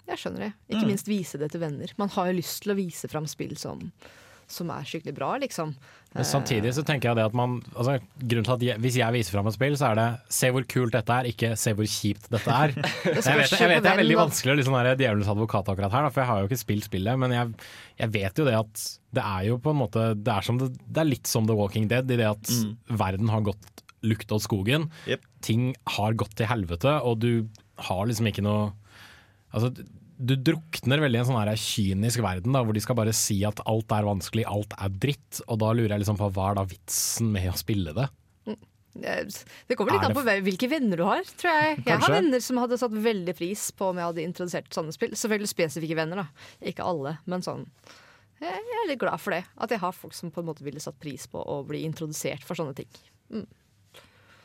Jeg 0.09 0.20
skjønner 0.20 0.38
det. 0.48 0.52
Ikke 0.68 0.82
Mm. 0.84 0.88
minst 0.92 1.09
vise 1.09 1.38
det 1.38 1.50
til 1.52 1.61
venner. 1.61 1.88
Man 1.96 2.09
har 2.11 2.26
jo 2.28 2.38
lyst 2.40 2.62
til 2.62 2.72
å 2.74 2.76
vise 2.76 3.09
fram 3.09 3.26
spill 3.26 3.57
som, 3.57 3.90
som 4.46 4.68
er 4.70 4.82
skikkelig 4.84 5.14
bra, 5.16 5.38
liksom. 5.40 5.74
Men 6.14 6.24
samtidig 6.28 6.74
så 6.76 6.84
tenker 6.84 7.09
jeg 7.09 7.16
det 7.16 7.24
at 7.24 7.34
man 7.34 7.62
altså, 7.74 7.98
Grunnen 8.20 8.44
til 8.44 8.52
at 8.55 8.61
jeg, 8.62 8.78
Hvis 8.78 8.94
jeg 9.00 9.12
viser 9.16 9.32
fram 9.32 9.46
et 9.48 9.55
spill, 9.57 9.72
så 9.76 9.88
er 9.90 9.94
det 9.98 10.20
'se 10.28 10.50
hvor 10.52 10.62
kult 10.68 10.92
dette 10.92 11.09
er', 11.11 11.26
ikke 11.32 11.57
'se 11.57 11.72
hvor 11.74 11.86
kjipt 11.88 12.28
dette 12.30 12.46
er'. 12.52 12.74
jeg, 13.05 13.22
spørs 13.24 13.50
vet, 13.50 13.59
jeg 13.61 13.68
vet 13.68 13.82
det 13.82 13.92
er 13.92 13.96
veldig 14.05 14.16
vanskelig 14.20 14.52
å 14.52 14.57
liksom 14.61 14.76
være 14.76 14.96
djevelens 14.98 15.28
advokat 15.32 15.64
akkurat 15.72 15.90
her, 15.92 16.02
da, 16.02 16.09
for 16.11 16.20
jeg 16.20 16.28
har 16.28 16.40
jo 16.42 16.48
ikke 16.48 16.61
spilt 16.66 16.84
spillet. 16.84 17.18
Men 17.18 17.30
jeg, 17.32 17.55
jeg 17.98 18.11
vet 18.12 18.34
jo 18.38 18.44
det 18.44 18.55
at 18.55 18.98
det 19.14 19.22
er 19.24 19.42
jo 19.48 19.57
på 19.59 19.70
en 19.70 19.76
måte 19.80 20.14
Det 20.22 20.28
er, 20.36 20.40
som 20.42 20.59
det, 20.59 20.68
det 20.92 20.98
er 21.00 21.09
litt 21.09 21.26
som 21.26 21.46
The 21.46 21.55
Walking 21.57 21.88
Dead, 21.88 22.05
i 22.11 22.16
det 22.16 22.28
at 22.28 22.42
Mm. 22.44 22.76
verden 22.90 23.28
har 23.28 23.40
gått 23.40 23.82
lukt 24.05 24.32
åt 24.34 24.44
skogen. 24.46 24.88
Ting 25.44 25.72
har 25.96 26.16
gått 26.20 26.36
til 26.38 26.50
helvete, 26.50 26.98
og 27.02 27.20
du 27.24 27.46
har 27.88 28.09
liksom 28.09 28.30
ikke 28.30 28.44
noe 28.46 28.72
Altså, 29.55 29.68
du 30.18 30.32
drukner 30.34 30.98
veldig 30.98 31.14
i 31.14 31.20
en 31.20 31.26
sånn 31.28 31.36
her 31.38 31.59
kynisk 31.59 32.18
verden 32.24 32.57
da, 32.57 32.64
hvor 32.66 32.74
de 32.74 32.80
skal 32.82 32.96
bare 32.98 33.12
si 33.14 33.36
at 33.46 33.61
alt 33.70 33.92
er 33.94 34.07
vanskelig, 34.09 34.42
alt 34.50 34.74
er 34.82 34.90
dritt. 35.05 35.38
Og 35.46 35.61
da 35.62 35.68
lurer 35.70 35.94
jeg 35.94 36.02
liksom 36.02 36.18
på 36.18 36.26
hva 36.34 36.48
er 36.50 36.59
da 36.59 36.64
vitsen 36.72 37.30
med 37.34 37.52
å 37.52 37.55
spille 37.61 37.94
det? 37.94 38.09
Det 38.94 39.14
det 39.66 39.74
kommer 39.74 39.96
litt 39.96 40.07
an 40.07 40.14
på 40.14 40.22
hvilke 40.46 40.68
venner 40.70 41.00
du 41.00 41.05
har, 41.07 41.26
tror 41.38 41.50
jeg. 41.50 41.82
Jeg 41.82 42.02
har 42.05 42.14
venner 42.14 42.42
som 42.44 42.61
hadde 42.62 42.78
satt 42.78 42.94
veldig 42.94 43.34
pris 43.34 43.66
på 43.74 43.90
om 43.90 43.98
jeg 43.98 44.11
hadde 44.11 44.26
introdusert 44.26 44.70
sånne 44.74 44.94
spill. 44.94 45.16
Selvfølgelig 45.18 45.50
spesifikke 45.50 45.98
venner, 45.98 46.22
da. 46.22 46.50
Ikke 46.62 46.86
alle, 46.86 47.16
men 47.30 47.42
sånn. 47.42 47.66
Jeg 48.42 48.55
jeg 48.55 48.78
er 48.82 48.88
litt 48.92 49.02
glad 49.02 49.22
for 49.22 49.34
det. 49.34 49.42
At 49.59 49.74
jeg 49.74 49.82
har 49.82 49.96
folk 49.96 50.14
som 50.14 50.30
på 50.30 50.42
en 50.42 50.48
måte 50.50 50.66
ville 50.66 50.82
satt 50.82 50.98
pris 51.02 51.26
på 51.30 51.42
å 51.42 51.62
bli 51.66 51.82
introdusert 51.88 52.46
for 52.46 52.59
sånne 52.59 52.76
ting. 52.78 52.90
Mm. 53.34 53.46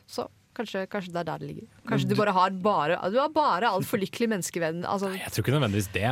Så 0.10 0.26
kanskje, 0.57 0.86
kanskje 0.91 1.14
det 1.14 1.22
er 1.22 1.28
der 1.28 1.41
det 1.41 1.49
ligger. 1.51 1.68
Kanskje 1.89 2.10
du 2.10 2.16
bare 2.20 2.34
har 2.36 2.55
bare 2.64 2.97
Du 3.14 3.20
har 3.20 3.30
bare 3.34 3.70
altfor 3.70 4.01
lykkelig 4.01 4.30
menneskevenn. 4.34 4.82
Altså, 4.86 5.12
Jeg 5.16 5.32
tror 5.32 5.45
ikke 5.45 5.55
nødvendigvis 5.55 5.91
det. 5.93 6.10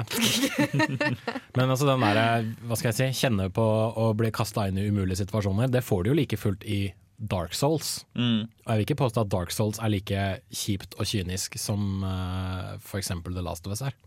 Men 1.57 1.73
altså 1.73 1.89
den 1.89 2.05
der, 2.05 2.47
hva 2.67 2.77
skal 2.77 2.91
jeg 2.93 2.99
si, 2.99 3.25
kjenne 3.25 3.49
på 3.53 3.65
å 3.97 4.11
bli 4.17 4.31
kasta 4.35 4.67
inn 4.69 4.79
i 4.79 4.87
umulige 4.87 5.23
situasjoner, 5.23 5.71
det 5.73 5.83
får 5.85 6.05
du 6.05 6.13
jo 6.13 6.17
like 6.21 6.39
fullt 6.39 6.63
i 6.63 6.81
Dark 7.17 7.55
Souls. 7.57 8.05
Mm. 8.13 8.45
Og 8.45 8.69
jeg 8.69 8.77
vil 8.77 8.85
ikke 8.85 9.01
påstå 9.01 9.23
at 9.25 9.31
Dark 9.33 9.53
Souls 9.53 9.79
er 9.81 9.89
like 9.89 10.25
kjipt 10.53 10.93
og 10.99 11.09
kynisk 11.09 11.57
som 11.59 12.05
uh, 12.05 12.75
f.eks. 12.77 13.09
The 13.25 13.41
Last 13.43 13.65
of 13.65 13.73
Us 13.73 13.81
er. 13.89 13.97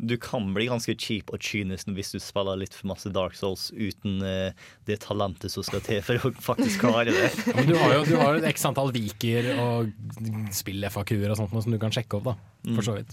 Du 0.00 0.16
kan 0.20 0.46
bli 0.56 0.66
ganske 0.70 0.94
kjip 0.96 1.32
og 1.34 1.42
kynisk 1.44 1.90
hvis 1.96 2.14
du 2.14 2.18
spiller 2.22 2.58
litt 2.60 2.76
for 2.76 2.88
masse 2.92 3.10
Dark 3.12 3.36
Souls 3.36 3.68
uten 3.74 4.22
eh, 4.24 4.56
det 4.88 5.00
talentet 5.04 5.52
som 5.52 5.66
skal 5.66 5.82
til 5.84 6.00
for 6.06 6.30
å 6.30 6.32
faktisk 6.40 6.86
klare 6.86 7.12
det. 7.12 7.28
Ja, 7.50 7.56
men 7.56 7.68
du 7.68 7.76
har 7.76 7.96
jo 7.98 8.04
du 8.08 8.14
har 8.20 8.38
et 8.38 8.46
x 8.50 8.64
antall 8.68 8.92
viker 8.94 9.52
og 9.60 9.90
spill-FAQ-er 10.56 11.32
og 11.32 11.40
sånt 11.40 11.54
noe 11.54 11.64
som 11.64 11.74
du 11.74 11.80
kan 11.82 11.92
sjekke 11.94 12.20
opp, 12.20 12.32
da. 12.32 12.36
For 12.76 12.86
så 12.86 12.96
vidt. 13.00 13.12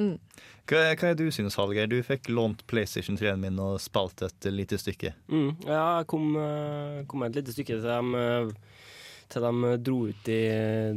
Mm. 0.00 0.16
Hva, 0.64 0.80
hva 0.96 1.10
er 1.10 1.18
du 1.18 1.26
synes, 1.34 1.58
Hallgeir? 1.60 1.90
Du 1.90 1.98
fikk 2.04 2.30
lånt 2.32 2.64
PlayStation 2.70 3.18
3-en 3.20 3.42
min 3.42 3.60
og 3.62 3.76
spilt 3.84 4.24
et 4.24 4.48
lite 4.50 4.78
stykke. 4.80 5.12
Mm, 5.28 5.50
ja, 5.68 5.82
jeg 6.00 6.08
kom, 6.10 6.30
eh, 6.40 7.02
kom 7.10 7.26
et 7.26 7.36
lite 7.36 7.54
stykke 7.54 7.76
til 7.76 7.90
dem 7.90 8.16
eh, 8.18 8.54
til 9.32 9.44
de 9.44 9.74
dro 9.84 9.98
ut 10.08 10.30
i 10.30 10.40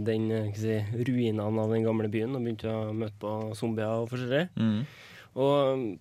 den 0.08 0.30
si, 0.56 0.78
ruinene 1.08 1.46
av 1.48 1.74
den 1.74 1.86
gamle 1.86 2.10
byen 2.12 2.36
og 2.38 2.44
begynte 2.44 2.72
å 2.72 2.96
møte 2.96 3.20
på 3.22 3.36
zombier 3.58 4.04
og 4.04 4.10
forskjellig. 4.12 4.48
Mm. 4.56 4.82
Og 5.38 6.00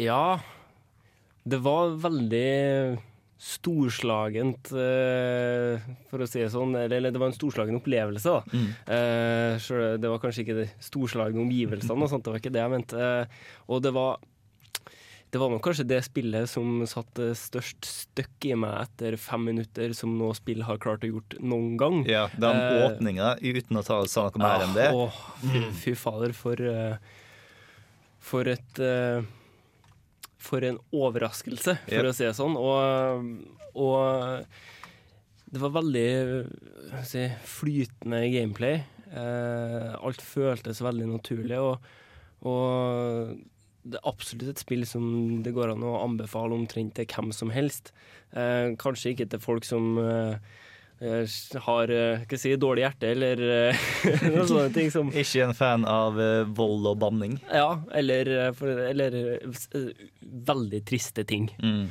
ja 0.00 0.40
Det 1.42 1.58
var 1.64 1.96
veldig 2.02 3.00
storslagent, 3.42 4.68
eh, 4.78 5.82
for 6.06 6.22
å 6.22 6.26
si 6.30 6.38
det 6.38 6.52
sånn. 6.54 6.76
Eller, 6.78 7.10
det 7.10 7.18
var 7.18 7.32
en 7.32 7.34
storslagen 7.34 7.74
opplevelse, 7.80 8.36
da. 8.36 8.42
Mm. 8.54 8.68
Eh, 8.86 9.96
det 9.98 10.12
var 10.12 10.20
kanskje 10.22 10.44
ikke 10.44 10.58
de 10.60 10.66
storslagne 10.78 11.42
omgivelsene, 11.42 11.96
og 12.06 12.12
sånt, 12.12 12.22
det 12.22 12.30
var 12.30 12.38
ikke 12.38 12.52
det 12.54 12.62
jeg 12.62 12.70
mente. 12.70 13.00
Eh, 13.02 13.40
og 13.66 13.82
det 13.82 13.90
var 13.96 14.20
det 15.32 15.40
var 15.40 15.48
nok 15.48 15.62
kanskje 15.64 15.86
det 15.88 16.02
spillet 16.04 16.50
som 16.50 16.82
satte 16.84 17.30
størst 17.40 17.86
støkk 17.88 18.46
i 18.50 18.56
meg 18.62 18.74
etter 18.82 19.14
fem 19.16 19.46
minutter, 19.48 19.94
som 19.96 20.12
noe 20.18 20.36
spill 20.36 20.60
har 20.68 20.76
klart 20.78 21.06
å 21.06 21.08
gjort 21.08 21.38
noen 21.40 21.78
gang. 21.80 22.02
Ja, 22.06 22.26
Den 22.36 22.58
Eh, 22.60 22.84
åpninga, 22.90 23.38
uten 23.40 23.80
å 23.80 23.82
ta 23.82 24.04
sa 24.06 24.28
noe 24.28 24.42
mer 24.44 24.66
enn 24.66 24.76
det. 24.76 24.90
Åh, 24.92 25.20
fy, 25.40 25.62
fy 25.72 25.94
fader, 25.96 26.34
for 26.36 26.60
eh, 26.60 27.00
For 28.22 28.46
et 28.50 28.78
eh, 28.82 29.22
For 30.42 30.64
en 30.66 30.78
overraskelse, 30.94 31.76
for 31.86 31.98
Yep. 31.98 32.08
å 32.10 32.14
si 32.16 32.24
det 32.26 32.34
sånn. 32.38 32.56
Og, 32.58 33.28
og 33.78 34.46
det 35.52 35.60
var 35.62 35.74
veldig 35.76 36.08
si, 37.06 37.26
flytende 37.46 38.22
gameplay. 38.32 38.80
Eh, 39.12 39.90
alt 40.00 40.22
føltes 40.24 40.80
veldig 40.82 41.06
naturlig, 41.12 41.58
og, 41.60 41.84
og 42.48 43.36
det 43.84 43.98
er 44.00 44.08
absolutt 44.08 44.54
et 44.54 44.62
spill 44.62 44.86
som 44.88 45.04
det 45.44 45.52
går 45.54 45.74
an 45.74 45.84
å 45.86 45.98
anbefale 46.00 46.54
omtrent 46.56 46.94
til 46.96 47.06
hvem 47.10 47.30
som 47.36 47.50
helst. 47.54 47.92
Eh, 48.32 48.72
kanskje 48.80 49.12
ikke 49.12 49.28
til 49.34 49.42
folk 49.42 49.66
som 49.68 49.92
eh, 50.00 50.38
har 51.66 51.90
eh, 51.90 52.22
hva 52.30 52.38
si, 52.38 52.52
dårlig 52.60 52.84
hjerte 52.84 53.08
eller 53.10 53.40
eh, 53.72 53.82
noen 54.28 54.46
sånne 54.48 54.68
ting 54.74 54.90
som 54.94 55.08
Ikke 55.10 55.42
en 55.48 55.54
fan 55.58 55.84
av 55.88 56.20
eh, 56.22 56.44
vold 56.54 56.86
og 56.92 57.00
banning. 57.02 57.38
Ja, 57.50 57.80
eller, 57.98 58.30
eh, 58.46 58.52
for, 58.54 58.68
eller 58.70 59.16
eh, 59.18 59.58
eh, 59.74 60.06
veldig 60.52 60.82
triste 60.88 61.24
ting. 61.28 61.48
Mm. 61.62 61.88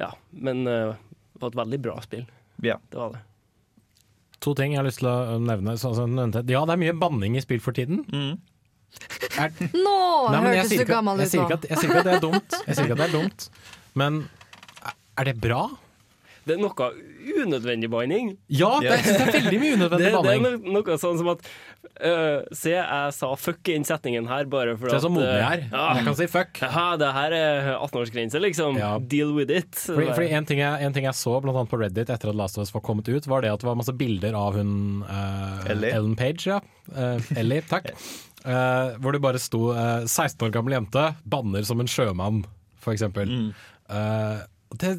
Ja, 0.00 0.12
men 0.30 0.62
eh, 0.70 0.94
det 1.34 1.42
var 1.42 1.52
et 1.52 1.60
veldig 1.64 1.80
bra 1.88 1.98
spill. 2.04 2.24
Ja. 2.62 2.78
Det 2.92 2.98
var 3.00 3.16
det. 3.16 3.24
To 4.42 4.54
ting 4.58 4.72
jeg 4.74 4.80
har 4.80 4.86
lyst 4.88 4.98
til 5.02 5.06
å 5.10 5.36
nevne. 5.42 5.76
Som. 5.78 6.16
Ja, 6.18 6.32
det 6.42 6.74
er 6.74 6.80
mye 6.80 6.94
banning 6.98 7.36
i 7.38 7.42
spill 7.44 7.60
for 7.62 7.74
tiden. 7.76 8.00
Er, 9.38 9.52
Nå 9.72 9.92
jeg 10.34 10.42
hørtes 10.42 10.72
du 10.72 10.74
ikke- 10.80 10.88
gammel 10.90 11.20
ut 11.22 11.24
nå. 11.32 11.44
ikke 11.46 11.54
at- 11.58 11.68
Jeg 11.70 11.78
sier 11.78 11.88
ikke 11.90 12.00
at 12.02 12.08
det 12.08 12.14
er 12.16 12.24
dumt, 12.24 12.56
Jeg 12.66 12.74
sier 12.76 12.84
ikke 12.84 12.96
at 12.96 12.98
det 13.02 13.06
er 13.06 13.14
dumt. 13.14 13.46
men 13.94 14.18
er 15.18 15.24
det 15.30 15.36
bra? 15.40 15.62
Det 16.46 16.56
er 16.56 16.60
noe 16.62 16.86
unødvendig 17.42 17.88
banning. 17.92 18.32
Ja, 18.50 18.70
det, 18.82 18.96
det 19.06 19.12
er 19.14 19.30
veldig 19.36 19.58
mye 19.62 19.76
unødvendig 19.78 20.08
det, 20.10 20.22
det 20.26 20.32
er 20.32 20.40
no, 20.42 20.72
noe 20.78 20.96
sånn 20.98 21.20
som 21.20 21.30
at 21.32 21.44
uh, 22.02 22.40
Se, 22.50 22.72
jeg 22.74 23.12
sa 23.14 23.28
fuck 23.38 23.70
i 23.70 23.76
den 23.76 23.86
setningen 23.86 24.26
her 24.30 24.48
bare 24.50 24.74
for 24.80 24.90
Se 24.90 24.98
at 24.98 25.04
så 25.04 25.10
moden 25.12 25.30
jeg 25.30 25.60
er. 25.60 25.64
øh, 25.70 26.00
Jeg 26.00 26.08
kan 26.08 26.18
si 26.18 26.28
fuck. 26.32 26.62
Ja, 26.64 26.86
det 26.98 27.12
her 27.14 27.36
er 27.38 27.70
18-årsgrense, 27.76 28.42
liksom. 28.42 28.80
Deal 29.12 29.32
with 29.36 29.54
it. 29.54 29.70
Fordi, 29.86 30.10
fordi 30.16 30.32
en, 30.34 30.48
ting 30.50 30.64
jeg, 30.64 30.82
en 30.88 30.96
ting 30.98 31.06
jeg 31.06 31.18
så 31.18 31.36
blant 31.44 31.62
annet 31.62 31.70
på 31.72 31.80
Reddit 31.82 32.10
etter 32.10 32.32
at 32.34 32.38
Last 32.42 32.58
of 32.58 32.66
Us 32.66 32.74
var 32.74 32.82
kommet 32.86 33.08
ut, 33.12 33.30
var 33.30 33.46
det 33.46 33.54
at 33.54 33.62
det 33.62 33.70
var 33.70 33.78
masse 33.78 33.94
bilder 33.94 34.34
av 34.38 34.58
hun 34.58 34.74
uh, 35.06 35.62
Ellie. 35.70 35.94
Ellen 35.94 36.18
Page, 36.18 36.46
ja. 36.50 36.60
Uh, 36.90 37.18
Ellie, 37.38 37.62
takk. 37.70 37.92
Eh, 38.42 38.96
hvor 38.98 39.14
det 39.14 39.20
bare 39.22 39.38
sto 39.38 39.68
eh, 39.70 40.02
16 40.10 40.48
år 40.48 40.50
gammel 40.50 40.74
jente 40.74 41.02
banner 41.30 41.62
som 41.62 41.78
en 41.78 41.86
sjømann, 41.86 42.40
for 42.82 42.90
eksempel. 42.90 43.30
Mm. 43.30 43.52
Eh, 43.86 44.40
det, 44.82 44.90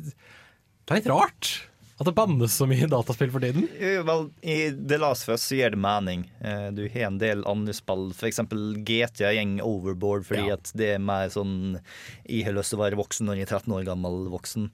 det 0.84 0.92
er 0.92 1.00
litt 1.02 1.12
rart 1.14 1.54
at 2.02 2.08
det 2.10 2.16
bannes 2.18 2.56
så 2.58 2.66
mye 2.68 2.84
i 2.84 2.90
dataspill 2.90 3.30
for 3.32 3.44
tiden. 3.44 3.68
Vel, 4.08 4.24
I 4.42 4.56
The 4.74 4.98
Last 5.00 5.28
Fuzz 5.28 5.46
gir 5.54 5.70
det 5.72 5.80
mening. 5.80 6.24
Eh, 6.42 6.72
Du 6.76 6.82
har 6.90 7.06
en 7.08 7.20
del 7.22 7.44
andre 7.48 7.72
spill, 7.78 8.08
f.eks. 8.12 8.42
GTA 8.84 9.30
gjeng 9.38 9.60
overboard 9.64 10.26
fordi 10.28 10.50
at 10.56 10.72
det 10.76 10.90
er 10.96 11.04
mer 11.04 11.30
sånn 11.32 11.78
Jeg 12.26 12.48
har 12.48 12.58
lyst 12.58 12.74
til 12.74 12.82
å 12.82 12.84
være 12.84 13.00
voksen 13.00 13.30
når 13.30 13.40
jeg 13.40 13.48
er 13.48 13.54
13 13.60 13.76
år 13.78 13.86
gammel 13.88 14.18
voksen. 14.34 14.72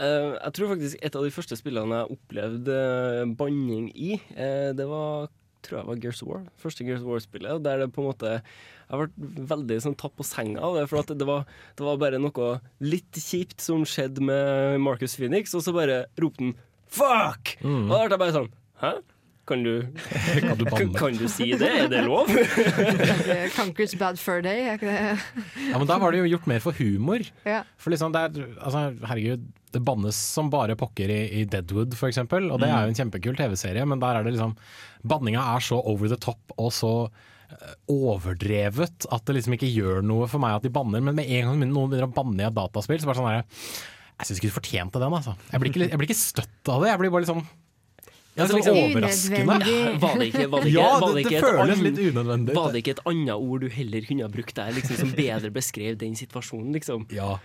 Eh, 0.00 0.32
jeg 0.40 0.52
tror 0.56 0.72
faktisk 0.74 1.04
et 1.06 1.16
av 1.20 1.28
de 1.28 1.34
første 1.36 1.60
spillene 1.60 2.00
jeg 2.02 2.16
opplevde 2.16 2.80
banning 3.38 3.86
i, 3.94 4.16
eh, 4.34 4.72
det 4.76 4.88
var 4.90 5.28
tror 5.66 5.78
jeg 5.80 5.88
var 5.90 6.00
Gears 6.02 6.22
of 6.24 6.30
War. 6.30 6.44
Første 6.62 6.86
Gears 6.86 7.02
of 7.04 7.10
War-spillet. 7.10 7.62
Der 7.64 7.82
det 7.82 7.90
på 7.94 8.02
en 8.04 8.10
måte 8.10 8.36
Jeg 8.36 8.92
har 8.92 9.02
vært 9.02 9.16
veldig 9.50 9.80
sånn 9.82 9.98
tatt 9.98 10.14
på 10.14 10.26
senga 10.26 10.62
av 10.62 10.76
det. 10.78 10.86
For 10.90 11.10
det 11.10 11.26
var, 11.26 11.44
det 11.74 11.86
var 11.86 11.98
bare 11.98 12.22
noe 12.22 12.52
litt 12.86 13.18
kjipt 13.18 13.58
som 13.64 13.82
skjedde 13.88 14.22
med 14.22 14.78
Marcus 14.84 15.16
Phoenix, 15.18 15.56
og 15.58 15.64
så 15.66 15.74
bare 15.74 16.04
ropte 16.22 16.44
han 16.44 16.54
'fuck'! 16.86 17.56
Mm. 17.66 17.90
Og 17.90 17.96
da 17.96 18.04
ble 18.06 18.14
jeg 18.14 18.22
bare 18.22 18.36
sånn 18.38 18.52
Hæ? 18.80 18.92
Kan 19.46 19.62
du, 19.62 19.86
Kan 20.42 20.58
du 20.58 20.64
kan, 20.98 21.14
du 21.14 21.28
si 21.30 21.52
det? 21.54 21.68
Er 21.84 21.90
det 21.90 22.00
lov? 22.02 22.26
Conquers 23.54 23.94
Bad 23.94 24.18
Fur 24.18 24.42
Day, 24.42 24.64
er 24.66 24.74
ikke 24.74 24.90
det? 24.90 25.12
Ja, 25.68 25.78
men 25.78 25.86
Da 25.86 26.00
var 26.02 26.10
det 26.10 26.24
jo 26.24 26.30
gjort 26.32 26.48
mer 26.50 26.64
for 26.64 26.74
humor. 26.80 27.22
Ja. 27.46 27.60
For 27.78 27.94
liksom 27.94 28.14
det 28.16 28.24
er, 28.26 28.48
altså, 28.58 28.88
herregud, 29.06 29.44
det 29.76 29.84
bannes 29.86 30.18
som 30.18 30.50
bare 30.50 30.74
pokker 30.78 31.12
i, 31.12 31.20
i 31.40 31.44
Deadwood, 31.50 31.94
eksempel. 32.08 32.50
Og 32.50 32.58
det 32.62 32.72
er 32.72 32.88
jo 32.88 32.92
en 32.94 32.98
kjempekul 32.98 33.38
TV-serie, 33.38 33.86
men 33.86 34.02
der 34.02 34.18
er 34.18 34.26
det 34.26 34.34
liksom 34.34 34.56
Banninga 35.06 35.44
er 35.54 35.62
så 35.62 35.78
over 35.78 36.10
the 36.10 36.18
top 36.18 36.54
og 36.56 36.72
så 36.74 36.90
eh, 37.06 37.76
overdrevet 37.92 39.06
at 39.12 39.28
det 39.28 39.36
liksom 39.36 39.54
ikke 39.54 39.70
gjør 39.70 40.02
noe 40.02 40.26
for 40.30 40.42
meg 40.42 40.56
at 40.56 40.66
de 40.66 40.72
banner. 40.74 41.04
Men 41.04 41.14
med 41.20 41.30
en 41.30 41.52
gang 41.52 41.62
noen 41.62 41.92
begynner 41.92 42.08
å 42.08 42.16
banne 42.16 42.42
i 42.42 42.48
et 42.48 42.56
dataspill, 42.56 42.98
så 42.98 43.10
bare 43.12 43.20
sånn 43.20 43.30
der 43.30 43.44
Jeg 43.44 44.26
syns 44.26 44.40
ikke 44.40 44.50
du 44.50 44.56
fortjente 44.58 45.02
den, 45.02 45.14
altså. 45.20 45.36
Jeg 45.52 45.62
blir 45.62 45.70
ikke, 45.70 45.86
jeg 45.92 46.02
blir 46.02 46.10
ikke 46.10 46.18
støtt 46.18 46.72
av 46.72 46.82
det. 46.82 46.90
Jeg 46.90 47.02
blir 47.04 47.14
bare 47.14 47.28
liksom 47.28 47.46
ja, 48.36 48.44
Altså, 48.44 48.58
sånn 48.60 48.74
liksom- 48.74 48.78
overraskende. 48.84 50.00
Var 50.00 50.18
det 50.18 50.26
ikke, 50.32 50.46
var 50.52 50.60
det 50.60 50.68
ikke, 50.68 50.76
Ja, 50.82 51.00
det- 51.00 51.28
det 51.30 51.40
føles 51.42 51.80
litt 51.86 51.98
unødvendig. 52.12 52.54
Var 52.54 52.72
det 52.72 52.82
ikke 52.84 52.90
et 52.98 53.04
annet 53.06 53.34
ord 53.34 53.60
du 53.60 53.68
heller 53.68 54.00
kunne 54.06 54.22
ha 54.22 54.28
brukt 54.28 54.54
der, 54.54 54.72
liksom, 54.76 54.96
som 54.96 55.10
bedre 55.16 55.50
beskrev 55.50 55.96
den 55.98 56.14
situasjonen, 56.14 56.72
liksom? 56.76 57.06
Ja, 57.10 57.38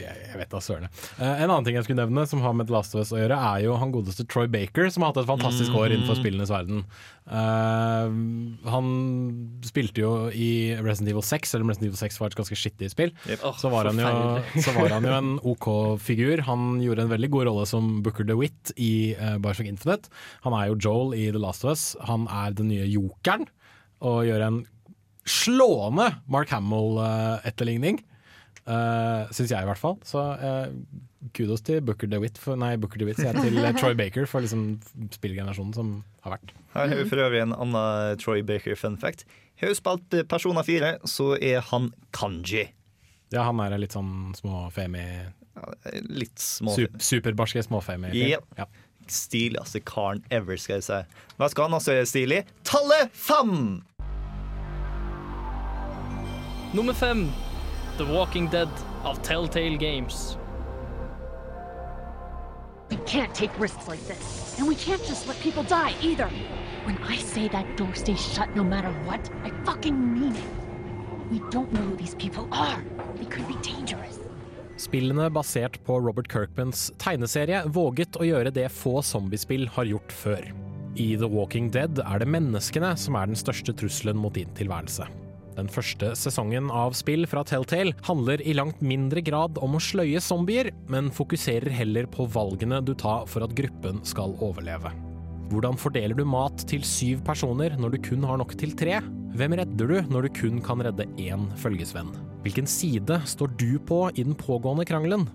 jeg, 0.00 0.36
vet 0.40 0.50
da 0.50 0.60
søren. 0.62 0.88
Eh, 1.16 1.42
en 1.44 1.50
annen 1.50 1.66
ting 1.66 1.76
jeg 1.78 1.86
skulle 1.86 2.02
nevne 2.02 2.24
som 2.28 2.42
har 2.42 2.54
med 2.56 2.68
The 2.68 2.74
Last 2.74 2.96
of 2.96 3.04
Us 3.04 3.12
å 3.14 3.20
gjøre, 3.20 3.38
er 3.38 3.64
jo 3.66 3.76
han 3.78 3.92
godeste 3.94 4.26
Troy 4.28 4.48
Baker, 4.50 4.88
som 4.92 5.04
har 5.04 5.12
hatt 5.12 5.22
et 5.22 5.28
fantastisk 5.28 5.76
år 5.78 5.94
innenfor 5.94 6.18
spillenes 6.18 6.52
verden. 6.52 6.82
Uh, 7.26 8.06
han 8.70 8.90
spilte 9.66 10.02
jo 10.02 10.10
i 10.30 10.76
Resident 10.78 11.10
Evil 11.14 11.24
6, 11.26 11.54
selv 11.54 11.66
om 11.66 11.72
Resident 11.72 11.90
Evil 11.90 12.00
6 12.00 12.20
var 12.22 12.30
et 12.30 12.38
ganske 12.38 12.58
skittig 12.58 12.90
spill. 12.92 13.14
Åh, 13.36 13.58
så, 13.60 13.70
var 13.72 13.90
han 13.90 14.02
jo, 14.02 14.12
så 14.62 14.74
var 14.76 14.94
han 14.96 15.06
jo 15.06 15.14
en 15.16 15.32
OK 15.54 15.68
figur. 16.02 16.44
Han 16.50 16.80
gjorde 16.84 17.06
en 17.06 17.14
veldig 17.14 17.32
god 17.34 17.50
rolle 17.50 17.66
som 17.70 18.00
Booker 18.06 18.26
DeWitt 18.28 18.74
i 18.76 19.14
uh, 19.18 19.36
Bioshock 19.42 19.70
Infinite. 19.70 20.10
Han 20.46 20.56
er 20.58 20.70
jo 20.70 20.80
Joel 20.88 21.16
i 21.18 21.28
The 21.30 21.42
Last 21.42 21.66
of 21.66 21.74
Us. 21.74 21.88
Han 22.10 22.26
er 22.30 22.56
den 22.56 22.72
nye 22.74 22.88
jokeren 22.90 23.46
og 24.04 24.26
gjør 24.28 24.42
en 24.44 24.64
slående 25.26 26.10
Mark 26.30 26.52
Hamill-etterligning. 26.54 28.02
Uh, 28.02 28.12
Syns 28.66 29.52
jeg, 29.52 29.62
i 29.62 29.68
hvert 29.68 29.78
fall. 29.78 29.98
Så 30.06 30.18
uh, 30.18 30.66
kudos 31.34 31.62
til 31.66 31.80
Booker 31.84 32.10
DeWitt, 32.10 32.38
for, 32.38 32.58
nei, 32.58 32.74
Booker 32.80 33.00
DeWitt 33.00 33.20
sier 33.20 33.32
jeg 33.32 33.48
til 33.48 33.58
eh, 33.62 33.74
Troy 33.78 33.96
Baker 33.98 34.26
for 34.30 34.44
liksom 34.44 34.76
spillgenerasjonen 35.14 35.74
som 35.76 35.92
har 36.26 36.36
vært. 36.36 36.54
Her 36.74 36.90
har 36.92 37.00
vi 37.00 37.06
for 37.08 37.22
øvrig 37.24 37.42
en 37.44 37.54
annen 37.56 38.20
Troy 38.22 38.42
Baker 38.46 38.76
fun 38.78 38.98
fact. 39.00 39.24
Har 39.60 39.72
du 39.72 39.78
spilt 39.78 40.16
eh, 40.16 40.26
Persona 40.28 40.64
4, 40.66 40.96
så 41.08 41.32
er 41.38 41.64
han 41.70 41.90
kanji. 42.16 42.68
Ja, 43.34 43.46
han 43.48 43.62
er 43.62 43.78
litt 43.80 43.96
sånn 43.96 44.36
småfemi 44.38 45.02
Litt 46.12 46.36
små 46.38 46.74
Sup 46.76 47.00
Superbarske 47.02 47.62
småfemi. 47.64 48.12
Yep. 48.12 48.44
Ja. 48.60 48.68
Stiligste 49.10 49.80
karen 49.86 50.20
ever, 50.34 50.58
skal 50.60 50.78
jeg 50.78 50.86
si. 50.86 51.00
Hva 51.40 51.48
skal 51.50 51.70
han 51.70 51.78
også 51.78 51.96
gjøre 51.96 52.10
stilig? 52.12 52.40
Tallet 52.68 53.10
fem! 53.16 53.80
Nummer 56.76 56.96
fem 56.98 57.30
The 57.96 58.04
Walking 58.04 58.46
Dead 58.48 58.68
av 59.04 59.14
Telltale 59.22 59.78
Games. 59.78 60.36
We 62.90 62.96
can't 63.06 63.34
take 63.34 63.50
risks 63.58 63.88
like 63.88 64.06
this. 64.06 64.56
And 64.58 64.68
we 64.68 64.74
can't 64.74 65.02
just 65.02 65.26
let 65.26 65.40
people 65.40 65.62
die 65.62 65.94
either. 66.02 66.28
When 66.84 66.98
I 67.08 67.16
say 67.16 67.48
that 67.48 67.64
door 67.78 67.94
stays 67.94 68.20
shut 68.20 68.54
no 68.54 68.62
matter 68.62 68.90
what, 69.06 69.30
I 69.44 69.50
fucking 69.64 69.96
mean 69.96 70.36
it. 70.36 70.44
We 71.32 71.40
don't 71.50 71.72
know 71.72 71.80
who 71.80 71.96
these 71.96 72.14
people 72.14 72.46
are. 72.52 72.84
They 73.16 73.24
could 73.24 73.48
be 73.48 73.56
dangerous. 73.62 74.18
Spillene 74.76 75.30
basert 75.32 75.80
på 75.84 75.96
Robert 75.98 76.28
Kirkmans 76.28 76.90
tegneserie 77.00 77.64
våget 77.64 78.20
å 78.20 78.28
gjøre 78.28 78.52
det 78.52 78.68
få 78.76 79.00
zombiespill 79.00 79.70
har 79.72 79.88
gjort 79.88 80.12
før. 80.12 80.50
I 81.00 81.14
The 81.16 81.28
Walking 81.32 81.72
Dead 81.72 81.96
er 82.04 82.20
det 82.20 82.28
menneskene 82.28 82.92
som 83.00 83.16
er 83.16 83.32
den 83.32 83.40
største 83.40 83.72
trusselen 83.72 84.20
mot 84.20 84.36
din 84.36 84.52
tilværelse. 84.52 85.08
Den 85.56 85.70
første 85.72 86.10
sesongen 86.18 86.68
av 86.68 86.92
spill 86.96 87.24
fra 87.28 87.40
Telltale 87.48 87.94
handler 88.04 88.42
i 88.44 88.54
langt 88.56 88.82
mindre 88.84 89.22
grad 89.24 89.56
om 89.64 89.78
å 89.78 89.80
sløye 89.80 90.20
zombier, 90.20 90.68
men 90.92 91.08
fokuserer 91.14 91.72
heller 91.72 92.08
på 92.12 92.28
valgene 92.34 92.82
du 92.84 92.92
tar 92.98 93.24
for 93.30 93.46
at 93.46 93.56
gruppen 93.56 94.02
skal 94.04 94.36
overleve. 94.44 94.92
Hvordan 95.48 95.78
fordeler 95.78 96.18
du 96.18 96.24
mat 96.28 96.64
til 96.68 96.84
syv 96.84 97.22
personer 97.24 97.76
når 97.78 97.94
du 97.94 97.98
kun 98.10 98.26
har 98.26 98.40
nok 98.42 98.56
til 98.60 98.74
tre? 98.76 98.98
Hvem 99.36 99.56
redder 99.60 99.92
du 99.92 100.12
når 100.12 100.26
du 100.26 100.34
kun 100.42 100.60
kan 100.64 100.82
redde 100.84 101.08
én 101.22 101.48
følgesvenn? 101.62 102.12
Hvilken 102.44 102.68
side 102.68 103.20
står 103.26 103.54
du 103.58 103.78
på 103.82 104.06
i 104.12 104.26
den 104.26 104.36
pågående 104.38 104.84
krangelen? 104.88 105.26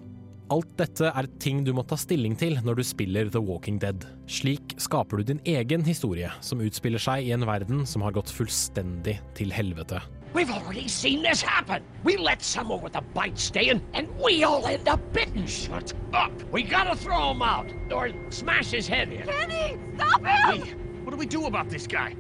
Alt 0.52 0.74
dette 0.76 1.08
er 1.08 1.28
ting 1.40 1.62
du 1.64 1.70
må 1.72 1.86
ta 1.88 1.96
stilling 1.96 2.34
til 2.36 2.58
når 2.66 2.82
du 2.82 2.84
spiller 2.84 3.30
The 3.32 3.40
Walking 3.40 3.78
Dead. 3.80 4.04
Slik 4.28 4.74
skaper 4.84 5.22
du 5.22 5.30
din 5.30 5.40
egen 5.48 5.86
historie, 5.88 6.28
som 6.44 6.60
utspiller 6.60 7.00
seg 7.00 7.24
i 7.24 7.32
en 7.32 7.46
verden 7.48 7.86
som 7.88 8.04
har 8.04 8.12
gått 8.18 8.34
fullstendig 8.36 9.16
til 9.38 9.54
helvete. 9.56 10.02
We've 10.36 10.52
already 10.52 10.90
seen 10.90 11.24
this 11.24 11.42
happen. 11.42 11.84
We 12.04 12.18
let 12.18 12.44
someone 12.44 12.84
with 12.84 12.98
a 12.98 13.02
bite 13.16 13.40
stay 13.40 13.70
in, 13.70 13.82
and 13.94 14.10
we 14.20 14.44
all 14.44 14.68
end 14.68 14.90
up 14.90 15.00
bitten. 15.14 15.48
Shut 15.48 15.94
up. 16.12 16.32
We 16.52 16.64
gotta 16.64 16.98
throw 16.98 17.32
him 17.32 17.42
out, 17.42 17.72
or 17.92 18.12
smash 18.30 18.72
his 18.72 18.90
head 18.90 19.08
in. 19.08 19.24
Kenny, 19.24 19.80
stop 19.96 20.20
him! 20.20 20.52
Hey, 20.52 20.76
what 21.06 21.12
do 21.12 21.18
we 21.18 21.28
do 21.28 21.46
about 21.46 21.70
this 21.70 21.88
guy? 21.88 22.14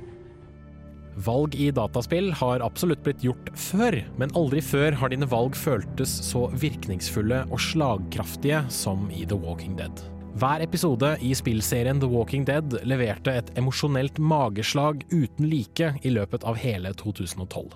Valg 1.16 1.56
i 1.56 1.72
dataspill 1.76 2.32
har 2.40 2.64
absolutt 2.64 3.04
blitt 3.04 3.24
gjort 3.26 3.52
før, 3.60 3.98
men 4.18 4.32
aldri 4.38 4.62
før 4.64 4.96
har 4.96 5.12
dine 5.12 5.28
valg 5.28 5.58
føltes 5.60 6.14
så 6.30 6.46
virkningsfulle 6.56 7.44
og 7.52 7.60
slagkraftige 7.60 8.64
som 8.72 9.10
i 9.12 9.26
The 9.28 9.36
Walking 9.36 9.76
Dead. 9.80 10.04
Hver 10.40 10.64
episode 10.64 11.18
i 11.20 11.34
spillserien 11.36 12.00
The 12.00 12.08
Walking 12.08 12.46
Dead 12.48 12.78
leverte 12.88 13.34
et 13.36 13.52
emosjonelt 13.60 14.18
mageslag 14.24 15.04
uten 15.12 15.50
like 15.52 15.94
i 16.02 16.14
løpet 16.16 16.48
av 16.48 16.56
hele 16.62 16.94
2012. 16.96 17.74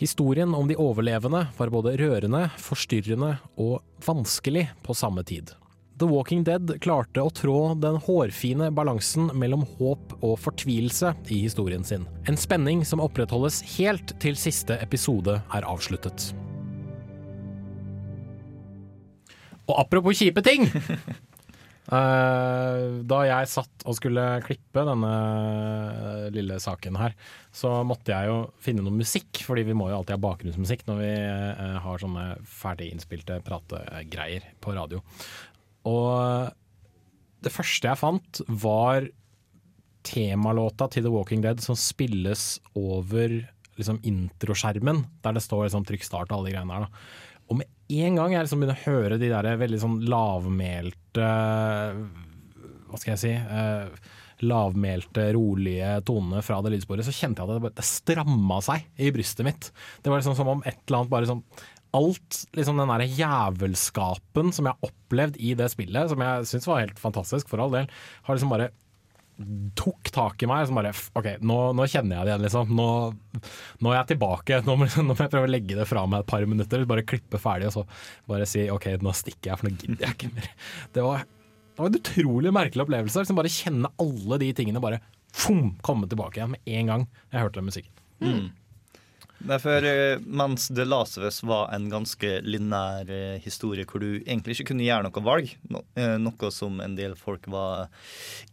Historien 0.00 0.54
om 0.58 0.66
de 0.66 0.74
overlevende 0.74 1.44
var 1.54 1.70
både 1.70 1.94
rørende, 2.00 2.48
forstyrrende 2.58 3.36
og 3.62 3.78
vanskelig 4.02 4.66
på 4.82 4.96
samme 4.98 5.22
tid. 5.22 5.54
The 5.94 6.06
Walking 6.10 6.42
Dead 6.42 6.72
klarte 6.82 7.22
å 7.22 7.30
trå 7.30 7.58
den 7.78 8.00
hårfine 8.02 8.72
balansen 8.74 9.28
mellom 9.38 9.62
håp 9.78 10.16
og 10.24 10.40
fortvilelse 10.42 11.12
i 11.30 11.44
historien 11.44 11.86
sin. 11.86 12.08
En 12.26 12.38
spenning 12.40 12.82
som 12.88 13.02
opprettholdes 13.04 13.60
helt 13.76 14.16
til 14.22 14.34
siste 14.38 14.74
episode 14.82 15.38
er 15.38 15.68
avsluttet. 15.70 16.32
Og 19.68 19.78
apropos 19.84 20.18
kjipe 20.18 20.42
ting! 20.44 20.66
Eh, 21.84 22.82
da 23.04 23.16
jeg 23.28 23.48
satt 23.52 23.82
og 23.84 23.96
skulle 23.98 24.22
klippe 24.40 24.86
denne 24.88 25.10
lille 26.32 26.56
saken 26.62 26.96
her, 26.96 27.12
så 27.52 27.74
måtte 27.84 28.14
jeg 28.14 28.30
jo 28.30 28.38
finne 28.64 28.80
noe 28.86 29.02
musikk, 29.02 29.42
fordi 29.44 29.66
vi 29.68 29.76
må 29.76 29.90
jo 29.90 29.98
alltid 29.98 30.16
ha 30.16 30.22
bakgrunnsmusikk 30.24 30.86
når 30.88 31.02
vi 31.02 31.10
eh, 31.12 31.76
har 31.84 32.00
sånne 32.00 32.24
ferdig 32.48 32.88
innspilte 32.94 33.36
prategreier 33.44 34.48
på 34.64 34.72
radio. 34.78 35.02
Og 35.88 36.50
det 37.44 37.52
første 37.52 37.90
jeg 37.90 38.00
fant, 38.00 38.40
var 38.48 39.08
temalåta 40.04 40.88
til 40.92 41.06
The 41.06 41.12
Walking 41.12 41.44
Dead 41.44 41.62
som 41.64 41.76
spilles 41.78 42.58
over 42.76 43.40
liksom 43.78 44.00
introskjermen, 44.06 45.04
der 45.24 45.36
det 45.36 45.42
står 45.44 45.66
liksom 45.66 45.86
trykk 45.88 46.04
start 46.06 46.30
og 46.30 46.38
alle 46.38 46.50
de 46.50 46.56
greiene 46.56 46.76
der. 46.76 46.84
Da. 46.84 47.40
Og 47.50 47.60
med 47.60 48.02
en 48.04 48.18
gang 48.18 48.34
jeg 48.34 48.46
liksom 48.46 48.62
begynner 48.62 48.78
å 48.78 48.90
høre 48.92 49.20
de 49.20 49.30
der 49.32 49.48
veldig 49.60 49.80
sånn 49.82 49.96
lavmælte 50.08 51.30
Hva 52.88 53.00
skal 53.00 53.12
jeg 53.12 53.20
si? 53.20 53.32
Uh, 53.34 54.12
lavmælte, 54.44 55.28
rolige 55.36 55.90
tonene 56.08 56.42
fra 56.44 56.58
det 56.64 56.74
lydsporet, 56.74 57.06
så 57.06 57.14
kjente 57.14 57.42
jeg 57.42 57.50
at 57.54 57.62
det, 57.62 57.72
det 57.78 57.86
stramma 57.86 58.58
seg 58.64 58.84
i 59.00 59.12
brystet 59.14 59.46
mitt. 59.46 59.70
Det 60.02 60.10
var 60.10 60.20
liksom 60.20 60.36
som 60.38 60.50
om 60.56 60.64
et 60.66 60.80
eller 60.84 61.00
annet 61.00 61.12
bare 61.12 61.30
sånn 61.30 61.44
Alt 61.94 62.40
liksom 62.58 62.80
den 62.80 62.90
der 62.90 63.04
jævelskapen 63.06 64.50
som 64.54 64.66
jeg 64.66 64.74
har 64.74 64.90
opplevd 64.90 65.36
i 65.38 65.52
det 65.58 65.68
spillet, 65.72 66.10
som 66.10 66.24
jeg 66.24 66.48
syns 66.50 66.66
var 66.70 66.82
helt 66.82 66.98
fantastisk, 67.02 67.50
for 67.50 67.62
all 67.62 67.74
del, 67.74 67.86
har 68.26 68.38
liksom 68.38 68.50
bare 68.54 68.72
tok 69.74 70.10
tak 70.14 70.42
i 70.42 70.48
meg. 70.48 70.66
Som 70.68 70.78
bare, 70.78 70.92
OK, 71.18 71.28
nå, 71.44 71.58
nå 71.76 71.86
kjenner 71.90 72.18
jeg 72.20 72.26
det 72.26 72.32
igjen, 72.32 72.44
liksom. 72.46 72.74
Nå, 72.78 72.88
nå 73.82 73.92
er 73.92 73.98
jeg 74.00 74.10
tilbake. 74.14 74.60
Nå 74.66 74.76
må, 74.80 74.88
nå 74.96 75.06
må 75.10 75.18
jeg 75.18 75.32
prøve 75.32 75.48
å 75.48 75.52
legge 75.52 75.78
det 75.78 75.88
fra 75.90 76.04
meg 76.10 76.24
et 76.24 76.30
par 76.30 76.46
minutter. 76.50 76.86
Bare 76.90 77.06
klippe 77.06 77.40
ferdig, 77.42 77.70
og 77.70 77.78
så 77.78 77.86
bare 78.30 78.48
si 78.48 78.66
OK, 78.72 78.90
nå 79.02 79.14
stikker 79.16 79.52
jeg, 79.52 79.60
for 79.60 79.68
nå 79.68 79.78
gidder 79.78 80.08
jeg 80.08 80.18
ikke 80.18 80.34
mer. 80.36 80.50
Det 80.94 81.06
var, 81.06 81.24
det 81.74 81.82
var 81.82 81.90
en 81.90 82.00
utrolig 82.00 82.54
merkelig 82.54 82.86
opplevelse. 82.86 83.24
Liksom 83.24 83.40
bare 83.40 83.54
kjenne 83.54 83.92
alle 84.02 84.40
de 84.42 84.52
tingene 84.56 84.82
bare 84.84 85.02
fum, 85.34 85.72
komme 85.82 86.06
tilbake 86.10 86.38
igjen 86.38 86.54
med 86.54 86.76
en 86.78 86.92
gang 86.92 87.08
jeg 87.32 87.42
hørte 87.42 87.58
den 87.58 87.70
musikken. 87.72 87.94
Mm. 88.22 88.44
Derfor, 89.44 89.84
for 89.84 90.22
mens 90.24 90.68
The 90.72 90.84
Last 90.88 91.18
of 91.18 91.24
Us 91.28 91.42
var 91.44 91.68
en 91.74 91.90
ganske 91.92 92.28
lineær 92.46 93.10
eh, 93.12 93.40
historie 93.44 93.84
hvor 93.84 94.00
du 94.00 94.22
egentlig 94.22 94.56
ikke 94.56 94.70
kunne 94.70 94.86
gjøre 94.86 95.04
noe 95.04 95.24
valg, 95.24 95.50
eh, 96.00 96.14
noe 96.20 96.50
som 96.54 96.78
en 96.80 96.94
del 96.96 97.12
folk 97.18 97.44
var 97.52 97.90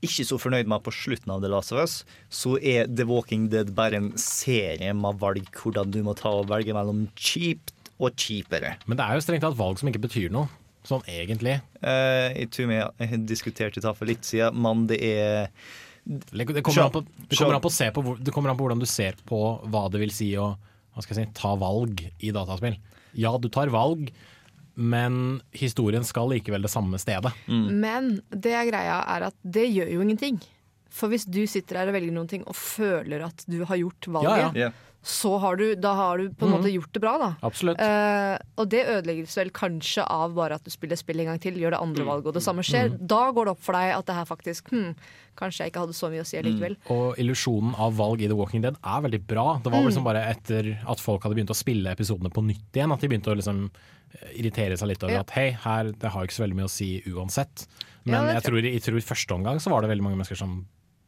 ikke 0.03 0.26
så 0.27 0.39
fornøyd 0.41 0.68
med 0.72 0.84
på 0.84 0.91
slutten 0.95 1.31
av 1.31 1.43
The 1.43 1.51
Last 1.53 1.72
of 1.72 1.80
Us, 1.80 2.01
så 2.27 2.57
er 2.59 2.89
The 2.91 3.05
Walking 3.07 3.47
Dead 3.53 3.72
bare 3.77 4.01
en 4.01 4.09
serie 4.19 4.91
med 4.97 5.22
valg 5.22 5.47
hvordan 5.61 5.93
du 5.95 6.01
må 6.03 6.15
ta 6.19 6.34
og 6.41 6.49
velge 6.51 6.76
mellom 6.76 7.05
kjipt 7.15 7.72
og 8.01 8.18
kjipere. 8.19 8.73
Men 8.89 8.99
det 8.99 9.05
er 9.05 9.15
jo 9.15 9.23
strengt 9.23 9.45
tatt 9.45 9.59
valg 9.59 9.80
som 9.80 9.91
ikke 9.91 10.03
betyr 10.03 10.34
noe, 10.34 10.49
sånn 10.88 11.05
egentlig. 11.07 11.61
Eh, 11.80 12.27
jeg 12.35 12.49
tror 12.51 12.68
vi 12.73 12.81
har 12.81 13.23
diskutert 13.30 13.80
det 13.80 13.95
for 13.95 14.09
litt 14.09 14.27
siden, 14.27 14.59
men 14.59 14.84
det 14.91 14.99
er 15.07 15.47
Det 16.03 16.65
kommer, 16.65 16.89
på, 16.89 17.05
det, 17.30 17.38
kommer 17.38 17.55
an 17.55 17.63
på 17.63 17.72
se 17.72 17.88
på, 17.93 18.18
det 18.19 18.34
kommer 18.34 18.51
an 18.51 18.57
på 18.59 18.65
hvordan 18.65 18.81
du 18.81 18.89
ser 18.89 19.15
på 19.23 19.39
hva 19.69 19.85
det 19.93 20.01
vil 20.01 20.11
si 20.11 20.34
å 20.35 20.49
hva 20.93 21.03
skal 21.03 21.18
jeg 21.18 21.27
si, 21.27 21.34
ta 21.38 21.53
valg 21.59 22.03
i 22.19 22.31
dataspill. 22.35 22.77
Ja, 23.18 23.34
du 23.39 23.47
tar 23.51 23.72
valg, 23.73 24.09
men 24.76 25.41
historien 25.55 26.03
skal 26.07 26.31
likevel 26.31 26.63
det 26.63 26.72
samme 26.72 26.99
stedet. 27.01 27.31
Men 27.47 28.18
det 28.31 28.53
er 28.55 28.69
greia 28.69 29.01
er 29.15 29.27
at 29.30 29.38
det 29.43 29.68
gjør 29.72 29.91
jo 29.95 30.03
ingenting. 30.05 30.39
For 30.91 31.11
hvis 31.11 31.23
du 31.27 31.39
sitter 31.47 31.80
her 31.80 31.91
og 31.91 31.95
velger 31.95 32.15
noen 32.15 32.27
ting 32.31 32.41
og 32.47 32.55
føler 32.57 33.23
at 33.30 33.45
du 33.47 33.61
har 33.68 33.80
gjort 33.80 34.09
valget, 34.11 34.57
Ja, 34.59 34.68
ja. 34.68 34.72
Så 35.03 35.40
har 35.41 35.56
du, 35.57 35.76
da 35.76 35.95
har 35.98 36.18
du 36.19 36.30
på 36.30 36.45
en 36.45 36.52
Mhm. 36.52 36.60
måte 36.61 36.72
gjort 36.73 36.91
det 36.94 37.02
bra, 37.02 37.18
da. 37.18 37.30
Absolutt. 37.41 37.80
Eh, 37.82 38.38
og 38.57 38.69
det 38.69 38.86
ødelegges 38.86 39.36
vel 39.36 39.49
kanskje 39.49 40.06
av 40.07 40.36
bare 40.36 40.53
at 40.56 40.64
du 40.64 40.69
spiller 40.69 40.95
spill 40.95 41.19
en 41.22 41.26
gang 41.26 41.40
til, 41.41 41.56
gjør 41.57 41.72
det 41.72 41.80
andre 41.82 42.06
valget, 42.06 42.28
og 42.28 42.34
det 42.36 42.44
samme 42.44 42.61
skjer. 42.61 42.91
Mhm. 42.91 43.07
Da 43.07 43.32
går 43.32 43.45
det 43.45 43.52
opp 43.52 43.61
for 43.61 43.73
deg 43.73 43.95
at 43.98 44.06
det 44.06 44.15
her 44.15 44.26
faktisk 44.26 44.69
hm, 44.69 44.95
Kanskje 45.38 45.60
jeg 45.64 45.72
ikke 45.72 45.80
hadde 45.88 45.95
så 45.95 46.10
mye 46.11 46.22
å 46.22 46.26
si 46.28 46.36
allikevel. 46.38 46.76
Og 46.91 47.15
illusjonen 47.18 47.73
av 47.80 47.94
valg 47.95 48.22
i 48.22 48.28
The 48.28 48.36
Walking 48.36 48.61
Dead 48.61 48.76
er 48.84 49.02
veldig 49.02 49.26
bra. 49.26 49.61
Det 49.64 49.72
var 49.72 49.80
vel 49.82 49.88
liksom 49.90 50.03
bare 50.03 50.26
etter 50.28 50.78
at 50.86 50.99
folk 50.99 51.23
hadde 51.23 51.36
begynt 51.36 51.49
å 51.49 51.56
spille 51.56 51.88
episodene 51.90 52.30
på 52.30 52.44
nytt 52.45 52.69
igjen, 52.76 52.91
at 52.91 52.99
de 52.99 53.07
begynte 53.07 53.32
å 53.32 53.36
liksom 53.40 53.72
irritere 54.36 54.78
seg 54.78 54.90
litt 54.91 55.03
over 55.03 55.14
Ja. 55.14 55.19
at 55.22 55.30
hei, 55.32 55.52
her, 55.52 55.84
det 55.94 56.11
har 56.11 56.26
ikke 56.28 56.36
så 56.36 56.44
veldig 56.45 56.56
mye 56.60 56.68
å 56.68 56.69
si 56.69 57.02
uansett. 57.07 57.65
Men 58.06 58.28
ja, 58.28 58.34
jeg 58.34 58.44
tror 58.44 58.60
tror, 58.61 58.73
jeg 58.73 58.82
tror 58.84 58.98
i 58.98 59.07
første 59.07 59.32
omgang 59.34 59.56
så 59.64 59.69
var 59.72 59.82
det 59.82 59.90
veldig 59.90 60.03
mange 60.03 60.18
mennesker 60.19 60.36
som 60.38 60.65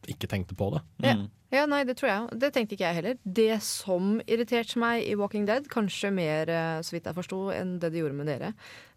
ikke 0.08 0.26
tenkte 0.26 0.56
på 0.56 0.72
det. 0.72 0.82
Ja. 1.04 1.14
Ja, 1.54 1.64
nei, 1.70 1.82
det 1.86 1.96
tror 1.98 2.10
jeg. 2.10 2.38
Det 2.42 2.50
tenkte 2.54 2.76
ikke 2.76 2.86
jeg 2.88 2.98
heller. 2.98 3.18
Det 3.22 3.58
som 3.64 4.16
irriterte 4.26 4.80
meg 4.82 5.04
i 5.06 5.14
Walking 5.18 5.46
Dead, 5.48 5.66
kanskje 5.70 6.10
mer, 6.14 6.50
eh, 6.50 6.80
så 6.82 6.96
vidt 6.96 7.06
jeg 7.08 7.16
forsto, 7.16 7.40
enn 7.54 7.76
det 7.82 7.92
det 7.94 8.02
gjorde 8.02 8.18
med 8.18 8.30
dere, 8.30 8.52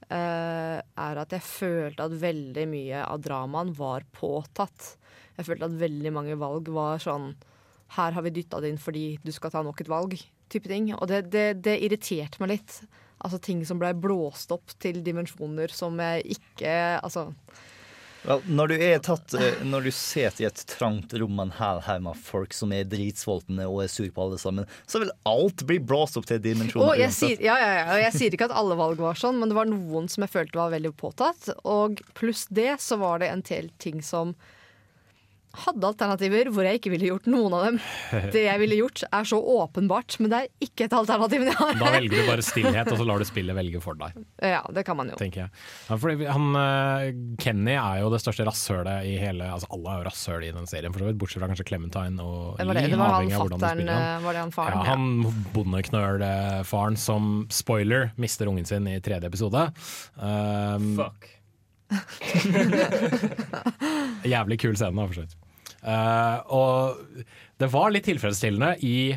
eh, 0.10 0.78
er 0.82 1.22
at 1.22 1.36
jeg 1.36 1.46
følte 1.46 2.08
at 2.08 2.18
veldig 2.22 2.66
mye 2.72 3.04
av 3.04 3.22
dramaen 3.22 3.74
var 3.78 4.08
påtatt. 4.12 4.96
Jeg 5.38 5.46
følte 5.46 5.70
at 5.70 5.80
veldig 5.80 6.14
mange 6.14 6.38
valg 6.40 6.70
var 6.74 6.98
sånn 7.04 7.36
Her 7.96 8.12
har 8.12 8.22
vi 8.26 8.34
dytta 8.36 8.60
det 8.60 8.68
inn 8.74 8.82
fordi 8.82 9.18
du 9.24 9.32
skal 9.32 9.52
ta 9.54 9.62
nok 9.64 9.80
et 9.80 9.88
valg, 9.88 10.18
type 10.52 10.68
ting. 10.68 10.90
Og 10.98 11.08
det, 11.08 11.30
det, 11.32 11.62
det 11.64 11.78
irriterte 11.80 12.42
meg 12.44 12.50
litt. 12.58 12.82
Altså 13.24 13.40
ting 13.40 13.64
som 13.66 13.80
blei 13.80 13.94
blåst 13.96 14.52
opp 14.52 14.74
til 14.82 15.00
dimensjoner 15.06 15.72
som 15.74 15.96
jeg 15.98 16.38
ikke 16.38 16.74
Altså 17.00 17.32
Vel, 18.28 18.42
når, 18.52 18.74
du 18.74 18.82
er 18.84 18.98
tatt, 19.04 19.34
eh, 19.40 19.62
når 19.64 19.88
du 19.88 19.92
sitter 19.96 20.44
i 20.44 20.48
et 20.50 20.64
trangt 20.68 21.14
rom 21.16 21.38
med 21.38 21.48
en 21.48 21.54
hel 21.62 21.80
haug 21.86 22.02
med 22.10 22.20
folk 22.28 22.56
som 22.56 22.74
er 22.76 22.88
dritsultne 22.90 23.68
og 23.70 23.86
er 23.86 23.92
sur 23.92 24.10
på 24.12 24.26
alle 24.26 24.40
sammen, 24.42 24.68
så 24.86 25.00
vil 25.04 25.14
alt 25.30 25.64
bli 25.70 25.80
blåst 25.80 26.20
opp 26.20 26.28
til 26.28 26.42
dimensjoner. 26.44 26.90
Oh, 26.90 26.98
jeg, 27.00 27.14
sier, 27.16 27.40
ja, 27.44 27.56
ja, 27.62 27.72
ja, 27.80 27.98
jeg 28.08 28.18
sier 28.18 28.36
ikke 28.36 28.50
at 28.50 28.58
alle 28.60 28.76
valg 28.80 29.00
var 29.00 29.20
sånn, 29.20 29.40
men 29.40 29.52
det 29.52 29.58
var 29.58 29.72
noen 29.72 30.12
som 30.12 30.26
jeg 30.26 30.34
følte 30.34 30.60
var 30.60 30.76
veldig 30.76 30.92
påtatt. 31.00 31.54
Og 31.64 32.04
pluss 32.20 32.46
det 32.52 32.74
så 32.84 33.00
var 33.00 33.24
det 33.24 33.32
en 33.32 33.46
del 33.48 33.72
ting 33.80 34.04
som 34.04 34.36
hadde 35.58 35.88
alternativer 35.88 36.50
hvor 36.54 36.68
jeg 36.68 36.78
ikke 36.80 36.92
ville 36.94 37.08
gjort 37.10 37.26
noen 37.32 37.54
av 37.58 37.64
dem. 37.66 37.78
Det 38.36 38.44
jeg 38.44 38.60
ville 38.62 38.78
gjort, 38.78 39.02
er 39.10 39.26
så 39.26 39.40
åpenbart, 39.42 40.18
men 40.22 40.30
det 40.34 40.40
er 40.44 40.68
ikke 40.68 40.86
et 40.86 40.94
alternativ 40.94 41.46
jeg 41.48 41.56
har. 41.58 41.74
Da 41.80 41.92
velger 41.96 42.14
du 42.22 42.28
bare 42.30 42.46
stillhet, 42.52 42.92
og 42.94 43.00
så 43.00 43.08
lar 43.08 43.24
du 43.24 43.26
spillet 43.30 43.58
velge 43.58 43.82
for 43.82 43.98
deg. 43.98 44.18
Ja, 44.44 44.60
det 44.74 44.84
kan 44.86 44.98
man 45.00 45.10
jo. 45.14 45.18
tenker 45.20 45.46
jeg. 45.46 45.64
Ja, 45.88 45.98
fordi 45.98 46.28
han, 46.30 46.50
eh, 46.62 47.08
Kenny 47.42 47.74
er 47.78 48.04
jo 48.04 48.12
det 48.14 48.22
største 48.22 48.46
rasshølet 48.48 49.08
i 49.10 49.16
hele 49.22 49.48
Altså 49.48 49.70
Alle 49.74 49.94
er 49.96 50.02
jo 50.04 50.08
rasshøl 50.10 50.46
i 50.46 50.52
den 50.54 50.68
serien, 50.70 50.94
for 50.94 51.02
så 51.02 51.10
vidt, 51.10 51.18
bortsett 51.22 51.42
fra 51.42 51.50
kanskje 51.52 51.66
Clementine 51.72 52.22
og 52.22 52.58
Det 52.60 52.68
var, 52.68 52.78
det, 52.78 52.86
det 52.92 53.00
var 53.02 53.16
han 53.18 53.32
fatteren, 53.34 53.88
han. 53.88 53.96
eh, 53.96 54.26
var 54.28 54.38
det 54.38 54.44
han 54.46 54.54
faren? 54.56 54.78
Ja, 54.78 54.92
han 54.92 55.44
bondeknølfaren 55.56 56.98
som, 57.00 57.32
spoiler, 57.54 58.12
mister 58.22 58.50
ungen 58.52 58.66
sin 58.68 58.88
i 58.92 59.00
tredje 59.04 59.28
episode. 59.30 59.68
Um, 60.18 60.94
Fuck. 61.00 61.34
Jævlig 64.34 64.58
kul 64.62 64.76
scene, 64.78 65.08
for 65.08 65.16
så 65.16 65.22
vidt. 65.26 65.36
Uh, 65.88 66.38
og 66.52 67.24
det 67.62 67.70
var 67.72 67.94
litt 67.94 68.08
tilfredsstillende 68.10 68.72
i 68.84 69.16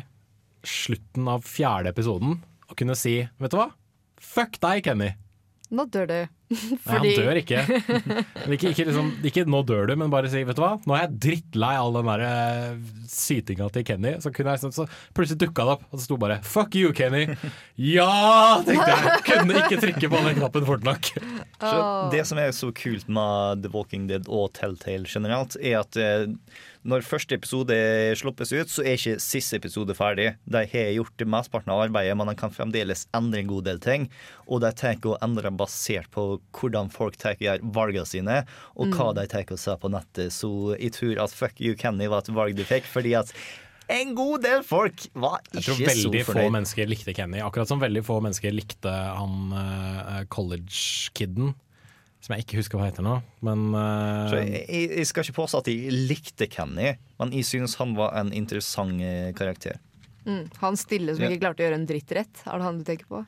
slutten 0.63 1.27
av 1.31 1.43
fjerde 1.47 1.89
episoden 1.91 2.37
å 2.69 2.73
kunne 2.77 2.95
si 2.95 3.27
Vet 3.41 3.53
du 3.53 3.57
hva? 3.57 3.71
Fuck 4.21 4.59
deg, 4.61 4.83
Kenny. 4.85 5.09
Nå 5.73 5.87
dør 5.91 6.07
du. 6.07 6.19
Nei, 6.51 6.97
han 6.97 7.05
dør 7.15 7.39
ikke. 7.39 7.61
Ikke, 8.51 8.71
ikke, 8.73 8.85
liksom, 8.89 9.09
ikke 9.27 9.43
'nå 9.47 9.61
dør 9.67 9.87
du', 9.87 9.95
men 9.99 10.11
bare 10.11 10.29
si 10.31 10.41
'vet 10.43 10.57
du 10.57 10.61
hva, 10.63 10.73
nå 10.87 10.95
er 10.97 11.03
jeg 11.05 11.13
drittlei 11.25 11.71
all 11.79 11.93
den 11.95 12.09
der 12.09 12.23
eh, 12.25 12.73
sytinga 13.07 13.69
til 13.71 13.85
Kenny'. 13.87 14.17
Så, 14.23 14.31
kunne 14.35 14.55
jeg, 14.55 14.63
så, 14.63 14.71
så 14.75 14.85
plutselig 15.15 15.39
dukka 15.45 15.65
det 15.67 15.75
opp, 15.77 15.85
og 15.89 15.99
det 15.99 16.05
sto 16.05 16.17
bare 16.19 16.39
'fuck 16.43 16.75
you, 16.75 16.91
Kenny'. 16.97 17.37
Ja! 17.95 18.61
tenkte 18.65 18.89
jeg. 18.91 19.21
Kunne 19.29 19.61
ikke 19.63 19.79
trykke 19.81 20.11
på 20.11 20.23
den 20.25 20.37
knappen 20.41 20.67
fort 20.67 20.83
nok. 20.85 21.11
Så 21.61 21.77
det 22.13 22.25
som 22.29 22.41
er 22.41 22.51
så 22.55 22.71
kult 22.75 23.07
med 23.09 23.63
The 23.63 23.71
Walking 23.73 24.09
Dead 24.11 24.27
og 24.27 24.51
Telltale 24.57 25.07
generelt, 25.09 25.55
er 25.61 25.79
at 25.81 25.97
eh, 25.97 26.27
når 26.83 27.03
første 27.05 27.35
episode 27.37 27.75
sluppes 28.17 28.51
ut, 28.55 28.69
så 28.71 28.81
er 28.81 28.95
ikke 28.97 29.19
siste 29.21 29.59
episode 29.59 29.93
ferdig. 29.93 30.31
De 30.49 30.63
har 30.65 30.91
gjort 30.95 31.23
mesteparten 31.29 31.69
av 31.73 31.83
arbeidet, 31.85 32.15
men 32.17 32.27
de 32.31 32.35
kan 32.39 32.49
fremdeles 32.53 33.05
endre 33.13 33.39
en 33.43 33.47
god 33.51 33.65
del 33.69 33.79
ting. 33.83 34.07
Og 34.47 34.61
de 34.63 34.71
tar 34.73 34.95
å 35.05 35.17
endre 35.21 35.51
basert 35.53 36.09
på 36.11 36.39
hvordan 36.57 36.89
folk 36.91 37.17
tar 37.21 37.35
valgene 37.61 38.05
sine, 38.09 38.45
og 38.75 38.87
hva 38.95 39.11
Mm. 39.11 39.15
de 39.21 39.27
tar 39.27 39.43
å 39.53 39.59
se 39.59 39.75
på 39.77 39.91
nettet. 39.93 40.31
Så 40.33 40.75
jeg 40.79 40.91
tror 40.93 41.21
at 41.23 41.31
Fuck 41.31 41.61
you, 41.61 41.75
Kenny 41.75 42.07
var 42.07 42.19
et 42.25 42.33
valg 42.33 42.55
du 42.55 42.63
fikk, 42.63 42.83
fordi 42.89 43.13
at 43.17 43.31
en 43.91 44.15
god 44.15 44.41
del 44.41 44.61
folk 44.63 45.05
var 45.13 45.41
ikke 45.51 45.61
så 45.61 45.73
fornøyd. 45.75 45.87
Jeg 45.87 46.03
tror 46.03 46.11
veldig 46.11 46.25
få 46.25 46.33
fornøyd. 46.33 46.51
mennesker 46.55 46.87
likte 46.87 47.13
Kenny, 47.13 47.39
akkurat 47.43 47.67
som 47.67 47.79
veldig 47.81 48.03
få 48.07 48.21
mennesker 48.23 48.51
likte 48.55 48.89
han 48.91 49.51
uh, 49.53 50.23
college-kiden. 50.29 51.53
Som 52.21 52.35
jeg 52.35 52.45
ikke 52.45 52.59
husker 52.59 52.77
hva 52.77 52.85
heter 52.91 53.01
nå, 53.05 53.15
men 53.41 53.71
uh... 53.73 54.29
Jeg, 54.37 54.91
jeg 54.93 55.07
skal 55.09 55.25
ikke 55.25 55.39
påstå 55.39 55.61
at 55.63 55.69
jeg 55.71 55.89
likte 56.09 56.45
Kenny, 56.53 56.91
men 57.17 57.31
jeg 57.33 57.47
synes 57.49 57.73
han 57.81 57.95
var 57.97 58.13
en 58.19 58.29
interessant 58.37 59.01
eh, 59.01 59.31
karakter. 59.37 59.79
Mm, 60.27 60.43
han 60.61 60.77
stille 60.77 61.15
som 61.17 61.23
Ja. 61.25 61.31
ikke 61.31 61.41
klarte 61.47 61.63
å 61.63 61.65
gjøre 61.65 61.79
en 61.81 61.87
dritt 61.89 62.13
rett, 62.13 62.43
er 62.45 62.61
det 62.61 62.67
han 62.67 62.77
du 62.77 62.85
tenker 62.85 63.09
på? 63.09 63.23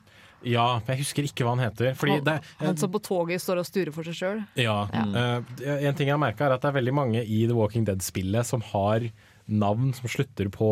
Ja, 0.46 0.66
jeg 0.86 1.00
husker 1.00 1.26
ikke 1.26 1.42
hva 1.46 1.56
han 1.56 1.64
heter. 1.64 1.94
Fordi 1.98 2.18
han, 2.20 2.24
det, 2.28 2.36
han 2.60 2.76
som 2.78 2.92
på 2.92 3.00
toget 3.02 3.42
står 3.42 3.62
og 3.62 3.66
sturer 3.66 3.90
for 3.96 4.06
seg 4.06 4.14
sjøl? 4.18 4.42
Ja. 4.60 4.76
eh, 4.92 5.54
en 5.88 5.96
ting 5.98 6.06
jeg 6.10 6.14
har 6.14 6.20
merka, 6.22 6.46
er 6.46 6.54
at 6.54 6.62
det 6.62 6.70
er 6.70 6.76
veldig 6.78 6.94
mange 6.94 7.22
i 7.24 7.40
The 7.48 7.56
Walking 7.56 7.86
Dead-spillet 7.88 8.46
som 8.46 8.62
har 8.70 9.08
navn 9.50 9.90
som 9.96 10.06
slutter 10.12 10.52
på 10.54 10.70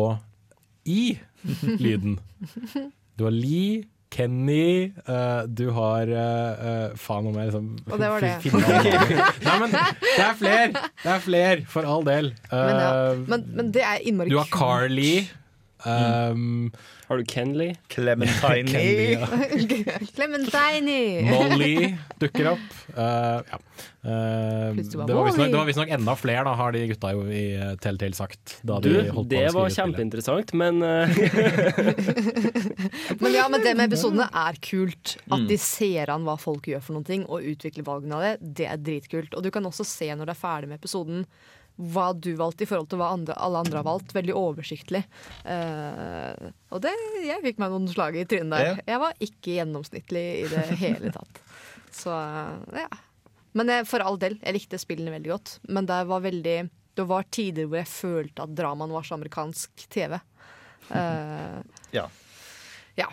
i-lyden. 0.87 2.19
Du 3.13 3.27
har 3.27 3.33
Lee, 3.35 3.83
Kenny, 4.13 4.93
uh, 5.09 5.43
du 5.49 5.65
har 5.73 6.09
eh, 6.09 6.93
Faen 7.01 7.29
om 7.29 7.37
jeg 7.39 7.49
liksom 7.49 7.69
Og 7.89 7.97
det 7.97 8.09
var 8.11 8.21
det. 8.21 8.33
Nei, 9.47 9.55
men 9.63 9.73
det 9.73 10.25
er 10.27 10.35
fler! 10.37 10.75
Det 11.03 11.13
er 11.15 11.23
fler, 11.23 11.63
for 11.69 11.89
all 11.89 12.05
del. 12.05 12.33
Men, 12.51 12.81
ja. 12.83 12.91
Men, 13.25 13.47
men 13.57 13.71
det 13.73 13.85
er 13.87 14.03
innmari 14.05 14.29
kult. 14.29 14.37
du 14.37 14.41
har 14.43 14.51
Carly. 14.53 15.23
Um, 15.85 16.71
har 17.09 17.17
du 17.19 17.23
Kenley? 17.27 17.73
Clementine. 17.91 18.67
Kenley, 18.71 19.17
ja. 19.17 19.27
Clementine! 20.15 20.95
Molly 21.27 21.89
dukker 22.21 22.47
opp. 22.53 22.69
Uh, 22.95 23.41
ja. 23.43 23.57
uh, 24.07 24.71
var 24.71 25.07
det 25.07 25.17
var 25.17 25.27
visstnok- 25.67 25.89
det 25.91 25.97
enda 25.97 26.15
flere, 26.19 26.43
da, 26.47 26.53
har 26.59 26.69
de 26.75 26.85
gutta 26.93 27.11
jo 27.15 27.21
i 27.27 27.43
eh, 27.57 27.73
Telltale 27.83 28.15
sagt. 28.15 28.43
Da 28.63 28.79
Du, 28.83 28.87
de 28.93 28.99
holdt 29.11 29.29
det 29.33 29.43
var 29.55 29.67
kjempeinteressant, 29.75 30.49
men 30.59 30.75
Men 33.19 33.33
ja, 33.33 33.47
men 33.49 33.61
det 33.63 33.73
med 33.77 33.87
episodene 33.91 34.27
er 34.29 34.57
kult. 34.63 35.17
At 35.29 35.39
Mm. 35.43 35.47
de 35.49 35.57
ser 35.57 36.09
an 36.13 36.23
hva 36.27 36.35
folk 36.39 36.67
gjør 36.69 36.81
for 36.83 36.93
noen 36.97 37.05
ting, 37.07 37.23
og 37.27 37.41
utvikler 37.43 37.83
valgene 37.87 38.15
av 38.15 38.21
det. 38.23 38.37
Det 38.61 38.67
er 38.69 38.77
dritkult. 38.77 39.33
Og 39.35 39.43
du 39.43 39.49
kan 39.51 39.63
også 39.65 39.83
se 39.87 40.07
når 40.15 40.25
du 40.25 40.31
er 40.31 40.39
ferdig 40.39 40.67
med 40.69 40.79
episoden, 40.79 41.25
hva 41.75 42.11
du 42.13 42.33
valgte 42.37 42.65
i 42.65 42.69
forhold 42.69 42.91
til 42.91 42.99
hva 43.01 43.09
andre, 43.15 43.35
alle 43.41 43.63
andre 43.63 43.79
har 43.79 43.87
valgt. 43.87 44.13
Veldig 44.13 44.35
oversiktlig. 44.37 45.01
Uh, 45.41 46.51
og 46.69 46.83
det, 46.85 46.93
jeg 47.25 47.41
fikk 47.45 47.61
meg 47.63 47.73
noen 47.73 47.89
slag 47.89 48.17
i 48.19 48.27
trynet 48.29 48.53
der. 48.53 48.67
Ja. 48.67 48.75
Jeg 48.93 49.01
var 49.01 49.25
ikke 49.25 49.57
gjennomsnittlig 49.57 50.23
i 50.43 50.45
det 50.51 50.67
hele 50.83 51.13
tatt. 51.15 51.41
Så 51.93 52.13
ja. 52.77 52.87
Men 53.57 53.69
jeg, 53.69 53.85
for 53.89 54.01
all 54.05 54.17
del, 54.21 54.39
jeg 54.41 54.57
likte 54.57 54.81
spillene 54.81 55.13
veldig 55.13 55.33
godt. 55.33 55.57
Men 55.69 55.89
det 55.89 55.99
var 56.09 56.23
veldig 56.25 56.57
Det 56.93 57.05
var 57.09 57.25
tider 57.33 57.65
hvor 57.65 57.79
jeg 57.81 57.89
følte 57.89 58.45
at 58.45 58.55
dramaen 58.57 58.93
var 58.93 59.05
så 59.05 59.17
amerikansk 59.17 59.87
TV. 59.89 60.19
Uh, 60.89 61.61
Ja. 61.93 62.09
ja. 62.99 63.09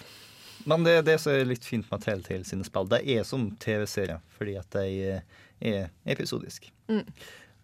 Men 0.64 0.84
det, 0.84 1.02
det 1.08 1.18
som 1.20 1.32
er 1.32 1.48
litt 1.48 1.64
fint 1.64 1.88
med 1.90 2.02
Telltale 2.04 2.44
sine 2.44 2.66
spill, 2.68 2.88
det 2.90 3.00
er 3.08 3.24
som 3.24 3.48
TV-serier, 3.60 4.20
fordi 4.36 4.56
at 4.60 4.74
de 4.76 5.14
eh, 5.16 5.38
er 5.60 5.88
episodiske. 6.04 6.72
Mm. 6.90 7.06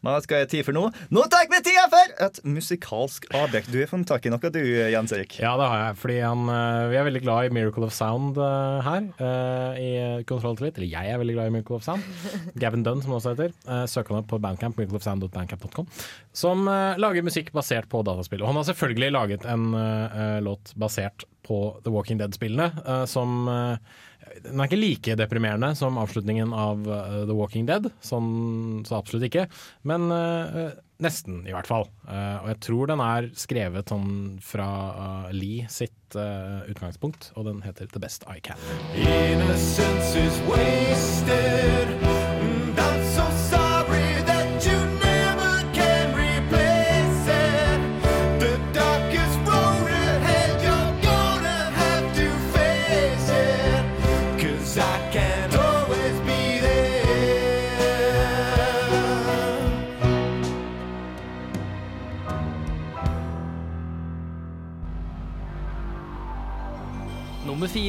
Hva 0.07 0.21
skal 0.23 0.45
jeg 0.45 0.51
tid 0.53 0.67
for 0.69 0.77
nå? 0.77 0.85
Nå 1.11 1.23
tar 1.33 1.49
vi 1.51 1.59
tida 1.67 1.87
for 1.91 2.13
et 2.23 2.37
musikalsk 2.47 3.25
avbrekk. 3.35 3.67
Du 3.73 3.81
har 3.81 3.89
funnet 3.91 4.07
tak 4.07 4.29
i 4.29 4.31
noe, 4.31 4.51
du, 4.55 4.61
Jens 4.63 5.15
Erik? 5.17 5.35
Ja, 5.43 5.57
det 5.59 5.67
har 5.67 5.81
jeg. 5.81 5.97
Fordi 6.03 6.19
han, 6.23 6.45
eh, 6.53 6.83
vi 6.93 6.99
er 7.01 7.09
veldig 7.09 7.23
glad 7.25 7.49
i 7.49 7.55
Miracle 7.57 7.89
of 7.89 7.95
Sound 7.97 8.39
eh, 8.39 8.87
her 8.87 9.09
eh, 9.19 9.81
i 9.83 9.91
Kontroll 10.29 10.55
Tillit. 10.61 10.79
Eller 10.79 10.93
jeg 10.93 11.11
er 11.11 11.19
veldig 11.23 11.37
glad 11.39 11.51
i 11.51 11.55
Miracle 11.57 11.81
of 11.81 11.87
Sound. 11.87 12.07
Gavin 12.63 12.87
Dunn, 12.87 13.03
som 13.03 13.11
det 13.11 13.19
også 13.19 13.35
heter. 13.35 13.57
Søk 13.91 14.13
han 14.13 14.21
opp 14.21 14.31
på 14.31 14.39
Bandcamp, 14.43 14.79
miracleofsound.bandcamp.com. 14.79 15.91
Som 16.37 16.71
lager 17.03 17.27
musikk 17.27 17.51
basert 17.57 17.91
på 17.91 18.05
dataspill. 18.07 18.45
Og 18.45 18.53
han 18.53 18.61
har 18.61 18.71
selvfølgelig 18.71 19.11
laget 19.17 19.49
en 19.51 19.73
låt 20.47 20.71
basert 20.79 21.27
på 21.47 21.59
The 21.83 21.91
Walking 21.95 22.23
Dead-spillene, 22.23 23.07
som 23.11 23.49
den 24.45 24.61
er 24.61 24.69
ikke 24.69 24.81
like 24.81 25.17
deprimerende 25.19 25.73
som 25.79 25.99
avslutningen 26.01 26.53
av 26.57 26.87
eh, 26.87 27.23
The 27.29 27.37
Walking 27.37 27.69
Dead, 27.69 27.89
sånn, 28.05 28.83
så 28.87 28.99
absolutt 29.01 29.29
ikke. 29.29 29.47
Men 29.89 30.11
uh, 30.13 30.75
nesten, 31.03 31.43
i 31.49 31.55
hvert 31.55 31.69
fall. 31.71 31.89
Uh, 32.09 32.43
og 32.43 32.51
jeg 32.53 32.61
tror 32.69 32.93
den 32.93 33.05
er 33.05 33.31
skrevet 33.39 33.93
sånn 33.93 34.11
fra 34.45 34.69
uh, 34.97 35.33
Lee 35.35 35.67
sitt 35.73 35.95
utgangspunkt, 36.17 37.33
og 37.35 37.49
den 37.49 37.59
heter 37.67 37.91
The 37.91 38.01
Best 38.01 38.25
I 38.31 38.39
Can. 38.41 38.61
Innocence 38.95 40.15
is 40.17 40.39
wasted. 40.47 42.26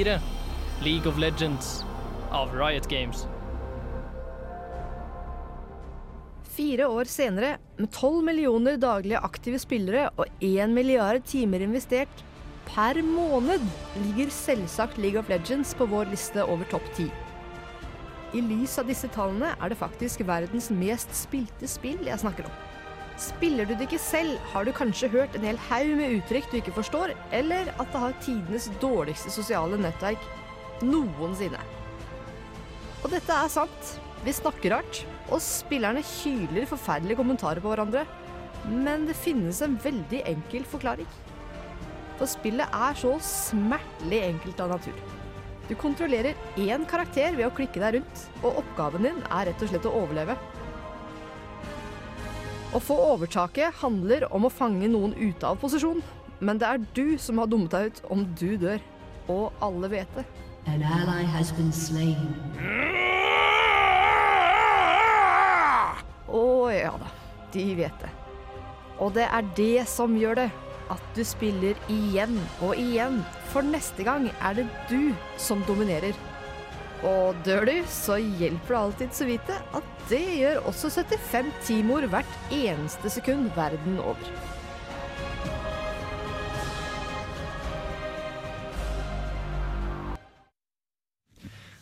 4, 0.08 0.20
League 0.84 1.10
of 1.10 1.18
Legends 1.18 1.84
av 2.32 2.54
Riot 2.56 2.88
Games. 2.88 3.28
Fire 6.44 6.88
år 6.88 7.10
senere, 7.12 7.58
med 7.78 7.92
12 7.92 8.24
millioner 8.24 8.78
daglige 8.80 9.20
aktive 9.20 9.60
spillere 9.60 10.08
og 10.16 10.32
1 10.40 10.72
milliard 10.72 11.26
timer 11.28 11.66
investert 11.66 12.24
per 12.70 13.02
måned, 13.04 13.66
ligger 14.06 14.32
selvsagt 14.32 14.98
League 14.98 15.20
of 15.20 15.30
Legends 15.30 15.76
på 15.76 15.90
vår 15.92 16.08
liste 16.14 16.46
over 16.46 16.68
topp 16.72 16.88
ti. 16.96 17.10
I 18.36 18.44
lys 18.44 18.78
av 18.80 18.88
disse 18.88 19.12
tallene 19.12 19.54
er 19.58 19.72
det 19.72 19.80
faktisk 19.80 20.24
verdens 20.28 20.72
mest 20.72 21.12
spilte 21.16 21.68
spill 21.68 22.00
jeg 22.08 22.24
snakker 22.24 22.48
om. 22.48 22.67
Spiller 23.18 23.66
du 23.66 23.74
det 23.74 23.88
ikke 23.88 24.02
selv, 24.02 24.38
har 24.52 24.66
du 24.66 24.70
kanskje 24.78 25.10
hørt 25.10 25.36
en 25.36 25.46
hel 25.48 25.58
haug 25.72 25.96
med 25.98 26.20
uttrykk 26.20 26.52
du 26.52 26.60
ikke 26.60 26.76
forstår, 26.76 27.16
eller 27.34 27.72
at 27.74 27.90
det 27.90 28.02
har 28.04 28.20
tidenes 28.22 28.68
dårligste 28.82 29.34
sosiale 29.34 29.80
nettverk 29.82 30.22
noensinne. 30.86 31.62
Og 33.02 33.10
dette 33.14 33.34
er 33.34 33.50
sant. 33.50 33.96
Vi 34.26 34.34
snakker 34.34 34.74
rart, 34.76 35.02
og 35.32 35.42
spillerne 35.42 36.04
hyler 36.06 36.70
forferdelige 36.70 37.18
kommentarer 37.20 37.62
på 37.64 37.72
hverandre. 37.72 38.06
Men 38.68 39.06
det 39.08 39.18
finnes 39.18 39.62
en 39.66 39.78
veldig 39.82 40.24
enkel 40.30 40.66
forklaring. 40.68 41.10
For 42.18 42.30
spillet 42.30 42.74
er 42.74 42.98
så 42.98 43.14
smertelig 43.24 44.24
enkelt 44.32 44.62
av 44.66 44.74
natur. 44.76 44.98
Du 45.68 45.74
kontrollerer 45.78 46.38
én 46.58 46.86
karakter 46.90 47.36
ved 47.38 47.48
å 47.50 47.54
klikke 47.54 47.82
deg 47.82 47.98
rundt, 47.98 48.24
og 48.44 48.62
oppgaven 48.64 49.10
din 49.10 49.20
er 49.28 49.50
rett 49.50 49.64
og 49.64 49.74
slett 49.74 49.90
å 49.90 49.96
overleve. 50.02 50.38
Å 52.78 52.82
få 52.84 52.96
overtaket 53.16 53.80
handler 53.82 54.28
om 54.30 54.44
å 54.46 54.52
fange 54.54 54.86
noen 54.92 55.16
ute 55.18 55.48
av 55.50 55.56
posisjon, 55.58 55.98
men 56.46 56.60
det 56.62 56.68
er 56.70 56.84
du 56.94 57.16
som 57.18 57.40
har 57.42 57.50
dummet 57.50 57.74
deg 57.74 57.88
ut 57.88 58.02
om 58.14 58.22
du 58.38 58.52
dør. 58.62 58.84
Og 59.34 59.64
alle 59.66 59.90
vet 59.90 60.12
det. 60.14 60.26
An 60.70 60.84
ally 60.86 61.26
has 61.26 61.50
been 61.58 61.72
slain. 61.74 62.36
Å 66.30 66.46
ja 66.70 66.94
da, 67.02 67.10
de 67.56 67.66
vet 67.82 68.06
det. 68.06 68.14
Og 69.02 69.18
det 69.18 69.26
er 69.26 69.52
det 69.58 69.88
som 69.90 70.14
gjør 70.20 70.44
det. 70.44 70.48
At 70.94 71.02
du 71.18 71.24
spiller 71.26 71.82
igjen 71.90 72.38
og 72.62 72.78
igjen. 72.78 73.24
For 73.50 73.66
neste 73.66 74.06
gang 74.06 74.30
er 74.38 74.62
det 74.62 74.70
du 74.92 75.16
som 75.42 75.66
dominerer. 75.66 76.14
Og 77.06 77.38
dør 77.46 77.68
du, 77.70 77.76
så 77.92 78.18
hjelper 78.18 78.74
det 78.74 78.82
alltid 78.82 79.14
så 79.14 79.30
vite 79.30 79.58
at 79.78 79.96
det 80.10 80.24
gjør 80.40 80.64
også 80.70 80.90
75 81.04 81.52
timor 81.68 82.08
hvert 82.10 82.54
eneste 82.54 83.12
sekund 83.14 83.52
verden 83.56 84.00
over. 84.02 84.32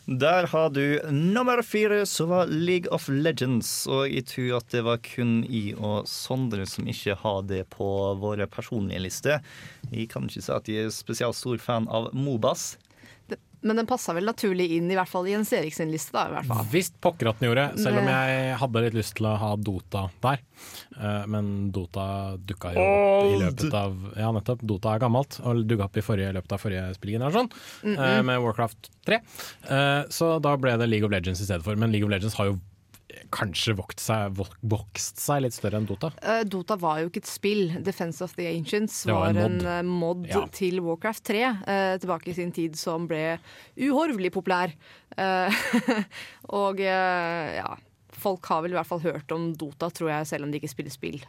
Der 0.06 0.46
har 0.46 0.68
du 0.70 1.00
nummer 1.10 1.62
fire, 1.66 2.04
som 2.06 2.28
var 2.30 2.46
League 2.46 2.86
of 2.94 3.08
Legends. 3.10 3.88
Og 3.90 4.06
jeg 4.06 4.22
tror 4.30 4.60
at 4.60 4.68
det 4.70 4.84
var 4.86 5.00
kun 5.02 5.40
i 5.50 5.72
og 5.74 6.06
Sondre 6.06 6.62
som 6.70 6.86
ikke 6.86 7.16
har 7.24 7.40
det 7.42 7.64
på 7.74 7.88
våre 8.22 8.46
personlige 8.46 9.02
lister. 9.02 9.42
Jeg 9.90 10.06
kan 10.12 10.28
ikke 10.30 10.44
si 10.46 10.52
at 10.54 10.70
jeg 10.70 10.86
er 10.86 10.94
spesielt 10.94 11.34
stor 11.34 11.58
fan 11.58 11.90
av 11.90 12.12
Mobas. 12.14 12.76
Men 13.66 13.80
den 13.80 13.88
passa 13.90 14.14
vel 14.14 14.24
naturlig 14.28 14.68
inn, 14.78 14.86
i 14.92 14.96
hvert 14.98 15.10
fall 15.10 15.26
i 15.26 15.32
Jens 15.34 15.50
Eriksen 15.56 15.90
liste, 15.90 16.12
da. 16.14 16.28
i 16.30 16.34
hvert 16.36 16.46
fall. 16.46 16.66
Visst 16.70 16.94
pokker 17.02 17.30
at 17.32 17.40
den 17.42 17.48
gjorde, 17.50 17.64
selv 17.82 17.98
om 18.00 18.06
jeg 18.12 18.56
hadde 18.62 18.82
litt 18.86 18.94
lyst 18.98 19.16
til 19.18 19.26
å 19.26 19.34
ha 19.42 19.50
Dota 19.58 20.04
der. 20.22 20.38
Eh, 20.96 21.26
Men 21.26 21.50
Dota 21.74 22.06
dukka 22.38 22.72
jo 22.76 22.84
opp 22.86 23.26
i 23.32 23.40
løpet 23.42 23.74
av 23.74 23.96
Ja, 24.16 24.30
nettopp. 24.36 24.62
Dota 24.62 24.94
er 24.94 25.02
gammelt, 25.02 25.40
og 25.42 25.64
dukka 25.66 25.88
opp 25.90 25.96
i 25.98 26.04
forrige, 26.06 26.32
løpet 26.38 26.52
av 26.56 26.62
forrige 26.62 26.86
spillgenerasjon, 26.96 27.50
Mm, 27.82 27.92
eh, 27.98 28.20
mm. 28.20 28.26
med 28.30 28.40
Warcraft 28.46 28.90
3. 29.04 29.20
Eh, 29.68 30.04
Så 30.08 30.40
da 30.40 30.56
ble 30.56 30.76
det 30.78 30.88
League 30.88 31.04
of 31.04 31.10
Legends 31.12 31.40
i 31.40 31.44
stedet 31.44 31.62
for. 31.66 31.74
Men 31.76 31.90
League 31.92 32.06
of 32.06 32.10
Legends 32.10 32.34
har 32.38 32.46
jo 32.52 32.58
kanskje 33.34 33.74
vokst 33.78 34.00
seg, 34.04 34.36
vokst 34.62 35.20
seg 35.22 35.42
litt 35.44 35.54
større 35.56 35.80
enn 35.80 35.86
Dota. 35.88 36.10
Uh, 36.22 36.42
Dota 36.48 36.76
var 36.80 37.00
jo 37.02 37.10
ikke 37.10 37.22
et 37.24 37.30
spill. 37.30 37.64
Defense 37.86 38.22
of 38.24 38.34
the 38.36 38.46
Ancients 38.50 39.02
var 39.08 39.20
var, 39.20 39.28
en 39.30 39.36
en 39.36 39.56
mod. 39.56 39.66
eh, 39.66 39.82
mod 39.82 40.26
Ja. 40.30 40.44
til 40.52 40.80
Warcraft 40.84 41.24
3 41.30 41.42
uh, 41.50 41.96
tilbake 42.02 42.28
i 42.30 42.36
sin 42.38 42.52
tid, 42.52 42.76
som 42.76 43.06
ble 43.10 43.38
uhorvelig 43.78 44.32
populær. 44.34 44.72
Eh, 45.16 45.50
og 46.60 46.80
eh, 46.80 47.56
ja, 47.60 47.76
folk 48.16 48.44
har 48.50 48.62
vel 48.64 48.74
i 48.74 48.78
hvert 48.78 48.88
fall 48.90 49.00
hørt 49.04 49.32
om 49.32 49.50
Dota, 49.56 49.88
tror 49.90 50.10
jeg, 50.12 50.26
selv 50.26 50.44
om 50.46 50.52
de 50.52 50.60
ikke 50.60 50.72
spiller 50.72 50.94
spill 50.94 51.20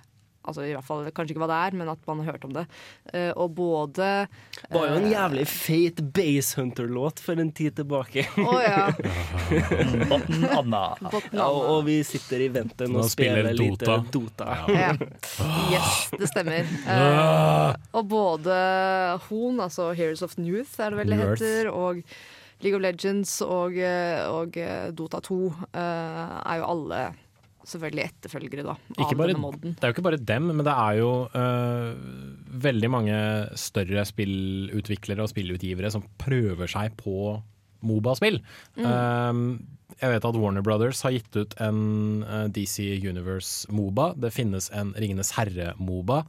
Altså 0.47 0.65
i 0.65 0.73
hvert 0.73 0.87
fall 0.87 1.07
kanskje 1.11 1.35
ikke 1.35 1.43
hva 1.43 1.49
det 1.51 1.59
er, 1.67 1.77
men 1.81 1.91
at 1.91 2.07
man 2.09 2.21
har 2.23 2.33
hørt 2.33 2.47
om 2.47 2.53
det. 2.55 2.63
Uh, 3.11 3.31
og 3.35 3.51
både 3.57 4.09
Det 4.27 4.71
var 4.71 4.87
jo 4.87 4.99
en 5.01 5.07
eh, 5.09 5.13
jævlig 5.13 5.45
feit 5.51 6.01
Base 6.15 6.59
Hunter-låt 6.59 7.21
for 7.23 7.43
en 7.43 7.51
tid 7.55 7.77
tilbake. 7.81 8.23
Å, 8.39 8.55
ja. 8.63 8.85
Botten 10.11 10.47
Anna. 10.47 10.85
Botten 11.03 11.37
Ja, 11.37 11.49
og, 11.49 11.61
og 11.75 11.83
vi 11.89 11.99
sitter 12.07 12.47
i 12.47 12.49
venten 12.53 12.95
Nå 12.95 13.03
og 13.03 13.11
spiller, 13.11 13.51
spiller 13.51 13.59
litt 13.59 13.83
Dota. 13.83 13.99
Dota. 14.13 14.57
Ja. 14.71 14.91
Yes, 15.73 16.07
det 16.15 16.31
stemmer. 16.31 16.67
Uh, 16.87 17.75
og 17.97 18.09
både 18.11 18.57
Hon, 19.27 19.61
altså 19.63 19.91
Heroes 19.97 20.23
of 20.25 20.37
Newth 20.39 20.79
er 20.81 20.93
det 20.93 21.01
vel 21.03 21.13
det 21.13 21.21
heter, 21.21 21.71
og 21.73 22.03
League 22.59 22.77
of 22.77 22.81
Legends 22.81 23.41
og, 23.45 23.77
eh, 23.77 24.23
og 24.33 24.57
eh, 24.57 24.89
Dota 24.97 25.21
2 25.21 25.37
uh, 25.37 25.67
er 25.77 26.61
jo 26.61 26.69
alle 26.71 27.01
selvfølgelig 27.67 28.05
etterfølgere 28.07 28.63
da, 28.63 28.75
av 29.03 29.11
bare, 29.19 29.33
denne 29.33 29.43
moden. 29.43 29.75
det 29.75 29.83
er 29.83 29.91
jo 29.91 29.97
ikke 29.97 30.05
bare 30.07 30.21
dem, 30.31 30.49
men 30.55 30.63
det 30.67 30.73
er 30.73 30.99
jo 31.01 31.11
uh, 31.33 31.89
veldig 32.67 32.89
mange 32.93 33.17
større 33.59 34.05
spillutviklere 34.07 35.25
og 35.25 35.31
spillutgivere 35.33 35.91
som 35.93 36.05
prøver 36.21 36.71
seg 36.71 36.95
på 36.99 37.41
Moba-spill. 37.87 38.39
Mm. 38.79 38.85
Uh, 38.87 39.91
jeg 40.01 40.13
vet 40.13 40.25
at 40.29 40.37
Warner 40.37 40.63
Brothers 40.65 41.01
har 41.05 41.13
gitt 41.15 41.35
ut 41.37 41.53
en 41.63 42.23
uh, 42.25 42.45
DC 42.53 42.81
Universe 43.05 43.69
Moba. 43.73 44.11
Det 44.17 44.31
finnes 44.35 44.71
en 44.75 44.93
Ringenes 44.97 45.33
herre-Moba. 45.37 46.23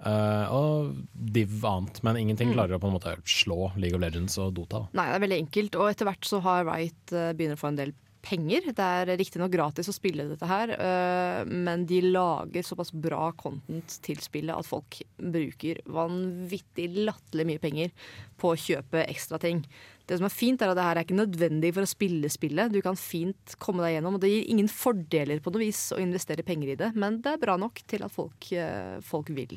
uh, 0.00 0.46
og 0.56 0.94
div 1.12 1.64
annet, 1.68 1.98
men 2.06 2.16
ingenting 2.16 2.48
Mm. 2.48 2.54
klarer 2.56 2.78
å 2.78 2.80
på 2.80 2.88
en 2.88 2.94
måte 2.94 3.16
slå 3.28 3.70
League 3.76 3.94
of 3.94 4.00
Legends 4.00 4.38
og 4.40 4.54
Dota. 4.56 4.86
Nei, 4.96 5.04
det 5.10 5.16
er 5.18 5.24
veldig 5.26 5.40
enkelt, 5.44 5.76
og 5.76 5.90
etter 5.90 6.08
hvert 6.08 6.24
så 6.24 6.40
har 6.40 6.64
Wright 6.64 7.12
uh, 7.12 7.32
begynner 7.36 7.58
å 7.58 7.60
få 7.60 7.68
en 7.68 7.76
del 7.82 7.92
penger. 8.24 8.70
Det 8.76 8.86
er 8.86 9.12
riktignok 9.18 9.52
gratis 9.52 9.90
å 9.90 9.94
spille 9.94 10.26
dette 10.28 10.48
her, 10.48 10.72
eh, 10.74 11.44
men 11.48 11.86
de 11.88 12.00
lager 12.06 12.66
såpass 12.66 12.92
bra 12.92 13.30
content 13.38 13.98
til 14.04 14.20
spillet 14.22 14.54
at 14.56 14.68
folk 14.68 15.00
bruker 15.16 15.80
vanvittig 15.90 16.90
latterlig 17.06 17.48
mye 17.48 17.62
penger 17.62 17.94
på 18.40 18.52
å 18.52 18.60
kjøpe 18.60 19.06
ekstra 19.06 19.40
ting. 19.42 19.64
Det 20.10 20.18
som 20.18 20.26
er 20.26 20.34
fint, 20.34 20.60
er 20.60 20.72
at 20.72 20.78
det 20.78 20.84
her 20.84 20.98
er 20.98 21.06
ikke 21.06 21.20
nødvendig 21.20 21.70
for 21.76 21.86
å 21.86 21.90
spille 21.90 22.30
spillet. 22.32 22.72
Du 22.74 22.80
kan 22.82 22.98
fint 22.98 23.54
komme 23.62 23.84
deg 23.84 23.94
gjennom, 23.94 24.16
og 24.18 24.24
det 24.24 24.32
gir 24.32 24.50
ingen 24.50 24.70
fordeler 24.72 25.38
på 25.42 25.52
noe 25.54 25.62
vis 25.62 25.84
å 25.94 26.00
investere 26.02 26.46
penger 26.46 26.72
i 26.72 26.80
det, 26.80 26.92
men 26.98 27.20
det 27.22 27.36
er 27.36 27.42
bra 27.44 27.54
nok 27.60 27.82
til 27.90 28.02
at 28.02 28.14
folk, 28.14 28.50
eh, 28.52 28.98
folk 29.06 29.30
vil. 29.36 29.54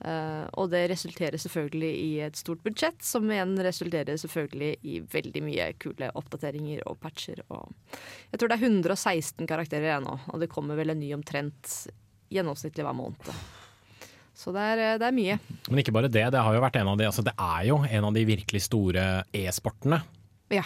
Eh, 0.00 0.46
og 0.56 0.70
det 0.72 0.86
resulterer 0.92 1.40
selvfølgelig 1.40 1.90
i 1.92 2.10
et 2.24 2.38
stort 2.40 2.62
budsjett, 2.64 3.00
som 3.04 3.28
igjen 3.28 3.52
resulterer 3.64 4.20
selvfølgelig 4.20 4.72
i 4.88 5.00
veldig 5.12 5.42
mye 5.44 5.70
kule 5.82 6.08
oppdateringer 6.16 6.84
og 6.88 7.00
patcher. 7.02 7.42
Og 7.52 7.72
jeg 8.32 8.40
tror 8.40 8.52
det 8.52 8.58
er 8.58 8.68
116 8.70 9.50
karakterer 9.50 9.90
igjen 9.90 10.08
nå, 10.08 10.16
og 10.32 10.40
det 10.40 10.50
kommer 10.52 10.78
vel 10.80 10.94
en 10.94 11.02
ny 11.02 11.12
omtrent 11.16 11.74
gjennomsnittlig 12.32 12.86
hver 12.86 12.96
måned. 12.96 13.34
Så 14.40 14.54
det 14.56 14.62
er, 14.72 14.80
det 15.02 15.04
er 15.04 15.12
mye. 15.12 15.36
Men 15.68 15.82
ikke 15.82 15.92
bare 15.92 16.08
det, 16.08 16.22
det 16.32 16.40
har 16.40 16.54
jo 16.56 16.62
vært 16.64 16.78
en 16.80 16.88
av 16.88 16.96
de, 16.96 17.08
altså 17.10 17.24
det 17.26 17.34
er 17.36 17.66
jo 17.68 17.82
en 17.84 18.06
av 18.08 18.16
de 18.16 18.24
virkelig 18.24 18.64
store 18.70 19.06
e-sportene. 19.36 20.00
Ja, 20.50 20.64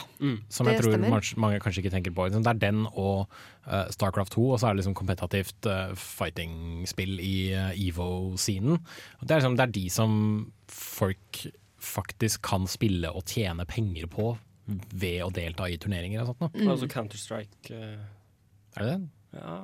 Som 0.49 0.69
jeg 0.71 0.79
tror 0.81 0.95
stemmer. 0.95 1.11
mange, 1.13 1.35
mange 1.37 1.59
kanskje 1.61 1.83
ikke 1.83 1.93
tenker 1.93 2.15
på. 2.17 2.25
Liksom, 2.29 2.45
Det 2.47 2.53
er 2.55 2.61
den 2.63 2.87
og 2.89 3.27
uh, 3.67 3.85
Starcraft 3.93 4.33
2, 4.33 4.45
og 4.55 4.61
så 4.61 4.69
er 4.69 4.73
det 4.75 4.81
liksom 4.81 4.95
kompetativt 4.97 5.69
uh, 5.69 5.93
fighting-spill 5.95 7.19
i 7.21 7.35
uh, 7.53 7.71
EVO-scenen. 7.77 8.81
Det 9.21 9.31
er, 9.31 9.43
liksom, 9.43 9.59
det 9.61 9.67
er 9.67 9.75
de 9.77 9.85
som 9.93 10.17
folk 10.73 11.43
faktisk 11.85 12.41
kan 12.49 12.65
spille 12.71 13.11
og 13.13 13.27
tjene 13.29 13.67
penger 13.69 14.09
på 14.09 14.31
ved 14.97 15.21
å 15.21 15.29
delta 15.37 15.69
i 15.69 15.77
turneringer 15.77 16.23
og 16.25 16.33
sånt. 16.33 16.57
Mm. 16.57 16.71
Altså 16.73 16.89
Counter-Strike 16.89 17.75
Uh, 17.75 18.01
Er 18.77 18.81
det 18.83 18.95
det? 18.95 19.09
Ja 19.37 19.59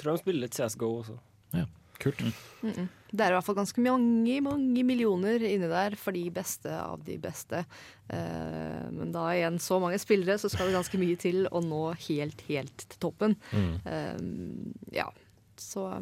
Tror 0.00 0.16
de 0.16 0.22
spiller 0.22 0.46
litt 0.46 0.56
CSGO 0.56 0.88
også. 1.02 1.14
Ja, 1.54 1.66
kult. 2.02 2.22
Mm 2.62 2.72
-mm. 2.72 2.88
Det 3.12 3.24
er 3.24 3.32
i 3.32 3.34
hvert 3.36 3.44
fall 3.44 3.58
ganske 3.58 3.80
mange 3.80 4.40
mange 4.40 4.84
millioner 4.84 5.42
inni 5.44 5.68
der 5.68 5.96
for 5.96 6.12
de 6.12 6.30
beste 6.30 6.70
av 6.70 7.04
de 7.04 7.18
beste. 7.18 7.64
Eh, 8.08 8.90
men 8.90 9.12
da 9.12 9.26
igjen 9.34 9.58
så 9.58 9.80
mange 9.80 9.98
spillere, 9.98 10.38
så 10.38 10.48
skal 10.48 10.66
det 10.66 10.78
ganske 10.78 10.98
mye 10.98 11.16
til 11.16 11.46
å 11.50 11.60
nå 11.60 11.92
helt, 12.08 12.40
helt 12.48 12.76
til 12.88 12.98
toppen. 12.98 13.36
Mm. 13.52 13.74
Eh, 13.84 14.96
ja, 14.98 15.12
så 15.56 16.00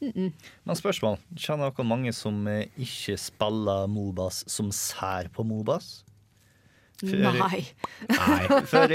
mm 0.00 0.12
-mm. 0.12 0.32
Men 0.64 0.76
spørsmål. 0.76 1.18
Kjenner 1.36 1.70
dere 1.70 1.84
mange 1.84 2.12
som 2.12 2.46
ikke 2.78 3.16
spiller 3.18 3.86
Mobas, 3.88 4.44
som 4.46 4.70
sær 4.70 5.28
på 5.28 5.42
Mobas? 5.42 6.03
Nei. 7.02 7.64
Nei. 8.08 8.62
Før 8.70 8.94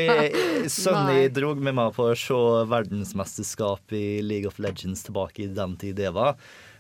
Sonny 0.72 1.28
Nei. 1.36 1.54
med 1.60 1.76
meg 1.78 1.94
på 1.98 2.08
å 2.10 2.16
se 2.18 2.40
verdensmesterskap 2.72 3.96
i 3.98 4.22
League 4.26 4.48
of 4.50 4.60
Legends 4.64 5.04
tilbake 5.08 5.44
i 5.46 5.52
den 5.54 5.76
tid 5.82 6.00
det 6.00 6.14
var. 6.16 6.40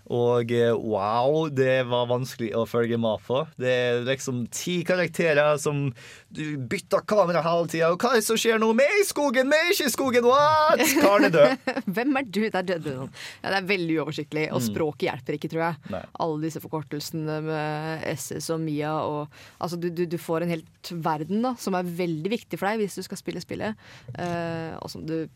Og 0.10 0.52
eh, 0.56 0.72
wow, 0.74 1.50
det 1.54 1.84
var 1.90 2.08
vanskelig 2.10 2.54
å 2.58 2.64
følge 2.70 2.98
med 3.02 3.22
på. 3.28 3.44
Det 3.62 3.70
er 3.70 4.00
liksom 4.08 4.46
ti 4.54 4.80
karakterer 4.88 5.60
som 5.62 5.90
du 6.34 6.44
bytter 6.70 7.04
kamera 7.10 7.42
hele 7.46 7.68
tida. 7.70 7.92
Og 7.94 8.00
hva 8.02 8.14
er 8.16 8.22
det 8.22 8.26
som 8.30 8.40
skjer 8.40 8.58
nå? 8.62 8.72
Vi 8.80 8.86
er 8.88 8.98
i 9.02 9.06
skogen, 9.06 9.50
vi 9.52 9.60
er 9.60 9.74
ikke 9.74 9.90
i 9.90 9.94
skogen! 9.94 10.26
What? 10.30 10.82
Karen 11.02 11.28
er 11.30 11.36
død. 11.36 11.70
Hvem 12.00 12.18
er 12.22 12.30
du? 12.30 12.40
Der 12.50 12.66
døde 12.72 12.96
noen. 12.96 13.12
Ja, 13.44 13.52
det 13.54 13.60
er 13.60 13.70
veldig 13.76 14.00
uoversiktlig, 14.00 14.48
og 14.54 14.60
Mm. 14.60 14.66
språket 14.70 15.06
hjelper 15.10 15.36
ikke, 15.38 15.50
tror 15.54 15.62
jeg. 15.64 15.78
Nei. 15.94 16.02
Alle 16.26 16.42
disse 16.44 16.60
forkortelsene 16.64 17.38
med 17.46 18.04
SS 18.16 18.50
og 18.56 18.60
Mia 18.66 18.96
og 19.06 19.38
Altså, 19.60 19.78
du, 19.80 19.90
du, 19.94 20.04
du 20.10 20.18
får 20.20 20.44
en 20.46 20.52
helt 20.56 20.92
verden 21.06 21.42
da, 21.46 21.54
som 21.60 21.76
er 21.78 21.84
veldig 21.88 22.32
viktig 22.34 22.58
for 22.60 22.70
deg 22.70 22.82
hvis 22.84 22.98
du 23.00 23.04
skal 23.06 23.20
spille 23.22 23.42
spillet, 23.44 23.78
Uh, 24.20 24.76
og 24.82 24.90
som 24.92 25.04
du 25.08 25.28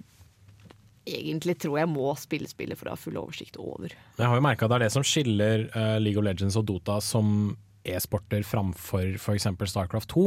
egentlig 1.06 1.58
tror 1.64 1.80
jeg 1.82 1.90
må 1.92 2.14
spille 2.20 2.48
spillet 2.50 2.80
for 2.80 2.88
å 2.90 2.96
ha 2.96 3.00
full 3.00 3.18
oversikt 3.20 3.58
over. 3.62 3.92
Jeg 4.18 4.30
har 4.30 4.40
jo 4.40 4.46
merka 4.46 4.70
det 4.70 4.78
er 4.80 4.86
det 4.88 4.94
som 4.96 5.06
skiller 5.06 5.68
uh, 5.76 6.00
League 6.02 6.20
of 6.20 6.26
Legends 6.28 6.58
og 6.60 6.66
Dota 6.70 7.00
som 7.04 7.54
e-sporter 7.84 8.46
framfor 8.48 9.18
f.eks. 9.20 9.44
Starcraft 9.68 10.08
2. 10.14 10.22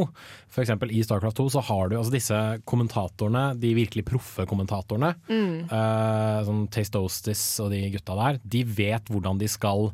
For 0.53 0.61
eksempel 0.61 0.90
I 0.93 1.01
Starcraft 1.07 1.39
2 1.40 1.47
så 1.55 1.62
har 1.65 1.89
du 1.89 1.94
altså 1.97 2.12
disse 2.12 2.40
kommentatorene, 2.69 3.47
de 3.57 3.70
virkelig 3.78 4.05
proffe 4.11 4.44
kommentatorene. 4.51 5.15
Mm. 5.31 5.65
uh, 5.73 6.44
som 6.44 6.66
Taste 6.69 7.01
Ostis 7.01 7.44
og 7.65 7.73
de 7.73 7.81
gutta 7.97 8.16
der. 8.20 8.40
De 8.44 8.61
vet 8.77 9.09
hvordan 9.09 9.40
de 9.40 9.48
skal 9.48 9.89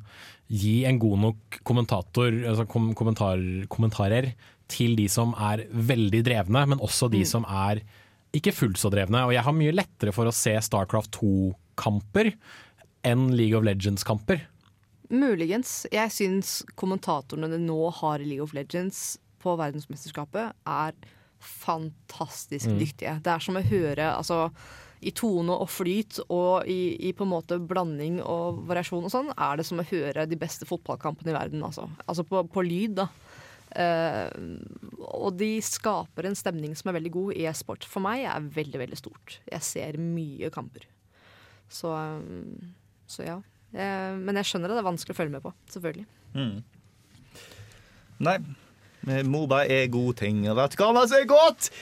gi 0.52 0.82
en 0.90 0.98
god 1.00 1.22
nok 1.28 1.60
kommentator, 1.64 2.34
altså 2.50 2.66
kom 2.68 2.90
kommentar 2.98 3.38
kommentarer 3.72 4.32
til 4.72 4.96
de 4.98 5.06
som 5.08 5.32
er 5.38 5.62
veldig 5.70 6.24
drevne, 6.26 6.66
men 6.74 6.82
også 6.82 7.08
de 7.12 7.22
Mm. 7.22 7.30
som 7.30 7.44
er 7.46 7.80
ikke 8.36 8.54
fullt 8.56 8.80
så 8.80 8.90
drevne. 8.92 9.24
Og 9.28 9.34
jeg 9.34 9.44
har 9.46 9.56
mye 9.56 9.74
lettere 9.74 10.12
for 10.14 10.28
å 10.28 10.34
se 10.34 10.54
Starcraft 10.64 11.12
2-kamper 11.18 12.32
enn 13.04 13.30
League 13.36 13.56
of 13.58 13.64
Legends-kamper. 13.66 14.46
Muligens. 15.12 15.82
Jeg 15.92 16.12
syns 16.14 16.62
kommentatorene 16.78 17.50
det 17.52 17.60
nå 17.60 17.80
har 17.98 18.22
i 18.22 18.28
League 18.30 18.44
of 18.44 18.54
Legends 18.56 19.18
på 19.42 19.56
verdensmesterskapet, 19.58 20.54
er 20.64 20.94
fantastisk 21.42 22.68
Mm. 22.70 22.78
dyktige. 22.78 23.22
Det 23.22 23.32
er 23.32 23.38
som 23.42 23.56
å 23.56 23.62
høre 23.66 24.16
altså, 24.16 24.50
i 25.02 25.10
tone 25.10 25.50
og 25.50 25.68
flyt 25.68 26.20
og 26.30 26.64
i, 26.70 26.96
i 27.08 27.12
på 27.12 27.24
en 27.26 27.32
måte 27.32 27.58
blanding 27.58 28.20
og 28.22 28.62
variasjon 28.68 29.04
og 29.04 29.10
sånn, 29.10 29.32
er 29.36 29.56
det 29.58 29.66
som 29.66 29.80
å 29.82 29.88
høre 29.90 30.28
de 30.30 30.36
beste 30.38 30.64
fotballkampene 30.64 31.30
i 31.32 31.36
verden. 31.36 31.62
Altså, 31.66 31.88
altså 32.06 32.22
på, 32.22 32.44
på 32.46 32.62
lyd, 32.62 32.94
da. 33.02 33.08
Eh, 33.72 34.28
og 35.08 35.32
de 35.40 35.54
skaper 35.64 36.28
en 36.28 36.36
stemning 36.36 36.74
som 36.76 36.90
er 36.90 36.98
veldig 36.98 37.12
god. 37.14 37.36
i 37.36 37.46
E-sport 37.48 37.86
for 37.88 38.04
meg 38.04 38.26
er 38.28 38.50
veldig, 38.58 38.78
veldig 38.84 38.98
stort. 39.00 39.38
Jeg 39.48 39.62
ser 39.66 39.98
mye 40.00 40.50
kamper. 40.52 40.84
Så, 41.72 41.92
eh, 41.96 42.68
så 43.06 43.26
ja. 43.26 43.38
Eh, 43.72 44.12
men 44.18 44.36
jeg 44.36 44.50
skjønner 44.50 44.72
at 44.72 44.78
det 44.78 44.84
er 44.84 44.90
vanskelig 44.90 45.16
å 45.16 45.20
følge 45.22 45.36
med 45.36 45.46
på. 45.46 45.54
Selvfølgelig. 45.72 46.06
Mm. 46.34 46.58
Nei. 48.28 48.38
Moba 49.26 49.64
er 49.66 49.88
god 49.90 50.20
ting, 50.20 50.44
og 50.46 50.54
vet 50.60 50.76
du 50.76 50.82
hva 50.84 51.06
som 51.08 51.16
er 51.18 51.26
godt? 51.26 51.72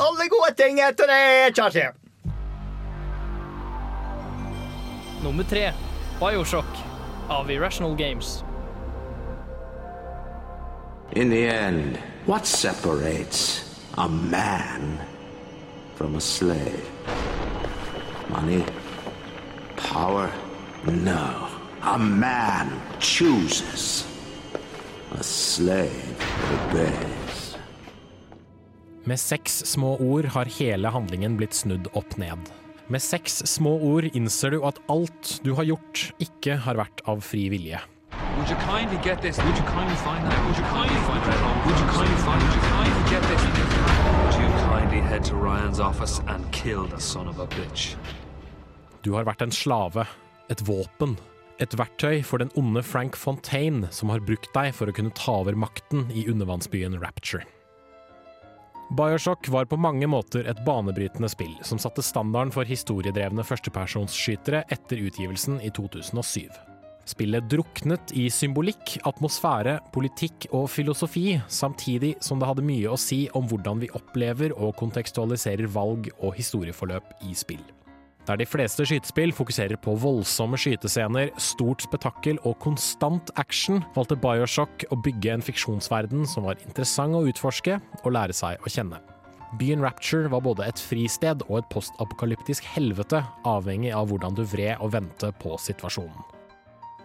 Alle 0.00 0.30
gode 0.32 0.54
ting 0.56 0.78
etter 0.80 1.10
det, 1.10 1.52
Kjarti. 1.58 1.82
Nummer 5.20 5.44
tre, 5.44 5.66
Bioshock 6.22 6.80
av 7.28 7.50
Irrational 7.52 7.92
Games. 7.98 8.38
In 11.12 11.28
the 11.28 11.48
end, 11.48 11.98
what 12.24 12.46
separates 12.46 13.64
a 13.98 14.08
man 14.08 15.00
from 15.96 16.14
a 16.14 16.20
slave? 16.20 16.88
Money? 18.28 18.64
Power? 19.76 20.30
No. 20.86 21.48
A 21.82 21.98
man 21.98 22.70
chooses. 23.00 24.06
A 25.10 25.22
slave 25.22 26.14
obeys. 26.54 27.56
Med 29.04 29.18
seks 29.18 29.64
små 29.66 29.96
ord 29.98 30.24
har 30.24 30.44
hele 30.44 30.88
handlingen 30.88 31.34
blitt 31.36 31.58
snudd 31.58 31.90
opp 31.92 32.16
ned. 32.22 32.38
Med 32.86 33.02
seks 33.02 33.42
små 33.50 33.80
ord 33.82 34.06
innser 34.14 34.54
du 34.54 34.62
at 34.62 34.78
alt 34.86 35.40
du 35.42 35.56
har 35.58 35.66
gjort, 35.66 36.12
ikke 36.22 36.54
har 36.54 36.78
vært 36.78 37.02
av 37.10 37.24
fri 37.26 37.48
vilje. 37.50 37.82
Would 38.40 38.48
you 38.48 38.56
kindly 38.56 38.96
get 39.04 39.20
this? 39.20 39.36
Would 39.36 39.54
you 39.54 39.64
kindly 39.64 39.96
find 39.96 40.24
that? 40.24 40.46
Would 40.46 40.56
you 40.56 40.64
kindly 40.64 40.96
find 41.04 41.22
that? 41.28 41.66
Would 41.66 41.78
you 41.78 41.88
kindly 41.92 42.20
find? 42.24 42.42
Would 42.42 42.54
you 42.54 42.62
kindly 42.72 43.10
get 43.10 43.22
this? 43.28 43.42
Would 43.44 44.36
you 44.40 44.48
kindly 44.64 45.00
head 45.00 45.24
to 45.24 45.34
Ryan's 45.36 45.78
office 45.78 46.22
and 46.26 46.50
kill 46.50 46.86
the 46.86 46.98
son 46.98 47.28
of 47.28 47.38
a 47.38 47.46
bitch? 47.46 47.96
Du 49.02 49.12
har 49.12 49.28
vært 49.28 49.44
en 49.44 49.52
slave, 49.52 50.06
et 50.48 50.62
våpen, 50.64 51.18
et 51.60 51.76
verktøy 51.76 52.24
for 52.24 52.40
den 52.40 52.48
onde 52.56 52.80
Frank 52.82 53.14
Fontaine, 53.16 53.92
som 53.92 54.08
har 54.08 54.24
brukt 54.24 54.48
deg 54.56 54.72
for 54.72 54.88
å 54.88 54.96
kunne 54.96 55.12
ta 55.12 55.36
over 55.42 55.52
makten 55.52 56.08
i 56.08 56.24
undervannsbyen 56.24 56.96
Rapture. 56.96 57.44
Bioshock 58.96 59.52
var 59.52 59.68
på 59.68 59.76
mange 59.76 60.08
måter 60.08 60.48
et 60.48 60.64
banebrytende 60.64 61.28
spill 61.28 61.52
som 61.60 61.78
satte 61.78 62.00
standarden 62.00 62.56
for 62.56 62.64
historiedrevne 62.64 63.44
førstepersonsskytere 63.44 64.64
etter 64.72 65.04
utgivelsen 65.04 65.60
i 65.60 65.68
2007. 65.76 66.69
Spillet 67.08 67.48
druknet 67.50 68.12
i 68.14 68.26
symbolikk, 68.30 68.98
atmosfære, 69.08 69.78
politikk 69.94 70.46
og 70.54 70.68
filosofi, 70.70 71.40
samtidig 71.48 72.14
som 72.22 72.38
det 72.40 72.48
hadde 72.50 72.66
mye 72.66 72.92
å 72.92 73.00
si 73.00 73.24
om 73.34 73.48
hvordan 73.50 73.82
vi 73.82 73.90
opplever 73.96 74.54
og 74.56 74.76
kontekstualiserer 74.78 75.70
valg 75.72 76.10
og 76.20 76.34
historieforløp 76.38 77.14
i 77.26 77.34
spill. 77.34 77.62
Der 78.28 78.38
de 78.38 78.46
fleste 78.46 78.84
skytespill 78.86 79.32
fokuserer 79.34 79.80
på 79.80 79.96
voldsomme 79.98 80.58
skytescener, 80.60 81.32
stort 81.40 81.82
spetakkel 81.82 82.38
og 82.46 82.58
konstant 82.62 83.32
action, 83.40 83.80
valgte 83.96 84.18
Bioshock 84.20 84.84
å 84.92 84.98
bygge 85.02 85.32
en 85.34 85.44
fiksjonsverden 85.44 86.28
som 86.28 86.46
var 86.46 86.60
interessant 86.66 87.16
å 87.16 87.24
utforske 87.26 87.80
og 88.04 88.12
lære 88.14 88.36
seg 88.36 88.60
å 88.60 88.70
kjenne. 88.70 89.00
Byen 89.58 89.82
Rapture 89.82 90.30
var 90.30 90.44
både 90.46 90.68
et 90.70 90.78
fristed 90.78 91.42
og 91.48 91.56
et 91.58 91.70
postapokalyptisk 91.72 92.68
helvete, 92.76 93.24
avhengig 93.48 93.90
av 93.96 94.12
hvordan 94.12 94.36
du 94.38 94.44
vred 94.46 94.76
og 94.78 94.92
vendte 94.94 95.32
på 95.42 95.56
situasjonen. 95.58 96.39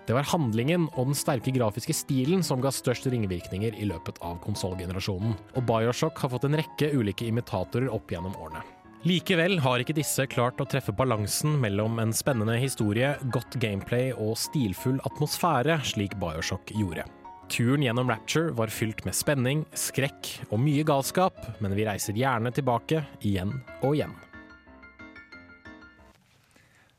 Det 0.06 0.14
var 0.14 0.28
handlingen 0.30 0.86
og 0.94 1.10
den 1.10 1.18
sterke 1.18 1.54
grafiske 1.56 1.96
stilen 1.98 2.44
som 2.46 2.62
ga 2.62 2.70
størst 2.74 3.08
ringvirkninger 3.10 3.78
i 3.82 3.88
løpet 3.90 4.22
av 4.26 4.38
konsollgenerasjonen, 4.44 5.34
og 5.58 5.66
Bioshock 5.66 6.22
har 6.22 6.32
fått 6.36 6.46
en 6.46 6.58
rekke 6.60 6.92
ulike 6.94 7.26
imitatorer 7.26 7.90
opp 7.94 8.14
gjennom 8.14 8.38
årene. 8.38 8.62
Likevel 9.06 9.60
har 9.62 9.82
ikke 9.82 9.98
disse 9.98 10.26
klart 10.30 10.62
å 10.62 10.66
treffe 10.70 10.94
balansen 10.98 11.60
mellom 11.62 12.00
en 12.02 12.14
spennende 12.14 12.56
historie, 12.58 13.12
godt 13.34 13.58
gameplay 13.62 14.10
og 14.14 14.34
stilfull 14.42 14.98
atmosfære, 15.06 15.78
slik 15.86 16.18
Bioshock 16.22 16.74
gjorde. 16.74 17.06
Turen 17.54 17.86
gjennom 17.86 18.10
Rapture 18.10 18.54
var 18.58 18.74
fylt 18.74 19.04
med 19.06 19.14
spenning, 19.14 19.62
skrekk 19.78 20.32
og 20.50 20.58
mye 20.66 20.86
galskap, 20.88 21.38
men 21.62 21.78
vi 21.78 21.86
reiser 21.86 22.18
gjerne 22.18 22.50
tilbake 22.54 23.06
igjen 23.22 23.54
og 23.84 23.94
igjen. 23.94 24.16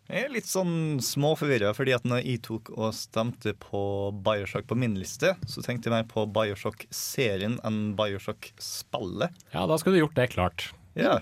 Jeg 0.07 0.23
er 0.23 0.31
litt 0.31 0.47
sånn 0.47 1.01
småforvirra, 1.03 1.73
fordi 1.74 1.91
at 1.97 2.05
når 2.07 2.20
jeg 2.23 2.39
tok 2.47 2.69
og 2.77 2.93
stemte 2.95 3.57
på 3.59 3.81
Bioshock 4.27 4.69
på 4.70 4.77
min 4.78 4.95
liste, 4.95 5.33
så 5.51 5.65
tenkte 5.66 5.91
jeg 5.91 5.97
mer 5.97 6.07
på 6.07 6.23
Bioshock-serien 6.31 7.57
enn 7.66 7.81
Bioshock-spillet. 7.99 9.35
Ja, 9.51 9.65
da 9.66 9.78
skulle 9.83 9.99
du 9.99 10.05
gjort 10.05 10.15
det 10.19 10.28
klart. 10.37 10.69
Ja. 10.95 11.19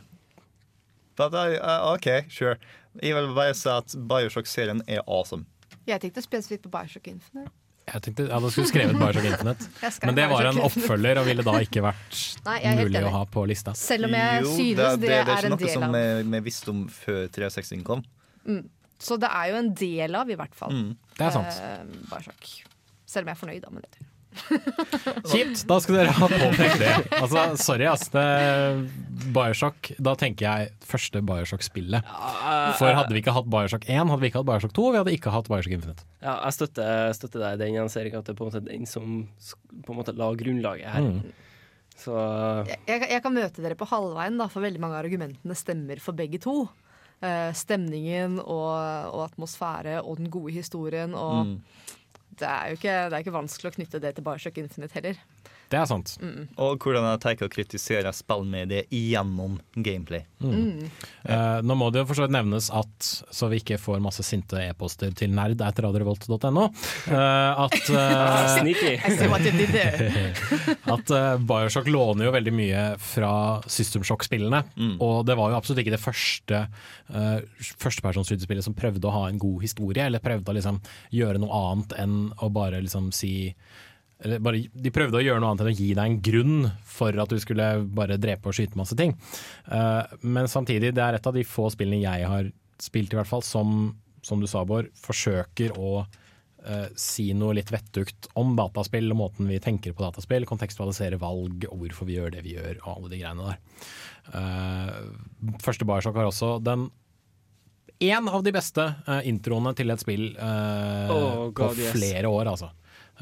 I, 1.16 1.24
uh, 1.24 1.94
OK, 1.94 2.10
sure. 2.28 2.58
Jeg 3.00 3.16
vil 3.16 3.32
bare 3.32 3.54
si 3.56 3.70
at 3.72 3.96
Bioshock-serien 3.96 4.84
er 4.84 5.00
awesome. 5.06 5.48
Jeg 5.88 6.02
tenkte 6.02 6.20
spesifikt 6.24 6.66
på 6.66 6.72
Bioshock 6.74 7.08
Infinite. 7.08 7.54
Jeg 7.88 8.04
tenkte 8.04 8.26
ja, 8.28 8.36
da 8.40 8.50
skulle 8.52 8.68
du 8.68 8.72
skrevet 8.74 9.00
Bioshock 9.00 9.30
Infinite, 9.30 9.70
men 10.06 10.18
det 10.18 10.26
var 10.28 10.50
en 10.50 10.60
oppfølger 10.64 11.22
og 11.22 11.30
ville 11.30 11.44
da 11.46 11.54
ikke 11.64 11.84
vært 11.84 12.20
Nei, 12.50 12.58
jeg 12.60 12.68
er 12.68 12.84
mulig 12.84 13.02
å 13.08 13.14
ha 13.16 13.24
på 13.32 13.46
lista. 13.48 13.72
Selv 13.80 14.10
om 14.10 14.18
jeg 14.20 14.44
Jo, 14.44 14.52
synes 14.58 14.76
det, 15.00 15.08
det, 15.08 15.16
er 15.16 15.24
ikke 15.24 15.48
en 15.48 15.56
noe 15.56 15.64
er 15.64 15.72
som 15.72 15.88
noe 15.88 16.04
som 16.20 16.36
vi 16.36 16.42
visste 16.50 16.72
om 16.76 16.84
før 16.92 17.24
360 17.32 17.88
kom. 17.88 18.04
Mm. 18.46 18.64
Så 19.04 19.18
det 19.20 19.28
er 19.28 19.50
jo 19.50 19.58
en 19.58 19.70
del 19.76 20.16
av, 20.16 20.30
i 20.30 20.36
hvert 20.38 20.54
fall. 20.56 20.72
Mm. 20.72 20.90
Det 21.18 21.26
er 21.26 21.34
sant. 21.34 21.60
Eh, 21.60 22.02
Bioshock. 22.08 22.50
Selv 23.10 23.26
om 23.26 23.32
jeg 23.32 23.36
er 23.36 23.40
fornøyd 23.42 23.64
da 23.64 23.72
med 23.74 23.84
det. 23.86 24.04
Kjipt! 25.30 25.62
Da 25.70 25.76
skal 25.82 25.98
dere 26.00 26.14
ha 26.16 26.28
påpekt 26.30 26.80
det. 26.80 26.92
Altså, 27.20 27.44
sorry, 27.60 27.86
ass. 27.90 28.08
Det, 28.12 28.24
Bioshock, 29.34 29.92
da 30.02 30.14
tenker 30.18 30.46
jeg 30.46 30.72
første 30.88 31.22
Bioshock-spillet. 31.26 32.08
For 32.80 32.96
hadde 32.98 33.14
vi 33.14 33.22
ikke 33.22 33.34
hatt 33.36 33.48
Bioshock 33.50 33.86
1, 33.86 34.10
hadde 34.10 34.20
vi 34.24 34.30
ikke 34.32 34.42
hatt 34.42 34.50
Bioshock 34.50 34.74
2, 34.76 34.88
vi 34.90 35.02
hadde 35.02 35.14
ikke 35.14 35.34
hatt 35.34 35.50
Bioshock 35.50 35.76
Infinite. 35.78 36.06
Ja, 36.24 36.38
jeg 36.46 36.58
støtter, 36.58 37.14
støtter 37.16 37.44
deg 37.44 37.56
i 37.58 37.62
den 37.62 37.78
ikke 37.78 38.20
at 38.20 38.28
det 38.28 38.34
er 38.34 38.38
på 38.38 38.46
en 38.46 38.52
måte 38.52 38.64
den 38.66 38.88
som 38.90 39.16
på 39.84 39.94
en 39.94 40.00
måte 40.00 40.16
la 40.18 40.30
grunnlaget 40.38 40.90
her. 40.96 41.10
Mm. 41.10 41.42
Så 41.94 42.14
Jeg, 42.66 42.80
jeg, 42.88 43.06
jeg 43.12 43.22
kan 43.22 43.36
møte 43.36 43.62
dere 43.62 43.78
på 43.78 43.86
halvveien, 43.86 44.40
da, 44.40 44.48
for 44.50 44.64
veldig 44.66 44.82
mange 44.82 44.98
av 44.98 45.04
argumentene 45.06 45.56
stemmer 45.58 46.02
for 46.02 46.16
begge 46.18 46.40
to. 46.42 46.64
Eh, 47.22 47.52
stemningen 47.56 48.38
og, 48.42 48.74
og 49.14 49.20
atmosfære 49.24 50.02
og 50.02 50.18
den 50.18 50.30
gode 50.30 50.52
historien. 50.52 51.14
Og 51.14 51.46
Mm. 51.46 51.60
det, 52.38 52.48
er 52.48 52.64
ikke, 52.74 52.96
det 53.08 53.12
er 53.12 53.22
ikke 53.22 53.32
vanskelig 53.38 53.70
å 53.70 53.74
knytte 53.76 54.00
det 54.02 54.14
til 54.16 54.24
Bioshock 54.24 54.58
Infinite 54.58 54.92
heller. 54.94 55.14
Det 55.72 55.78
er 55.80 55.86
sant. 55.88 56.14
Mm. 56.22 56.46
Og 56.60 56.84
hvordan 56.84 57.06
jeg 57.08 57.22
tenker 57.24 57.48
å 57.48 57.52
kritisere 57.52 58.12
spillmediet 58.14 58.92
gjennom 58.92 59.56
gameplay. 59.74 60.24
Mm. 60.44 60.90
Eh, 61.24 61.58
nå 61.64 61.76
må 61.78 61.90
det 61.92 62.02
jo 62.02 62.08
for 62.10 62.18
så 62.18 62.26
vidt 62.26 62.34
nevnes 62.36 62.68
at, 62.74 63.08
så 63.34 63.48
vi 63.52 63.60
ikke 63.62 63.80
får 63.80 64.02
masse 64.04 64.24
sinte 64.26 64.60
e-poster 64.60 65.14
til 65.16 65.32
nerd 65.34 65.62
etter 65.64 65.88
radiorevolt.no, 65.88 66.66
eh, 67.08 67.64
at 67.64 67.78
eh, 67.94 68.44
at 70.94 71.14
eh, 71.16 71.30
Bioshock 71.48 71.88
låner 71.90 72.28
jo 72.28 72.34
veldig 72.34 72.54
mye 72.54 72.84
fra 73.02 73.32
System 73.70 74.04
Shock-spillene. 74.06 74.64
Og 75.04 75.24
det 75.26 75.38
var 75.38 75.50
jo 75.50 75.58
absolutt 75.58 75.82
ikke 75.82 75.94
det 75.94 76.02
første 76.02 76.64
uh, 77.14 77.38
førstepersonsskytespillet 77.80 78.66
som 78.66 78.76
prøvde 78.76 79.08
å 79.08 79.14
ha 79.14 79.24
en 79.28 79.40
god 79.40 79.64
historie, 79.64 80.06
eller 80.06 80.22
prøvde 80.24 80.52
å 80.52 80.56
liksom 80.58 80.80
gjøre 81.14 81.40
noe 81.42 81.62
annet 81.70 81.96
enn 82.04 82.18
å 82.42 82.50
bare 82.54 82.82
liksom 82.84 83.10
si 83.14 83.34
bare, 84.40 84.64
De 84.72 84.92
prøvde 84.94 85.18
å 85.18 85.24
gjøre 85.24 85.42
noe 85.42 85.52
annet 85.52 85.64
enn 85.64 85.72
å 85.72 85.76
gi 85.76 85.90
deg 85.96 86.04
en 86.04 86.20
grunn 86.24 86.68
for 86.88 87.22
at 87.24 87.32
du 87.32 87.40
skulle 87.42 87.68
bare 87.96 88.18
drepe 88.20 88.50
og 88.50 88.56
skyte 88.56 88.78
masse 88.80 88.96
ting. 88.98 89.14
Eh, 89.68 90.16
men 90.22 90.50
samtidig, 90.50 90.94
det 90.96 91.04
er 91.04 91.18
et 91.18 91.28
av 91.28 91.36
de 91.36 91.44
få 91.46 91.68
spillene 91.74 92.02
jeg 92.04 92.28
har 92.30 92.50
spilt, 92.80 93.14
i 93.14 93.20
hvert 93.20 93.30
fall, 93.30 93.44
som, 93.46 93.92
som 94.24 94.42
du 94.42 94.48
sa, 94.50 94.64
Bård, 94.68 94.90
forsøker 94.98 95.76
å 95.80 95.92
eh, 96.02 96.88
si 96.98 97.30
noe 97.36 97.56
litt 97.58 97.72
vettugt 97.74 98.30
om 98.40 98.54
dataspill 98.58 99.12
og 99.12 99.20
måten 99.20 99.50
vi 99.50 99.60
tenker 99.62 99.94
på 99.94 100.06
dataspill, 100.06 100.48
kontekstualisere 100.48 101.20
valg 101.20 101.68
og 101.70 101.78
hvorfor 101.82 102.08
vi 102.08 102.18
gjør 102.18 102.36
det 102.36 102.44
vi 102.46 102.56
gjør, 102.56 102.80
og 102.82 102.90
alle 102.96 103.14
de 103.14 103.22
greiene 103.22 103.52
der. 103.52 103.88
Eh, 104.40 105.56
første 105.64 105.88
Barsok 105.88 106.20
har 106.20 106.30
også 106.30 106.56
den 106.64 106.88
én 108.02 108.26
av 108.26 108.42
de 108.42 108.50
beste 108.52 108.82
introene 109.24 109.70
til 109.78 109.92
et 109.94 110.00
spill 110.02 110.24
oh, 110.34 111.46
God, 111.54 111.76
på 111.78 111.92
flere 111.94 112.26
yes. 112.26 112.32
år, 112.32 112.50
altså. 112.50 112.72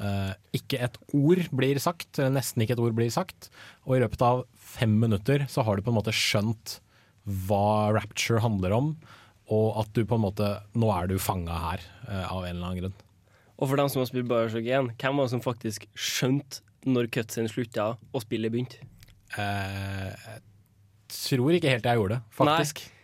Eh, 0.01 0.33
ikke 0.57 0.81
et 0.81 0.97
ord 1.13 1.43
blir 1.53 1.81
sagt, 1.83 2.17
eller 2.17 2.39
nesten 2.39 2.65
ikke 2.65 2.77
et 2.79 2.83
ord 2.83 2.95
blir 2.97 3.13
sagt. 3.13 3.51
Og 3.85 3.97
i 3.97 4.03
løpet 4.03 4.25
av 4.25 4.45
fem 4.57 4.95
minutter 5.01 5.45
så 5.53 5.65
har 5.67 5.77
du 5.77 5.85
på 5.85 5.93
en 5.93 5.99
måte 5.99 6.15
skjønt 6.17 6.79
hva 7.47 7.93
Rapture 7.95 8.43
handler 8.43 8.75
om, 8.75 8.95
og 9.53 9.83
at 9.83 9.91
du 9.95 10.03
på 10.09 10.17
en 10.17 10.25
måte 10.25 10.47
Nå 10.79 10.89
er 10.95 11.11
du 11.11 11.19
fanga 11.23 11.55
her, 11.69 11.83
uh, 12.09 12.25
av 12.33 12.47
en 12.47 12.57
eller 12.57 12.67
annen 12.67 12.81
grunn. 12.81 12.97
Og 13.61 13.69
for 13.69 13.79
dem 13.79 13.91
som 13.93 14.01
har 14.03 14.09
spilt 14.09 14.31
Bioshock 14.31 14.67
1, 14.67 14.95
hvem 14.99 15.21
var 15.21 15.29
det 15.29 15.35
som 15.35 15.45
faktisk 15.45 15.85
skjønte 15.95 16.65
når 16.89 17.11
cutscene 17.15 17.51
slutta 17.53 17.93
og 17.95 18.25
spillet 18.25 18.51
begynte? 18.51 18.81
Uh, 19.37 20.11
jeg 20.11 20.41
tror 21.15 21.55
ikke 21.55 21.71
helt 21.71 21.87
jeg 21.87 22.01
gjorde 22.01 22.17
det, 22.17 22.35
faktisk. 22.41 22.83
Nei. 22.83 22.99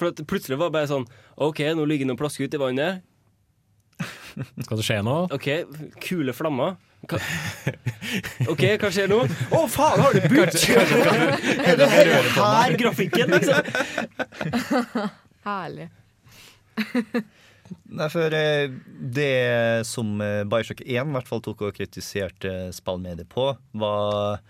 For 0.00 0.10
at 0.10 0.22
plutselig 0.24 0.56
var 0.56 0.70
det 0.70 0.78
bare 0.78 0.88
sånn 0.88 1.06
OK, 1.44 1.60
nå 1.76 1.84
ligger 1.84 2.08
det 2.08 2.14
noen 2.14 2.20
plasker 2.20 2.48
ute 2.48 2.56
i 2.56 2.62
vannet. 2.62 3.04
Skal 4.64 4.80
det 4.80 4.86
skje 4.86 5.00
noe? 5.06 5.26
OK, 5.34 5.48
kule 6.04 6.34
flammer. 6.36 6.78
Hva? 7.08 7.18
OK, 8.52 8.64
hva 8.80 8.90
skjer 8.92 9.08
nå? 9.10 9.22
Å, 9.56 9.62
faen, 9.72 10.02
har 10.04 10.16
du 10.16 10.20
budt?! 10.28 10.56
Er 11.70 11.80
det 11.80 11.88
her 11.88 12.76
grafikken, 12.80 13.32
liksom? 13.36 13.70
Herlig. 15.48 15.88
Nei, 17.90 18.08
for 18.10 18.34
eh, 18.34 18.72
det 19.16 19.86
som 19.86 20.18
eh, 20.24 20.42
Bioshock 20.48 20.82
1 20.84 20.90
i 20.90 21.14
hvert 21.14 21.28
fall 21.30 21.42
tok 21.44 21.62
og 21.68 21.76
kritiserte 21.76 22.70
spillmediet 22.74 23.30
på, 23.30 23.52
var 23.78 24.40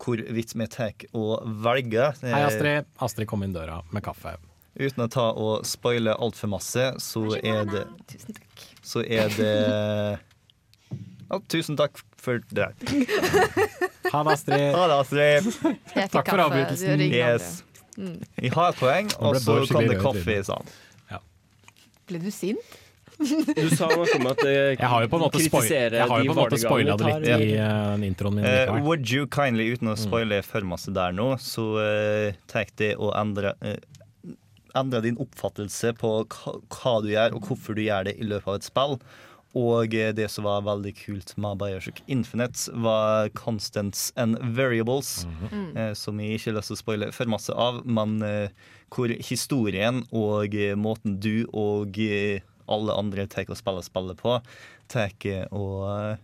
hvorvidt 0.00 0.54
vi 0.56 0.66
tar 0.72 1.06
å 1.14 1.38
velge 1.64 2.08
eh, 2.10 2.32
Hei, 2.32 2.42
Astrid. 2.48 2.90
Astrid 3.04 3.30
kom 3.30 3.46
inn 3.46 3.54
døra 3.54 3.80
med 3.94 4.04
kaffe. 4.06 4.36
Uten 4.74 5.04
å 5.04 5.10
ta 5.10 5.28
og 5.38 5.62
spoile 5.68 6.16
altfor 6.18 6.50
masse, 6.56 6.88
så 7.02 7.28
er 7.38 7.62
det 7.70 7.84
Tusen 8.10 8.34
takk. 8.34 8.43
Så 8.84 9.02
er 9.04 9.32
det 9.34 9.52
ja, 11.30 11.40
Tusen 11.48 11.78
takk 11.80 11.98
for 12.20 12.40
det. 12.54 12.70
Ha 14.12 14.22
det, 14.22 14.32
Astrid. 14.32 14.74
Ha 14.76 14.86
det, 14.88 14.98
Astrid. 15.00 15.48
Takk 16.12 16.28
for 16.28 16.44
avbrytelsen. 16.44 17.00
du 17.00 17.04
Yes. 17.08 17.64
Mm. 17.96 18.16
Jeg 18.42 18.52
har 18.54 18.72
et 18.72 18.80
poeng, 18.80 19.10
og 19.22 19.36
så 19.42 19.60
kom 19.70 19.86
det 19.88 20.00
kaffe 20.02 20.24
i 20.24 20.40
trynet. 20.42 20.72
Ja. 21.12 21.20
Ble 22.08 22.20
du 22.22 22.30
sint? 22.34 22.80
Du 23.14 23.68
sa 23.70 23.86
noe 23.92 24.06
om 24.16 24.26
at 24.32 24.40
eh, 24.42 24.74
Jeg 24.74 24.88
har 24.90 25.04
jo 25.04 25.10
på 25.12 25.18
en 25.20 25.22
måte, 25.22 25.40
spoil 25.44 25.68
jeg 25.70 26.06
har 26.10 26.22
jo 26.24 26.32
på 26.32 26.34
en 26.34 26.40
måte 26.40 26.58
spoila 26.58 26.96
det 26.98 27.12
litt 27.12 27.28
i 27.30 27.50
uh, 27.60 27.94
introen 28.02 28.40
min. 28.40 28.46
Uh, 28.48 28.80
would 28.82 29.06
you 29.06 29.28
kindly, 29.30 29.68
uten 29.70 29.92
å 29.92 29.96
spoile 29.98 30.40
for 30.46 30.66
masse 30.66 30.90
der 30.94 31.14
nå, 31.14 31.28
så 31.42 31.68
uh, 31.78 32.40
tar 32.50 32.72
det 32.80 32.94
å 32.98 33.12
endre 33.14 33.54
eh, 33.62 33.78
Endre 34.78 35.02
din 35.04 35.20
oppfattelse 35.22 35.92
på 36.00 36.16
hva, 36.24 36.96
du 37.04 37.12
gjør, 37.12 37.36
og 37.36 37.46
hvorfor 37.48 37.76
du 37.76 37.84
gjør 37.84 38.08
det 38.08 38.16
i 38.18 38.26
løpet 38.26 38.50
av 38.50 38.58
et 38.58 38.66
spill. 38.66 38.98
Og 39.54 39.94
eh, 39.94 40.10
det 40.14 40.26
som 40.34 40.46
var 40.48 40.64
veldig 40.66 40.92
kult 40.98 41.34
med 41.40 41.60
Bioshock 41.60 42.02
Infinite, 42.10 42.66
var 42.74 43.30
constants 43.38 44.12
and 44.16 44.38
variables. 44.56 45.26
Mm. 45.52 45.76
eh, 45.76 45.92
som 45.94 46.18
jeg 46.20 46.38
ikke 46.40 46.50
har 46.50 46.58
lyst 46.58 46.72
til 46.72 46.78
å 46.78 46.82
spoile 46.82 47.10
for 47.14 47.30
masse 47.30 47.54
av, 47.54 47.82
men 47.86 48.18
eh, 48.26 48.50
hvor 48.94 49.14
historien 49.14 50.02
og 50.10 50.54
eh, 50.58 50.74
måten 50.74 51.18
du 51.22 51.46
og 51.52 51.98
eh, 52.02 52.42
alle 52.66 52.96
andre 52.98 53.28
tar 53.30 53.50
og 53.52 53.60
spiller 53.60 53.84
spillet 53.84 54.18
på, 54.18 54.38
tar 54.88 55.12
og 55.52 56.16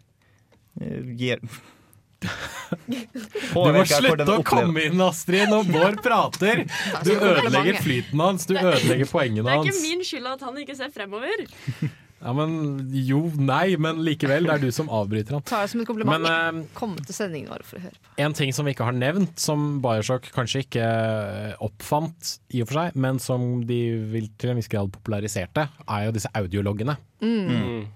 gir 1.18 1.42
Du 2.20 3.72
må 3.72 3.84
slutte 3.88 4.28
å 4.34 4.42
komme 4.46 4.84
inn, 4.88 5.00
Astrid, 5.04 5.48
når 5.50 5.70
Bård 5.70 6.02
prater! 6.04 6.66
Du 7.06 7.14
ødelegger 7.16 7.80
flyten 7.82 8.20
hans, 8.22 8.46
du 8.48 8.54
ødelegger 8.58 9.08
poengene 9.10 9.56
hans. 9.56 9.66
Det 9.66 9.72
er 9.72 9.80
ikke 9.80 9.88
min 9.88 10.06
skyld 10.06 10.30
at 10.34 10.46
han 10.46 10.62
ikke 10.64 10.78
ser 10.78 10.94
fremover. 10.94 11.46
Ja, 12.20 12.34
men 12.36 12.90
Jo, 12.92 13.22
nei, 13.40 13.78
men 13.80 14.02
likevel. 14.04 14.44
Det 14.44 14.52
er 14.52 14.64
du 14.66 14.74
som 14.76 14.90
avbryter 14.92 15.38
han. 15.38 15.44
Ta 15.48 15.62
det 15.64 15.70
som 15.72 15.80
et 15.80 15.88
kompliment. 15.88 16.20
Men, 16.20 16.58
eh, 16.60 16.66
Kom 16.76 16.92
til 16.98 17.16
sendingen 17.16 17.48
vår 17.48 17.64
for 17.64 17.80
å 17.80 17.84
høre 17.86 17.96
på. 17.96 18.10
En 18.20 18.36
ting 18.36 18.52
som 18.52 18.68
vi 18.68 18.74
ikke 18.74 18.84
har 18.84 18.96
nevnt, 18.96 19.38
som 19.40 19.80
Bioshock 19.80 20.28
kanskje 20.34 20.66
ikke 20.66 20.84
eh, 20.84 21.54
oppfant 21.64 22.34
i 22.52 22.60
og 22.60 22.68
for 22.68 22.82
seg, 22.82 22.98
men 23.00 23.22
som 23.24 23.64
de 23.64 23.80
vil 24.12 24.28
til 24.36 24.52
en 24.52 24.60
viss 24.60 24.68
grad 24.68 24.92
populariserte, 24.92 25.64
er 25.88 26.04
jo 26.10 26.12
disse 26.18 26.28
audiologgene. 26.36 26.98
Mm. 27.24 27.88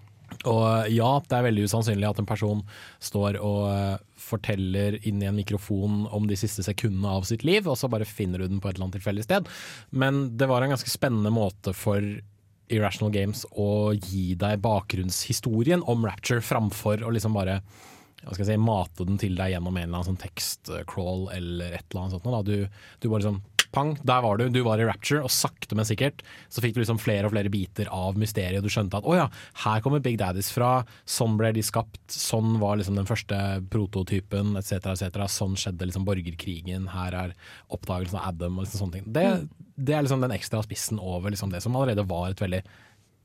Og 0.51 0.91
ja, 0.93 1.11
det 1.25 1.37
er 1.37 1.47
veldig 1.49 1.65
usannsynlig 1.69 2.09
at 2.09 2.21
en 2.21 2.29
person 2.29 2.61
står 3.03 3.39
og 3.41 3.63
eh, 3.71 4.03
forteller 4.21 4.99
inn 5.07 5.23
i 5.23 5.29
en 5.31 5.39
mikrofon 5.39 6.05
om 6.15 6.29
de 6.29 6.39
siste 6.39 6.65
sekundene 6.67 7.17
av 7.19 7.27
sitt 7.29 7.47
liv, 7.47 7.69
og 7.69 7.79
så 7.81 7.91
bare 7.93 8.09
finner 8.09 8.43
du 8.43 8.49
den 8.49 8.61
på 8.61 8.71
et 8.71 8.77
eller 8.77 8.89
annet 8.89 8.99
tilfeldig 9.01 9.27
sted. 9.27 9.51
Men 9.91 10.27
det 10.39 10.49
var 10.51 10.65
en 10.65 10.75
ganske 10.75 10.93
spennende 10.93 11.33
måte 11.35 11.75
for 11.77 12.05
Irrational 12.73 13.13
Games 13.13 13.45
å 13.61 13.93
gi 13.93 14.33
deg 14.41 14.63
bakgrunnshistorien 14.65 15.85
om 15.91 16.07
Rapture 16.07 16.45
framfor 16.45 17.05
å 17.05 17.13
liksom 17.13 17.37
bare 17.37 17.61
hva 18.25 18.33
skal 18.33 18.47
jeg 18.47 18.55
si, 18.55 18.61
mate 18.65 19.05
den 19.05 19.19
til 19.21 19.35
deg 19.37 19.53
gjennom 19.53 19.77
en 19.77 19.83
eller 19.83 19.99
annen 19.99 20.15
sånn 20.15 20.23
tekstcrawl 20.23 21.27
eller 21.35 21.75
et 21.77 21.85
eller 21.91 22.07
annet 22.07 22.15
sånt. 22.17 22.49
Du, 22.49 22.87
du 23.03 23.09
bare 23.13 23.27
sånn 23.27 23.43
pang, 23.75 23.93
der 24.07 24.23
var 24.25 24.39
du. 24.41 24.47
Du 24.53 24.61
var 24.67 24.81
i 24.81 24.87
Rapture, 24.87 25.23
og 25.27 25.33
sakte, 25.33 25.77
men 25.77 25.87
sikkert 25.89 26.23
så 26.53 26.63
fikk 26.65 26.77
du 26.77 26.81
liksom 26.83 27.01
flere 27.03 27.29
og 27.29 27.35
flere 27.35 27.53
biter 27.53 27.91
av 27.93 28.19
mysteriet. 28.21 28.65
Du 28.65 28.73
skjønte 28.73 29.01
at 29.01 29.09
å 29.09 29.17
ja, 29.19 29.27
her 29.65 29.83
kommer 29.85 30.03
Big 30.05 30.19
Daddies 30.21 30.51
fra, 30.55 30.85
sånn 31.09 31.37
ble 31.41 31.53
de 31.57 31.65
skapt, 31.67 32.03
sånn 32.13 32.59
var 32.63 32.79
liksom 32.81 32.99
den 32.99 33.09
første 33.11 33.41
prototypen, 33.73 34.55
etc., 34.61 34.95
etc. 34.95 35.21
Sånn 35.33 35.59
skjedde 35.61 35.91
liksom 35.91 36.07
borgerkrigen, 36.09 36.89
her 36.95 37.19
er 37.25 37.37
oppdagelsen 37.75 38.21
av 38.21 38.33
Adam 38.33 38.59
og 38.59 38.67
liksom 38.67 38.85
sånne 38.85 39.01
ting. 39.01 39.13
Det, 39.15 39.29
det 39.77 39.99
er 39.99 40.07
liksom 40.07 40.25
den 40.25 40.35
ekstra 40.37 40.63
spissen 40.67 41.03
over 41.03 41.35
liksom 41.35 41.53
det 41.55 41.63
som 41.65 41.77
allerede 41.77 42.07
var 42.09 42.31
et 42.33 42.43
veldig 42.45 42.65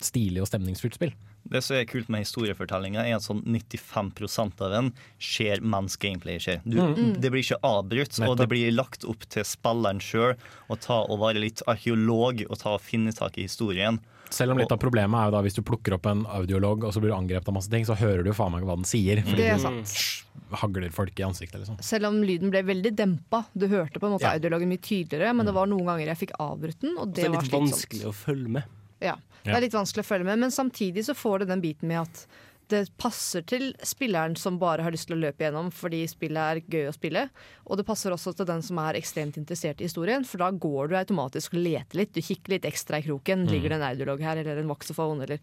stilig 0.03 0.43
og 0.43 0.49
stemningsfullt 0.49 0.97
spill. 0.97 1.13
Det 1.49 1.63
som 1.65 1.76
er 1.77 1.85
kult 1.89 2.09
med 2.13 2.21
historiefortellinga, 2.21 3.01
er 3.09 3.15
at 3.17 3.23
sånn 3.26 3.41
95% 3.43 4.61
av 4.61 4.69
den 4.76 4.91
skjer 5.19 5.61
mens 5.65 5.97
gameplay 5.97 6.38
skjer. 6.39 6.61
Du, 6.65 6.77
Mm. 6.80 7.19
Det 7.21 7.31
blir 7.31 7.41
ikke 7.43 7.59
avbrutt, 7.63 8.19
og 8.27 8.38
det 8.38 8.47
blir 8.49 8.71
lagt 8.71 9.03
opp 9.05 9.26
til 9.30 9.43
spilleren 9.43 9.99
sjøl 9.99 10.35
å 10.69 10.77
ta 10.80 11.01
og 11.09 11.19
være 11.19 11.41
litt 11.41 11.61
arkeolog 11.67 12.45
og 12.49 12.57
ta 12.61 12.76
og 12.77 12.81
finne 12.81 13.11
tak 13.15 13.38
i 13.38 13.43
historien. 13.47 13.99
Selv 14.30 14.51
om 14.53 14.59
litt 14.61 14.71
av 14.71 14.77
problemet 14.77 15.17
er 15.17 15.26
jo 15.26 15.31
da 15.31 15.41
hvis 15.41 15.55
du 15.57 15.63
plukker 15.65 15.95
opp 15.95 16.05
en 16.05 16.23
audiolog 16.30 16.84
og 16.85 16.93
så 16.93 17.01
blir 17.01 17.09
du 17.09 17.15
angrepet 17.17 17.47
av 17.49 17.55
masse 17.55 17.69
ting, 17.71 17.84
så 17.84 17.95
hører 17.97 18.21
du 18.23 18.30
jo 18.30 18.38
faen 18.38 18.51
meg 18.53 18.63
hva 18.63 18.76
den 18.77 18.85
sier. 18.85 19.23
Fordi 19.26 19.38
Det 19.41 19.47
er 19.49 19.57
du 19.57 19.63
sant. 19.63 20.23
hagler 20.51 20.89
folk 20.93 21.17
i 21.19 21.23
ansiktet, 21.26 21.59
liksom. 21.63 21.81
Selv 21.81 22.05
om 22.11 22.21
lyden 22.21 22.51
ble 22.53 22.61
veldig 22.63 22.95
dempa. 22.95 23.45
Du 23.57 23.67
hørte 23.67 23.97
på 23.99 24.05
en 24.05 24.13
måte 24.17 24.21
Ja. 24.30 24.35
audiologen 24.38 24.69
mye 24.69 24.77
tydeligere, 24.81 25.34
men 25.35 25.45
det 25.47 25.53
var 25.55 25.65
noen 25.65 25.85
ganger 25.85 26.05
jeg 26.13 26.17
fikk 26.30 26.31
avbrutt 26.39 26.80
den, 26.80 26.95
og 26.97 27.13
Det 27.13 27.23
det, 27.23 27.26
er 27.26 27.41
litt 27.41 27.51
vanskelig 27.51 28.05
å 28.05 28.13
følge 28.13 28.49
med. 28.49 28.63
Ja, 29.03 29.15
det 29.45 29.55
er 29.55 29.63
litt 29.63 29.76
vanskelig 29.77 30.03
å 30.05 30.09
følge 30.09 30.27
med, 30.27 30.41
men 30.43 30.53
samtidig 30.53 31.05
så 31.07 31.15
får 31.17 31.43
det 31.43 31.51
den 31.53 31.63
biten 31.63 31.89
med 31.91 32.03
at 32.03 32.26
det 32.69 32.84
passer 33.01 33.41
til 33.49 33.71
spilleren 33.85 34.35
som 34.38 34.59
bare 34.61 34.84
har 34.85 34.93
lyst 34.93 35.09
til 35.09 35.17
å 35.17 35.21
løpe 35.23 35.41
gjennom 35.41 35.71
fordi 35.73 36.03
spillet 36.09 36.38
er 36.38 36.59
gøy 36.69 36.89
å 36.89 36.93
spille. 36.93 37.23
Og 37.65 37.80
det 37.80 37.85
passer 37.88 38.13
også 38.13 38.35
til 38.38 38.47
den 38.49 38.61
som 38.65 38.81
er 38.84 38.99
ekstremt 38.99 39.39
interessert 39.41 39.81
i 39.81 39.88
historien, 39.88 40.26
for 40.27 40.43
da 40.43 40.51
går 40.53 40.91
du 40.91 40.97
automatisk 40.99 41.55
og 41.57 41.63
leter 41.65 42.03
litt. 42.03 42.13
Du 42.13 42.21
kikker 42.21 42.55
litt 42.55 42.67
ekstra 42.69 43.01
i 43.01 43.07
kroken. 43.07 43.47
Mm. 43.47 43.53
Ligger 43.55 43.73
det 43.73 43.80
en 43.80 43.88
audiolog 43.89 44.21
her, 44.26 44.41
eller 44.43 44.61
en 44.61 44.69
voxophone, 44.69 45.26
eller 45.26 45.41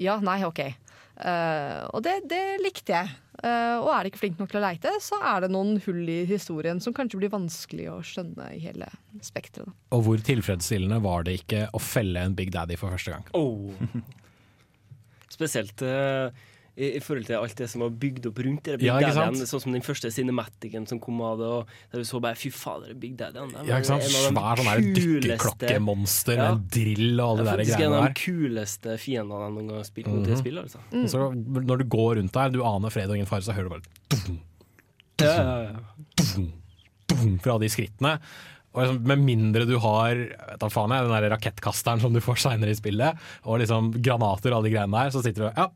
Ja, 0.00 0.16
nei, 0.24 0.40
OK. 0.48 0.64
Uh, 1.20 1.84
og 1.92 2.00
det, 2.06 2.22
det 2.32 2.42
likte 2.64 2.96
jeg. 2.96 3.12
Eh, 3.42 3.76
og 3.80 3.88
er 3.90 4.04
de 4.04 4.12
ikke 4.12 4.20
flink 4.20 4.38
nok 4.38 4.52
til 4.52 4.60
å 4.60 4.62
leite, 4.62 4.92
så 5.02 5.18
er 5.32 5.42
det 5.42 5.50
noen 5.50 5.74
hull 5.82 6.02
i 6.06 6.20
historien 6.28 6.78
som 6.82 6.94
kanskje 6.94 7.18
blir 7.18 7.32
vanskelig 7.32 7.88
å 7.90 7.96
skjønne 8.06 8.52
i 8.54 8.60
hele 8.62 8.86
spekteret. 9.24 9.72
Og 9.94 10.04
hvor 10.06 10.22
tilfredsstillende 10.22 11.00
var 11.02 11.26
det 11.26 11.40
ikke 11.40 11.64
å 11.74 11.82
felle 11.82 12.22
en 12.22 12.36
Big 12.38 12.52
Daddy 12.54 12.78
for 12.78 12.94
første 12.94 13.16
gang? 13.16 13.26
Oh. 13.34 13.74
Spesielt 15.36 15.82
eh, 15.82 16.30
i, 16.72 17.00
forhold 17.04 17.26
til 17.28 17.36
alt 17.36 17.56
det 17.58 17.66
som 17.68 17.82
var 17.84 17.90
bygd 18.00 18.26
opp 18.30 18.38
rundt 18.46 18.64
det. 18.64 18.78
Big 18.80 18.86
Ja, 18.88 18.96
sånn 19.20 19.60
som 19.60 19.74
den 19.74 19.84
første 19.84 20.08
cinematicen 20.14 20.86
som 20.88 21.00
kom 21.02 21.18
av 21.24 21.40
det. 21.40 21.48
Og 21.52 21.72
der 21.92 22.00
vi 22.00 22.06
så 22.08 22.20
bare 22.24 22.38
fy 22.40 22.48
fader, 22.54 22.94
Big 22.96 23.18
Daddy 23.20 23.42
han 23.42 23.52
det 23.52 23.66
Ja, 23.68 23.80
ikke 23.82 23.90
sant? 23.90 24.06
en 24.06 24.08
av 24.08 24.22
de 24.22 24.32
Svær 24.32 24.62
sånn 24.62 24.70
der 24.70 24.94
dykkerklokkemonster 25.00 26.36
Ja. 26.38 26.46
med 26.54 26.70
drill 26.72 27.20
og 27.20 27.26
alle 27.28 27.44
Det 27.44 27.44
de 27.44 27.50
greiene 27.50 27.56
der 27.56 27.64
faktisk 27.66 27.84
en 27.84 27.92
av 27.98 28.06
de 28.06 28.14
kuleste 28.22 28.96
fiendene 29.02 29.42
jeg 29.42 29.52
noen 29.58 29.68
gang 29.68 29.76
har 29.76 29.84
spilt 29.84 30.06
mot 30.06 30.16
mm 30.16 30.24
-hmm. 30.24 30.32
Mhm. 30.32 30.38
spill. 30.40 30.58
Altså. 30.58 30.78
Mm. 30.92 31.08
Så 31.08 31.18
når 31.68 31.78
du 31.78 31.84
går 31.84 32.16
rundt 32.16 32.32
der, 32.32 32.48
du 32.48 32.64
aner 32.64 32.90
fred 32.90 33.08
og 33.10 33.16
ingen 33.16 33.26
fare, 33.26 33.42
så 33.42 33.52
hører 33.52 33.64
du 33.64 33.68
bare 33.68 33.82
dum, 34.08 34.40
Ja, 35.20 35.26
ja, 35.26 35.62
ja. 35.62 35.76
dum, 36.16 36.52
dum 37.06 37.38
fra 37.38 37.58
de 37.58 37.68
skrittene. 37.68 38.20
Liksom, 38.74 39.02
med 39.02 39.18
mindre 39.18 39.66
du 39.68 39.78
har 39.78 40.14
vet 40.14 40.58
da 40.58 40.68
faen 40.68 40.90
jeg, 40.90 41.04
den 41.04 41.12
der 41.22 41.36
rakettkasteren 41.36 42.00
som 42.00 42.14
du 42.14 42.20
får 42.20 42.40
seinere 42.40 42.70
i 42.70 42.74
spillet, 42.78 43.18
og 43.44 43.60
liksom 43.60 43.92
granater 44.02 44.52
og 44.52 44.62
alle 44.62 44.70
de 44.70 44.74
greiene 44.76 44.96
der, 44.96 45.10
så 45.10 45.22
sitter 45.22 45.44
du 45.44 45.60
Ja, 45.60 45.68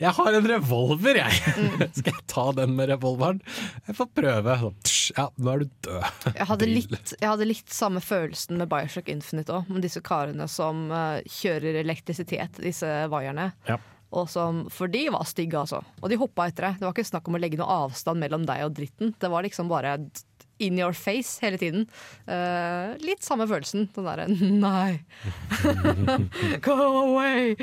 jeg 0.00 0.12
har 0.16 0.36
en 0.38 0.48
revolver, 0.48 1.20
jeg! 1.20 1.54
Skal 1.98 2.14
jeg 2.14 2.26
ta 2.30 2.46
den 2.56 2.72
med 2.78 2.88
revolveren? 2.88 3.40
Jeg 3.86 3.98
får 3.98 4.08
prøve. 4.16 4.56
Ja, 5.16 5.26
nå 5.36 5.52
er 5.52 5.62
du 5.62 5.74
død. 5.86 6.26
Jeg 6.32 6.48
hadde, 6.48 6.68
litt, 6.70 7.14
jeg 7.18 7.28
hadde 7.28 7.48
litt 7.48 7.74
samme 7.74 8.02
følelsen 8.04 8.60
med 8.60 8.70
Bioshock 8.72 9.10
Infinite 9.12 9.58
òg, 9.58 9.68
med 9.68 9.84
disse 9.84 10.02
karene 10.04 10.48
som 10.50 10.88
uh, 10.88 11.20
kjører 11.40 11.82
elektrisitet, 11.82 12.62
disse 12.64 12.88
vaierne. 13.12 13.50
Ja. 13.68 13.76
Som, 14.26 14.64
for 14.74 14.90
de 14.90 15.04
var 15.14 15.28
stygge, 15.28 15.60
altså. 15.60 15.84
Og 16.00 16.10
de 16.10 16.18
hoppa 16.18 16.48
etter 16.50 16.66
deg. 16.66 16.80
Det 16.80 16.88
var 16.88 16.96
ikke 16.96 17.10
snakk 17.12 17.28
om 17.30 17.36
å 17.38 17.42
legge 17.42 17.60
noe 17.60 17.76
avstand 17.84 18.24
mellom 18.24 18.48
deg 18.48 18.64
og 18.66 18.74
dritten. 18.74 19.12
Det 19.20 19.30
var 19.30 19.46
liksom 19.46 19.70
bare 19.70 19.98
in 20.60 20.78
your 20.80 20.96
face 20.96 21.40
hele 21.42 21.58
tiden. 21.60 21.86
Uh, 22.28 22.96
litt 23.04 23.24
samme 23.26 23.46
følelsen. 23.50 23.88
Den 23.94 24.08
derre 24.08 24.28
nei. 24.30 25.00
Go 26.66 26.76
away! 26.76 27.56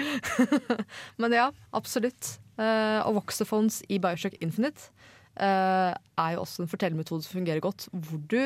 Men 1.21 1.37
ja, 1.37 1.51
absolutt. 1.77 2.37
Uh, 2.57 3.05
og 3.05 3.19
voxophones 3.21 3.83
i 3.93 3.99
Bioshock 4.01 4.37
Infinite 4.41 4.89
uh, 5.37 5.93
er 5.93 6.33
jo 6.33 6.43
også 6.43 6.63
en 6.63 6.71
fortellermetode 6.71 7.25
som 7.25 7.37
fungerer 7.39 7.63
godt, 7.63 7.89
hvor 7.93 8.21
du 8.31 8.41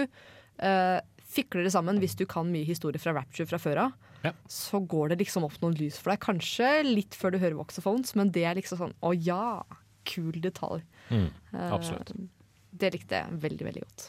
fikler 1.32 1.66
det 1.66 1.72
sammen 1.74 1.98
hvis 1.98 2.14
du 2.20 2.28
kan 2.30 2.50
mye 2.52 2.68
historie 2.68 3.02
fra 3.02 3.16
Rapture 3.16 3.48
fra 3.50 3.58
før 3.58 3.80
av. 3.88 3.96
Ja. 4.22 4.34
Så 4.52 4.78
går 4.86 5.10
det 5.10 5.22
liksom 5.24 5.48
opp 5.48 5.56
noen 5.64 5.74
lys 5.80 5.98
for 5.98 6.14
deg. 6.14 6.22
Kanskje 6.22 6.68
litt 6.86 7.18
før 7.18 7.34
du 7.34 7.40
hører 7.42 7.58
voxophones, 7.58 8.14
men 8.20 8.30
det 8.36 8.44
er 8.46 8.60
liksom 8.60 8.78
sånn 8.78 8.94
å 9.02 9.16
ja, 9.16 9.64
kul 10.06 10.38
detalj. 10.44 10.84
Mm, 11.10 11.32
absolutt. 11.72 12.14
Det 12.82 12.94
likte 12.96 13.22
jeg 13.22 13.42
veldig, 13.46 13.66
veldig 13.70 13.84
godt. 13.88 14.08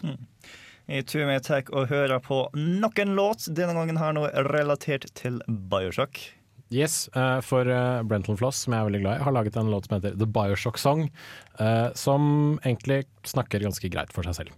Jeg 0.90 1.06
tur 1.06 1.26
med 1.28 1.44
takk 1.46 1.70
og 1.70 1.90
hører 1.92 2.18
på 2.22 2.44
nok 2.58 2.98
en 2.98 3.16
låt, 3.16 3.46
denne 3.54 3.76
gangen 3.76 4.00
har 4.00 4.16
noe 4.16 4.32
relatert 4.50 5.06
til 5.18 5.38
Bioshock. 5.46 6.18
Yes, 6.72 7.08
eh, 7.08 7.40
for 7.40 7.68
uh, 7.68 8.02
Brenton 8.02 8.36
Floss, 8.36 8.64
som 8.64 8.72
jeg 8.72 8.80
er 8.80 8.88
veldig 8.88 9.00
glad 9.04 9.20
i, 9.20 9.24
har 9.26 9.34
laget 9.36 9.56
en 9.60 9.70
låt 9.70 9.86
som 9.86 9.98
heter 9.98 10.16
The 10.16 10.26
Bioshock 10.26 10.80
Song, 10.80 11.10
eh, 11.60 11.88
som 11.94 12.58
egentlig 12.64 13.04
snakker 13.28 13.60
ganske 13.60 13.92
greit 13.92 14.12
for 14.12 14.24
seg 14.24 14.40
selv. 14.40 14.56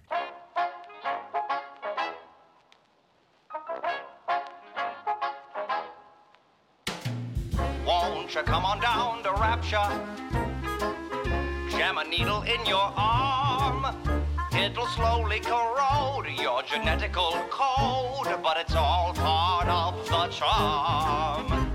Won't 7.84 8.34
you 8.34 8.42
come 8.46 8.64
on 8.64 8.78
down 8.80 9.22
to 9.24 9.30
Rapture? 9.30 10.33
Needle 12.18 12.42
in 12.42 12.64
your 12.66 12.92
arm. 12.96 13.86
It'll 14.52 14.86
slowly 14.86 15.40
corrode 15.40 16.26
your 16.40 16.62
genetical 16.62 17.32
code, 17.50 18.40
but 18.42 18.56
it's 18.60 18.74
all 18.76 19.12
part 19.14 19.68
of 19.68 20.06
the 20.06 20.28
charm. 20.28 21.70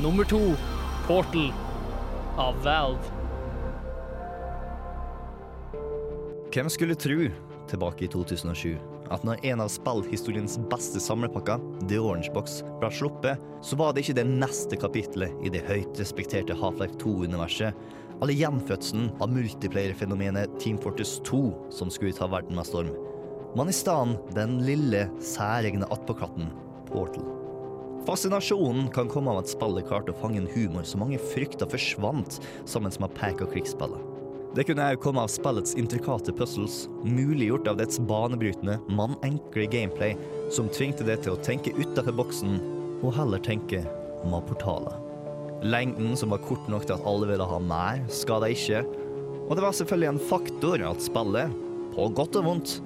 Nummer 0.00 0.24
to, 0.24 0.56
Portal 1.06 1.52
av 2.36 2.62
Valve. 2.62 3.10
Hvem 6.52 6.68
skulle 6.68 6.94
tro, 6.94 7.30
tilbake 7.68 8.04
i 8.04 8.08
2007, 8.08 8.78
at 9.14 9.24
når 9.26 9.42
en 9.46 9.62
av 9.64 9.70
spillhistoriens 9.72 10.58
beste 10.70 11.00
samlepakker, 11.02 11.62
The 11.90 12.00
Orange 12.02 12.32
Box, 12.34 12.60
ble 12.80 12.90
sluppet, 12.92 13.42
så 13.64 13.78
var 13.78 13.94
det 13.94 14.04
ikke 14.04 14.18
det 14.20 14.26
neste 14.28 14.78
kapitlet 14.80 15.46
i 15.46 15.52
det 15.52 15.64
høyt 15.68 16.00
respekterte 16.00 16.56
Half-Life 16.58 16.98
2-universet, 17.02 17.76
eller 18.16 18.38
gjenfødselen 18.38 19.10
av 19.20 19.32
multiplayer-fenomenet 19.32 20.56
Team 20.62 20.78
Fortress 20.80 21.18
2 21.28 21.42
som 21.74 21.92
skulle 21.92 22.16
ta 22.16 22.28
verden 22.32 22.56
med 22.56 22.68
storm. 22.68 22.94
Men 23.56 23.72
i 23.72 23.76
stedet 23.76 24.36
den 24.36 24.58
lille, 24.64 25.06
særegne 25.24 25.88
attpåklatten, 25.92 26.50
Portal. 26.88 27.24
Fascinasjonen 28.06 28.90
kan 28.94 29.08
komme 29.10 29.32
av 29.32 29.40
at 29.42 29.50
spillet 29.50 29.88
klarte 29.88 30.12
å 30.12 30.20
fange 30.20 30.38
en 30.38 30.50
humor 30.52 30.84
som 30.86 31.02
mange 31.02 31.18
frykta 31.32 31.66
forsvant 31.68 32.38
sammen 32.68 32.94
med 33.02 33.16
Pack 33.18 33.42
og 33.42 33.50
krigsspillet. 33.54 34.15
Det 34.56 34.64
kunne 34.64 34.86
òg 34.88 35.02
komme 35.04 35.20
av 35.20 35.28
spillets 35.28 35.74
intrikate 35.76 36.32
puzzles, 36.32 36.86
muliggjort 37.04 37.66
av 37.68 37.76
dets 37.76 37.98
banebrytende, 38.08 38.78
men 38.88 39.12
enkle 39.26 39.66
gameplay, 39.68 40.14
som 40.48 40.70
tvingte 40.72 41.04
det 41.04 41.18
til 41.26 41.34
å 41.34 41.42
tenke 41.44 41.74
utafor 41.76 42.16
boksen, 42.16 42.54
og 43.04 43.12
heller 43.18 43.42
tenke 43.44 43.82
med 44.24 44.46
portaler. 44.48 44.96
Lengden 45.60 46.16
som 46.16 46.32
var 46.32 46.40
kort 46.48 46.70
nok 46.72 46.86
til 46.88 46.96
at 46.96 47.04
alle 47.04 47.28
ville 47.28 47.44
ha 47.50 47.58
mer, 47.60 48.00
skada 48.08 48.48
ikke. 48.48 48.80
Og 49.44 49.52
det 49.52 49.64
var 49.66 49.76
selvfølgelig 49.76 50.08
en 50.14 50.24
faktor 50.30 50.84
at 50.88 51.04
spillet, 51.04 51.52
på 51.92 52.08
godt 52.16 52.40
og 52.40 52.48
vondt, 52.48 52.78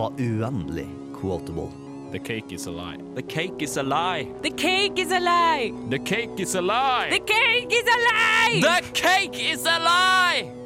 var 0.00 0.16
uendelig 0.16 0.86
quotable. 1.20 1.68
The 2.08 2.24
cake 2.24 2.54
is 2.56 2.64
a 2.66 2.72
lie. 2.72 2.96
The 3.16 3.22
cake 3.22 3.60
is 3.60 3.76
a 3.76 3.82
lie. 3.82 4.32
The 4.40 4.50
cake 4.56 4.96
is 4.96 5.12
a 5.12 5.20
lie! 5.20 5.74
The 5.90 5.98
cake 5.98 6.40
is 6.40 6.54
a 6.54 6.62
lie! 6.62 7.10
The 7.10 7.20
cake 7.20 7.68
is 7.68 7.84
a 7.84 7.98
lie! 8.08 8.60
The 8.64 8.80
cake 8.94 9.36
is 9.36 9.66
a 9.66 9.76
lie! 9.78 10.57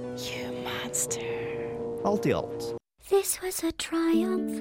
You. 0.92 2.02
Alt 2.04 2.26
i 2.26 2.32
alt. 2.32 2.76
This 3.08 3.38
was 3.42 3.64
a 3.64 3.72
triumph. 3.72 4.60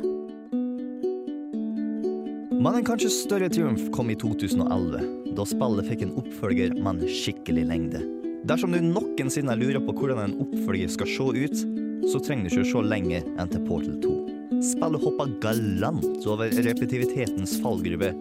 Men 2.61 2.75
en 2.77 2.85
kanskje 2.87 3.09
større 3.11 3.49
triumf 3.51 3.89
kom 3.91 4.13
i 4.13 4.15
2011, 4.15 5.01
da 5.35 5.45
spillet 5.49 5.89
fikk 5.89 6.05
en 6.05 6.13
oppfølger 6.21 6.77
med 6.77 7.01
en 7.01 7.11
skikkelig 7.11 7.65
lengde. 7.67 8.03
Dersom 8.47 8.71
du 8.71 8.79
noensinne 8.79 9.57
lurer 9.59 9.83
på 9.83 9.97
hvordan 9.97 10.21
en 10.23 10.37
oppfølger 10.45 10.93
skal 10.93 11.11
se 11.11 11.27
ut, 11.41 11.65
så 12.13 12.21
trenger 12.23 12.47
du 12.47 12.53
ikke 12.53 12.63
å 12.63 12.69
se 12.69 12.85
lenger 12.93 13.27
enn 13.35 13.51
til 13.51 13.65
Portal 13.67 13.97
2. 14.05 14.13
Spillet 14.71 15.03
hopper 15.03 15.33
galant 15.43 16.29
over 16.31 16.53
repetitivitetens 16.53 17.57
fallgruve, 17.59 18.13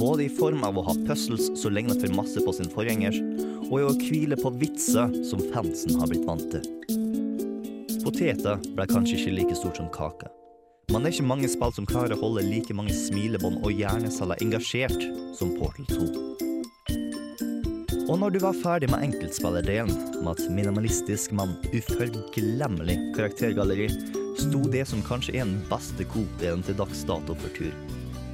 både 0.00 0.24
i 0.24 0.32
form 0.40 0.64
av 0.64 0.80
å 0.80 0.86
ha 0.88 0.96
puzzles 1.04 1.50
som 1.60 1.76
ligner 1.76 2.00
for 2.00 2.16
masse 2.16 2.40
på 2.40 2.56
sin 2.56 2.72
forgjengers, 2.72 3.20
og 3.68 3.76
i 3.76 3.84
å 3.90 3.92
hvile 4.06 4.40
på 4.40 4.56
vitser 4.56 5.12
som 5.28 5.44
fansen 5.52 6.00
har 6.00 6.08
blitt 6.08 6.24
vant 6.24 6.48
til. 6.54 6.96
Poteter 8.08 8.56
ble 8.72 8.86
kanskje 8.88 9.18
ikke 9.18 9.32
like 9.36 9.56
stort 9.58 9.76
som 9.76 9.88
kaka. 9.92 10.30
Det 10.88 10.96
er 10.96 11.10
ikke 11.10 11.26
mange 11.28 11.48
spill 11.52 11.74
som 11.76 11.84
klarer 11.84 12.14
å 12.16 12.22
holde 12.22 12.46
like 12.46 12.72
mange 12.72 12.94
smilebånd 12.96 13.58
og 13.60 13.74
hjerneceller 13.76 14.40
engasjert 14.40 15.02
som 15.36 15.50
Portal 15.58 15.84
2. 15.90 16.06
Og 18.08 18.16
når 18.16 18.32
du 18.32 18.40
var 18.46 18.56
ferdig 18.62 18.88
med 18.88 19.04
enkeltspillerdelen, 19.10 19.92
med 20.22 20.32
et 20.32 20.48
minimalistisk, 20.56 21.36
men 21.36 21.52
uforglemmelig 21.68 22.96
karaktergalleri, 23.18 23.92
sto 24.40 24.64
det 24.72 24.88
som 24.88 25.04
kanskje 25.04 25.36
er 25.36 25.44
den 25.44 25.60
beste 25.68 26.08
Coop-delen 26.08 26.64
til 26.64 26.80
dags 26.80 27.04
dato 27.04 27.36
for 27.44 27.60
tur. 27.60 27.74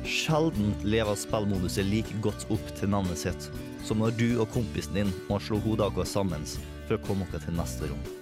Sjelden 0.07 0.71
lever 0.87 1.19
spillmoduset 1.19 1.91
like 1.91 2.23
godt 2.23 2.47
opp 2.55 2.77
til 2.79 2.95
navnet 2.95 3.27
sitt 3.27 3.51
som 3.83 3.99
når 3.99 4.15
du 4.21 4.29
og 4.39 4.53
kompisen 4.55 5.03
din 5.03 5.17
må 5.27 5.43
slå 5.43 5.59
hodene 5.67 5.91
våre 5.99 6.07
sammen 6.07 6.47
for 6.87 6.95
å 6.95 7.07
komme 7.09 7.27
dere 7.33 7.49
til 7.49 7.59
neste 7.59 7.91
rom. 7.91 8.13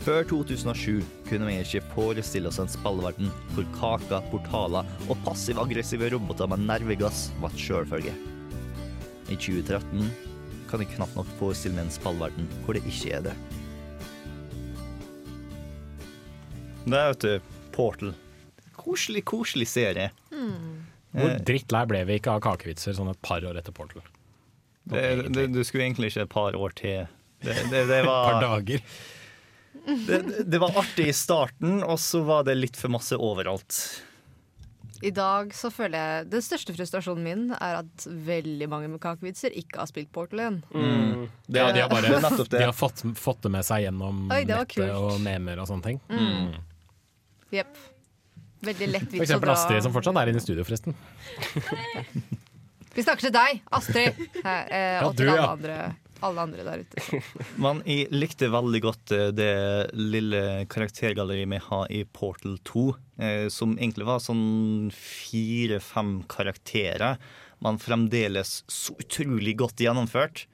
Før 0.00 0.24
2007 0.24 1.02
kunne 1.28 1.48
vi 1.50 1.58
ikke 1.60 1.82
forestille 1.92 2.48
oss 2.48 2.58
en 2.62 2.70
spillverden 2.72 3.28
hvor 3.52 3.66
kaker, 3.74 4.22
portaler 4.32 4.88
og 5.12 5.18
passiv-aggressive 5.26 6.08
roboter 6.14 6.48
med 6.48 6.64
nervegass 6.64 7.26
var 7.42 7.52
et 7.52 7.60
sjølfølge. 7.60 8.14
I 9.28 9.36
2013 9.36 10.08
kan 10.70 10.80
jeg 10.84 10.94
knapt 10.94 11.18
nok 11.18 11.28
forestille 11.40 11.76
meg 11.76 11.90
en 11.90 11.92
spillverden 11.92 12.48
hvor 12.64 12.78
det 12.78 12.84
ikke 12.88 13.12
er 13.18 13.28
det. 13.28 13.36
Det 16.86 16.96
er 16.96 17.12
vet 17.12 17.26
du, 17.26 17.52
Portal. 17.76 18.16
Koselig, 18.80 19.26
koselig 19.28 19.68
serie. 19.68 20.08
Hvor 21.12 21.28
Eh, 21.28 21.40
drittlei 21.44 21.84
ble 21.90 22.04
vi 22.06 22.16
ikke 22.20 22.38
av 22.38 22.42
kakevitser 22.46 22.94
sånn 22.96 23.10
et 23.12 23.20
par 23.20 23.44
år 23.44 23.58
etter 23.60 23.74
Portal? 23.74 24.00
Det, 24.90 25.00
det, 25.34 25.48
du 25.52 25.60
skulle 25.66 25.84
egentlig 25.90 26.12
ikke 26.12 26.24
et 26.24 26.32
par 26.32 26.56
år 26.56 26.72
til. 26.78 27.08
Det, 27.42 27.56
det, 27.68 27.82
det 27.90 27.98
Et 28.00 28.06
par 28.08 28.40
dager. 28.40 28.84
Det, 30.06 30.44
det 30.50 30.60
var 30.62 30.76
artig 30.80 31.08
i 31.10 31.14
starten, 31.16 31.80
og 31.82 31.98
så 32.02 32.20
var 32.26 32.44
det 32.48 32.54
litt 32.58 32.76
for 32.78 32.92
masse 32.92 33.16
overalt. 33.16 33.78
I 35.02 35.08
dag 35.16 35.54
så 35.56 35.70
føler 35.72 35.96
jeg 35.96 36.26
Den 36.28 36.42
største 36.44 36.74
frustrasjonen 36.76 37.22
min 37.24 37.44
er 37.56 37.78
at 37.78 38.04
veldig 38.04 38.66
mange 38.68 38.90
med 38.92 39.00
kakevitser 39.00 39.54
ikke 39.56 39.78
har 39.80 39.88
spilt 39.88 40.10
Portal 40.12 40.42
1. 40.44 40.58
Mm. 40.74 41.22
Det, 41.48 41.62
har- 41.62 41.72
de 41.72 41.80
har 41.80 41.88
bare 41.88 42.10
nettopp 42.26 42.50
det. 42.52 42.58
de 42.60 42.66
har 42.68 42.76
fått, 42.76 43.00
fått 43.16 43.40
det 43.46 43.52
med 43.54 43.64
seg 43.64 43.86
gjennom 43.86 44.26
Oi, 44.28 44.42
nettet 44.44 44.74
kult. 44.76 44.92
og 44.98 45.16
memer 45.24 45.62
og 45.64 45.70
sånne 45.72 45.86
ting. 45.88 46.02
Mm. 46.12 46.52
Veldig 48.60 48.90
lett 48.92 49.06
For 49.08 49.16
vits 49.16 49.22
å 49.22 49.24
eksempel 49.24 49.48
dra. 49.48 49.54
Astrid, 49.56 49.82
som 49.86 49.94
fortsatt 49.96 50.18
er 50.20 50.30
inne 50.34 50.42
i 50.42 50.44
studio, 50.44 50.66
forresten. 50.68 50.92
Vi 52.94 53.02
snakker 53.06 53.28
til 53.28 53.32
deg, 53.32 53.60
Astrid, 53.72 54.20
Her, 54.44 54.66
eh, 54.68 54.94
Ja, 54.98 55.06
og 55.06 55.14
til 55.16 55.30
du, 55.30 55.32
alle 55.32 55.40
ja. 55.40 55.50
andre, 55.54 55.76
alle 56.26 56.44
andre 56.46 56.64
der 56.66 56.84
ute. 56.84 57.20
Men 57.64 57.82
jeg 57.88 58.08
likte 58.14 58.50
veldig 58.52 58.80
godt 58.84 59.14
eh, 59.16 59.28
det 59.34 59.52
lille 59.96 60.42
karaktergalleriet 60.70 61.50
vi 61.50 61.60
har 61.66 61.92
i 61.92 62.02
Portal 62.04 62.58
2, 62.70 62.86
eh, 63.22 63.46
som 63.52 63.76
egentlig 63.78 64.08
var 64.08 64.22
sånn 64.24 64.90
fire-fem 64.94 66.20
karakterer, 66.30 67.20
men 67.60 67.76
fremdeles 67.76 68.62
så 68.72 68.94
utrolig 68.96 69.52
godt 69.60 69.82
gjennomført. 69.84 70.46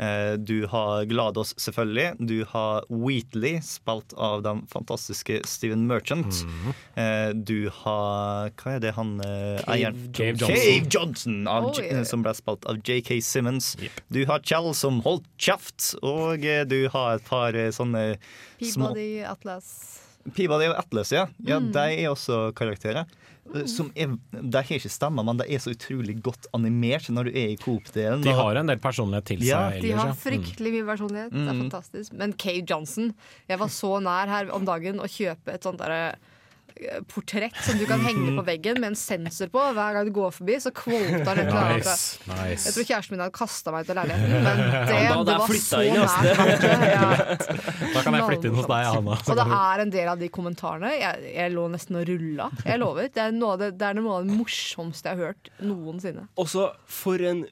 Eh, 0.00 0.34
Du 0.40 0.66
har 0.72 1.04
Glados, 1.04 1.52
selvfølgelig. 1.60 2.14
Du 2.26 2.44
har 2.48 2.84
Wheatley, 2.88 3.60
spilt 3.64 4.14
av 4.16 4.42
den 4.46 4.62
fantastiske 4.72 5.42
Steven 5.46 5.86
Merchant. 5.90 6.40
Eh, 6.96 7.32
Du 7.36 7.68
har 7.82 8.50
Hva 8.56 8.76
er 8.76 8.80
det 8.80 8.94
han 8.96 9.18
eh, 9.20 9.60
Cave 9.60 9.76
eieren 9.76 10.00
Cave 10.16 10.36
Johnson. 10.40 10.56
Cave 10.56 10.90
Johnson 10.96 11.38
av, 11.48 11.70
Oh, 11.70 11.82
yeah. 11.82 12.02
som 12.08 12.22
ble 12.24 12.32
spilt 12.34 12.64
av 12.70 12.80
JK 12.80 13.20
Simmons. 13.22 13.74
Du 14.10 14.24
har 14.26 14.40
Kjell 14.40 14.72
som 14.74 15.02
holdt 15.04 15.26
kjeft, 15.38 15.94
og 16.02 16.40
du 16.40 16.78
har 16.88 17.18
et 17.18 17.24
par 17.28 17.52
sånne 17.52 17.90
sånne 17.90 18.18
små 18.60 18.90
Peabody, 18.92 19.22
Atlas 19.24 20.00
Peabody 20.36 20.68
og 20.68 20.76
Atlas, 20.78 21.12
ja. 21.14 21.26
ja 21.46 21.58
Mm. 21.60 21.72
De 21.72 21.84
er 22.04 22.10
også 22.10 22.52
karakterer. 22.56 23.06
Eh, 23.54 23.64
Som 23.66 23.90
er, 23.96 24.12
de 24.32 24.56
har 24.56 24.62
ikke 24.64 24.90
stemmer, 24.90 25.24
men 25.26 25.36
de 25.40 25.44
er 25.52 25.58
så 25.58 25.72
utrolig 25.74 26.20
godt 26.22 26.46
animert 26.54 27.08
når 27.10 27.24
du 27.24 27.30
er 27.34 27.48
i 27.52 27.56
Coop-delen. 27.56 28.22
De 28.22 28.30
har 28.36 28.56
en 28.60 28.66
del 28.70 28.78
personlighet 28.78 29.24
til 29.26 29.38
seg 29.40 29.48
Ja. 29.48 29.70
ellers. 29.70 29.82
De 29.82 29.90
har. 29.92 30.12
Fryktelig 30.14 30.72
mye 30.76 30.86
personlighet. 30.86 31.30
Det 31.32 31.48
er 31.48 31.52
Mm. 31.54 31.70
fantastisk. 31.70 32.12
Men 32.12 32.32
Kay 32.34 32.62
Johnson 32.62 33.14
Jeg 33.48 33.58
var 33.58 33.66
så 33.68 34.00
nær 34.02 34.28
her 34.28 34.50
om 34.54 34.64
dagen 34.64 34.98
å 35.00 35.08
kjøpe 35.10 35.48
et 35.54 35.62
sånt 35.62 35.78
derre 35.78 36.14
portrett 37.10 37.56
som 37.64 37.78
du 37.78 37.84
kan 37.88 38.00
henge 38.04 38.32
på 38.36 38.44
veggen 38.46 38.80
med 38.80 38.92
en 38.92 38.98
sensor 38.98 39.50
på. 39.52 39.62
Hver 39.76 39.96
gang 39.96 40.08
du 40.08 40.12
går 40.14 40.32
forbi, 40.34 40.56
så 40.62 40.72
kvolta 40.74 41.24
han 41.28 41.40
et 41.42 41.50
eller 41.50 41.60
annet. 41.60 41.84
Nice, 41.84 42.22
nice. 42.30 42.66
Jeg 42.66 42.76
tror 42.76 42.88
kjæresten 42.90 43.16
min 43.16 43.24
hadde 43.24 43.36
kasta 43.36 43.74
meg 43.74 43.84
ut 43.84 43.92
av 43.92 44.00
leiligheten, 44.00 44.34
men 44.34 44.62
det, 44.62 44.96
Ja, 45.04 45.14
da 45.16 45.26
det 45.28 45.36
var 45.42 45.54
så 45.64 45.82
inn, 45.86 46.00
nært. 46.00 46.66
Ja. 46.90 47.10
Da 47.94 48.02
kan 48.04 48.16
jeg 48.16 48.26
flytte 48.26 48.50
inn 48.50 48.58
hos 48.58 48.68
deg, 48.70 48.88
Hanna. 48.90 49.20
Og 49.20 49.38
det 49.40 49.46
er 49.60 49.84
en 49.84 49.94
del 49.94 50.10
av 50.14 50.20
de 50.20 50.30
kommentarene. 50.32 50.92
Jeg, 50.96 51.30
jeg 51.36 51.54
lå 51.54 51.68
nesten 51.72 52.00
og 52.00 52.08
rulla. 52.08 52.50
Jeg 52.64 52.82
lover. 52.82 53.12
Det 53.12 53.24
er 53.24 53.36
noe 53.36 53.54
av 53.54 53.62
det, 53.62 53.70
det, 53.80 53.88
er 53.90 54.00
noe 54.00 54.18
av 54.18 54.26
det 54.28 54.36
morsomste 54.40 55.12
jeg 55.12 55.20
har 55.20 55.32
hørt 55.32 55.52
noensinne. 55.62 56.26
Også 56.40 56.70
for 56.90 57.22
en 57.26 57.44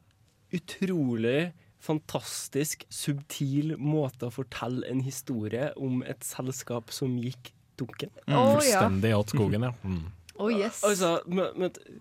utrolig 0.54 1.52
fantastisk, 1.88 2.84
subtil 2.90 3.76
måte 3.78 4.28
å 4.28 4.34
fortelle 4.34 4.86
en 4.90 5.02
historie 5.04 5.70
om 5.78 6.02
et 6.02 6.24
selskap 6.26 6.92
som 6.94 7.14
gikk 7.22 7.52
dunken. 7.78 8.12
Mm. 8.26 8.36
oh, 8.36 8.52
ja. 8.56 8.58
Fullstendig 8.58 9.14
åt 9.16 9.34
skogen, 9.34 9.66
ja. 9.68 9.72
Mm. 9.82 10.04
Oh, 10.38 10.52
yes. 10.52 10.84
Altså, 10.86 11.18
men, 11.26 11.50
men, 11.58 11.98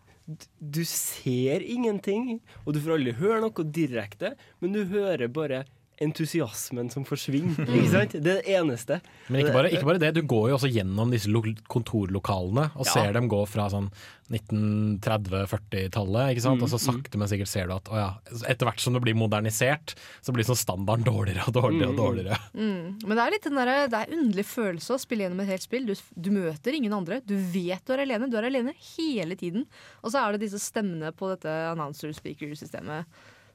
du 0.60 0.84
ser 0.86 1.64
ingenting, 1.64 2.38
og 2.66 2.76
du 2.76 2.82
får 2.84 2.98
aldri 2.98 3.16
høre 3.18 3.40
noe 3.46 3.68
direkte, 3.74 4.36
men 4.60 4.76
du 4.76 4.84
hører 4.92 5.32
bare 5.32 5.64
entusiasmen 6.04 6.92
som 6.94 7.06
forsvinner. 7.08 7.66
Ikke 7.78 7.90
sant? 7.94 8.14
Det 8.18 8.34
er 8.36 8.42
det 8.44 8.58
eneste. 8.60 9.00
Men 9.32 9.42
ikke 9.42 9.56
bare, 9.56 9.72
ikke 9.74 9.88
bare 9.90 10.02
det, 10.04 10.12
du 10.18 10.22
går 10.30 10.52
jo 10.52 10.58
også 10.60 10.70
gjennom 10.70 11.14
disse 11.14 11.32
kontorlokalene 11.72 12.68
og 12.76 12.86
Ja. 12.86 12.92
ser 12.94 13.16
dem 13.18 13.30
gå 13.32 13.40
fra 13.50 13.66
sånn 13.74 13.90
1930-40-tallet, 14.28 16.34
ikke 16.34 16.44
sant? 16.44 16.60
Mm, 16.60 16.66
og 16.66 16.72
så 16.72 16.80
sakte, 16.82 17.20
men 17.20 17.30
sikkert 17.32 17.52
ser 17.52 17.70
du 17.70 17.76
at 17.78 17.92
å 17.92 17.98
ja, 18.00 18.08
etter 18.50 18.68
hvert 18.68 18.82
som 18.84 18.96
det 18.98 19.02
blir 19.06 19.16
modernisert, 19.18 19.94
så 20.26 20.34
blir 20.36 20.48
sånn 20.48 20.60
standarden 20.60 21.06
dårligere 21.08 21.46
og 21.48 21.56
dårligere 21.56 21.92
og 21.94 22.00
dårligere. 22.02 22.40
Mm. 22.58 22.98
Men 23.06 23.16
det 23.16 23.24
er 23.26 23.36
litt 23.36 23.48
den 23.48 23.60
der, 23.62 23.74
det 23.92 24.02
er 24.02 24.12
en 24.12 24.24
underlig 24.26 24.48
følelse 24.50 24.98
å 24.98 25.02
spille 25.02 25.26
gjennom 25.26 25.44
et 25.46 25.52
helt 25.54 25.66
spill. 25.66 25.88
Du, 25.88 25.96
du 26.28 26.32
møter 26.36 26.76
ingen 26.78 26.96
andre. 26.98 27.22
Du 27.26 27.36
vet 27.38 27.84
du 27.88 27.96
er 27.96 28.04
alene. 28.04 28.30
Du 28.32 28.38
er 28.40 28.50
alene 28.50 28.76
hele 28.98 29.38
tiden. 29.40 29.66
Og 30.04 30.12
så 30.14 30.22
er 30.22 30.36
det 30.36 30.46
disse 30.48 30.62
stemmene 30.62 31.14
på 31.16 31.32
dette 31.34 31.54
announcer 31.72 32.12
speaker-systemet 32.16 33.08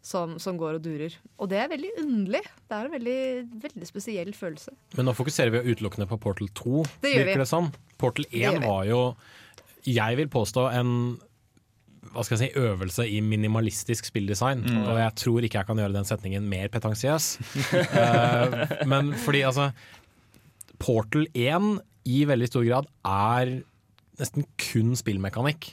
som, 0.03 0.35
som 0.43 0.59
går 0.59 0.79
og 0.79 0.85
durer. 0.85 1.15
Og 1.39 1.51
det 1.53 1.61
er 1.63 1.71
veldig 1.71 1.93
underlig. 2.03 2.43
Det 2.67 2.77
er 2.77 2.89
en 2.89 2.95
veldig, 2.97 3.19
veldig 3.63 3.89
spesiell 3.89 4.33
følelse. 4.35 4.75
Men 4.99 5.07
nå 5.09 5.15
fokuserer 5.17 5.55
vi 5.55 5.73
utelukkende 5.73 6.09
på 6.11 6.19
Portal 6.23 6.51
2, 6.59 6.85
Det 7.05 7.15
gjør 7.15 7.29
vi. 7.31 7.37
det 7.45 7.49
som. 7.49 7.71
Portal 8.03 8.27
1 8.31 8.65
var 8.67 8.87
jo, 8.89 9.03
jeg 9.87 10.19
vil 10.19 10.33
påstå, 10.33 10.67
en 10.81 10.97
hva 12.13 12.25
skal 12.27 12.37
jeg 12.37 12.51
si, 12.51 12.61
øvelse 12.61 13.05
i 13.09 13.21
minimalistisk 13.25 14.09
spilldesign. 14.11 14.67
Mm. 14.67 14.81
Og 14.91 14.99
jeg 14.99 15.15
tror 15.23 15.47
ikke 15.47 15.61
jeg 15.61 15.69
kan 15.69 15.79
gjøre 15.81 15.95
den 15.95 16.09
setningen 16.09 16.49
mer 16.51 16.69
petansiøs. 16.73 17.29
uh, 17.73 18.57
men 18.91 19.15
fordi 19.23 19.45
altså 19.49 19.71
Portal 20.83 21.29
1 21.33 21.79
i 22.11 22.25
veldig 22.29 22.51
stor 22.51 22.67
grad 22.67 22.91
er 23.07 23.63
nesten 24.21 24.45
kun 24.61 24.97
spillmekanikk. 24.99 25.73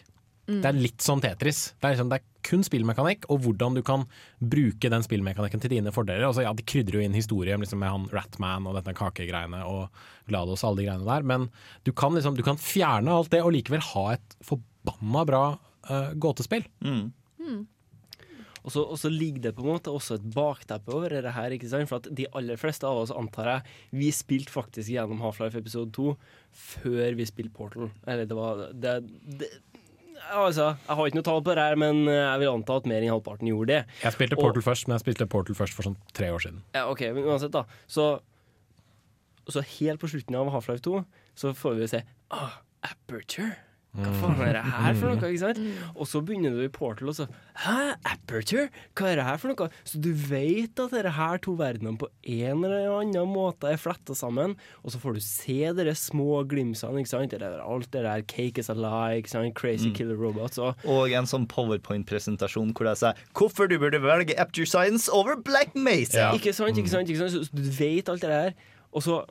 Mm. 0.49 0.59
Det 0.63 0.69
er 0.69 0.81
litt 0.81 1.05
sånn 1.05 1.21
Tetris. 1.21 1.61
Det 1.77 1.85
er, 1.85 1.93
liksom, 1.93 2.09
det 2.09 2.19
er 2.19 2.47
kun 2.49 2.63
spillmekanikk, 2.65 3.27
og 3.29 3.43
hvordan 3.45 3.77
du 3.77 3.83
kan 3.85 4.05
bruke 4.41 4.89
den 4.91 5.05
spillmekanikken 5.05 5.61
til 5.61 5.75
dine 5.75 5.93
fordeler. 5.93 6.25
Altså, 6.25 6.43
ja, 6.45 6.53
de 6.57 6.65
krydrer 6.65 6.97
jo 6.97 7.05
inn 7.05 7.17
historie 7.17 7.57
liksom, 7.61 7.83
med 7.83 7.93
han 7.93 8.09
Ratman 8.15 8.67
og 8.69 8.79
dette 8.79 8.95
kakegreiene 8.97 9.61
og 9.69 9.87
Glados 10.29 10.63
og 10.63 10.71
alle 10.71 10.81
de 10.81 10.89
greiene 10.89 11.09
der, 11.09 11.27
men 11.29 11.47
du 11.85 11.93
kan, 11.93 12.17
liksom, 12.17 12.37
du 12.37 12.45
kan 12.45 12.59
fjerne 12.61 13.13
alt 13.13 13.31
det 13.33 13.43
og 13.45 13.53
likevel 13.53 13.85
ha 13.91 14.05
et 14.15 14.37
forbanna 14.45 15.25
bra 15.29 15.43
uh, 15.89 16.11
gåtespill. 16.17 16.65
Mm. 16.85 17.11
Og 18.69 18.73
så, 18.73 18.83
og 18.83 18.99
så 19.01 19.09
ligger 19.11 19.47
det 19.47 19.55
på 19.57 19.63
en 19.63 19.71
måte 19.71 19.91
også 19.93 20.19
et 20.19 20.25
bakteppe 20.35 20.93
over 20.93 21.15
det 21.23 21.33
her. 21.35 21.55
ikke 21.55 21.69
sant? 21.71 21.89
For 21.89 22.01
at 22.01 22.09
de 22.15 22.27
aller 22.37 22.59
fleste 22.59 22.87
av 22.87 23.01
oss, 23.01 23.13
antar 23.15 23.49
jeg, 23.49 23.77
vi 24.01 24.11
spilte 24.13 24.53
faktisk 24.53 24.91
gjennom 24.93 25.23
Half-Life 25.23 25.57
episode 25.61 25.93
2 25.95 26.13
før 26.65 27.17
vi 27.17 27.27
spilte 27.29 27.55
Portal. 27.55 27.89
Eller 28.05 28.29
det 28.29 28.37
var 28.37 28.67
det, 28.73 28.95
det, 29.39 29.49
Altså, 30.29 30.75
jeg 30.87 30.95
har 30.99 31.05
ikke 31.09 31.19
noe 31.19 31.27
tall 31.27 31.41
på 31.45 31.53
det 31.55 31.63
her, 31.63 31.75
men 31.79 32.03
jeg 32.05 32.39
vil 32.41 32.49
anta 32.51 32.75
at 32.81 32.85
mer 32.89 33.01
enn 33.05 33.13
halvparten 33.13 33.47
gjorde 33.49 33.67
det. 33.71 33.79
Jeg 34.03 34.13
spilte 34.15 34.37
Og- 34.37 34.43
Portal 34.43 34.65
først, 34.65 34.87
men 34.87 34.97
jeg 34.97 35.05
spilte 35.05 35.27
Portal 35.29 35.55
først 35.55 35.73
for 35.73 35.83
sånn 35.87 35.97
tre 36.13 36.29
år 36.35 36.39
siden. 36.43 36.61
Ja, 36.75 36.87
OK, 36.91 37.01
men 37.15 37.23
uansett, 37.23 37.51
da. 37.55 37.63
Så, 37.87 38.19
så 39.49 39.63
helt 39.79 39.99
på 40.01 40.09
slutten 40.11 40.35
av 40.35 40.51
Half-Life 40.53 40.83
2 40.85 41.05
så 41.39 41.53
får 41.55 41.77
vi 41.79 41.87
se 41.87 42.03
ah, 42.31 42.59
Aperture. 42.83 43.55
Hva 43.89 44.11
faen 44.19 44.41
er 44.45 44.53
det 44.53 44.61
her 44.69 44.93
for 44.99 45.09
noe? 45.09 45.29
ikke 45.33 45.39
sant? 45.41 45.59
Og 45.97 46.05
så 46.05 46.19
begynner 46.21 46.53
du 46.53 46.59
i 46.61 46.69
Portal, 46.69 47.09
og 47.09 47.15
så 47.17 47.25
Hæ, 47.63 47.95
Aperture? 48.05 48.67
Hva 48.93 49.07
er 49.09 49.17
det 49.17 49.25
her 49.25 49.39
for 49.41 49.49
noe? 49.49 49.69
Så 49.83 49.97
du 49.99 50.11
vet 50.13 50.77
at 50.79 50.93
dette 50.93 51.13
her 51.15 51.41
to 51.41 51.55
verdenene 51.57 51.97
på 51.97 52.07
en 52.29 52.61
eller 52.67 52.85
annen 52.99 53.31
måte 53.33 53.71
er 53.71 53.81
fletta 53.81 54.13
sammen, 54.15 54.53
og 54.85 54.93
så 54.93 55.01
får 55.01 55.17
du 55.17 55.23
se 55.25 55.57
de 55.73 55.95
små 55.97 56.43
glimsene, 56.47 57.01
ikke 57.01 57.09
sant? 57.15 57.33
Det 57.33 57.41
der, 57.41 57.57
alt 57.65 57.89
det 57.91 58.05
der 58.05 58.21
Cake 58.29 58.61
is 58.61 58.69
a 58.69 58.77
lie, 58.77 59.17
ikke 59.23 59.33
sant? 59.33 59.55
Crazy 59.57 59.89
Mm. 59.89 59.95
Killer 59.97 60.15
Robots 60.21 60.59
og 60.61 60.75
Og 60.85 61.09
en 61.17 61.25
sånn 61.25 61.47
powerpoint-presentasjon 61.49 62.73
hvor 62.77 62.85
de 62.89 62.95
sier 62.99 63.17
hvorfor 63.33 63.69
du 63.71 63.77
burde 63.81 64.01
velge 64.03 64.35
Aperture 64.39 64.69
Science 64.69 65.09
over 65.11 65.35
Black 65.41 65.73
Mesa. 65.75 66.29
Ikke 66.37 66.53
sant, 66.53 66.77
ikke 66.77 66.91
sant, 66.93 67.09
ikke 67.09 67.23
sant? 67.25 67.33
Så, 67.33 67.43
så 67.49 67.57
du 67.57 67.65
vet 67.73 68.09
alt 68.09 68.21
det 68.21 68.29
der. 68.29 68.53
Og 68.93 69.03
så 69.05 69.23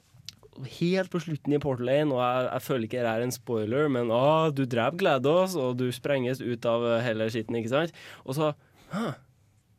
helt 0.79 1.13
på 1.13 1.21
slutten 1.23 1.55
i 1.55 1.61
Portal 1.63 1.93
1, 1.93 2.13
og 2.15 2.21
jeg, 2.23 2.49
jeg 2.49 2.67
føler 2.67 2.89
ikke 2.89 3.05
det 3.05 3.13
er 3.13 3.25
en 3.27 3.35
spoiler, 3.35 3.89
men 3.93 4.13
å, 4.15 4.25
du 4.55 4.65
dreper 4.65 4.99
GLaDOS, 5.03 5.57
og 5.61 5.79
du 5.81 5.89
sprenges 5.95 6.43
ut 6.43 6.69
av 6.69 6.87
hele 7.05 7.31
skitten, 7.33 7.59
ikke 7.61 7.75
sant? 7.75 8.05
Og 8.27 8.39
så 8.39 8.53
Hæ? 8.89 9.11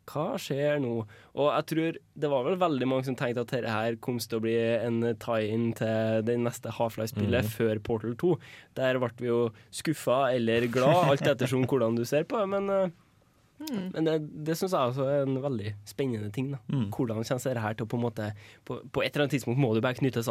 Hva 0.10 0.38
skjer 0.42 0.80
nå? 0.82 0.94
Og 1.38 1.50
jeg 1.52 1.66
tror 1.70 1.98
det 2.24 2.30
var 2.32 2.46
vel 2.48 2.58
veldig 2.62 2.88
mange 2.90 3.06
som 3.08 3.18
tenkte 3.18 3.44
at 3.46 3.52
dette 3.52 3.74
her 3.74 3.98
kom 4.02 4.18
til 4.22 4.40
å 4.40 4.44
bli 4.44 4.56
en 4.58 5.04
tie-in 5.22 5.68
til 5.78 6.24
det 6.26 6.38
neste 6.42 6.74
Half-Life-spillet 6.80 7.46
mm. 7.46 7.52
før 7.54 7.82
Portal 7.86 8.16
2. 8.20 8.32
Der 8.80 9.00
ble 9.02 9.12
vi 9.20 9.30
jo 9.30 9.44
skuffa 9.76 10.24
eller 10.34 10.66
glad, 10.74 11.12
alt 11.12 11.30
ettersom 11.30 11.68
hvordan 11.70 12.00
du 12.00 12.06
ser 12.10 12.26
på 12.30 12.42
det, 12.42 12.50
men 12.56 12.72
mm. 12.72 13.86
men 13.94 14.08
det, 14.08 14.16
det 14.48 14.58
syns 14.58 14.74
jeg 14.74 14.94
også 14.94 15.06
er 15.12 15.28
en 15.28 15.38
veldig 15.44 15.76
spennende 15.90 16.32
ting. 16.34 16.54
da 16.56 16.64
Mm. 16.70 16.90
Hvordan 16.96 17.22
kommer 17.22 17.46
dette 17.46 17.68
her 17.68 17.78
til 17.78 17.86
å 17.86 17.92
på 17.92 18.00
en 18.00 18.06
måte 18.08 18.32
på, 18.66 18.82
på 18.94 19.04
et 19.04 19.14
eller 19.14 19.28
annet 19.28 19.38
tidspunkt 19.38 19.62
må 19.62 19.74
du 19.76 19.82
bare 19.82 20.00
knytte 20.00 20.22
det 20.22 20.30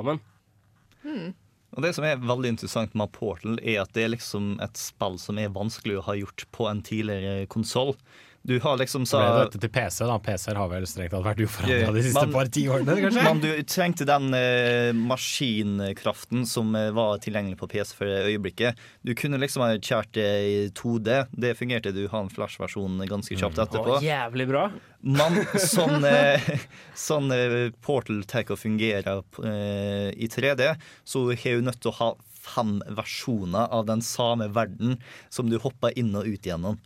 sammen. 1.08 1.34
Og 1.76 1.82
Det 1.82 1.94
som 1.94 2.04
er 2.04 2.16
veldig 2.16 2.54
interessant 2.54 2.94
med 2.96 3.12
Portal, 3.12 3.58
er 3.62 3.82
at 3.82 3.92
det 3.94 4.04
er 4.04 4.14
liksom 4.14 4.58
et 4.64 4.76
spill 4.76 5.18
som 5.20 5.38
er 5.38 5.52
vanskelig 5.52 5.98
å 5.98 6.06
ha 6.06 6.14
gjort 6.16 6.46
på 6.50 6.66
en 6.68 6.82
tidligere 6.82 7.46
konsoll. 7.46 7.94
Du 8.42 8.60
har 8.60 8.76
liksom 8.80 9.04
Så 9.06 9.16
sa 9.16 9.20
ble 9.20 9.30
det 9.34 9.46
dette 9.48 9.60
til 9.64 9.70
PC, 9.74 10.04
da. 10.08 10.16
PC-er 10.22 10.58
har 10.60 10.68
vel 10.70 10.86
strengt 10.88 11.12
tatt 11.12 11.24
vært 11.26 11.40
uforandra 11.42 11.92
de 11.92 12.04
siste 12.06 12.22
man, 12.22 12.34
par 12.36 12.50
ti 12.54 12.64
årene, 12.70 12.94
kanskje? 13.02 13.24
Men 13.26 13.42
du 13.42 13.48
trengte 13.68 14.06
den 14.08 14.36
eh, 14.38 14.90
maskinkraften 14.96 16.46
som 16.48 16.70
eh, 16.78 16.88
var 16.96 17.18
tilgjengelig 17.24 17.58
på 17.60 17.68
PC 17.74 17.96
for 17.98 18.14
øyeblikket. 18.28 18.78
Du 19.04 19.12
kunne 19.18 19.40
liksom 19.42 19.66
ha 19.66 19.72
kjært 19.76 20.14
det 20.16 20.28
i 20.48 20.56
2D. 20.78 21.18
Det 21.34 21.54
fungerte. 21.58 21.92
Du 21.96 22.06
har 22.06 22.24
en 22.24 22.32
Flash-versjon 22.32 23.02
ganske 23.10 23.36
kjapt 23.36 23.60
etterpå. 23.66 23.98
Å, 23.98 24.02
jævlig 24.06 24.48
bra. 24.48 24.68
Men 25.04 25.42
sånn, 25.74 26.06
eh, 26.08 26.48
sånn 26.96 27.34
eh, 27.34 27.58
Portal 27.84 28.22
tar 28.28 28.48
å 28.54 28.58
fungere 28.58 29.20
eh, 29.44 30.10
i 30.16 30.30
3D, 30.30 30.72
så 31.04 31.26
har 31.32 31.60
du 31.60 31.68
nødt 31.68 31.82
til 31.84 31.92
å 31.92 31.98
ha 32.00 32.12
fem 32.48 32.78
versjoner 32.96 33.68
av 33.74 33.86
den 33.90 34.00
samme 34.04 34.48
verden 34.54 34.96
som 35.28 35.50
du 35.50 35.58
hopper 35.60 35.92
inn 35.98 36.14
og 36.16 36.28
ut 36.28 36.48
gjennom. 36.48 36.78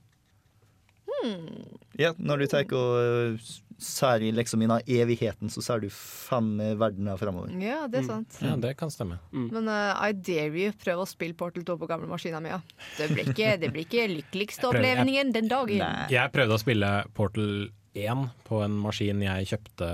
Ja, 2.00 2.14
når 2.18 2.42
du 2.42 2.46
tar 2.50 2.72
og 2.78 3.42
ser 3.82 4.22
i 4.22 4.30
liksom 4.34 4.62
innen 4.62 4.82
evigheten, 4.86 5.50
så 5.50 5.62
ser 5.64 5.82
du 5.82 5.88
fem 5.92 6.54
verdener 6.78 7.18
fremover. 7.20 7.50
Ja, 7.62 7.82
det 7.90 8.02
er 8.02 8.08
sant. 8.08 8.38
Ja, 8.44 8.54
det 8.60 8.76
kan 8.78 8.92
stemme. 8.94 9.18
Men 9.32 9.66
uh, 9.66 9.98
I 9.98 10.14
dare 10.14 10.52
you, 10.54 10.72
prøv 10.84 11.02
å 11.02 11.08
spille 11.08 11.36
Portal 11.38 11.66
2 11.66 11.78
på 11.80 11.90
gamle 11.90 12.06
maskina 12.10 12.40
mi. 12.42 12.52
Ja. 12.52 12.60
Det 12.98 13.10
blir 13.10 13.32
ikke, 13.32 13.56
det 13.58 13.72
blir 13.74 13.86
ikke 13.88 14.08
lykkeligste 14.12 14.70
opplevelsen 14.70 15.34
den 15.34 15.50
dagen. 15.50 15.86
Jeg 16.12 16.34
prøvde 16.34 16.58
å 16.58 16.62
spille 16.62 16.92
Portal 17.16 17.72
1 17.94 18.24
på 18.48 18.62
en 18.64 18.78
maskin 18.80 19.20
jeg 19.24 19.50
kjøpte 19.52 19.88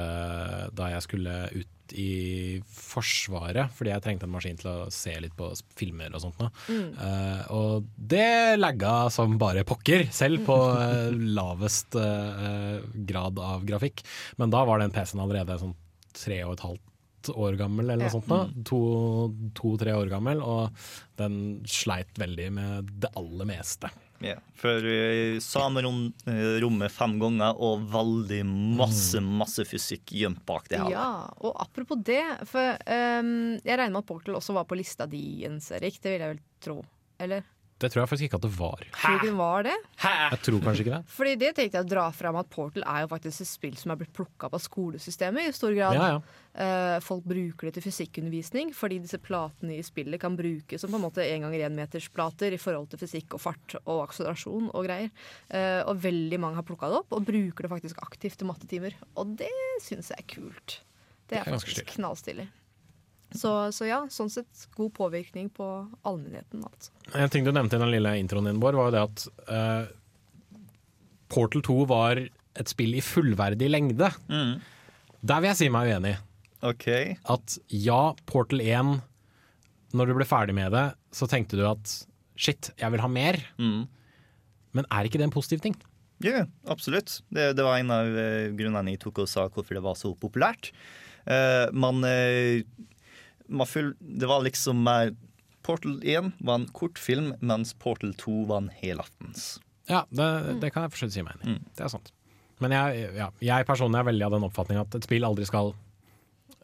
da 0.78 0.90
jeg 0.94 1.04
skulle 1.06 1.34
ut 1.56 1.74
i 1.96 2.60
Forsvaret, 2.68 3.70
fordi 3.72 3.90
jeg 3.94 4.02
trengte 4.04 4.26
en 4.28 4.32
maskin 4.34 4.58
til 4.60 4.68
å 4.68 4.88
se 4.92 5.14
litt 5.24 5.32
på 5.38 5.46
filmer 5.78 6.12
og 6.12 6.20
sånt. 6.20 6.42
Mm. 6.68 6.90
Uh, 6.98 7.40
og 7.56 7.86
det 7.96 8.58
lagga 8.60 9.08
som 9.14 9.38
bare 9.40 9.64
pokker, 9.68 10.04
selv 10.12 10.44
på 10.44 10.56
eh, 10.84 11.16
lavest 11.38 11.96
uh, 11.96 12.82
grad 13.08 13.40
av 13.40 13.64
grafikk. 13.68 14.04
Men 14.36 14.52
da 14.52 14.66
var 14.68 14.82
den 14.84 14.92
PC-en 14.92 15.24
allerede 15.24 15.56
sånn 15.62 15.72
tre 16.18 16.42
og 16.44 16.58
et 16.58 16.66
halvt 16.66 17.32
år 17.34 17.56
gammel, 17.60 17.88
eller 17.88 18.04
noe 18.04 18.10
Ja. 18.10 18.14
sånt. 18.14 18.28
nå. 18.28 18.64
To- 18.68 19.48
To-tre 19.58 19.96
år 19.96 20.12
gammel, 20.12 20.44
og 20.44 20.76
den 21.18 21.62
sleit 21.68 22.12
veldig 22.20 22.50
med 22.52 22.92
det 23.02 23.10
aller 23.18 23.48
meste. 23.48 23.88
Ja, 24.24 24.34
for 24.58 24.82
samme 25.40 25.82
rom, 25.82 26.12
eh, 26.26 26.56
rommet 26.62 26.90
fem 26.90 27.14
ganger 27.20 27.60
og 27.62 27.84
veldig 27.92 28.40
masse, 28.78 29.20
masse 29.22 29.62
fysikk 29.68 30.10
gjemt 30.10 30.42
bak 30.48 30.66
det 30.72 30.80
her. 30.80 30.90
Ja, 30.90 31.10
og 31.38 31.54
apropos 31.62 32.00
det, 32.02 32.24
for 32.50 32.74
um, 32.82 33.30
jeg 33.62 33.78
regner 33.78 33.94
med 33.94 34.02
at 34.02 34.08
Portal 34.10 34.40
også 34.40 34.56
var 34.58 34.66
på 34.66 34.78
lista 34.78 35.06
di, 35.06 35.22
Jens 35.44 35.70
Erik. 35.76 36.00
Det 36.02 36.14
vil 36.14 36.24
jeg 36.24 36.34
vel 36.34 36.42
tro. 36.64 36.80
Eller? 37.22 37.46
Det 37.78 37.92
tror 37.92 38.02
jeg 38.02 38.10
faktisk 38.10 38.26
ikke 38.26 38.38
at 38.40 38.44
det 38.48 38.50
var. 38.58 38.80
Tror 38.90 39.12
du 39.12 39.16
ikke 39.20 39.28
det 39.28 39.38
var 39.38 39.66
det? 39.68 39.74
Jeg 40.02 40.38
tror 40.42 40.62
kanskje 40.64 40.82
ikke 40.82 40.96
det. 40.96 41.12
Fordi 41.14 41.34
det 41.38 41.50
tenkte 41.54 41.78
jeg 41.78 41.86
å 41.86 41.90
dra 41.92 42.06
fram 42.10 42.38
at 42.40 42.48
Portal 42.50 42.82
er 42.82 43.04
jo 43.04 43.10
faktisk 43.12 43.44
et 43.44 43.50
spill 43.52 43.76
som 43.78 43.92
er 43.94 44.00
blitt 44.00 44.12
plukka 44.16 44.48
opp 44.48 44.56
av 44.58 44.62
skolesystemet 44.64 45.46
i 45.46 45.54
stor 45.54 45.76
grad. 45.76 45.94
Ja, 45.94 46.08
ja. 46.16 46.20
Eh, 46.58 46.96
folk 47.06 47.22
bruker 47.30 47.68
det 47.68 47.76
til 47.76 47.84
fysikkundervisning 47.86 48.72
fordi 48.74 48.98
disse 49.04 49.20
platene 49.22 49.76
i 49.78 49.84
spillet 49.86 50.18
kan 50.18 50.34
brukes 50.34 50.82
som 50.82 50.90
på 50.90 50.98
en 50.98 51.04
måte 51.06 51.22
en 51.22 51.44
ganger 51.46 51.68
én 51.68 51.76
meters 51.78 52.08
plater 52.10 52.56
i 52.56 52.58
forhold 52.58 52.90
til 52.90 52.98
fysikk 53.04 53.36
og 53.38 53.44
fart 53.44 53.76
og 53.84 54.02
akselerasjon 54.08 54.72
og 54.72 54.88
greier. 54.88 55.12
Eh, 55.46 55.84
og 55.86 56.02
veldig 56.02 56.42
mange 56.42 56.58
har 56.58 56.66
plukka 56.66 56.90
det 56.90 56.98
opp 57.04 57.14
og 57.14 57.28
bruker 57.30 57.68
det 57.68 57.74
faktisk 57.76 58.02
aktivt 58.02 58.40
til 58.42 58.50
mattetimer. 58.50 58.98
Og 59.14 59.36
det 59.38 59.54
syns 59.86 60.10
jeg 60.10 60.18
er 60.24 60.30
kult. 60.34 60.80
Det 61.28 61.36
Det 61.36 61.44
er 61.44 61.46
er 61.46 61.60
faktisk 61.60 61.94
knallstilig. 61.94 62.48
Så, 63.36 63.50
så 63.76 63.84
ja, 63.84 63.98
sånn 64.12 64.30
sett 64.32 64.68
god 64.76 64.94
påvirkning 64.96 65.50
på 65.52 65.66
allmennheten, 66.08 66.62
altså. 66.64 66.94
En 67.18 67.28
ting 67.32 67.44
du 67.44 67.52
nevnte 67.52 67.76
i 67.76 67.82
den 67.82 67.92
lille 67.92 68.14
introen 68.20 68.48
din, 68.48 68.60
Bård, 68.62 68.78
var 68.78 68.88
jo 68.88 68.94
det 68.94 69.02
at 69.04 69.24
uh, 69.50 69.90
Portal 71.32 71.64
2 71.66 71.76
var 71.90 72.22
et 72.22 72.72
spill 72.72 72.96
i 72.96 73.04
fullverdig 73.04 73.68
lengde. 73.70 74.08
Der 75.20 75.42
vil 75.42 75.50
jeg 75.50 75.60
si 75.60 75.68
meg 75.72 75.92
uenig. 75.92 76.16
At 77.30 77.58
ja, 77.70 78.00
Portal 78.26 78.64
1, 78.64 78.96
når 79.94 80.10
du 80.10 80.16
ble 80.16 80.26
ferdig 80.28 80.56
med 80.56 80.72
det, 80.74 80.88
så 81.14 81.28
tenkte 81.30 81.60
du 81.60 81.66
at 81.68 81.92
shit, 82.38 82.72
jeg 82.80 82.94
vil 82.94 83.04
ha 83.04 83.12
mer. 83.12 83.38
Men 84.76 84.88
er 84.88 85.08
ikke 85.08 85.20
det 85.20 85.28
en 85.28 85.34
positiv 85.34 85.62
ting? 85.64 85.76
Ja, 86.24 86.46
absolutt. 86.66 87.20
Det, 87.30 87.52
det 87.54 87.64
var 87.64 87.78
en 87.78 87.92
av 87.94 88.08
eh, 88.18 88.50
grunnene 88.58 88.94
jeg 88.94 89.02
tok 89.04 89.22
og 89.22 89.30
sa 89.30 89.46
hvorfor 89.46 89.78
det 89.78 89.84
var 89.84 89.98
så 89.98 90.10
populært. 90.18 90.72
Uh, 91.28 91.68
man, 91.76 92.00
uh, 92.02 92.64
man 92.64 92.97
full, 93.68 93.94
Det 94.00 94.28
var 94.28 94.44
liksom 94.44 94.82
mer 94.84 95.14
Portal 95.68 95.98
1 96.02 96.32
var 96.38 96.54
en 96.60 96.68
kort 96.72 96.98
film, 96.98 97.34
mens 97.44 97.74
Portal 97.76 98.14
2 98.16 98.44
var 98.48 98.62
en 98.62 98.70
helaftens. 98.80 99.58
Ja, 99.88 100.04
det, 100.08 100.60
det 100.62 100.70
kan 100.72 100.84
jeg 100.84 100.92
for 100.94 101.02
så 101.02 101.08
vidt 101.08 101.16
si 101.18 101.24
meg 101.24 101.36
enig 101.36 101.58
i. 101.58 101.64
Det 101.76 101.84
er 101.84 101.92
sant. 101.92 102.12
Men 102.62 102.72
jeg, 102.74 103.10
ja, 103.18 103.28
jeg 103.44 103.66
personlig 103.68 104.00
er 104.00 104.06
veldig 104.08 104.24
av 104.26 104.34
den 104.34 104.46
oppfatning 104.48 104.80
at 104.80 104.96
et 104.98 105.04
spill 105.06 105.26
aldri 105.28 105.44
skal 105.46 105.74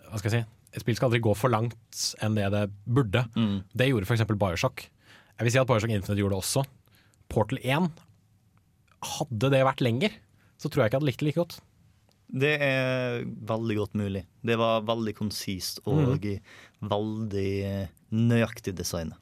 Hva 0.08 0.18
skal 0.20 0.30
jeg 0.30 0.42
si? 0.42 0.48
Et 0.74 0.82
spill 0.82 0.96
skal 0.98 1.10
aldri 1.10 1.20
gå 1.22 1.34
for 1.38 1.52
langt 1.52 2.00
enn 2.24 2.34
det 2.38 2.48
det 2.54 2.64
burde. 2.90 3.22
Det 3.76 3.90
gjorde 3.90 4.08
f.eks. 4.08 4.24
Bioshock. 4.32 4.86
Jeg 5.36 5.46
vil 5.46 5.54
si 5.54 5.60
at 5.60 5.68
Bioshock 5.68 5.92
Infinite 5.94 6.18
gjorde 6.18 6.34
det 6.34 6.42
også. 6.42 6.64
Portal 7.30 7.60
1 7.62 7.92
Hadde 9.04 9.50
det 9.52 9.60
vært 9.68 9.82
lenger, 9.84 10.14
så 10.56 10.70
tror 10.72 10.82
jeg 10.84 10.88
ikke 10.88 10.96
jeg 10.96 11.02
hadde 11.02 11.10
likt 11.10 11.20
det 11.20 11.26
like 11.28 11.42
godt. 11.42 11.58
Det 12.28 12.54
er 12.62 13.24
veldig 13.46 13.76
godt 13.78 13.98
mulig. 13.98 14.24
Det 14.42 14.56
var 14.58 14.86
veldig 14.88 15.14
konsist 15.18 15.82
og 15.84 16.24
veldig 16.80 17.50
eh, 17.68 17.92
nøyaktig 18.14 18.74
designet. 18.78 19.18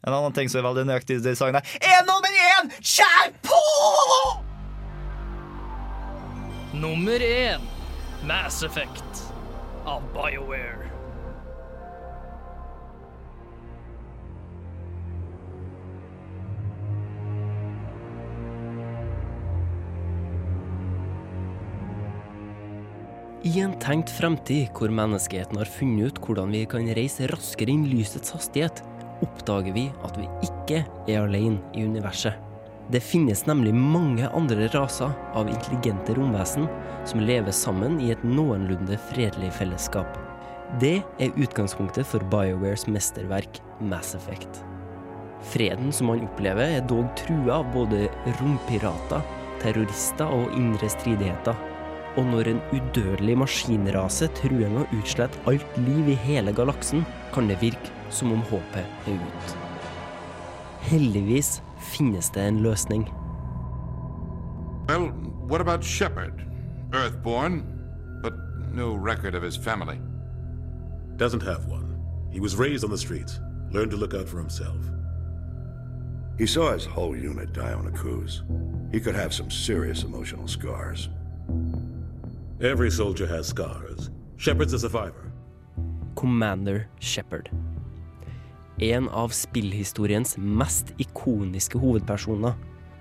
En 0.00 0.14
annen 0.16 0.32
ting 0.32 0.48
som 0.48 0.62
er 0.62 0.68
veldig 0.68 0.86
nøyaktig 0.88 1.18
designet, 1.24 1.66
er 1.84 2.04
nummer 2.08 2.32
én! 2.32 2.70
Kjær 2.80 3.34
på! 3.44 3.58
Nummer 6.80 7.20
én 7.20 7.66
Mass 8.24 8.62
Effect 8.64 9.26
av 9.84 10.04
BioWare. 10.14 10.79
I 23.50 23.60
en 23.60 23.72
tenkt 23.82 24.10
fremtid 24.14 24.68
hvor 24.76 24.92
menneskeheten 24.94 25.58
har 25.58 25.66
funnet 25.66 26.12
ut 26.12 26.18
hvordan 26.22 26.52
vi 26.54 26.60
kan 26.70 26.86
reise 26.94 27.26
raskere 27.32 27.72
enn 27.72 27.86
lysets 27.88 28.30
hastighet, 28.34 28.82
oppdager 29.24 29.74
vi 29.74 29.86
at 30.06 30.18
vi 30.20 30.26
ikke 30.46 30.82
er 31.10 31.24
alene 31.24 31.58
i 31.74 31.82
universet. 31.88 32.36
Det 32.94 33.00
finnes 33.02 33.42
nemlig 33.48 33.72
mange 33.74 34.28
andre 34.36 34.68
raser 34.74 35.10
av 35.38 35.50
intelligente 35.50 36.14
romvesen 36.18 36.68
som 37.08 37.24
lever 37.24 37.54
sammen 37.56 37.96
i 38.04 38.12
et 38.14 38.22
noenlunde 38.26 38.98
fredelig 39.08 39.50
fellesskap. 39.58 40.20
Det 40.82 41.00
er 41.18 41.34
utgangspunktet 41.34 42.06
for 42.06 42.22
BioWares 42.30 42.86
mesterverk 42.92 43.58
Mass 43.80 44.12
Effect. 44.18 44.62
Freden 45.50 45.90
som 45.96 46.12
man 46.12 46.22
opplever, 46.28 46.76
er 46.76 46.86
dog 46.86 47.08
trua 47.18 47.64
av 47.64 47.74
både 47.74 48.06
rompirater, 48.38 49.26
terrorister 49.64 50.38
og 50.38 50.54
indre 50.60 50.92
stridigheter. 50.92 51.69
Og 52.16 52.26
når 52.26 52.50
en 52.50 52.60
udødelig 52.74 53.38
maskinrase 53.38 54.26
truer 54.40 54.68
med 54.72 54.82
å 54.82 54.98
utslette 54.98 55.38
alt 55.50 55.78
liv 55.78 56.10
i 56.10 56.18
hele 56.18 56.52
galaksen, 56.52 57.04
kan 57.34 57.46
det 57.48 57.60
virke 57.62 57.92
som 58.10 58.32
om 58.34 58.42
håpet 58.50 58.82
er 59.06 59.14
ute. 59.14 59.58
Heldigvis 60.90 61.60
finnes 61.92 62.30
det 62.34 62.42
en 62.48 62.62
løsning. 62.64 63.06
Well, 64.88 65.12
what 65.46 65.60
about 65.60 65.84
Shepard? 65.84 66.42
Earthborn, 66.92 67.62
but 68.22 68.34
no 68.72 68.94
record 68.94 69.34
of 69.34 69.42
his 69.42 69.56
family. 69.56 70.00
Doesn't 71.16 71.42
have 71.42 71.66
one. 71.66 71.96
He 72.32 72.40
was 72.40 72.56
raised 72.56 72.84
on 72.84 72.90
the 72.90 72.98
streets, 72.98 73.38
learned 73.70 73.92
to 73.92 73.96
look 73.96 74.14
out 74.14 74.28
for 74.28 74.38
himself. 74.38 74.78
He 76.38 76.46
saw 76.46 76.72
his 76.72 76.86
whole 76.86 77.14
unit 77.14 77.52
die 77.52 77.72
on 77.72 77.86
a 77.86 77.90
cruise. 77.90 78.42
He 78.90 78.98
could 78.98 79.14
have 79.14 79.32
some 79.32 79.50
serious 79.50 80.02
emotional 80.02 80.48
scars. 80.48 81.08
Every 82.62 82.90
soldier 82.90 83.26
has 83.26 83.46
scars. 83.46 84.10
Shepard's 84.36 84.74
a 84.74 84.78
survivor. 84.78 85.32
Commander 86.14 86.88
Shepard. 86.98 87.48
En 88.78 89.08
av 89.08 89.32
spillhistoriens 89.32 90.36
mest 90.36 90.92
ikoniske 91.00 91.80
hovedpersoner, 91.80 92.52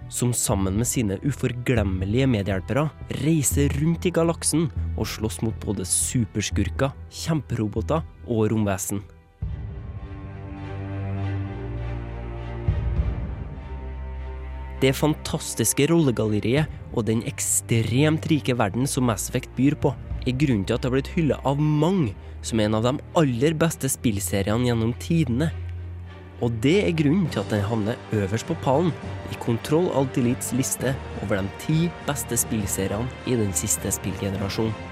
som 0.10 0.31
sammen 0.34 0.80
med 0.80 0.88
sine 0.88 1.18
uforglemmelige 1.27 2.30
medhjelpere 2.31 2.86
reiser 3.19 3.76
rundt 3.81 4.07
i 4.07 4.14
galaksen 4.15 4.69
og 4.95 5.11
slåss 5.11 5.41
mot 5.44 5.60
både 5.65 5.84
superskurker, 5.84 6.95
kjemperoboter 7.11 8.07
og 8.30 8.53
romvesen. 8.53 9.03
Det 14.80 14.93
fantastiske 14.95 15.89
rollegalleriet 15.91 16.72
og 16.95 17.06
den 17.10 17.22
ekstremt 17.27 18.30
rike 18.31 18.56
verden 18.56 18.88
som 18.88 19.10
Mass 19.10 19.27
Effect 19.27 19.51
byr 19.57 19.76
på, 19.76 19.91
er 20.27 20.35
grunnen 20.39 20.65
til 20.68 20.76
at 20.76 20.84
det 20.84 20.89
har 20.89 20.95
blitt 20.95 21.14
hylla 21.15 21.39
av 21.47 21.60
mange 21.60 22.14
som 22.45 22.61
en 22.64 22.77
av 22.77 22.85
de 22.85 22.93
aller 23.19 23.56
beste 23.60 23.91
spillseriene 23.91 24.69
gjennom 24.69 24.93
tidene. 25.03 25.49
Og 26.39 26.56
det 26.64 26.77
er 26.85 26.95
grunnen 26.95 27.27
til 27.27 27.43
at 27.43 27.51
den 27.51 27.65
havner 27.68 27.99
øverst 28.15 28.47
på 28.47 28.56
pallen 28.64 28.93
i 29.34 29.39
Kontroll 29.43 29.89
Alt 29.99 30.19
Elites 30.22 30.53
liste 30.56 30.95
over 31.26 31.41
de 31.41 31.57
ti 31.65 31.81
beste 32.07 32.39
spillseriene 32.39 33.11
i 33.27 33.35
den 33.39 33.51
siste 33.57 33.91
spillgenerasjonen. 33.91 34.88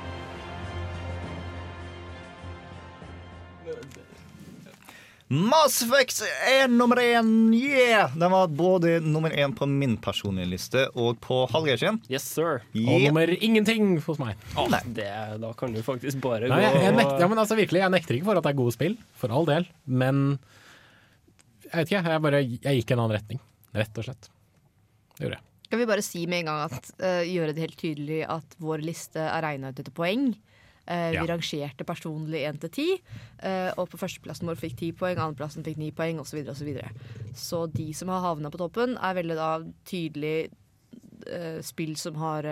Mass 5.28 5.82
Effect 5.84 6.22
er 6.48 6.70
nummer 6.72 7.02
én! 7.04 7.52
Yeah! 7.52 8.14
Den 8.16 8.32
var 8.32 8.48
både 8.48 9.02
nummer 9.04 9.34
én 9.36 9.52
på 9.52 9.66
min 9.68 9.98
personlige 10.00 10.48
liste 10.48 10.86
og 10.96 11.18
på 11.20 11.42
Hallgeir 11.52 11.82
sin. 11.82 11.98
Yes, 12.08 12.24
sir. 12.24 12.62
Og 12.72 13.02
nummer 13.04 13.34
ingenting 13.36 13.98
hos 14.06 14.22
meg. 14.22 14.40
Oh, 14.56 14.72
det, 14.72 15.10
da 15.44 15.50
kan 15.60 15.76
du 15.76 15.82
faktisk 15.84 16.22
bare 16.24 16.48
Nei, 16.48 16.62
jeg, 16.64 16.80
jeg, 16.86 16.96
nekter, 16.96 17.20
ja, 17.26 17.28
men 17.28 17.44
altså, 17.44 17.58
virkelig, 17.60 17.84
jeg 17.84 17.96
nekter 17.98 18.16
ikke 18.16 18.30
for 18.30 18.40
at 18.40 18.48
det 18.48 18.54
er 18.54 18.60
gode 18.62 18.76
spill, 18.78 18.96
for 19.20 19.36
all 19.36 19.50
del. 19.50 19.68
Men 19.84 20.24
jeg 21.68 21.76
vet 21.76 21.92
ikke, 21.92 22.06
jeg, 22.08 22.24
bare, 22.30 22.44
jeg 22.48 22.80
gikk 22.80 22.96
i 22.96 22.96
en 22.96 23.04
annen 23.04 23.18
retning. 23.18 23.44
Rett 23.76 24.00
og 24.00 24.08
slett. 24.08 24.32
Det 25.18 25.28
gjorde 25.28 25.42
jeg. 25.42 25.48
Skal 25.68 25.84
vi 25.84 25.92
bare 25.92 26.08
si 26.08 26.24
med 26.32 26.46
en 26.46 26.54
gang 26.54 26.66
at 26.70 26.92
uh, 27.04 27.24
gjøre 27.28 27.52
det 27.52 27.66
helt 27.66 27.82
tydelig 27.84 28.24
at 28.32 28.60
vår 28.64 28.88
liste 28.88 29.20
er 29.28 29.44
regna 29.44 29.76
ut 29.76 29.84
etter 29.84 29.92
poeng. 29.92 30.30
Eh, 30.88 31.12
Ja. 31.14 31.22
Vi 31.22 31.28
rangerte 31.28 31.84
personlig 31.84 32.46
1 32.48 32.62
til 32.64 32.70
10, 32.70 33.02
eh, 33.44 33.72
og 33.78 33.90
på 33.92 34.00
førsteplassen 34.00 34.48
vår 34.48 34.56
fikk 34.56 34.78
10 34.78 34.92
poeng, 34.96 35.18
andreplassen 35.20 35.66
fikk 35.66 35.78
9 35.78 35.92
poeng 35.98 36.22
osv. 36.24 36.40
Så, 36.56 36.64
videre, 36.66 36.92
og 36.94 37.36
så, 37.36 37.42
så 37.44 37.62
de 37.74 37.90
som 37.94 38.10
har 38.14 38.22
havna 38.24 38.50
på 38.54 38.58
toppen, 38.62 38.96
er 38.98 39.18
veldig 39.20 39.36
da 39.36 39.50
tydelig 39.86 40.50
eh, 41.28 41.60
spill 41.62 41.96
som 42.00 42.16
har 42.22 42.48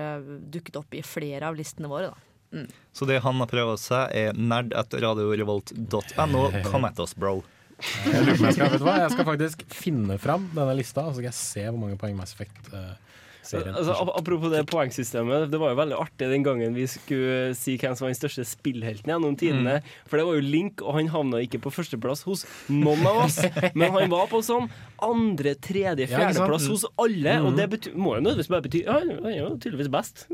dukket 0.52 0.76
opp 0.82 0.94
i 0.94 1.02
flere 1.06 1.48
av 1.48 1.56
listene 1.56 1.88
våre. 1.91 2.12
Da. 2.12 2.60
Mm. 2.60 2.68
Så 2.94 3.07
det 3.07 3.22
han 3.24 3.40
har 3.41 3.48
prøvd 3.52 3.80
seg, 3.80 4.12
er. 4.16 4.34
Kom 6.68 6.86
etter 6.88 7.03
oss, 7.07 7.16
bro. 7.16 7.38
Jeg 8.06 8.24
lurer 8.24 8.38
på 8.38 8.44
om 8.44 8.48
jeg 8.48 8.56
skal, 8.56 8.70
vet 8.72 8.80
du 8.80 8.86
hva? 8.88 8.99
Jeg 9.03 9.12
skal 9.12 9.26
faktisk 9.28 9.66
finne 9.76 10.16
fram 10.22 10.45
denne 10.56 10.76
lista, 10.78 11.03
og 11.03 11.12
så 11.12 11.20
skal 11.20 11.28
jeg 11.32 11.40
se 11.40 11.66
hvor 11.68 11.82
mange 11.82 11.98
poeng 11.99 12.16
Mass 12.16 12.32
Effect-serien 12.36 13.02
Altså, 13.53 13.95
apropos 14.17 14.51
det 14.53 14.63
poengsystemet, 14.69 15.47
det 15.51 15.59
var 15.61 15.73
jo 15.73 15.80
veldig 15.80 15.97
artig 15.99 16.30
den 16.31 16.45
gangen 16.45 16.76
vi 16.77 16.88
skulle 16.89 17.53
si 17.57 17.76
hvem 17.81 17.95
som 17.95 18.07
var 18.07 18.13
den 18.13 18.19
største 18.19 18.45
spillhelten 18.47 19.11
gjennom 19.13 19.38
tidene. 19.39 19.80
Mm. 19.80 19.89
For 20.09 20.19
det 20.19 20.27
var 20.27 20.39
jo 20.39 20.45
Link, 20.45 20.84
og 20.84 20.97
han 20.97 21.11
havna 21.13 21.43
ikke 21.45 21.61
på 21.65 21.73
førsteplass 21.76 22.26
hos 22.27 22.45
noen 22.72 23.05
av 23.05 23.26
oss. 23.27 23.39
men 23.77 23.93
han 23.95 24.11
var 24.13 24.30
på 24.31 24.41
sånn 24.45 24.69
andre, 25.05 25.55
tredje, 25.61 26.09
Ja, 26.09 26.26
fjerdeplass 26.26 26.69
hos 26.72 26.88
alle. 27.01 27.39
Mm. 27.39 27.49
Og 27.49 27.59
det 27.59 27.69
bety 27.76 27.93
må 27.95 28.17
jo 28.17 28.26
nødvendigvis 28.26 28.51
bare 28.51 28.65
bety 28.65 28.85
ja, 28.85 28.99
Han 29.01 29.30
er 29.30 29.38
jo 29.39 29.51
tydeligvis 29.59 29.91
best. 29.93 30.27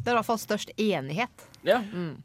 Det 0.00 0.08
er 0.08 0.14
i 0.14 0.16
hvert 0.16 0.28
fall 0.30 0.40
størst 0.40 0.72
enighet. 0.80 1.48
Ja. 1.66 1.80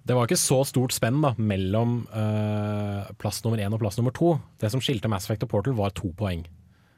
Det 0.08 0.16
var 0.16 0.28
ikke 0.28 0.40
så 0.40 0.62
stort 0.68 0.96
spenn 0.96 1.20
da, 1.24 1.34
mellom 1.36 2.06
eh, 2.16 3.10
plass 3.20 3.42
nummer 3.44 3.60
én 3.60 3.74
og 3.76 3.82
plass 3.82 4.00
nummer 4.00 4.16
to. 4.16 4.38
Det 4.62 4.72
som 4.72 4.84
skilte 4.84 5.12
Mass 5.12 5.28
Effect 5.28 5.44
og 5.44 5.52
Portal, 5.52 5.76
var 5.76 5.92
to 5.98 6.14
poeng. 6.16 6.46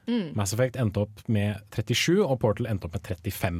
Mm. 0.08 0.32
Mass 0.38 0.54
Effect 0.56 0.78
endte 0.80 1.02
opp 1.04 1.24
med 1.28 1.58
37, 1.74 2.22
og 2.24 2.38
Portal 2.40 2.70
endte 2.70 2.88
opp 2.88 2.96
med 2.96 3.04
35. 3.04 3.58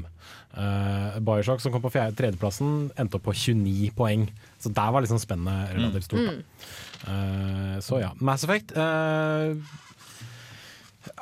Uh, 0.57 1.19
Bioshock, 1.20 1.61
som 1.61 1.75
kom 1.75 1.85
på 1.85 1.93
fjerde, 1.93 2.16
tredjeplassen, 2.19 2.89
endte 2.99 3.20
opp 3.20 3.27
på 3.29 3.37
29 3.37 3.91
poeng. 3.99 4.25
Så 4.59 4.73
der 4.75 4.95
var 4.95 5.05
liksom 5.05 5.20
spennet 5.23 5.75
relativt 5.77 6.09
stort. 6.09 6.25
Mm. 6.25 6.41
Da. 6.41 7.12
Eh, 7.12 7.77
så 7.85 8.01
ja. 8.03 8.09
Mass 8.19 8.43
Effect 8.43 8.73
uh, 8.75 9.55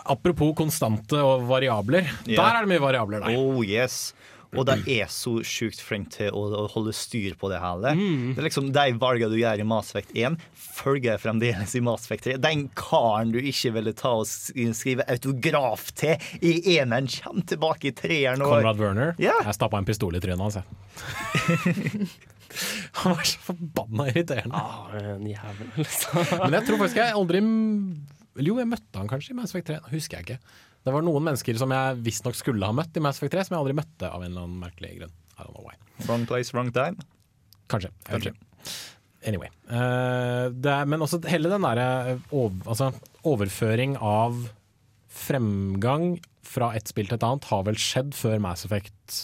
Apropos 0.06 0.54
konstante 0.56 1.18
og 1.20 1.44
variabler. 1.50 2.06
Yeah. 2.24 2.38
Der 2.38 2.46
er 2.46 2.64
det 2.64 2.70
mye 2.72 2.82
variabler, 2.82 3.22
der. 3.22 3.36
Oh 3.36 3.60
yes. 3.66 4.14
Og 4.56 4.66
de 4.68 4.96
er 4.98 5.06
så 5.12 5.36
sjukt 5.46 5.80
flinke 5.84 6.10
til 6.16 6.34
å, 6.34 6.42
å 6.64 6.66
holde 6.74 6.92
styr 6.96 7.36
på 7.38 7.50
det 7.52 7.60
hele. 7.62 7.92
Det 7.96 8.40
er 8.40 8.46
liksom 8.48 8.72
De 8.74 8.86
valgene 9.00 9.30
du 9.32 9.38
gjør 9.40 9.62
i 9.62 9.68
Masfekt 9.68 10.12
1, 10.16 10.36
følger 10.76 11.20
fremdeles 11.22 11.74
i 11.78 11.80
Masfekt 11.84 12.06
Effect 12.06 12.24
3. 12.24 12.36
Den 12.42 12.68
karen 12.78 13.32
du 13.34 13.38
ikke 13.40 13.72
ville 13.74 13.92
ta 13.96 14.12
og 14.20 14.26
skrive 14.28 15.04
autograf 15.10 15.88
til 15.98 16.16
i 16.40 16.76
eneren, 16.78 17.08
kommer 17.10 17.42
tilbake 17.50 17.90
i 17.90 17.94
treeren. 17.96 18.42
og- 18.42 18.52
Conrad 18.56 18.78
Werner. 18.78 19.14
Yeah. 19.18 19.42
Jeg 19.44 19.54
stappa 19.58 19.78
en 19.78 19.84
pistol 19.88 20.14
i 20.16 20.20
trynet 20.20 20.38
hans, 20.38 20.54
jeg. 20.56 20.64
Han 23.02 23.12
var 23.16 23.22
så 23.26 23.38
forbanna 23.42 24.06
irriterende. 24.08 24.54
Ah, 24.56 24.86
en 24.96 25.26
jævel, 25.28 25.72
liksom. 25.76 26.22
Men 26.44 26.54
jeg 26.56 26.66
tror 26.68 26.78
faktisk 26.80 27.00
jeg 27.02 27.12
aldri 27.18 27.42
eller 28.36 28.46
Jo, 28.50 28.58
jeg 28.60 28.68
møtte 28.68 29.00
han 29.00 29.08
kanskje 29.08 29.32
i 29.32 29.36
Mass 29.38 29.52
Effect 29.54 29.66
3. 29.72 29.76
Husker 29.92 30.18
jeg 30.18 30.26
ikke. 30.26 30.38
Det 30.86 30.92
var 30.94 31.02
noen 31.02 31.24
mennesker 31.26 31.58
som 31.58 31.72
jeg 31.74 31.96
visstnok 32.06 32.36
skulle 32.38 32.66
ha 32.68 32.74
møtt 32.76 32.94
i 32.94 33.02
Mass 33.02 33.18
Effect 33.18 33.34
3, 33.34 33.44
som 33.48 33.56
jeg 33.56 33.62
aldri 33.64 33.74
møtte 33.80 34.06
av 34.06 34.22
en 34.22 34.30
eller 34.30 34.44
annen 34.46 34.60
merkelig 34.62 34.92
grunn. 35.00 35.14
I 35.36 35.42
don't 35.42 35.56
know 35.56 35.66
why. 35.66 35.74
Wrong 36.06 36.26
place, 36.30 36.54
wrong 36.54 36.70
time. 36.74 37.02
Kanskje. 37.72 37.90
Kanskje. 38.06 38.32
Anyway. 39.26 39.50
Uh, 39.66 40.52
det 40.54 40.70
er, 40.70 40.86
men 40.86 41.02
også 41.02 41.18
hele 41.26 41.50
den 41.50 41.64
derre 41.66 41.88
over, 42.30 42.60
altså, 42.70 42.92
overføring 43.26 43.96
av 43.98 44.38
fremgang 45.16 46.20
fra 46.46 46.70
et 46.78 46.86
spill 46.90 47.08
til 47.10 47.18
et 47.18 47.26
annet 47.26 47.48
har 47.50 47.64
vel 47.66 47.78
skjedd 47.80 48.14
før 48.14 48.38
Mass 48.44 48.62
Effect, 48.68 49.16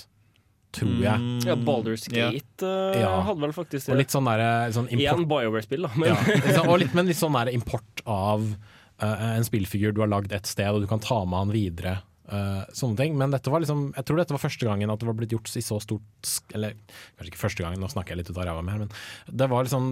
tror 0.75 0.99
jeg. 1.05 1.31
Ja, 1.47 1.55
Baldur's 1.61 2.09
Gate 2.11 2.67
eh, 2.67 3.01
Ja. 3.05 3.13
hadde 3.29 3.45
vel 3.45 3.55
faktisk 3.55 3.87
det. 3.87 3.95
Og 3.95 4.01
litt 4.01 4.15
sånn 4.15 4.27
derre 4.27 4.51
sånn 4.75 4.89
import- 4.89 5.05
Igjen 5.05 5.27
BioWare-spill, 5.31 5.87
da. 5.87 5.91
Men 6.01 6.15
Ja, 6.57 6.63
og 6.67 6.79
litt, 6.83 6.95
men 6.97 7.07
litt 7.13 7.21
sånn 7.21 7.37
der 7.37 7.53
import 7.55 8.03
av 8.09 8.47
eh, 8.49 8.72
en 9.03 9.47
spillfigur 9.47 9.95
du 9.95 10.03
har 10.05 10.11
lagd 10.13 10.33
et 10.35 10.49
sted, 10.49 10.71
og 10.71 10.85
du 10.85 10.89
kan 10.91 11.03
ta 11.03 11.23
med 11.27 11.39
han 11.41 11.55
videre. 11.55 11.97
Uh, 12.33 12.63
sånne 12.73 12.97
ting. 12.97 13.17
Men 13.19 13.33
dette 13.35 13.51
var 13.53 13.61
liksom, 13.61 13.89
jeg 13.97 14.07
tror 14.09 14.21
dette 14.21 14.33
var 14.33 14.41
første 14.41 14.65
gangen 14.69 14.91
at 14.93 15.01
det 15.03 15.09
var 15.09 15.17
blitt 15.19 15.35
gjort 15.35 15.51
i 15.59 15.63
så 15.65 15.77
stort 15.83 16.31
Eller 16.55 16.77
kanskje 17.19 17.33
ikke 17.33 17.41
første 17.41 17.65
gangen, 17.65 17.83
nå 17.83 17.91
snakker 17.91 18.15
jeg 18.15 18.23
litt 18.23 18.31
ut 18.31 18.39
av 18.39 18.47
ræva 18.47 18.63
mi 18.65 18.73
her, 18.73 18.85
men 18.85 18.93
det 19.27 19.49
var 19.51 19.67
liksom 19.67 19.89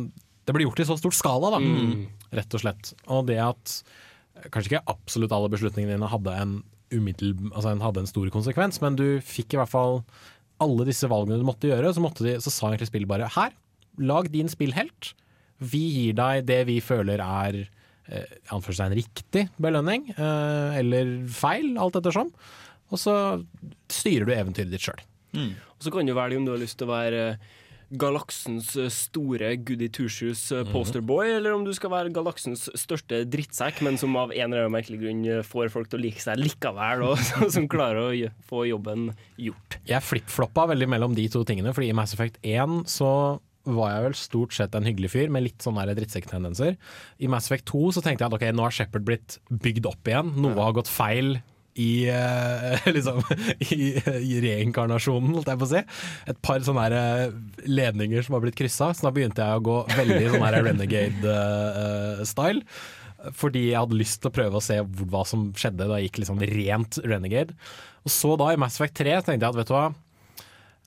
Det 0.47 0.55
ble 0.57 0.65
gjort 0.65 0.81
i 0.81 0.87
så 0.89 0.97
stort 0.97 1.19
skala, 1.19 1.51
da. 1.57 1.61
Mm. 1.61 2.07
Rett 2.39 2.57
og 2.57 2.63
slett. 2.63 2.93
Og 3.11 3.27
det 3.29 3.41
at 3.45 3.75
eh, 3.75 4.47
kanskje 4.47 4.71
ikke 4.73 4.95
absolutt 4.95 5.35
alle 5.37 5.51
beslutningene 5.53 5.99
dine 5.99 6.11
hadde 6.11 6.37
en 6.39 6.55
umiddel, 6.95 7.35
altså 7.51 7.75
en, 7.75 7.83
hadde 7.85 8.03
en 8.03 8.11
stor 8.11 8.31
konsekvens, 8.35 8.81
men 8.83 8.97
du 8.99 9.21
fikk 9.23 9.55
i 9.55 9.61
hvert 9.61 9.71
fall 9.71 10.01
alle 10.65 10.87
disse 10.89 11.07
valgene 11.11 11.39
du 11.39 11.47
måtte 11.47 11.69
gjøre, 11.69 11.93
så, 11.95 12.03
måtte 12.03 12.25
de, 12.27 12.39
så 12.43 12.51
sa 12.51 12.71
egentlig 12.71 12.89
spillet 12.89 13.11
bare 13.11 13.29
her, 13.37 13.53
lag 14.01 14.31
din 14.33 14.51
spillhelt. 14.51 15.13
Vi 15.61 15.83
gir 15.99 16.17
deg 16.19 16.49
det 16.49 16.63
vi 16.71 16.81
føler 16.83 17.23
er 17.23 17.61
eh, 17.67 17.71
anførselstegn 18.11 18.97
riktig 18.99 19.47
belønning, 19.63 20.09
eh, 20.17 20.81
eller 20.81 21.15
feil, 21.31 21.73
alt 21.79 22.01
ettersom. 22.01 22.33
Og 22.91 22.99
så 22.99 23.15
styrer 23.93 24.27
du 24.27 24.35
eventyret 24.35 24.73
ditt 24.73 24.83
sjøl. 24.83 25.03
Og 25.39 25.85
så 25.85 25.93
kan 25.95 26.09
du 26.09 26.17
velge 26.17 26.41
om 26.41 26.47
du 26.47 26.55
har 26.55 26.63
lyst 26.63 26.81
til 26.81 26.89
å 26.89 26.95
være 26.95 27.25
galaksens 27.91 28.77
eh, 28.79 28.91
store 28.93 29.55
goody 29.67 29.89
two-shoes 29.91 30.43
mm. 30.53 30.71
posterboy, 30.73 31.33
eller 31.37 31.55
om 31.57 31.65
du 31.67 31.73
skal 31.75 31.93
være 31.93 32.13
galaksens 32.15 32.69
største 32.79 33.25
drittsekk, 33.31 33.83
men 33.87 33.99
som 34.01 34.15
av 34.21 34.31
en 34.31 34.47
eller 34.47 34.67
annen 34.67 34.77
merkelig 34.77 35.01
grunn 35.03 35.25
eh, 35.27 35.43
får 35.47 35.73
folk 35.75 35.91
til 35.91 35.99
å 35.99 36.05
like 36.05 36.23
seg 36.23 36.39
likevel, 36.41 37.05
og 37.11 37.19
som 37.55 37.69
klarer 37.71 38.01
å 38.07 38.33
få 38.47 38.65
jobben 38.71 39.11
gjort. 39.41 39.81
Jeg 39.89 40.07
flipfloppa 40.07 40.69
veldig 40.71 40.91
mellom 40.95 41.17
de 41.19 41.27
to 41.33 41.43
tingene, 41.49 41.75
fordi 41.77 41.91
i 41.91 41.97
Mass 41.97 42.15
Effect 42.15 42.39
1 42.47 42.85
så 42.91 43.11
var 43.69 43.93
jeg 43.93 44.05
vel 44.07 44.17
stort 44.17 44.55
sett 44.57 44.75
en 44.77 44.87
hyggelig 44.89 45.11
fyr 45.13 45.33
med 45.33 45.45
litt 45.45 45.65
sånne 45.65 45.85
drittsekktendenser. 45.99 46.77
I 47.21 47.31
Mass 47.31 47.51
Effect 47.51 47.69
2 47.71 47.95
så 47.97 48.03
tenkte 48.05 48.25
jeg 48.25 48.33
at 48.33 48.39
ok, 48.39 48.47
nå 48.57 48.67
har 48.67 48.75
Shepherd 48.75 49.07
blitt 49.07 49.39
bygd 49.51 49.89
opp 49.91 50.09
igjen. 50.09 50.33
Noe 50.41 50.63
har 50.63 50.77
gått 50.79 50.91
feil 50.91 51.37
i, 51.81 51.91
uh, 52.11 52.89
liksom, 52.97 53.21
i, 53.71 53.93
i 54.01 54.41
reinkarnasjonen, 54.45 55.35
holdt 55.37 55.53
jeg 55.53 55.61
på 55.61 55.69
å 55.69 55.73
si. 55.73 55.83
Et 56.33 56.41
par 56.45 56.65
sånne 56.67 56.87
her, 56.89 56.97
eh, 56.97 57.37
ledninger 57.69 58.27
som 58.27 58.37
har 58.37 58.45
blitt 58.45 58.59
kryssa, 58.59 58.91
så 58.97 59.07
da 59.07 59.15
begynte 59.15 59.45
jeg 59.45 59.61
å 59.61 59.67
gå 59.69 59.77
veldig 59.93 60.33
sånn 60.35 60.49
renegade-style. 60.57 62.65
fordi 63.37 63.67
jeg 63.67 63.77
hadde 63.77 64.01
lyst 64.01 64.23
til 64.23 64.31
å 64.31 64.33
prøve 64.33 64.57
å 64.57 64.65
se 64.65 64.79
hva 64.81 65.21
som 65.29 65.51
skjedde 65.53 65.85
da 65.85 65.99
jeg 65.99 66.09
gikk 66.09 66.23
liksom 66.23 66.41
rent 66.41 66.97
renegade. 67.05 67.53
Og 68.09 68.13
så 68.15 68.33
da 68.41 68.47
i 68.49 68.61
Mass 68.61 68.79
Effect 68.79 68.97
3 68.97 69.19
tenkte 69.27 69.45
jeg 69.45 69.53
at 69.53 69.59
vet 69.59 69.69
du 69.69 69.75
hva, 69.77 69.91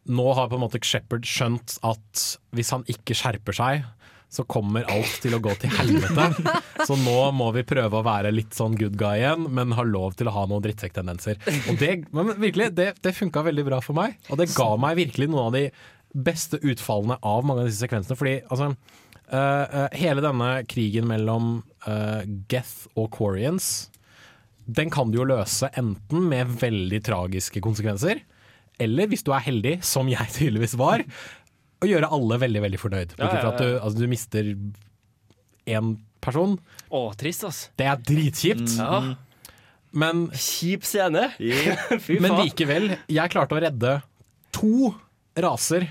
nå 0.10 0.26
har 0.36 0.50
på 0.52 0.58
en 0.58 0.64
måte 0.66 0.82
Shepherd 0.84 1.28
skjønt 1.28 1.78
at 1.86 2.24
hvis 2.56 2.72
han 2.76 2.84
ikke 2.92 3.16
skjerper 3.18 3.56
seg, 3.56 3.86
så 4.34 4.44
kommer 4.50 4.88
alt 4.90 5.20
til 5.22 5.36
å 5.38 5.40
gå 5.44 5.54
til 5.62 5.70
helvete. 5.70 6.54
Så 6.88 6.96
nå 6.98 7.18
må 7.38 7.52
vi 7.54 7.62
prøve 7.70 8.00
å 8.00 8.06
være 8.06 8.32
litt 8.34 8.56
sånn 8.58 8.74
good 8.80 8.96
guy 8.98 9.22
igjen, 9.22 9.46
men 9.54 9.76
ha 9.78 9.86
lov 9.86 10.16
til 10.18 10.28
å 10.30 10.34
ha 10.34 10.48
noen 10.50 10.64
drittsekktendenser. 10.66 11.38
Og 11.70 11.78
det, 11.78 11.92
men 12.16 12.34
virkelig, 12.42 12.72
det, 12.74 12.88
det 13.06 13.14
funka 13.14 13.44
veldig 13.46 13.68
bra 13.68 13.80
for 13.86 13.96
meg, 14.00 14.18
og 14.34 14.42
det 14.42 14.50
ga 14.56 14.72
meg 14.82 14.98
virkelig 15.04 15.30
noen 15.30 15.52
av 15.52 15.58
de 15.60 15.68
beste 16.14 16.58
utfallene 16.66 17.20
av 17.22 17.46
mange 17.46 17.64
av 17.64 17.70
disse 17.70 17.86
sekvensene. 17.86 18.18
Fordi 18.18 18.36
altså, 18.48 18.72
uh, 18.74 19.38
uh, 19.38 19.88
hele 20.02 20.26
denne 20.26 20.52
krigen 20.70 21.08
mellom 21.10 21.56
uh, 21.86 22.26
Geth 22.50 22.90
og 22.98 23.12
Quarians, 23.14 23.92
den 24.66 24.90
kan 24.94 25.14
du 25.14 25.20
jo 25.20 25.30
løse 25.30 25.70
enten 25.78 26.30
med 26.32 26.58
veldig 26.62 27.04
tragiske 27.06 27.62
konsekvenser, 27.62 28.26
eller 28.82 29.10
hvis 29.12 29.24
du 29.26 29.32
er 29.36 29.44
heldig, 29.46 29.76
som 29.86 30.10
jeg 30.12 30.34
tydeligvis 30.38 30.74
var, 30.80 31.04
å 31.84 31.90
gjøre 31.90 32.10
alle 32.16 32.40
veldig 32.42 32.62
veldig 32.64 32.80
fornøyd. 32.80 33.14
Ja, 33.18 33.26
Bortsett 33.28 33.44
fra 33.44 33.52
at 33.54 33.62
du, 33.62 33.70
altså, 33.80 34.00
du 34.00 34.08
mister 34.12 34.50
én 35.74 35.94
person. 36.24 36.58
Å, 36.94 37.04
trist, 37.20 37.44
ass. 37.48 37.66
Det 37.80 37.88
er 37.90 38.00
dritkjipt. 38.08 38.78
Ja. 38.80 39.02
Men 39.94 40.26
Kjip 40.34 40.88
scene. 40.88 41.28
Men 42.24 42.38
likevel, 42.40 42.96
jeg 43.12 43.34
klarte 43.34 43.58
å 43.58 43.62
redde 43.62 43.98
to 44.56 44.94
raser, 45.44 45.90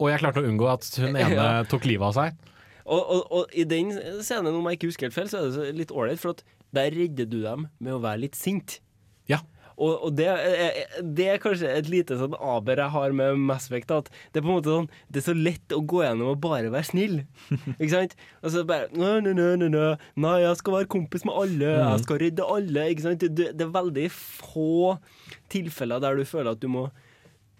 og 0.00 0.10
jeg 0.10 0.22
klarte 0.22 0.42
å 0.42 0.48
unngå 0.48 0.68
at 0.72 0.88
hun 1.02 1.12
ene 1.16 1.34
Ja. 1.38 1.50
tok 1.68 1.86
livet 1.88 2.10
av 2.10 2.16
seg. 2.16 2.40
Og, 2.84 3.00
og, 3.00 3.20
og 3.32 3.54
i 3.56 3.64
den 3.68 3.92
scenen, 4.24 4.52
om 4.52 4.66
jeg 4.68 4.78
ikke 4.78 4.90
husker 4.90 5.08
helt 5.08 5.16
feil, 5.16 5.28
så 5.32 5.40
er 5.44 5.72
det 5.72 5.78
litt 5.78 5.92
ålreit, 5.94 6.20
for 6.20 6.36
at 6.36 6.42
der 6.74 6.90
redder 6.92 7.28
du 7.30 7.38
dem 7.44 7.68
med 7.80 7.94
å 7.96 8.00
være 8.02 8.26
litt 8.26 8.36
sint. 8.36 8.78
Og, 9.74 10.06
og 10.06 10.14
det, 10.18 10.26
er, 10.30 10.80
det 11.16 11.26
er 11.32 11.40
kanskje 11.42 11.70
et 11.74 11.88
lite 11.90 12.18
sånn 12.20 12.36
aber 12.38 12.78
jeg 12.82 12.94
har 12.94 13.14
med 13.16 13.40
Mass 13.50 13.68
Effect. 13.70 13.90
At 13.94 14.10
det 14.32 14.40
er 14.40 14.44
på 14.46 14.52
en 14.52 14.58
måte 14.58 14.70
sånn 14.74 14.88
Det 15.08 15.20
er 15.20 15.26
så 15.26 15.36
lett 15.36 15.74
å 15.74 15.80
gå 15.82 16.04
gjennom 16.04 16.32
og 16.34 16.40
bare 16.44 16.70
være 16.72 16.88
snill. 16.90 17.16
Ikke 17.78 17.92
sant? 17.94 18.16
Og 18.42 18.54
så 18.54 18.64
bare 18.68 18.90
Nei, 18.94 19.16
nø, 19.24 19.32
nø, 19.36 19.48
nø, 19.60 19.70
nø. 19.72 19.86
nei, 20.22 20.36
jeg 20.44 20.60
skal 20.60 20.78
være 20.78 20.90
kompis 20.94 21.26
med 21.26 21.38
alle. 21.44 21.70
Mm. 21.74 21.86
Jeg 21.88 22.04
skal 22.04 22.20
rydde 22.22 22.50
alle. 22.56 22.88
Ikke 22.94 23.06
sant? 23.08 23.26
Det, 23.40 23.48
det 23.58 23.66
er 23.66 23.74
veldig 23.74 24.08
få 24.14 24.94
tilfeller 25.52 26.02
der 26.04 26.20
du 26.20 26.26
føler 26.28 26.54
at 26.54 26.62
du 26.62 26.70
må 26.70 26.88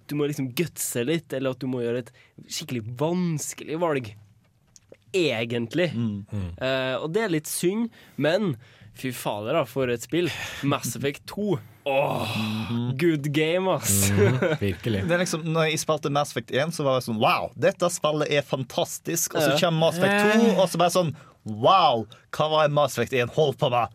Du 0.09 0.15
må 0.19 0.27
liksom 0.29 0.51
gutse 0.53 1.01
litt, 1.07 1.33
eller 1.33 1.55
at 1.55 1.63
du 1.63 1.67
må 1.71 1.81
gjøre 1.81 2.03
et 2.05 2.11
skikkelig 2.45 2.83
vanskelig 3.01 3.79
valg 3.81 4.11
egentlig. 5.15 5.87
Eh, 5.95 6.97
og 6.99 7.07
det 7.15 7.23
er 7.25 7.33
litt 7.33 7.49
synd, 7.49 7.93
men 8.21 8.55
fy 8.99 9.13
fader, 9.15 9.55
da, 9.57 9.63
for 9.69 9.91
et 9.93 10.05
spill. 10.05 10.29
Mass 10.67 10.95
Effect 10.99 11.25
2. 11.31 11.55
Åh, 11.85 12.37
good 12.97 13.27
game, 13.37 13.69
ass. 13.69 14.09
virkelig. 14.61 15.03
Det 15.05 15.17
er 15.17 15.21
liksom, 15.21 15.43
når 15.53 15.69
jeg 15.69 15.83
spilte 15.83 16.13
Mass 16.13 16.33
Effect 16.33 16.55
1, 16.55 16.73
så 16.73 16.87
var 16.87 16.97
jeg 16.99 17.09
sånn 17.11 17.21
Wow, 17.21 17.51
dette 17.61 17.91
spillet 17.93 18.33
er 18.33 18.47
fantastisk. 18.47 19.37
Og 19.37 19.45
så 19.45 19.59
kommer 19.61 19.83
Mass 19.87 20.01
Effect 20.01 20.41
2, 20.41 20.55
og 20.55 20.71
så 20.73 20.81
bare 20.81 20.95
sånn 20.95 21.13
Wow, 21.45 22.07
hva 22.33 22.49
var 22.49 22.73
Mass 22.73 22.97
Effect 22.97 23.13
1 23.21 23.35
holdt 23.37 23.61
på 23.61 23.69
med? 23.75 23.93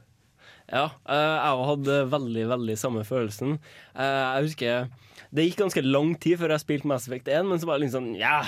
Ja, 0.70 0.86
jeg 1.10 1.30
jeg 1.42 1.68
hadde 1.72 1.96
veldig, 2.12 2.44
veldig 2.52 2.76
samme 2.78 3.02
følelsen. 3.08 3.56
Eh, 3.98 4.20
jeg 4.38 4.50
husker 4.52 4.90
Det 5.34 5.48
gikk 5.48 5.64
ganske 5.64 5.82
lang 5.86 6.14
tid 6.22 6.38
før 6.42 6.54
jeg 6.54 6.66
spilte 6.68 6.90
Mass 6.90 7.08
Effect 7.10 7.30
1, 7.30 7.50
men 7.50 7.62
så 7.62 7.70
var 7.70 7.80
det 7.80 7.88
liksom 7.88 8.12
sånn 8.12 8.20
Ja, 8.22 8.44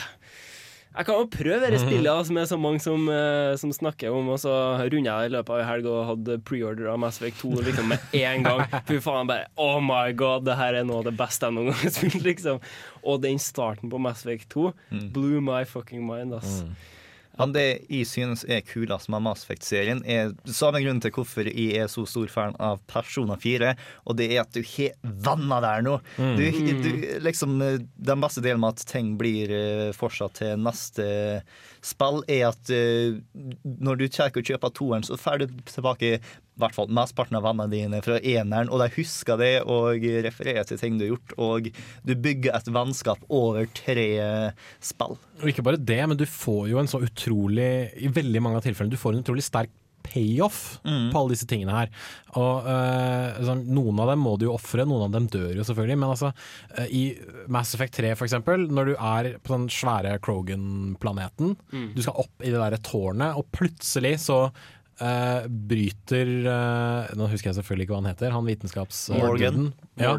jeg 0.92 1.08
kan 1.08 1.16
jo 1.22 1.28
prøve 1.32 1.60
dette 1.64 1.80
spillet 1.80 2.08
da, 2.10 2.18
som 2.28 2.38
er 2.42 2.48
så 2.50 2.58
mange 2.60 2.82
som, 2.84 3.06
eh, 3.10 3.54
som 3.62 3.72
snakker 3.72 4.12
om, 4.12 4.28
og 4.34 4.40
så 4.44 4.52
runda 4.92 5.14
jeg 5.22 5.30
i 5.30 5.34
løpet 5.38 5.54
av 5.56 5.62
ei 5.62 5.68
helg 5.70 5.88
og 5.88 6.02
hadde 6.10 6.38
preorder 6.48 6.90
av 6.92 7.00
Mass 7.00 7.22
Effect 7.22 7.40
2 7.46 7.52
liksom 7.70 7.88
med 7.94 8.16
en 8.20 8.44
gang. 8.48 8.64
Fy 8.90 9.00
faen, 9.04 9.30
bare 9.30 9.48
Oh 9.56 9.80
my 9.80 10.12
god, 10.20 10.44
det 10.50 10.58
her 10.60 10.76
er 10.82 10.88
noe 10.88 11.00
av 11.00 11.08
det 11.08 11.16
beste 11.20 11.48
jeg 11.48 11.56
noen 11.56 11.72
gang 11.72 11.80
har 11.86 11.96
spilt, 11.96 12.22
liksom. 12.28 12.60
Og 13.08 13.22
den 13.24 13.40
starten 13.40 13.92
på 13.94 14.02
Mass 14.04 14.26
Effect 14.26 14.50
2 14.56 14.72
blew 15.16 15.40
my 15.44 15.64
fucking 15.64 16.04
mind, 16.08 16.36
ass. 16.42 16.62
Men 17.42 17.56
det 17.56 17.66
jeg 17.90 18.08
synes 18.10 18.46
er 18.46 18.64
kulest 18.66 19.10
med 19.12 19.24
Mass 19.26 19.46
Effect-serien, 19.46 20.04
er 20.06 20.34
samme 20.46 20.82
grunn 20.84 21.02
til 21.04 21.14
hvorfor 21.16 21.50
jeg 21.50 21.82
er 21.82 21.90
så 21.92 22.06
stor 22.10 22.30
fan 22.32 22.56
av 22.62 22.82
Persona 22.92 23.38
4, 23.42 23.74
og 24.06 24.20
det 24.20 24.30
er 24.32 24.44
at 24.44 24.54
du 24.56 24.62
har 24.62 24.94
venner 25.02 25.66
der 25.66 25.86
nå. 25.88 25.98
Mm. 26.18 26.36
Du, 26.38 26.46
du, 26.86 26.92
liksom, 27.26 27.58
den 28.12 28.24
beste 28.24 28.44
delen 28.46 28.64
med 28.64 28.78
at 28.78 28.86
ting 28.90 29.16
blir 29.20 29.52
eh, 29.56 29.90
fortsatt 29.98 30.40
til 30.42 30.62
neste 30.62 31.08
spill, 31.86 32.22
er 32.32 32.52
at 32.52 32.72
eh, 32.74 33.20
når 33.64 34.02
du 34.02 34.08
kommer 34.08 34.42
å 34.42 34.48
kjøpe 34.52 34.74
toeren, 34.78 35.06
så 35.08 35.18
får 35.20 35.44
du 35.44 35.60
tilbake 35.70 36.20
hvert 36.62 36.78
fall 36.78 36.88
mesteparten 36.94 37.38
av 37.40 37.44
vennene 37.50 37.72
dine 37.74 38.00
fra 38.06 38.20
eneren, 38.22 38.70
og 38.72 38.80
de 38.84 38.90
husker 38.96 39.38
det 39.42 39.52
og 39.66 40.06
refererer 40.28 40.68
til 40.70 40.80
ting 40.82 40.98
du 41.00 41.06
har 41.08 41.14
gjort, 41.16 41.36
og 41.42 41.70
du 42.08 42.16
bygger 42.16 42.56
et 42.58 42.72
vennskap 42.72 43.26
over 43.30 43.68
tre 43.78 44.08
spill. 44.84 45.18
Og 45.42 45.50
ikke 45.52 45.66
bare 45.66 45.82
det, 45.82 46.02
men 46.08 46.18
du 46.20 46.26
får 46.30 46.70
jo 46.72 46.82
en 46.82 46.90
så 46.92 47.02
utrolig 47.04 47.72
I 48.02 48.12
veldig 48.14 48.42
mange 48.46 48.62
av 48.62 48.66
tilfellene, 48.70 48.94
du 48.94 49.02
får 49.02 49.18
en 49.18 49.24
utrolig 49.26 49.44
sterk 49.46 49.70
payoff 50.02 50.80
på 50.82 51.14
alle 51.20 51.30
disse 51.36 51.46
tingene 51.46 51.76
her. 51.76 51.90
Og 52.42 52.66
eh, 52.66 53.36
sånn, 53.46 53.60
Noen 53.70 54.00
av 54.02 54.10
dem 54.10 54.24
må 54.26 54.32
du 54.42 54.48
jo 54.48 54.56
ofre, 54.56 54.82
noen 54.90 55.04
av 55.06 55.12
dem 55.14 55.28
dør 55.30 55.52
jo 55.60 55.66
selvfølgelig. 55.68 55.98
Men 56.02 56.10
altså, 56.16 56.32
eh, 56.74 56.88
i 56.90 57.02
Mass 57.54 57.76
Effect 57.78 58.00
3 58.00 58.16
for 58.18 58.26
eksempel, 58.26 58.66
når 58.74 58.90
du 58.90 58.94
er 58.98 59.30
på 59.46 59.54
den 59.54 59.68
svære 59.70 60.16
Krogan-planeten, 60.26 61.56
Mm. 61.72 61.94
du 61.94 62.02
skal 62.02 62.18
opp 62.18 62.42
i 62.42 62.50
det 62.50 62.58
derre 62.58 62.82
tårnet, 62.82 63.38
og 63.38 63.46
plutselig 63.54 64.16
så 64.26 64.52
eh, 65.02 65.48
bryter 65.72 66.30
uh, 66.46 67.10
Nå 67.18 67.30
husker 67.32 67.52
jeg 67.52 67.60
selvfølgelig 67.60 67.88
ikke 67.88 67.96
hva 67.96 68.04
han 68.04 68.12
heter, 68.14 68.36
han 68.36 68.48
vitenskaps... 68.48 69.10
eh, 69.10 69.24
Morgan. 69.24 69.72
duden. 69.72 69.74
Ja 70.02 70.16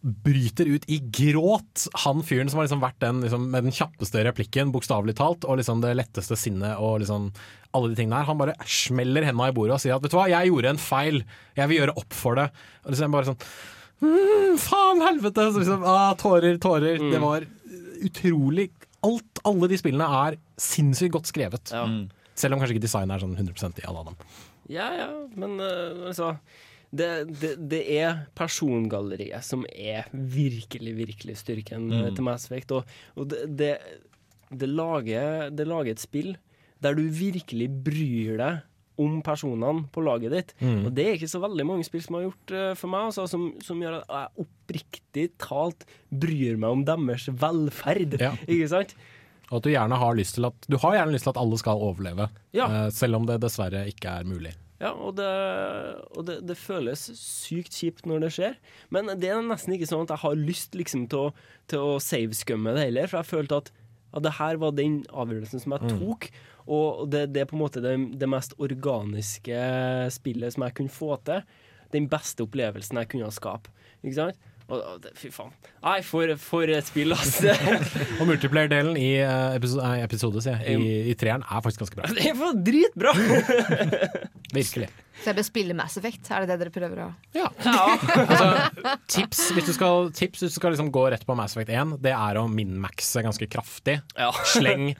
bryter 0.00 0.64
ut 0.64 0.86
i 0.88 0.98
gråt. 1.12 1.86
Han 2.04 2.22
fyren 2.24 2.48
som 2.48 2.60
har 2.60 2.66
liksom 2.66 2.82
vært 2.82 3.00
den 3.04 3.20
liksom, 3.24 3.48
med 3.52 3.66
den 3.66 3.74
kjappeste 3.74 4.22
replikken, 4.24 4.72
bokstavelig 4.72 5.16
talt, 5.18 5.44
og 5.44 5.60
liksom 5.60 5.82
det 5.84 5.92
letteste 5.98 6.38
sinnet 6.40 6.80
og 6.80 7.02
liksom 7.02 7.28
alle 7.76 7.90
de 7.90 7.98
tingene 7.98 8.20
her. 8.20 8.28
Han 8.30 8.40
bare 8.40 8.56
smeller 8.64 9.26
hendene 9.28 9.50
i 9.52 9.56
bordet 9.56 9.76
og 9.76 9.82
sier 9.82 9.96
at 9.96 10.04
vet 10.04 10.14
du 10.14 10.16
hva, 10.16 10.30
jeg 10.32 10.50
gjorde 10.50 10.72
en 10.72 10.80
feil, 10.80 11.20
jeg 11.58 11.70
vil 11.70 11.82
gjøre 11.82 11.96
opp 12.00 12.16
for 12.16 12.40
det. 12.40 12.48
Og 12.84 12.94
liksom 12.94 13.16
bare 13.16 13.28
sånn 13.28 13.42
mm, 14.06 14.56
Faen, 14.60 15.04
helvete! 15.04 15.50
Så 15.50 15.64
liksom, 15.64 15.84
ah, 15.88 16.14
tårer, 16.20 16.56
tårer. 16.62 17.04
Det 17.12 17.20
var 17.22 17.48
utrolig 18.00 18.70
Alt, 19.00 19.38
alle 19.48 19.68
de 19.70 19.76
spillene 19.80 20.04
er 20.04 20.34
sinnssykt 20.60 21.14
godt 21.14 21.28
skrevet. 21.30 21.70
Selv 22.40 22.56
om 22.56 22.62
kanskje 22.62 22.76
ikke 22.78 22.86
designet 22.88 23.16
er 23.18 23.24
sånn 23.24 23.36
100% 23.36 23.80
i 23.82 23.86
alle 23.90 24.02
av 24.02 24.10
dem. 24.10 24.18
Ja, 24.70 24.88
ja, 24.96 25.08
men 25.40 25.56
uh, 25.60 26.06
altså 26.10 26.34
det, 26.90 27.08
det, 27.40 27.52
det 27.70 27.80
er 28.00 28.24
persongalleriet 28.38 29.44
som 29.46 29.62
er 29.70 30.08
virkelig, 30.12 30.94
virkelig 30.98 31.36
styrken 31.44 31.88
Mm. 31.90 32.14
til 32.16 32.26
Mass 32.26 32.46
Effect. 32.48 32.72
Og, 32.74 32.96
og 33.16 33.28
det, 33.30 33.44
det, 33.58 33.74
det, 34.50 34.68
lager, 34.70 35.50
det 35.54 35.66
lager 35.70 35.94
et 35.94 36.02
spill 36.02 36.34
der 36.80 36.96
du 36.96 37.04
virkelig 37.12 37.68
bryr 37.84 38.38
deg 38.40 38.66
om 39.00 39.20
personene 39.24 39.86
på 39.94 40.02
laget 40.04 40.32
ditt. 40.34 40.50
Mm. 40.60 40.82
Og 40.88 40.90
det 40.96 41.04
er 41.06 41.14
ikke 41.16 41.30
så 41.32 41.40
veldig 41.40 41.64
mange 41.68 41.86
spill 41.86 42.02
som 42.04 42.18
har 42.18 42.26
gjort 42.26 42.52
uh, 42.52 42.72
for 42.76 42.92
meg, 42.92 43.06
altså, 43.08 43.24
som, 43.30 43.46
som 43.64 43.80
gjør 43.80 44.00
at 44.00 44.10
jeg 44.12 44.44
oppriktig 44.44 45.24
talt 45.40 45.86
bryr 46.12 46.58
meg 46.60 46.74
om 46.74 46.84
deres 46.88 47.28
velferd. 47.40 48.18
Ja. 48.20 48.34
Ikke 48.44 48.68
sant? 48.72 48.92
Og 49.50 49.58
at 49.58 49.66
du 49.66 49.70
gjerne 49.72 49.96
har 49.98 50.14
lyst 50.14 50.36
til 50.38 50.46
at 50.46 50.66
Du 50.70 50.76
har 50.78 50.92
gjerne 50.94 51.12
lyst 51.12 51.24
til 51.26 51.32
at 51.34 51.40
alle 51.42 51.58
skal 51.58 51.80
overleve, 51.82 52.28
Ja. 52.54 52.66
eh, 52.86 52.90
selv 52.94 53.16
om 53.16 53.26
det 53.26 53.40
dessverre 53.42 53.86
ikke 53.90 54.08
er 54.20 54.24
mulig. 54.24 54.54
Ja, 54.80 54.92
og, 54.94 55.16
det, 55.16 55.26
og 56.16 56.24
det, 56.24 56.38
det 56.48 56.56
føles 56.56 57.02
sykt 57.20 57.74
kjipt 57.76 58.06
når 58.08 58.20
det 58.24 58.30
skjer. 58.32 58.54
Men 58.90 59.10
det 59.20 59.28
er 59.28 59.42
nesten 59.44 59.74
ikke 59.76 59.88
sånn 59.90 60.06
at 60.06 60.14
jeg 60.14 60.22
har 60.22 60.38
lyst 60.40 60.72
liksom, 60.78 61.02
til 61.12 61.26
å, 61.26 61.32
til 61.68 61.78
å 61.84 61.98
savescumme 62.00 62.72
det 62.78 62.86
heller. 62.86 63.06
For 63.10 63.20
jeg 63.20 63.30
følte 63.34 63.56
at 63.64 63.70
at 64.10 64.24
det 64.24 64.32
her 64.40 64.56
var 64.58 64.72
den 64.74 65.04
avgjørelsen 65.14 65.60
som 65.62 65.70
jeg 65.76 65.82
Mm. 65.86 65.98
tok. 66.00 66.24
Og 66.66 67.10
det, 67.12 67.32
det 67.32 67.42
er 67.42 67.46
på 67.46 67.54
en 67.54 67.60
måte 67.62 67.78
det, 67.80 67.92
det 68.18 68.26
mest 68.28 68.56
organiske 68.58 69.60
spillet 70.10 70.52
som 70.54 70.64
jeg 70.66 70.74
kunne 70.74 70.90
få 70.90 71.16
til. 71.24 71.44
Den 71.94 72.08
beste 72.10 72.42
opplevelsen 72.42 72.98
jeg 72.98 73.08
kunne 73.12 73.30
skape. 73.30 73.70
Ikke 74.02 74.16
sant? 74.16 74.40
Og, 74.70 74.78
og 74.78 75.06
fy 75.18 75.32
faen. 75.34 75.52
Nei, 75.82 75.96
for, 76.06 76.30
for 76.38 76.70
et 76.70 76.86
spill, 76.86 77.14
altså. 77.16 77.54
Og 78.20 78.28
multiplayer-delen 78.28 78.94
i 79.00 79.08
eh, 79.18 79.56
episode, 79.56 79.88
episode 80.04 80.42
sier 80.44 80.60
jeg, 80.62 80.78
i, 80.78 80.98
i 81.10 81.16
treeren 81.18 81.42
er 81.42 81.64
faktisk 81.64 81.82
ganske 81.84 81.98
bra. 81.98 82.10
Det 82.16 82.28
er 82.30 82.36
for 82.38 82.60
dritbra! 82.70 83.14
Virkelig. 84.60 84.90
Så 85.20 85.32
jeg 85.32 85.36
bør 85.36 85.46
spille 85.50 85.76
Mass 85.76 85.98
Effect, 86.00 86.30
er 86.32 86.46
det 86.46 86.54
det 86.54 86.60
dere 86.62 86.74
prøver 86.74 87.02
å 87.04 87.08
Ja. 87.36 87.50
Altså, 87.66 88.94
tips 89.10 89.42
hvis 89.56 89.66
du 89.68 89.74
skal, 89.76 90.08
tips 90.16 90.44
hvis 90.44 90.54
du 90.54 90.60
skal 90.62 90.72
liksom 90.72 90.88
gå 90.94 91.02
rett 91.12 91.26
på 91.28 91.36
Mass 91.38 91.56
Effect 91.56 91.74
1, 91.74 91.98
det 92.06 92.14
er 92.16 92.40
å 92.40 92.46
min-maxe 92.48 93.26
ganske 93.26 93.50
kraftig. 93.52 93.98
Sleng 94.54 94.94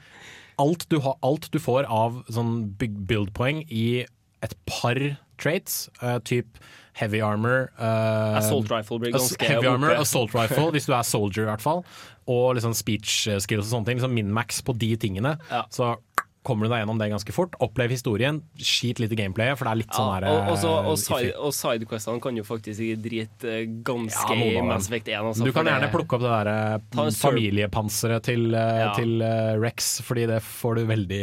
alt 0.61 0.85
du, 0.91 0.99
har, 1.01 1.17
alt 1.25 1.47
du 1.53 1.57
får 1.61 1.87
av 1.89 2.21
sånn 2.29 2.53
build-poeng 2.77 3.63
i 3.71 4.03
et 4.45 4.55
par 4.69 4.99
traits, 5.41 5.87
uh, 6.01 6.19
typ 6.25 6.59
heavy 6.97 7.21
armor 7.23 7.69
uh, 7.79 8.37
Assault 8.39 8.69
rifle 8.71 8.99
blir 8.99 9.13
ganske 9.15 9.45
Heavy 9.47 9.67
armor, 9.67 9.95
assault 10.01 10.33
rifle, 10.35 10.69
hvis 10.75 10.89
du 10.89 10.95
er 10.95 11.05
soldier 11.07 11.45
i 11.45 11.49
hvert 11.51 11.63
fall. 11.63 11.83
Og 12.31 12.55
liksom 12.57 12.73
speech 12.77 13.25
skills 13.43 13.69
og 13.69 13.71
sånne 13.71 13.89
ting. 13.89 13.99
Liksom 14.01 14.13
min-max 14.15 14.61
på 14.65 14.75
de 14.77 14.93
tingene. 15.01 15.35
Så 15.73 15.95
kommer 16.43 16.65
du 16.65 16.71
deg 16.73 16.81
gjennom 16.81 16.97
det 16.97 17.07
ganske 17.11 17.33
fort. 17.35 17.53
Opplev 17.61 17.91
historien. 17.93 18.41
Skit 18.57 18.97
litt 18.99 19.11
i 19.13 19.17
gameplayet, 19.19 19.57
for 19.59 19.65
det 19.67 19.71
er 19.71 19.79
litt 19.83 19.93
sånn 19.93 20.09
her 20.15 20.25
Ja, 20.25 20.31
og, 20.49 20.63
og, 20.65 20.87
eh, 20.91 20.95
side, 21.03 21.33
og 21.37 21.53
sidequestene 21.53 22.21
kan 22.23 22.35
jo 22.39 22.43
faktisk 22.47 22.81
ikke 22.81 23.01
drit 23.03 23.45
eh, 23.45 23.65
ganske 23.85 24.37
Ja, 24.39 24.47
i. 24.47 24.61
Mass 24.65 24.87
Effect 24.89 25.07
1. 25.07 25.19
Altså, 25.21 25.45
du 25.45 25.51
kan 25.53 25.65
det- 25.65 25.75
gjerne 25.75 25.91
plukke 25.93 26.17
opp 26.17 26.21
det 26.25 26.33
der 26.33 26.51
eh, 26.51 27.11
familiepanseret 27.21 28.23
til, 28.23 28.51
Ja. 28.51 28.93
til 28.97 29.21
Rex, 29.61 30.01
fordi 30.01 30.25
det 30.27 30.41
får 30.41 30.75
du 30.75 30.85
veldig 30.89 31.21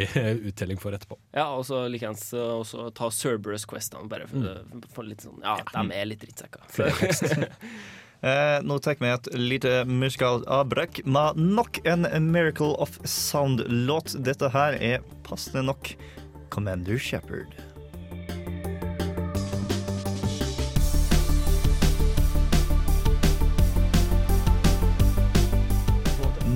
uttelling 0.53 0.79
for 0.79 0.93
etterpå. 0.93 1.19
Ja, 1.35 1.49
og 1.57 1.65
så 1.67 1.83
likeens 1.91 2.29
også 2.33 2.93
ta 2.95 3.11
Cerberus-questene, 3.11 4.09
bare 4.09 4.27
for, 4.27 4.39
Mm. 4.39 4.85
for 4.95 5.03
litt 5.05 5.21
sånn 5.21 5.43
Ja, 5.43 5.57
de 5.83 5.93
er 5.95 6.07
litt 6.07 6.21
drittsekker. 6.21 6.63
Eh, 8.19 8.59
nå 8.67 8.79
tar 8.83 8.97
vi 8.99 9.11
et 9.13 9.29
lite 9.39 9.73
musikalt 9.87 10.47
avbrekk 10.51 11.05
med 11.07 11.39
nok 11.39 11.79
en 11.87 12.03
Miracle 12.33 12.75
of 12.83 12.99
Sound-låt. 13.07 14.17
Dette 14.27 14.51
her 14.51 14.75
er 14.83 15.05
passende 15.23 15.63
nok 15.69 15.93
Commander 16.51 16.99
Shepherd. 16.99 17.55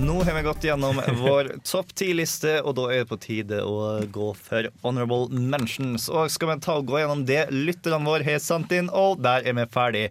Nå 0.02 0.22
har 0.22 0.34
vi 0.34 0.42
gått 0.42 0.64
gjennom 0.64 1.00
vår 1.14 1.52
topp 1.62 1.92
ti-liste, 1.94 2.56
og 2.66 2.74
da 2.74 2.88
er 2.90 3.04
det 3.04 3.08
på 3.12 3.16
tide 3.22 3.60
å 3.62 4.00
gå 4.10 4.32
for 4.34 4.66
honorable 4.82 5.28
mentions. 5.30 6.08
Og 6.10 6.26
skal 6.34 6.50
vi 6.50 6.56
ta 6.64 6.74
og 6.80 6.88
gå 6.90 6.98
gjennom 6.98 7.22
det 7.28 7.44
lytterne 7.54 8.02
våre 8.08 8.26
har 8.26 8.40
sendt 8.42 8.74
inn, 8.74 8.88
og 8.90 9.22
der 9.22 9.46
er 9.46 9.54
vi 9.60 9.66
ferdig. 9.70 10.02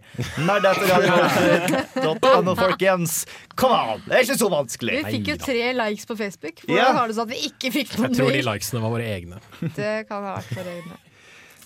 Nerdeterradio.no, 0.48 2.54
folkens. 2.62 3.18
Kom 3.52 3.74
an, 3.76 4.00
det 4.06 4.16
er 4.16 4.24
ikke 4.24 4.38
så 4.40 4.48
vanskelig. 4.54 4.96
Vi 4.96 5.04
fikk 5.18 5.28
jo 5.34 5.36
tre 5.44 5.68
likes 5.76 6.08
på 6.08 6.16
Facebook. 6.22 6.64
Hvordan 6.64 6.80
yeah. 6.80 6.96
har 6.96 7.12
det 7.12 7.18
sånn 7.18 7.28
at 7.28 7.36
vi 7.36 7.42
ikke 7.50 7.74
fikk 7.76 7.92
noen 7.98 8.08
Jeg 8.08 8.22
tror 8.22 8.32
de 8.38 8.42
likesene 8.48 8.82
var 8.86 8.96
våre 8.96 9.12
egne. 9.12 9.44
Det 9.76 9.92
kan 10.08 10.24
ha 10.24 10.38
vært 10.38 10.56
våre 10.56 10.74
egne. 10.78 10.96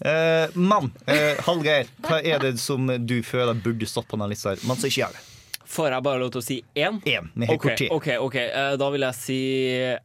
Uh, 0.02 0.58
mann, 0.58 0.90
uh, 1.06 1.38
Hallgeir, 1.46 1.86
hva 2.02 2.18
er 2.18 2.42
det 2.42 2.56
som 2.60 2.90
du 3.06 3.20
føler 3.22 3.54
burde 3.54 3.86
stått 3.86 4.10
på 4.10 4.18
denne 4.18 4.34
lista, 4.34 4.56
her, 4.56 4.66
men 4.66 4.74
som 4.74 4.90
ikke 4.90 5.04
gjør 5.04 5.14
det? 5.14 5.35
Får 5.66 5.88
jeg 5.90 6.02
bare 6.06 6.20
lov 6.22 6.30
til 6.34 6.40
å 6.40 6.44
si 6.46 6.56
én? 6.78 7.00
Én. 7.10 7.30
Har 7.46 7.54
Ok, 7.56 7.62
kort 7.66 7.78
tid. 7.80 7.90
ok, 7.90 8.08
ok. 8.22 8.34
Eh, 8.46 8.76
Da 8.78 8.90
vil 8.94 9.00
jeg 9.06 9.14
si 9.18 9.38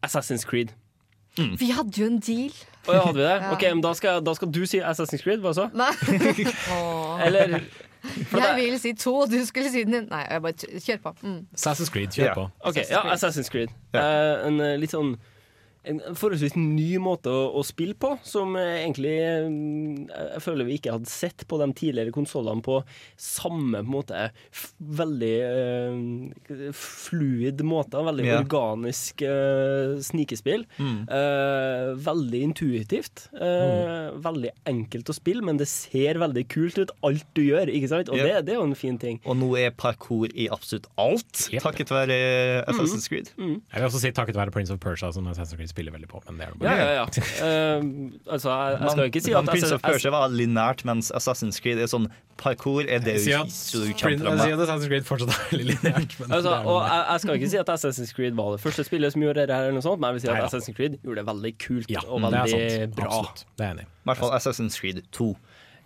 Assassin's 0.04 0.46
Creed. 0.48 0.74
Vi 1.38 1.70
hadde 1.72 1.94
jo 2.02 2.08
en 2.10 2.20
deal. 2.20 2.52
Oh, 2.88 2.94
ja, 2.96 3.02
hadde 3.06 3.20
vi 3.20 3.24
det? 3.24 3.36
Ja. 3.46 3.52
Ok, 3.54 3.62
men 3.70 3.82
da 3.86 3.94
skal, 3.94 4.22
da 4.26 4.34
skal 4.34 4.50
du 4.52 4.66
si 4.66 4.80
Assassin's 4.82 5.22
Creed, 5.24 5.40
hva 5.44 5.54
så? 5.56 5.70
Nei. 5.78 5.92
Åh. 6.76 7.22
Eller 7.28 7.60
Jeg 8.02 8.56
vil 8.58 8.80
si 8.82 8.94
to, 8.98 9.14
og 9.22 9.30
du 9.30 9.38
skulle 9.46 9.70
si 9.70 9.84
den. 9.86 10.08
Nei, 10.10 10.24
jeg 10.26 10.42
bare 10.42 10.80
kjør 10.82 10.98
på. 11.04 11.14
Mm. 11.22 11.40
Assassin's 11.56 11.92
Creed, 11.94 12.10
kjør 12.18 12.34
på. 12.40 12.48
Ok, 12.66 12.82
ja, 12.90 13.04
Assassin's 13.14 13.52
Creed. 13.54 13.70
Eh, 13.94 14.48
en 14.48 14.60
eh, 14.66 14.74
litt 14.82 14.92
sånn 14.96 15.14
en 15.82 16.02
forholdsvis 16.18 16.54
ny 16.60 17.00
måte 17.02 17.32
å, 17.34 17.46
å 17.58 17.64
spille 17.66 17.96
på, 17.98 18.14
som 18.28 18.54
egentlig 18.60 19.16
eh, 19.18 19.48
jeg 20.36 20.44
føler 20.46 20.68
vi 20.68 20.78
ikke 20.78 20.94
hadde 20.94 21.10
sett 21.10 21.46
på 21.50 21.58
de 21.62 21.68
tidligere 21.78 22.14
konsollene 22.14 22.62
på 22.66 22.82
samme 23.18 23.82
på 23.82 23.88
en 23.88 23.94
måte 23.96 24.20
f 24.52 24.68
veldig 25.02 25.34
eh, 25.46 26.70
fluid 26.78 27.64
måte. 27.66 28.02
Veldig 28.06 28.26
yeah. 28.28 28.42
organisk 28.42 29.24
eh, 29.26 29.98
snikespill. 30.06 30.66
Mm. 30.78 31.00
Eh, 31.06 31.92
veldig 32.06 32.44
intuitivt. 32.50 33.26
Mm. 33.34 34.22
Veldig 34.22 34.54
enkelt 34.70 35.12
å 35.12 35.16
spille, 35.16 35.46
men 35.46 35.60
det 35.60 35.70
ser 35.72 36.20
veldig 36.22 36.46
kult 36.52 36.80
ut, 36.82 36.94
alt 37.08 37.26
du 37.38 37.44
gjør. 37.46 37.72
ikke 37.72 37.92
sant? 37.92 38.12
Og 38.12 38.20
yep. 38.20 38.28
det, 38.28 38.46
det 38.50 38.56
er 38.56 38.62
jo 38.62 38.68
en 38.70 38.78
fin 38.78 39.00
ting. 39.02 39.22
Og 39.26 39.38
nå 39.40 39.52
er 39.60 39.74
parkour 39.74 40.32
i 40.34 40.50
absolutt 40.54 40.90
alt, 41.02 41.48
takket 41.62 41.94
være 41.94 42.20
Mm. 42.22 42.68
Assassin's 42.70 43.08
Creed. 43.10 43.30
Jeg 43.38 43.80
vil 43.80 43.86
også 43.88 44.02
si 44.02 44.12
takket 44.16 44.38
være 44.38 44.52
Prince 44.54 44.74
of 44.74 44.80
Persia, 44.84 45.12
som 45.14 45.28
Assassin's 45.30 45.58
Creed 45.58 45.71
spiller 45.72 45.96
veldig 45.96 46.10
på. 46.12 46.22
Men 46.28 46.38
det 46.38 46.48
er 46.48 46.52
det 46.52 46.62
Ja, 46.62 46.74
bare. 46.76 46.82
ja, 46.82 46.94
ja. 47.00 47.80
uh, 47.80 47.86
altså, 48.36 48.50
jeg, 48.52 48.78
jeg 48.82 48.92
skal 48.96 49.06
ikke 49.12 49.24
si 49.26 49.34
at 49.40 49.50
Prince 49.52 49.74
of 49.78 49.82
Persia 49.86 50.12
var 50.14 50.28
lineært, 50.36 50.84
mens 50.88 51.12
Assassin's 51.18 51.62
Creed 51.64 51.82
er 51.82 51.90
sånn 51.92 52.10
parkour 52.42 52.88
er 52.90 53.04
det 53.06 53.18
så 53.22 53.82
du 53.84 53.92
kjemper 53.94 54.24
kommer 54.26 54.40
jeg 54.40 54.48
sier 54.48 54.56
at 54.56 54.58
med. 54.58 54.64
Assassin's 54.66 54.88
Creed 54.90 55.06
fortsatt 55.06 55.34
er 55.36 55.42
veldig 55.52 55.68
lineært. 55.72 56.16
men 56.22 56.32
Altså, 56.38 56.54
er 56.56 56.66
og 56.72 56.80
jeg, 56.88 57.04
jeg 57.12 57.24
skal 57.26 57.40
ikke 57.42 57.52
si 57.54 57.60
at 57.62 57.72
Assassin's 57.76 58.14
Creed 58.18 58.38
var 58.40 58.52
det 58.56 58.62
første 58.64 58.86
spillet 58.88 59.14
som 59.14 59.26
gjorde 59.28 59.46
det 59.50 59.56
her, 59.56 59.68
eller 59.70 59.78
noe 59.78 59.86
sånt, 59.86 60.02
men 60.02 60.10
jeg 60.10 60.18
vil 60.20 60.24
si 60.26 60.32
at 60.32 60.38
Neida. 60.40 60.50
Assassin's 60.50 60.78
Creed 60.80 60.98
gjorde 61.06 61.22
det 61.22 61.28
veldig 61.32 61.54
kult 61.66 61.96
og 62.08 62.26
veldig 62.28 62.90
bra. 62.98 63.10
Absolutt. 63.12 63.46
Det 63.58 63.66
er 63.66 63.70
jeg 63.72 63.78
enig 63.78 63.86
i. 63.86 63.92
I 64.02 64.10
hvert 64.10 64.22
fall 64.24 64.34
Assassin's 64.40 64.80
Creed 64.82 65.04
2. 65.14 65.30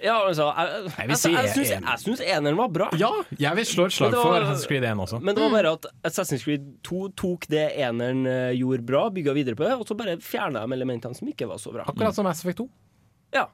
Ja, 0.03 0.15
altså, 0.27 0.49
jeg, 0.51 0.91
Jeg 0.97 1.07
vil 1.07 1.19
si 1.19 1.31
jeg, 1.31 1.81
jeg 1.81 2.01
syns 2.03 2.21
eneren 2.21 2.57
var 2.59 2.71
bra. 2.73 2.87
Ja, 2.99 3.11
jeg 3.39 3.59
vil 3.61 3.67
slå 3.69 3.87
et 3.87 3.95
slag 3.95 4.11
var, 4.11 4.21
for 4.21 4.37
Assassin's 4.41 4.67
Creed 4.69 4.87
1 4.89 5.03
også. 5.05 5.19
Men 5.23 5.37
det 5.37 5.45
var 5.45 5.53
bare 5.55 5.75
at 5.77 5.87
Assassin's 6.09 6.43
Creed 6.43 6.65
2 6.87 7.03
tok 7.15 7.47
det 7.51 7.67
eneren 7.79 8.25
eh, 8.29 8.49
gjorde 8.59 8.85
bra, 8.87 9.05
bygga 9.15 9.35
videre 9.37 9.59
på 9.59 9.67
det, 9.67 9.75
og 9.79 9.87
så 9.87 9.97
bare 9.97 10.17
fjerna 10.23 10.65
de 10.65 10.77
elementene 10.77 11.17
som 11.17 11.31
ikke 11.31 11.47
var 11.49 11.61
så 11.63 11.73
bra. 11.75 11.87
Akkurat 11.87 12.17
som 12.17 12.27
Mass 12.27 12.43
Effect 12.43 12.63
2. 12.63 12.67
Ja. 13.35 13.47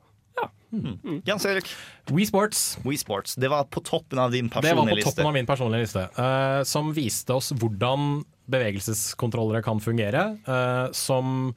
Jens 1.27 1.45
Erik. 1.45 1.67
Wii 2.11 2.25
Sports. 2.25 2.79
We 2.85 2.97
Sports. 2.97 3.35
Det 3.35 3.49
var 3.51 3.63
på 3.63 3.83
toppen 3.83 4.19
av 4.19 4.31
din 4.31 4.47
Det 4.47 4.73
var 4.73 4.87
på 4.87 5.01
toppen 5.03 5.25
av 5.25 5.33
min 5.33 5.45
personlige 5.45 5.81
liste. 5.81 6.07
uh, 6.17 6.63
som 6.63 6.93
viste 6.95 7.33
oss 7.35 7.51
hvordan 7.51 8.23
bevegelseskontrollere 8.51 9.61
kan 9.63 9.81
fungere. 9.83 10.37
Uh, 10.47 10.91
som 10.95 11.53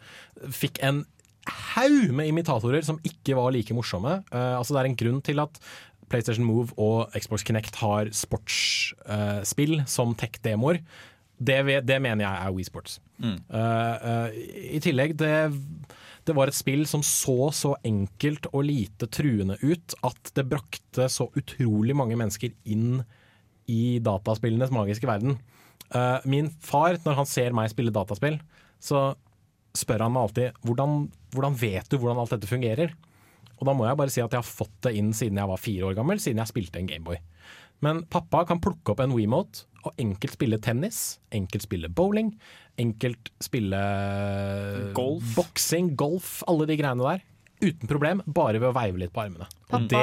fikk 0.51 0.83
en 0.83 1.05
haug 1.75 2.13
med 2.17 2.31
imitatorer 2.31 2.85
som 2.87 3.01
ikke 3.07 3.37
var 3.39 3.53
like 3.55 3.75
morsomme. 3.77 4.21
Uh, 4.33 4.57
altså 4.59 4.75
Det 4.75 4.83
er 4.83 4.91
en 4.91 5.01
grunn 5.01 5.21
til 5.25 5.43
at 5.43 5.59
PlayStation 6.13 6.47
Move 6.47 6.75
og 6.81 7.13
Xbox 7.17 7.45
Kinect 7.47 7.77
har 7.81 8.11
sportsspill 8.15 9.83
som 9.91 10.15
tech-demoer. 10.15 10.81
Det, 11.35 11.59
det 11.85 11.99
mener 12.03 12.25
jeg 12.25 12.47
er 12.47 12.55
Wii 12.55 12.67
Sports. 12.69 13.01
Mm. 13.19 13.39
Uh, 13.51 14.29
I 14.77 14.81
tillegg, 14.85 15.17
det, 15.19 15.33
det 16.29 16.37
var 16.37 16.51
et 16.51 16.57
spill 16.57 16.85
som 16.89 17.03
så 17.05 17.51
så 17.57 17.75
enkelt 17.85 18.49
og 18.53 18.69
lite 18.69 19.09
truende 19.11 19.59
ut 19.65 19.97
at 20.07 20.33
det 20.37 20.47
brakte 20.53 21.09
så 21.11 21.29
utrolig 21.35 21.97
mange 21.97 22.17
mennesker 22.21 22.55
inn 22.65 23.03
i 23.71 23.99
dataspillenes 24.05 24.73
magiske 24.75 25.09
verden. 25.09 25.39
Min 26.29 26.51
far, 26.61 26.99
når 27.01 27.15
han 27.17 27.29
ser 27.29 27.55
meg 27.57 27.71
spille 27.73 27.93
dataspill, 27.95 28.37
så 28.77 29.15
spør 29.75 30.07
han 30.07 30.15
meg 30.15 30.29
alltid 30.29 30.65
hvordan, 30.67 30.97
hvordan 31.35 31.59
vet 31.59 31.91
du 31.91 31.99
hvordan 31.99 32.23
alt 32.23 32.35
dette 32.37 32.51
fungerer? 32.51 32.95
Og 33.59 33.69
da 33.69 33.75
må 33.77 33.87
jeg 33.87 33.99
bare 33.99 34.13
si 34.13 34.23
at 34.23 34.35
jeg 34.35 34.43
har 34.43 34.47
fått 34.47 34.75
det 34.87 34.95
inn 34.99 35.13
siden 35.15 35.39
jeg 35.41 35.51
var 35.51 35.63
fire 35.63 35.91
år 35.91 35.99
gammel, 35.99 36.21
siden 36.23 36.43
jeg 36.43 36.51
spilte 36.51 36.81
en 36.81 36.91
Gameboy. 36.91 37.21
Men 37.85 38.03
pappa 38.11 38.45
kan 38.49 38.63
plukke 38.63 38.95
opp 38.95 39.03
en 39.05 39.15
WeMote 39.15 39.67
og 39.85 39.99
enkelt 40.01 40.37
spille 40.37 40.59
tennis, 40.63 41.19
enkelt 41.35 41.67
spille 41.67 41.91
bowling, 41.93 42.33
enkelt 42.81 43.31
spille 43.45 43.81
Golf. 44.97 45.35
boksing, 45.37 45.93
golf, 45.99 46.39
alle 46.49 46.67
de 46.71 46.79
greiene 46.81 47.05
der. 47.05 47.25
Uten 47.65 47.89
problem, 47.89 48.21
bare 48.27 48.59
ved 48.61 48.69
å 48.69 48.75
veive 48.77 48.99
litt 49.01 49.13
på 49.15 49.23
armene. 49.25 49.47
Og 49.75 49.87
det 49.89 50.03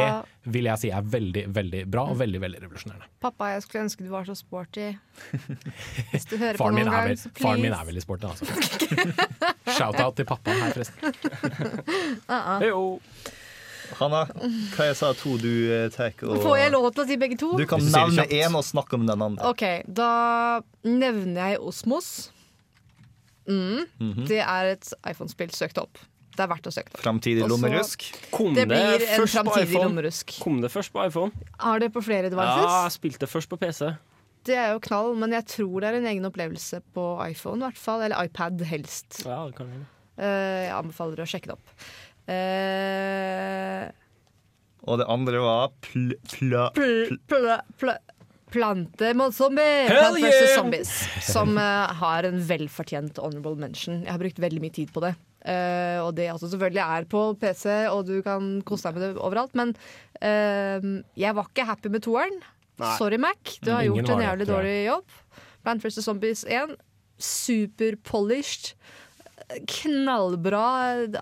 vil 0.51 0.65
jeg 0.67 0.81
si 0.81 0.89
er 0.91 1.03
veldig, 1.13 1.43
veldig 1.53 1.81
bra 1.93 2.07
og 2.09 2.17
veldig, 2.19 2.39
veldig 2.41 2.61
revolusjonerende. 2.63 3.09
Pappa, 3.21 3.51
jeg 3.53 3.61
skulle 3.65 3.83
ønske 3.85 4.05
du 4.05 4.09
var 4.13 4.25
så 4.25 4.33
sporty. 4.39 4.87
Hvis 6.13 6.25
du 6.31 6.37
hører 6.41 6.57
på 6.57 6.69
noen 6.73 6.89
er 6.89 7.11
gang, 7.11 7.19
så 7.21 7.29
please. 7.29 7.43
faren 7.45 7.61
min 7.67 7.75
er 7.77 7.85
veldig 7.91 8.03
sporty, 8.07 8.31
altså. 8.31 8.43
Shout-out 9.77 10.17
til 10.17 10.27
pappa 10.31 10.57
her, 10.57 10.73
forresten. 10.73 10.97
Uh-uh. 12.35 13.29
Hanna, 13.99 14.21
hva 14.71 14.85
jeg 14.87 14.95
sa 14.97 15.09
to 15.19 15.33
du 15.41 15.49
eh, 15.75 15.87
tar? 15.91 16.13
og- 16.23 16.39
Får 16.45 16.57
jeg 16.61 16.71
lov 16.71 16.85
til 16.95 17.03
å 17.03 17.07
si 17.09 17.17
begge 17.19 17.37
to? 17.41 17.49
Du 17.59 17.65
kan 17.67 17.81
du 17.83 17.89
nevne 17.91 18.23
én 18.31 18.55
og 18.55 18.63
snakke 18.63 18.95
om 18.97 19.03
den 19.09 19.21
andre. 19.25 19.49
OK, 19.51 19.65
da 19.87 20.61
nevner 20.87 21.51
jeg 21.51 21.59
Osmos. 21.59 22.29
Mm. 23.49 23.83
Mhm. 23.99 24.25
Det 24.29 24.39
er 24.39 24.71
et 24.77 24.93
iPhone-spill. 25.11 25.51
Søkt 25.51 25.77
opp. 25.81 25.99
Det 26.31 26.43
er 26.45 26.49
verdt 26.51 26.69
å 26.69 26.73
søke. 26.73 26.95
Framtidig 27.01 27.47
lommerusk. 27.49 28.05
Kom 28.31 28.53
Det 28.55 28.63
det, 28.69 28.77
blir 28.77 29.07
en 29.17 29.27
framtidig 29.27 29.81
lommerusk. 29.81 30.37
Kom 30.43 30.61
det 30.63 30.71
først 30.71 30.93
på 30.93 31.03
iPhone? 31.05 31.31
Har 31.59 31.81
det 31.83 31.91
på 31.93 32.03
flere 32.05 32.31
devices? 32.31 32.63
Ja, 32.65 32.83
jeg 32.87 32.95
spilte 32.95 33.27
først 33.29 33.51
på 33.51 33.59
PC. 33.61 33.91
Det 34.47 34.55
er 34.57 34.71
jo 34.73 34.79
knall, 34.81 35.11
men 35.21 35.35
jeg 35.35 35.45
tror 35.51 35.83
det 35.83 35.89
er 35.91 35.99
en 35.99 36.07
egen 36.09 36.25
opplevelse 36.25 36.79
på 36.95 37.03
iPhone, 37.27 37.59
i 37.61 37.67
hvert 37.67 37.81
fall. 37.81 38.05
Eller 38.07 38.29
iPad, 38.29 38.63
helst. 38.71 39.21
Ja, 39.25 39.43
det 39.45 39.57
kan 39.59 39.69
jeg. 39.69 39.83
Eh, 40.21 40.61
jeg 40.67 40.73
anbefaler 40.77 41.21
å 41.21 41.27
sjekke 41.29 41.51
det 41.51 41.57
opp. 41.59 41.75
Uh, 42.31 43.89
Og 44.87 44.99
det 45.01 45.07
andre 45.09 45.41
var 45.43 45.71
pl... 45.83 46.13
pl, 46.31 46.55
pl, 46.77 47.13
pl, 47.27 47.51
pl. 47.81 47.93
Plante 48.51 49.13
mot 49.15 49.31
zombie! 49.31 49.87
Hell 49.87 50.17
yeah! 50.19 50.57
Zombies. 50.57 50.89
Som 51.23 51.55
uh, 51.55 51.87
har 52.01 52.27
en 52.27 52.41
velfortjent 52.43 53.21
honorable 53.23 53.55
mention. 53.55 54.01
Jeg 54.03 54.11
har 54.11 54.19
brukt 54.19 54.41
veldig 54.43 54.59
mye 54.63 54.75
tid 54.75 54.91
på 54.91 55.03
det. 55.05 55.13
Eh, 55.41 55.97
og 56.03 56.13
det 56.17 56.27
også 56.31 56.51
selvfølgelig 56.51 56.83
er 56.85 57.07
på 57.09 57.21
PC, 57.41 57.65
og 57.89 58.05
du 58.09 58.21
kan 58.25 58.61
kose 58.67 58.87
deg 58.89 58.97
med 58.99 59.05
det 59.07 59.21
overalt. 59.21 59.55
Men 59.57 59.73
uh, 60.21 60.89
jeg 61.17 61.35
var 61.37 61.49
ikke 61.49 61.65
happy 61.65 61.89
med 61.93 62.03
toeren. 62.05 62.41
Sorry, 62.97 63.17
Mac. 63.21 63.57
Du 63.61 63.71
har 63.73 63.83
Ingen 63.85 64.01
gjort 64.05 64.15
en 64.17 64.25
jævlig 64.25 64.47
dårlig 64.49 64.75
jobb. 64.87 65.17
Plant 65.61 65.83
vs. 65.85 65.99
Zombies 66.05 66.43
1. 66.49 66.75
Super 67.21 67.97
polished. 68.03 68.73
Knallbra. 69.67 70.65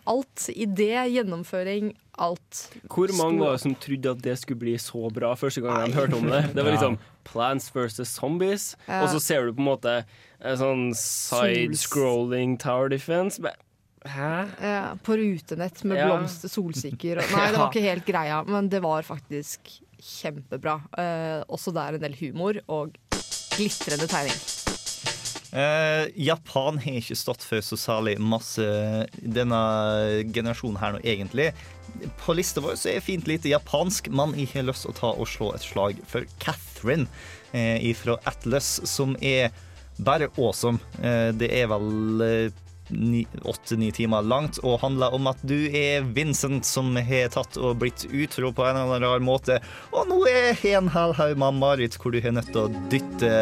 Alt. 0.07 0.49
Idé, 0.55 0.93
gjennomføring, 1.11 1.93
alt. 2.19 2.61
Hvor 2.91 3.11
mange 3.17 3.39
var 3.43 3.55
det 3.57 3.63
som 3.63 3.75
trodde 3.79 4.13
at 4.15 4.23
det 4.23 4.35
skulle 4.39 4.59
bli 4.61 4.75
så 4.79 5.09
bra 5.13 5.33
første 5.39 5.63
gang 5.63 5.89
de 5.89 5.97
hørte 5.97 6.19
om 6.19 6.27
det? 6.31 6.43
Det 6.55 6.63
var 6.63 6.71
liksom 6.77 6.99
Plants 7.27 7.69
versus 7.75 8.09
Zombies, 8.15 8.75
Ja. 8.87 9.03
og 9.03 9.09
så 9.13 9.19
ser 9.21 9.45
du 9.45 9.53
på 9.53 9.61
en 9.63 9.69
måte 9.69 9.95
sånn 10.39 10.89
side-scrolling 10.95 12.57
tower 12.61 12.89
defense. 12.89 13.41
Men? 13.43 13.55
Ja, 14.05 14.95
på 15.03 15.17
rutenett 15.19 15.83
med 15.83 15.97
Ja. 15.99 16.05
blomster, 16.07 16.47
solsikker 16.51 17.19
og 17.19 17.31
Nei, 17.35 17.49
det 17.51 17.59
var 17.59 17.71
ikke 17.73 17.83
helt 17.83 18.05
greia, 18.07 18.43
men 18.47 18.69
det 18.71 18.79
var 18.85 19.03
faktisk 19.03 19.73
kjempebra. 19.99 20.77
Eh, 20.97 21.41
også 21.51 21.73
der 21.75 21.97
en 21.97 22.05
del 22.05 22.15
humor 22.21 22.61
og 22.71 22.95
glitrende 23.57 24.07
tegning. 24.07 24.39
Eh, 25.51 26.05
Japan 26.15 26.77
har 26.77 26.99
ikke 27.01 27.17
stått 27.17 27.41
for 27.43 27.63
så 27.65 27.75
særlig 27.79 28.19
masse 28.21 28.61
denne 29.17 29.59
generasjonen 30.31 30.77
her 30.79 30.93
nå, 30.95 31.01
egentlig. 31.03 31.49
På 32.21 32.35
lista 32.37 32.61
vår 32.61 32.77
så 32.77 32.91
er 32.93 33.01
fint 33.03 33.27
lite 33.27 33.49
japansk, 33.49 34.11
men 34.13 34.35
jeg 34.37 34.51
har 34.53 34.67
lyst 34.69 34.85
til 34.85 34.93
å 34.93 34.99
ta 34.99 35.11
og 35.15 35.27
slå 35.27 35.51
et 35.57 35.65
slag 35.65 35.99
for 36.07 36.27
Catherine 36.39 37.07
eh, 37.51 37.81
fra 37.97 38.19
Atlas, 38.29 38.77
som 38.87 39.17
er 39.25 39.49
bare 39.99 40.29
awesome. 40.37 40.79
Eh, 41.01 41.31
det 41.35 41.49
er 41.59 41.67
vel 41.73 42.53
åtte-ni 43.45 43.91
timer 43.95 44.25
langt 44.25 44.59
og 44.63 44.79
handler 44.83 45.13
om 45.15 45.29
at 45.31 45.41
du 45.47 45.57
er 45.69 46.05
Vincent 46.15 46.67
som 46.67 46.95
har 46.95 47.31
tatt 47.33 47.57
og 47.59 47.79
blitt 47.83 48.07
utro 48.09 48.51
på 48.55 48.65
en 48.65 48.75
eller 48.75 48.97
annen 48.97 49.05
rar 49.05 49.23
måte, 49.23 49.59
og 49.93 50.09
nå 50.09 50.21
er 50.29 50.53
en 50.75 50.91
hel 50.93 51.15
haug 51.17 51.35
med 51.39 51.59
Marit 51.61 51.99
hvor 51.99 52.15
du 52.15 52.21
har 52.23 52.35
nødt 52.35 52.51
til 52.53 52.65
å 52.65 52.85
dytte 52.91 53.33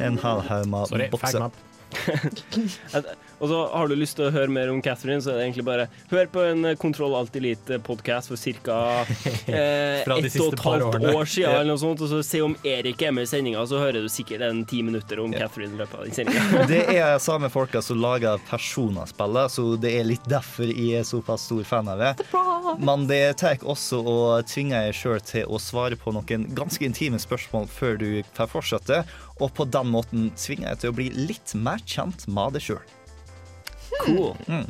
en 0.00 0.20
hel 0.20 0.46
haug 0.48 0.70
med 0.72 1.10
bokser. 1.12 1.50
Og 3.40 3.48
så 3.48 3.60
har 3.72 3.88
du 3.88 3.96
lyst 3.96 4.18
til 4.18 4.26
å 4.28 4.32
høre 4.34 4.52
mer 4.52 4.68
om 4.68 4.82
Catherine, 4.84 5.20
så 5.24 5.32
er 5.32 5.38
det 5.38 5.46
egentlig 5.48 5.64
bare 5.64 5.86
hør 6.10 6.28
på 6.32 6.42
en 6.44 6.66
eh, 6.68 6.76
Kontroll 6.80 7.14
Alt 7.16 7.36
Elite-podkast 7.40 8.32
for 8.32 8.60
ca. 8.60 8.80
Eh, 9.50 10.00
ett 10.04 10.36
og 10.40 10.52
et 10.54 10.60
halvt 10.62 10.84
årene. 10.84 11.12
år 11.16 11.28
siden, 11.28 11.54
eller 11.54 11.70
noe 11.72 11.80
sånt, 11.80 12.02
og 12.04 12.10
så 12.10 12.20
se 12.24 12.40
om 12.44 12.52
Erik 12.66 13.00
er 13.02 13.12
med 13.14 13.26
i 13.26 13.30
sendinga, 13.30 13.62
så 13.66 13.80
hører 13.80 14.04
du 14.04 14.08
sikkert 14.12 14.44
en 14.46 14.60
ti 14.68 14.82
minutter 14.86 15.20
om 15.22 15.32
Catherine 15.34 15.74
i 15.74 15.80
løpet 15.80 15.96
av 15.96 16.04
den 16.06 16.14
sendinga. 16.18 16.66
Det 16.70 16.82
er 16.92 17.16
samme 17.22 17.50
folka 17.52 17.82
som 17.82 17.98
lager 18.02 18.40
personerspillet, 18.50 19.54
så 19.56 19.64
det 19.80 19.94
er 19.98 20.06
litt 20.06 20.28
derfor 20.30 20.70
jeg 20.70 21.00
er 21.00 21.08
såpass 21.08 21.48
stor 21.48 21.64
fan 21.66 21.90
av 21.90 22.04
det. 22.04 22.12
Men 22.78 23.08
det 23.10 23.22
tar 23.40 23.64
også 23.64 24.02
å 24.04 24.18
tvinge 24.46 24.84
deg 24.86 24.96
sjøl 24.96 25.18
til 25.26 25.48
å 25.50 25.60
svare 25.62 25.98
på 25.98 26.14
noen 26.14 26.46
ganske 26.56 26.86
intime 26.86 27.20
spørsmål 27.22 27.68
før 27.72 27.98
du 28.00 28.08
får 28.36 28.52
fortsette, 28.54 29.02
og 29.40 29.52
på 29.56 29.66
den 29.72 29.90
måten 29.90 30.30
tvinger 30.38 30.72
jeg 30.72 30.82
til 30.84 30.92
å 30.92 30.98
bli 31.00 31.10
litt 31.16 31.54
mer 31.56 31.82
kjent 31.88 32.28
med 32.30 32.58
deg 32.58 32.68
sjøl. 32.70 32.82
Cool. 34.04 34.36
Mm. 34.48 34.66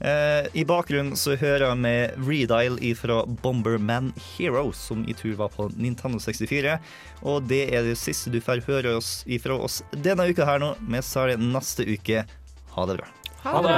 Eh, 0.00 0.46
I 0.52 0.64
bakgrunnen 0.64 1.16
så 1.16 1.36
hører 1.36 1.66
jeg 1.66 1.78
med 1.82 2.14
Redial 2.24 2.78
fra 2.96 3.20
Bomberman 3.42 4.12
Hero, 4.32 4.70
som 4.72 5.04
i 5.04 5.14
tur 5.16 5.34
var 5.36 5.52
på 5.52 5.68
Nintendo 5.76 6.20
64. 6.22 6.78
Og 7.20 7.44
det 7.50 7.66
er 7.68 7.84
det 7.84 7.98
siste 8.00 8.32
du 8.32 8.40
får 8.40 8.64
høre 8.68 8.96
oss 8.96 9.20
ifra 9.28 9.58
oss 9.60 9.82
denne 9.92 10.30
uka 10.30 10.48
her 10.48 10.62
nå. 10.62 10.72
Vi 10.88 11.00
tar 11.04 11.34
det 11.34 11.40
neste 11.42 11.84
uke. 11.84 12.24
Ha 12.76 12.86
det 12.88 13.00
bra. 13.02 13.10
Ha 13.44 13.60
det. 13.66 13.76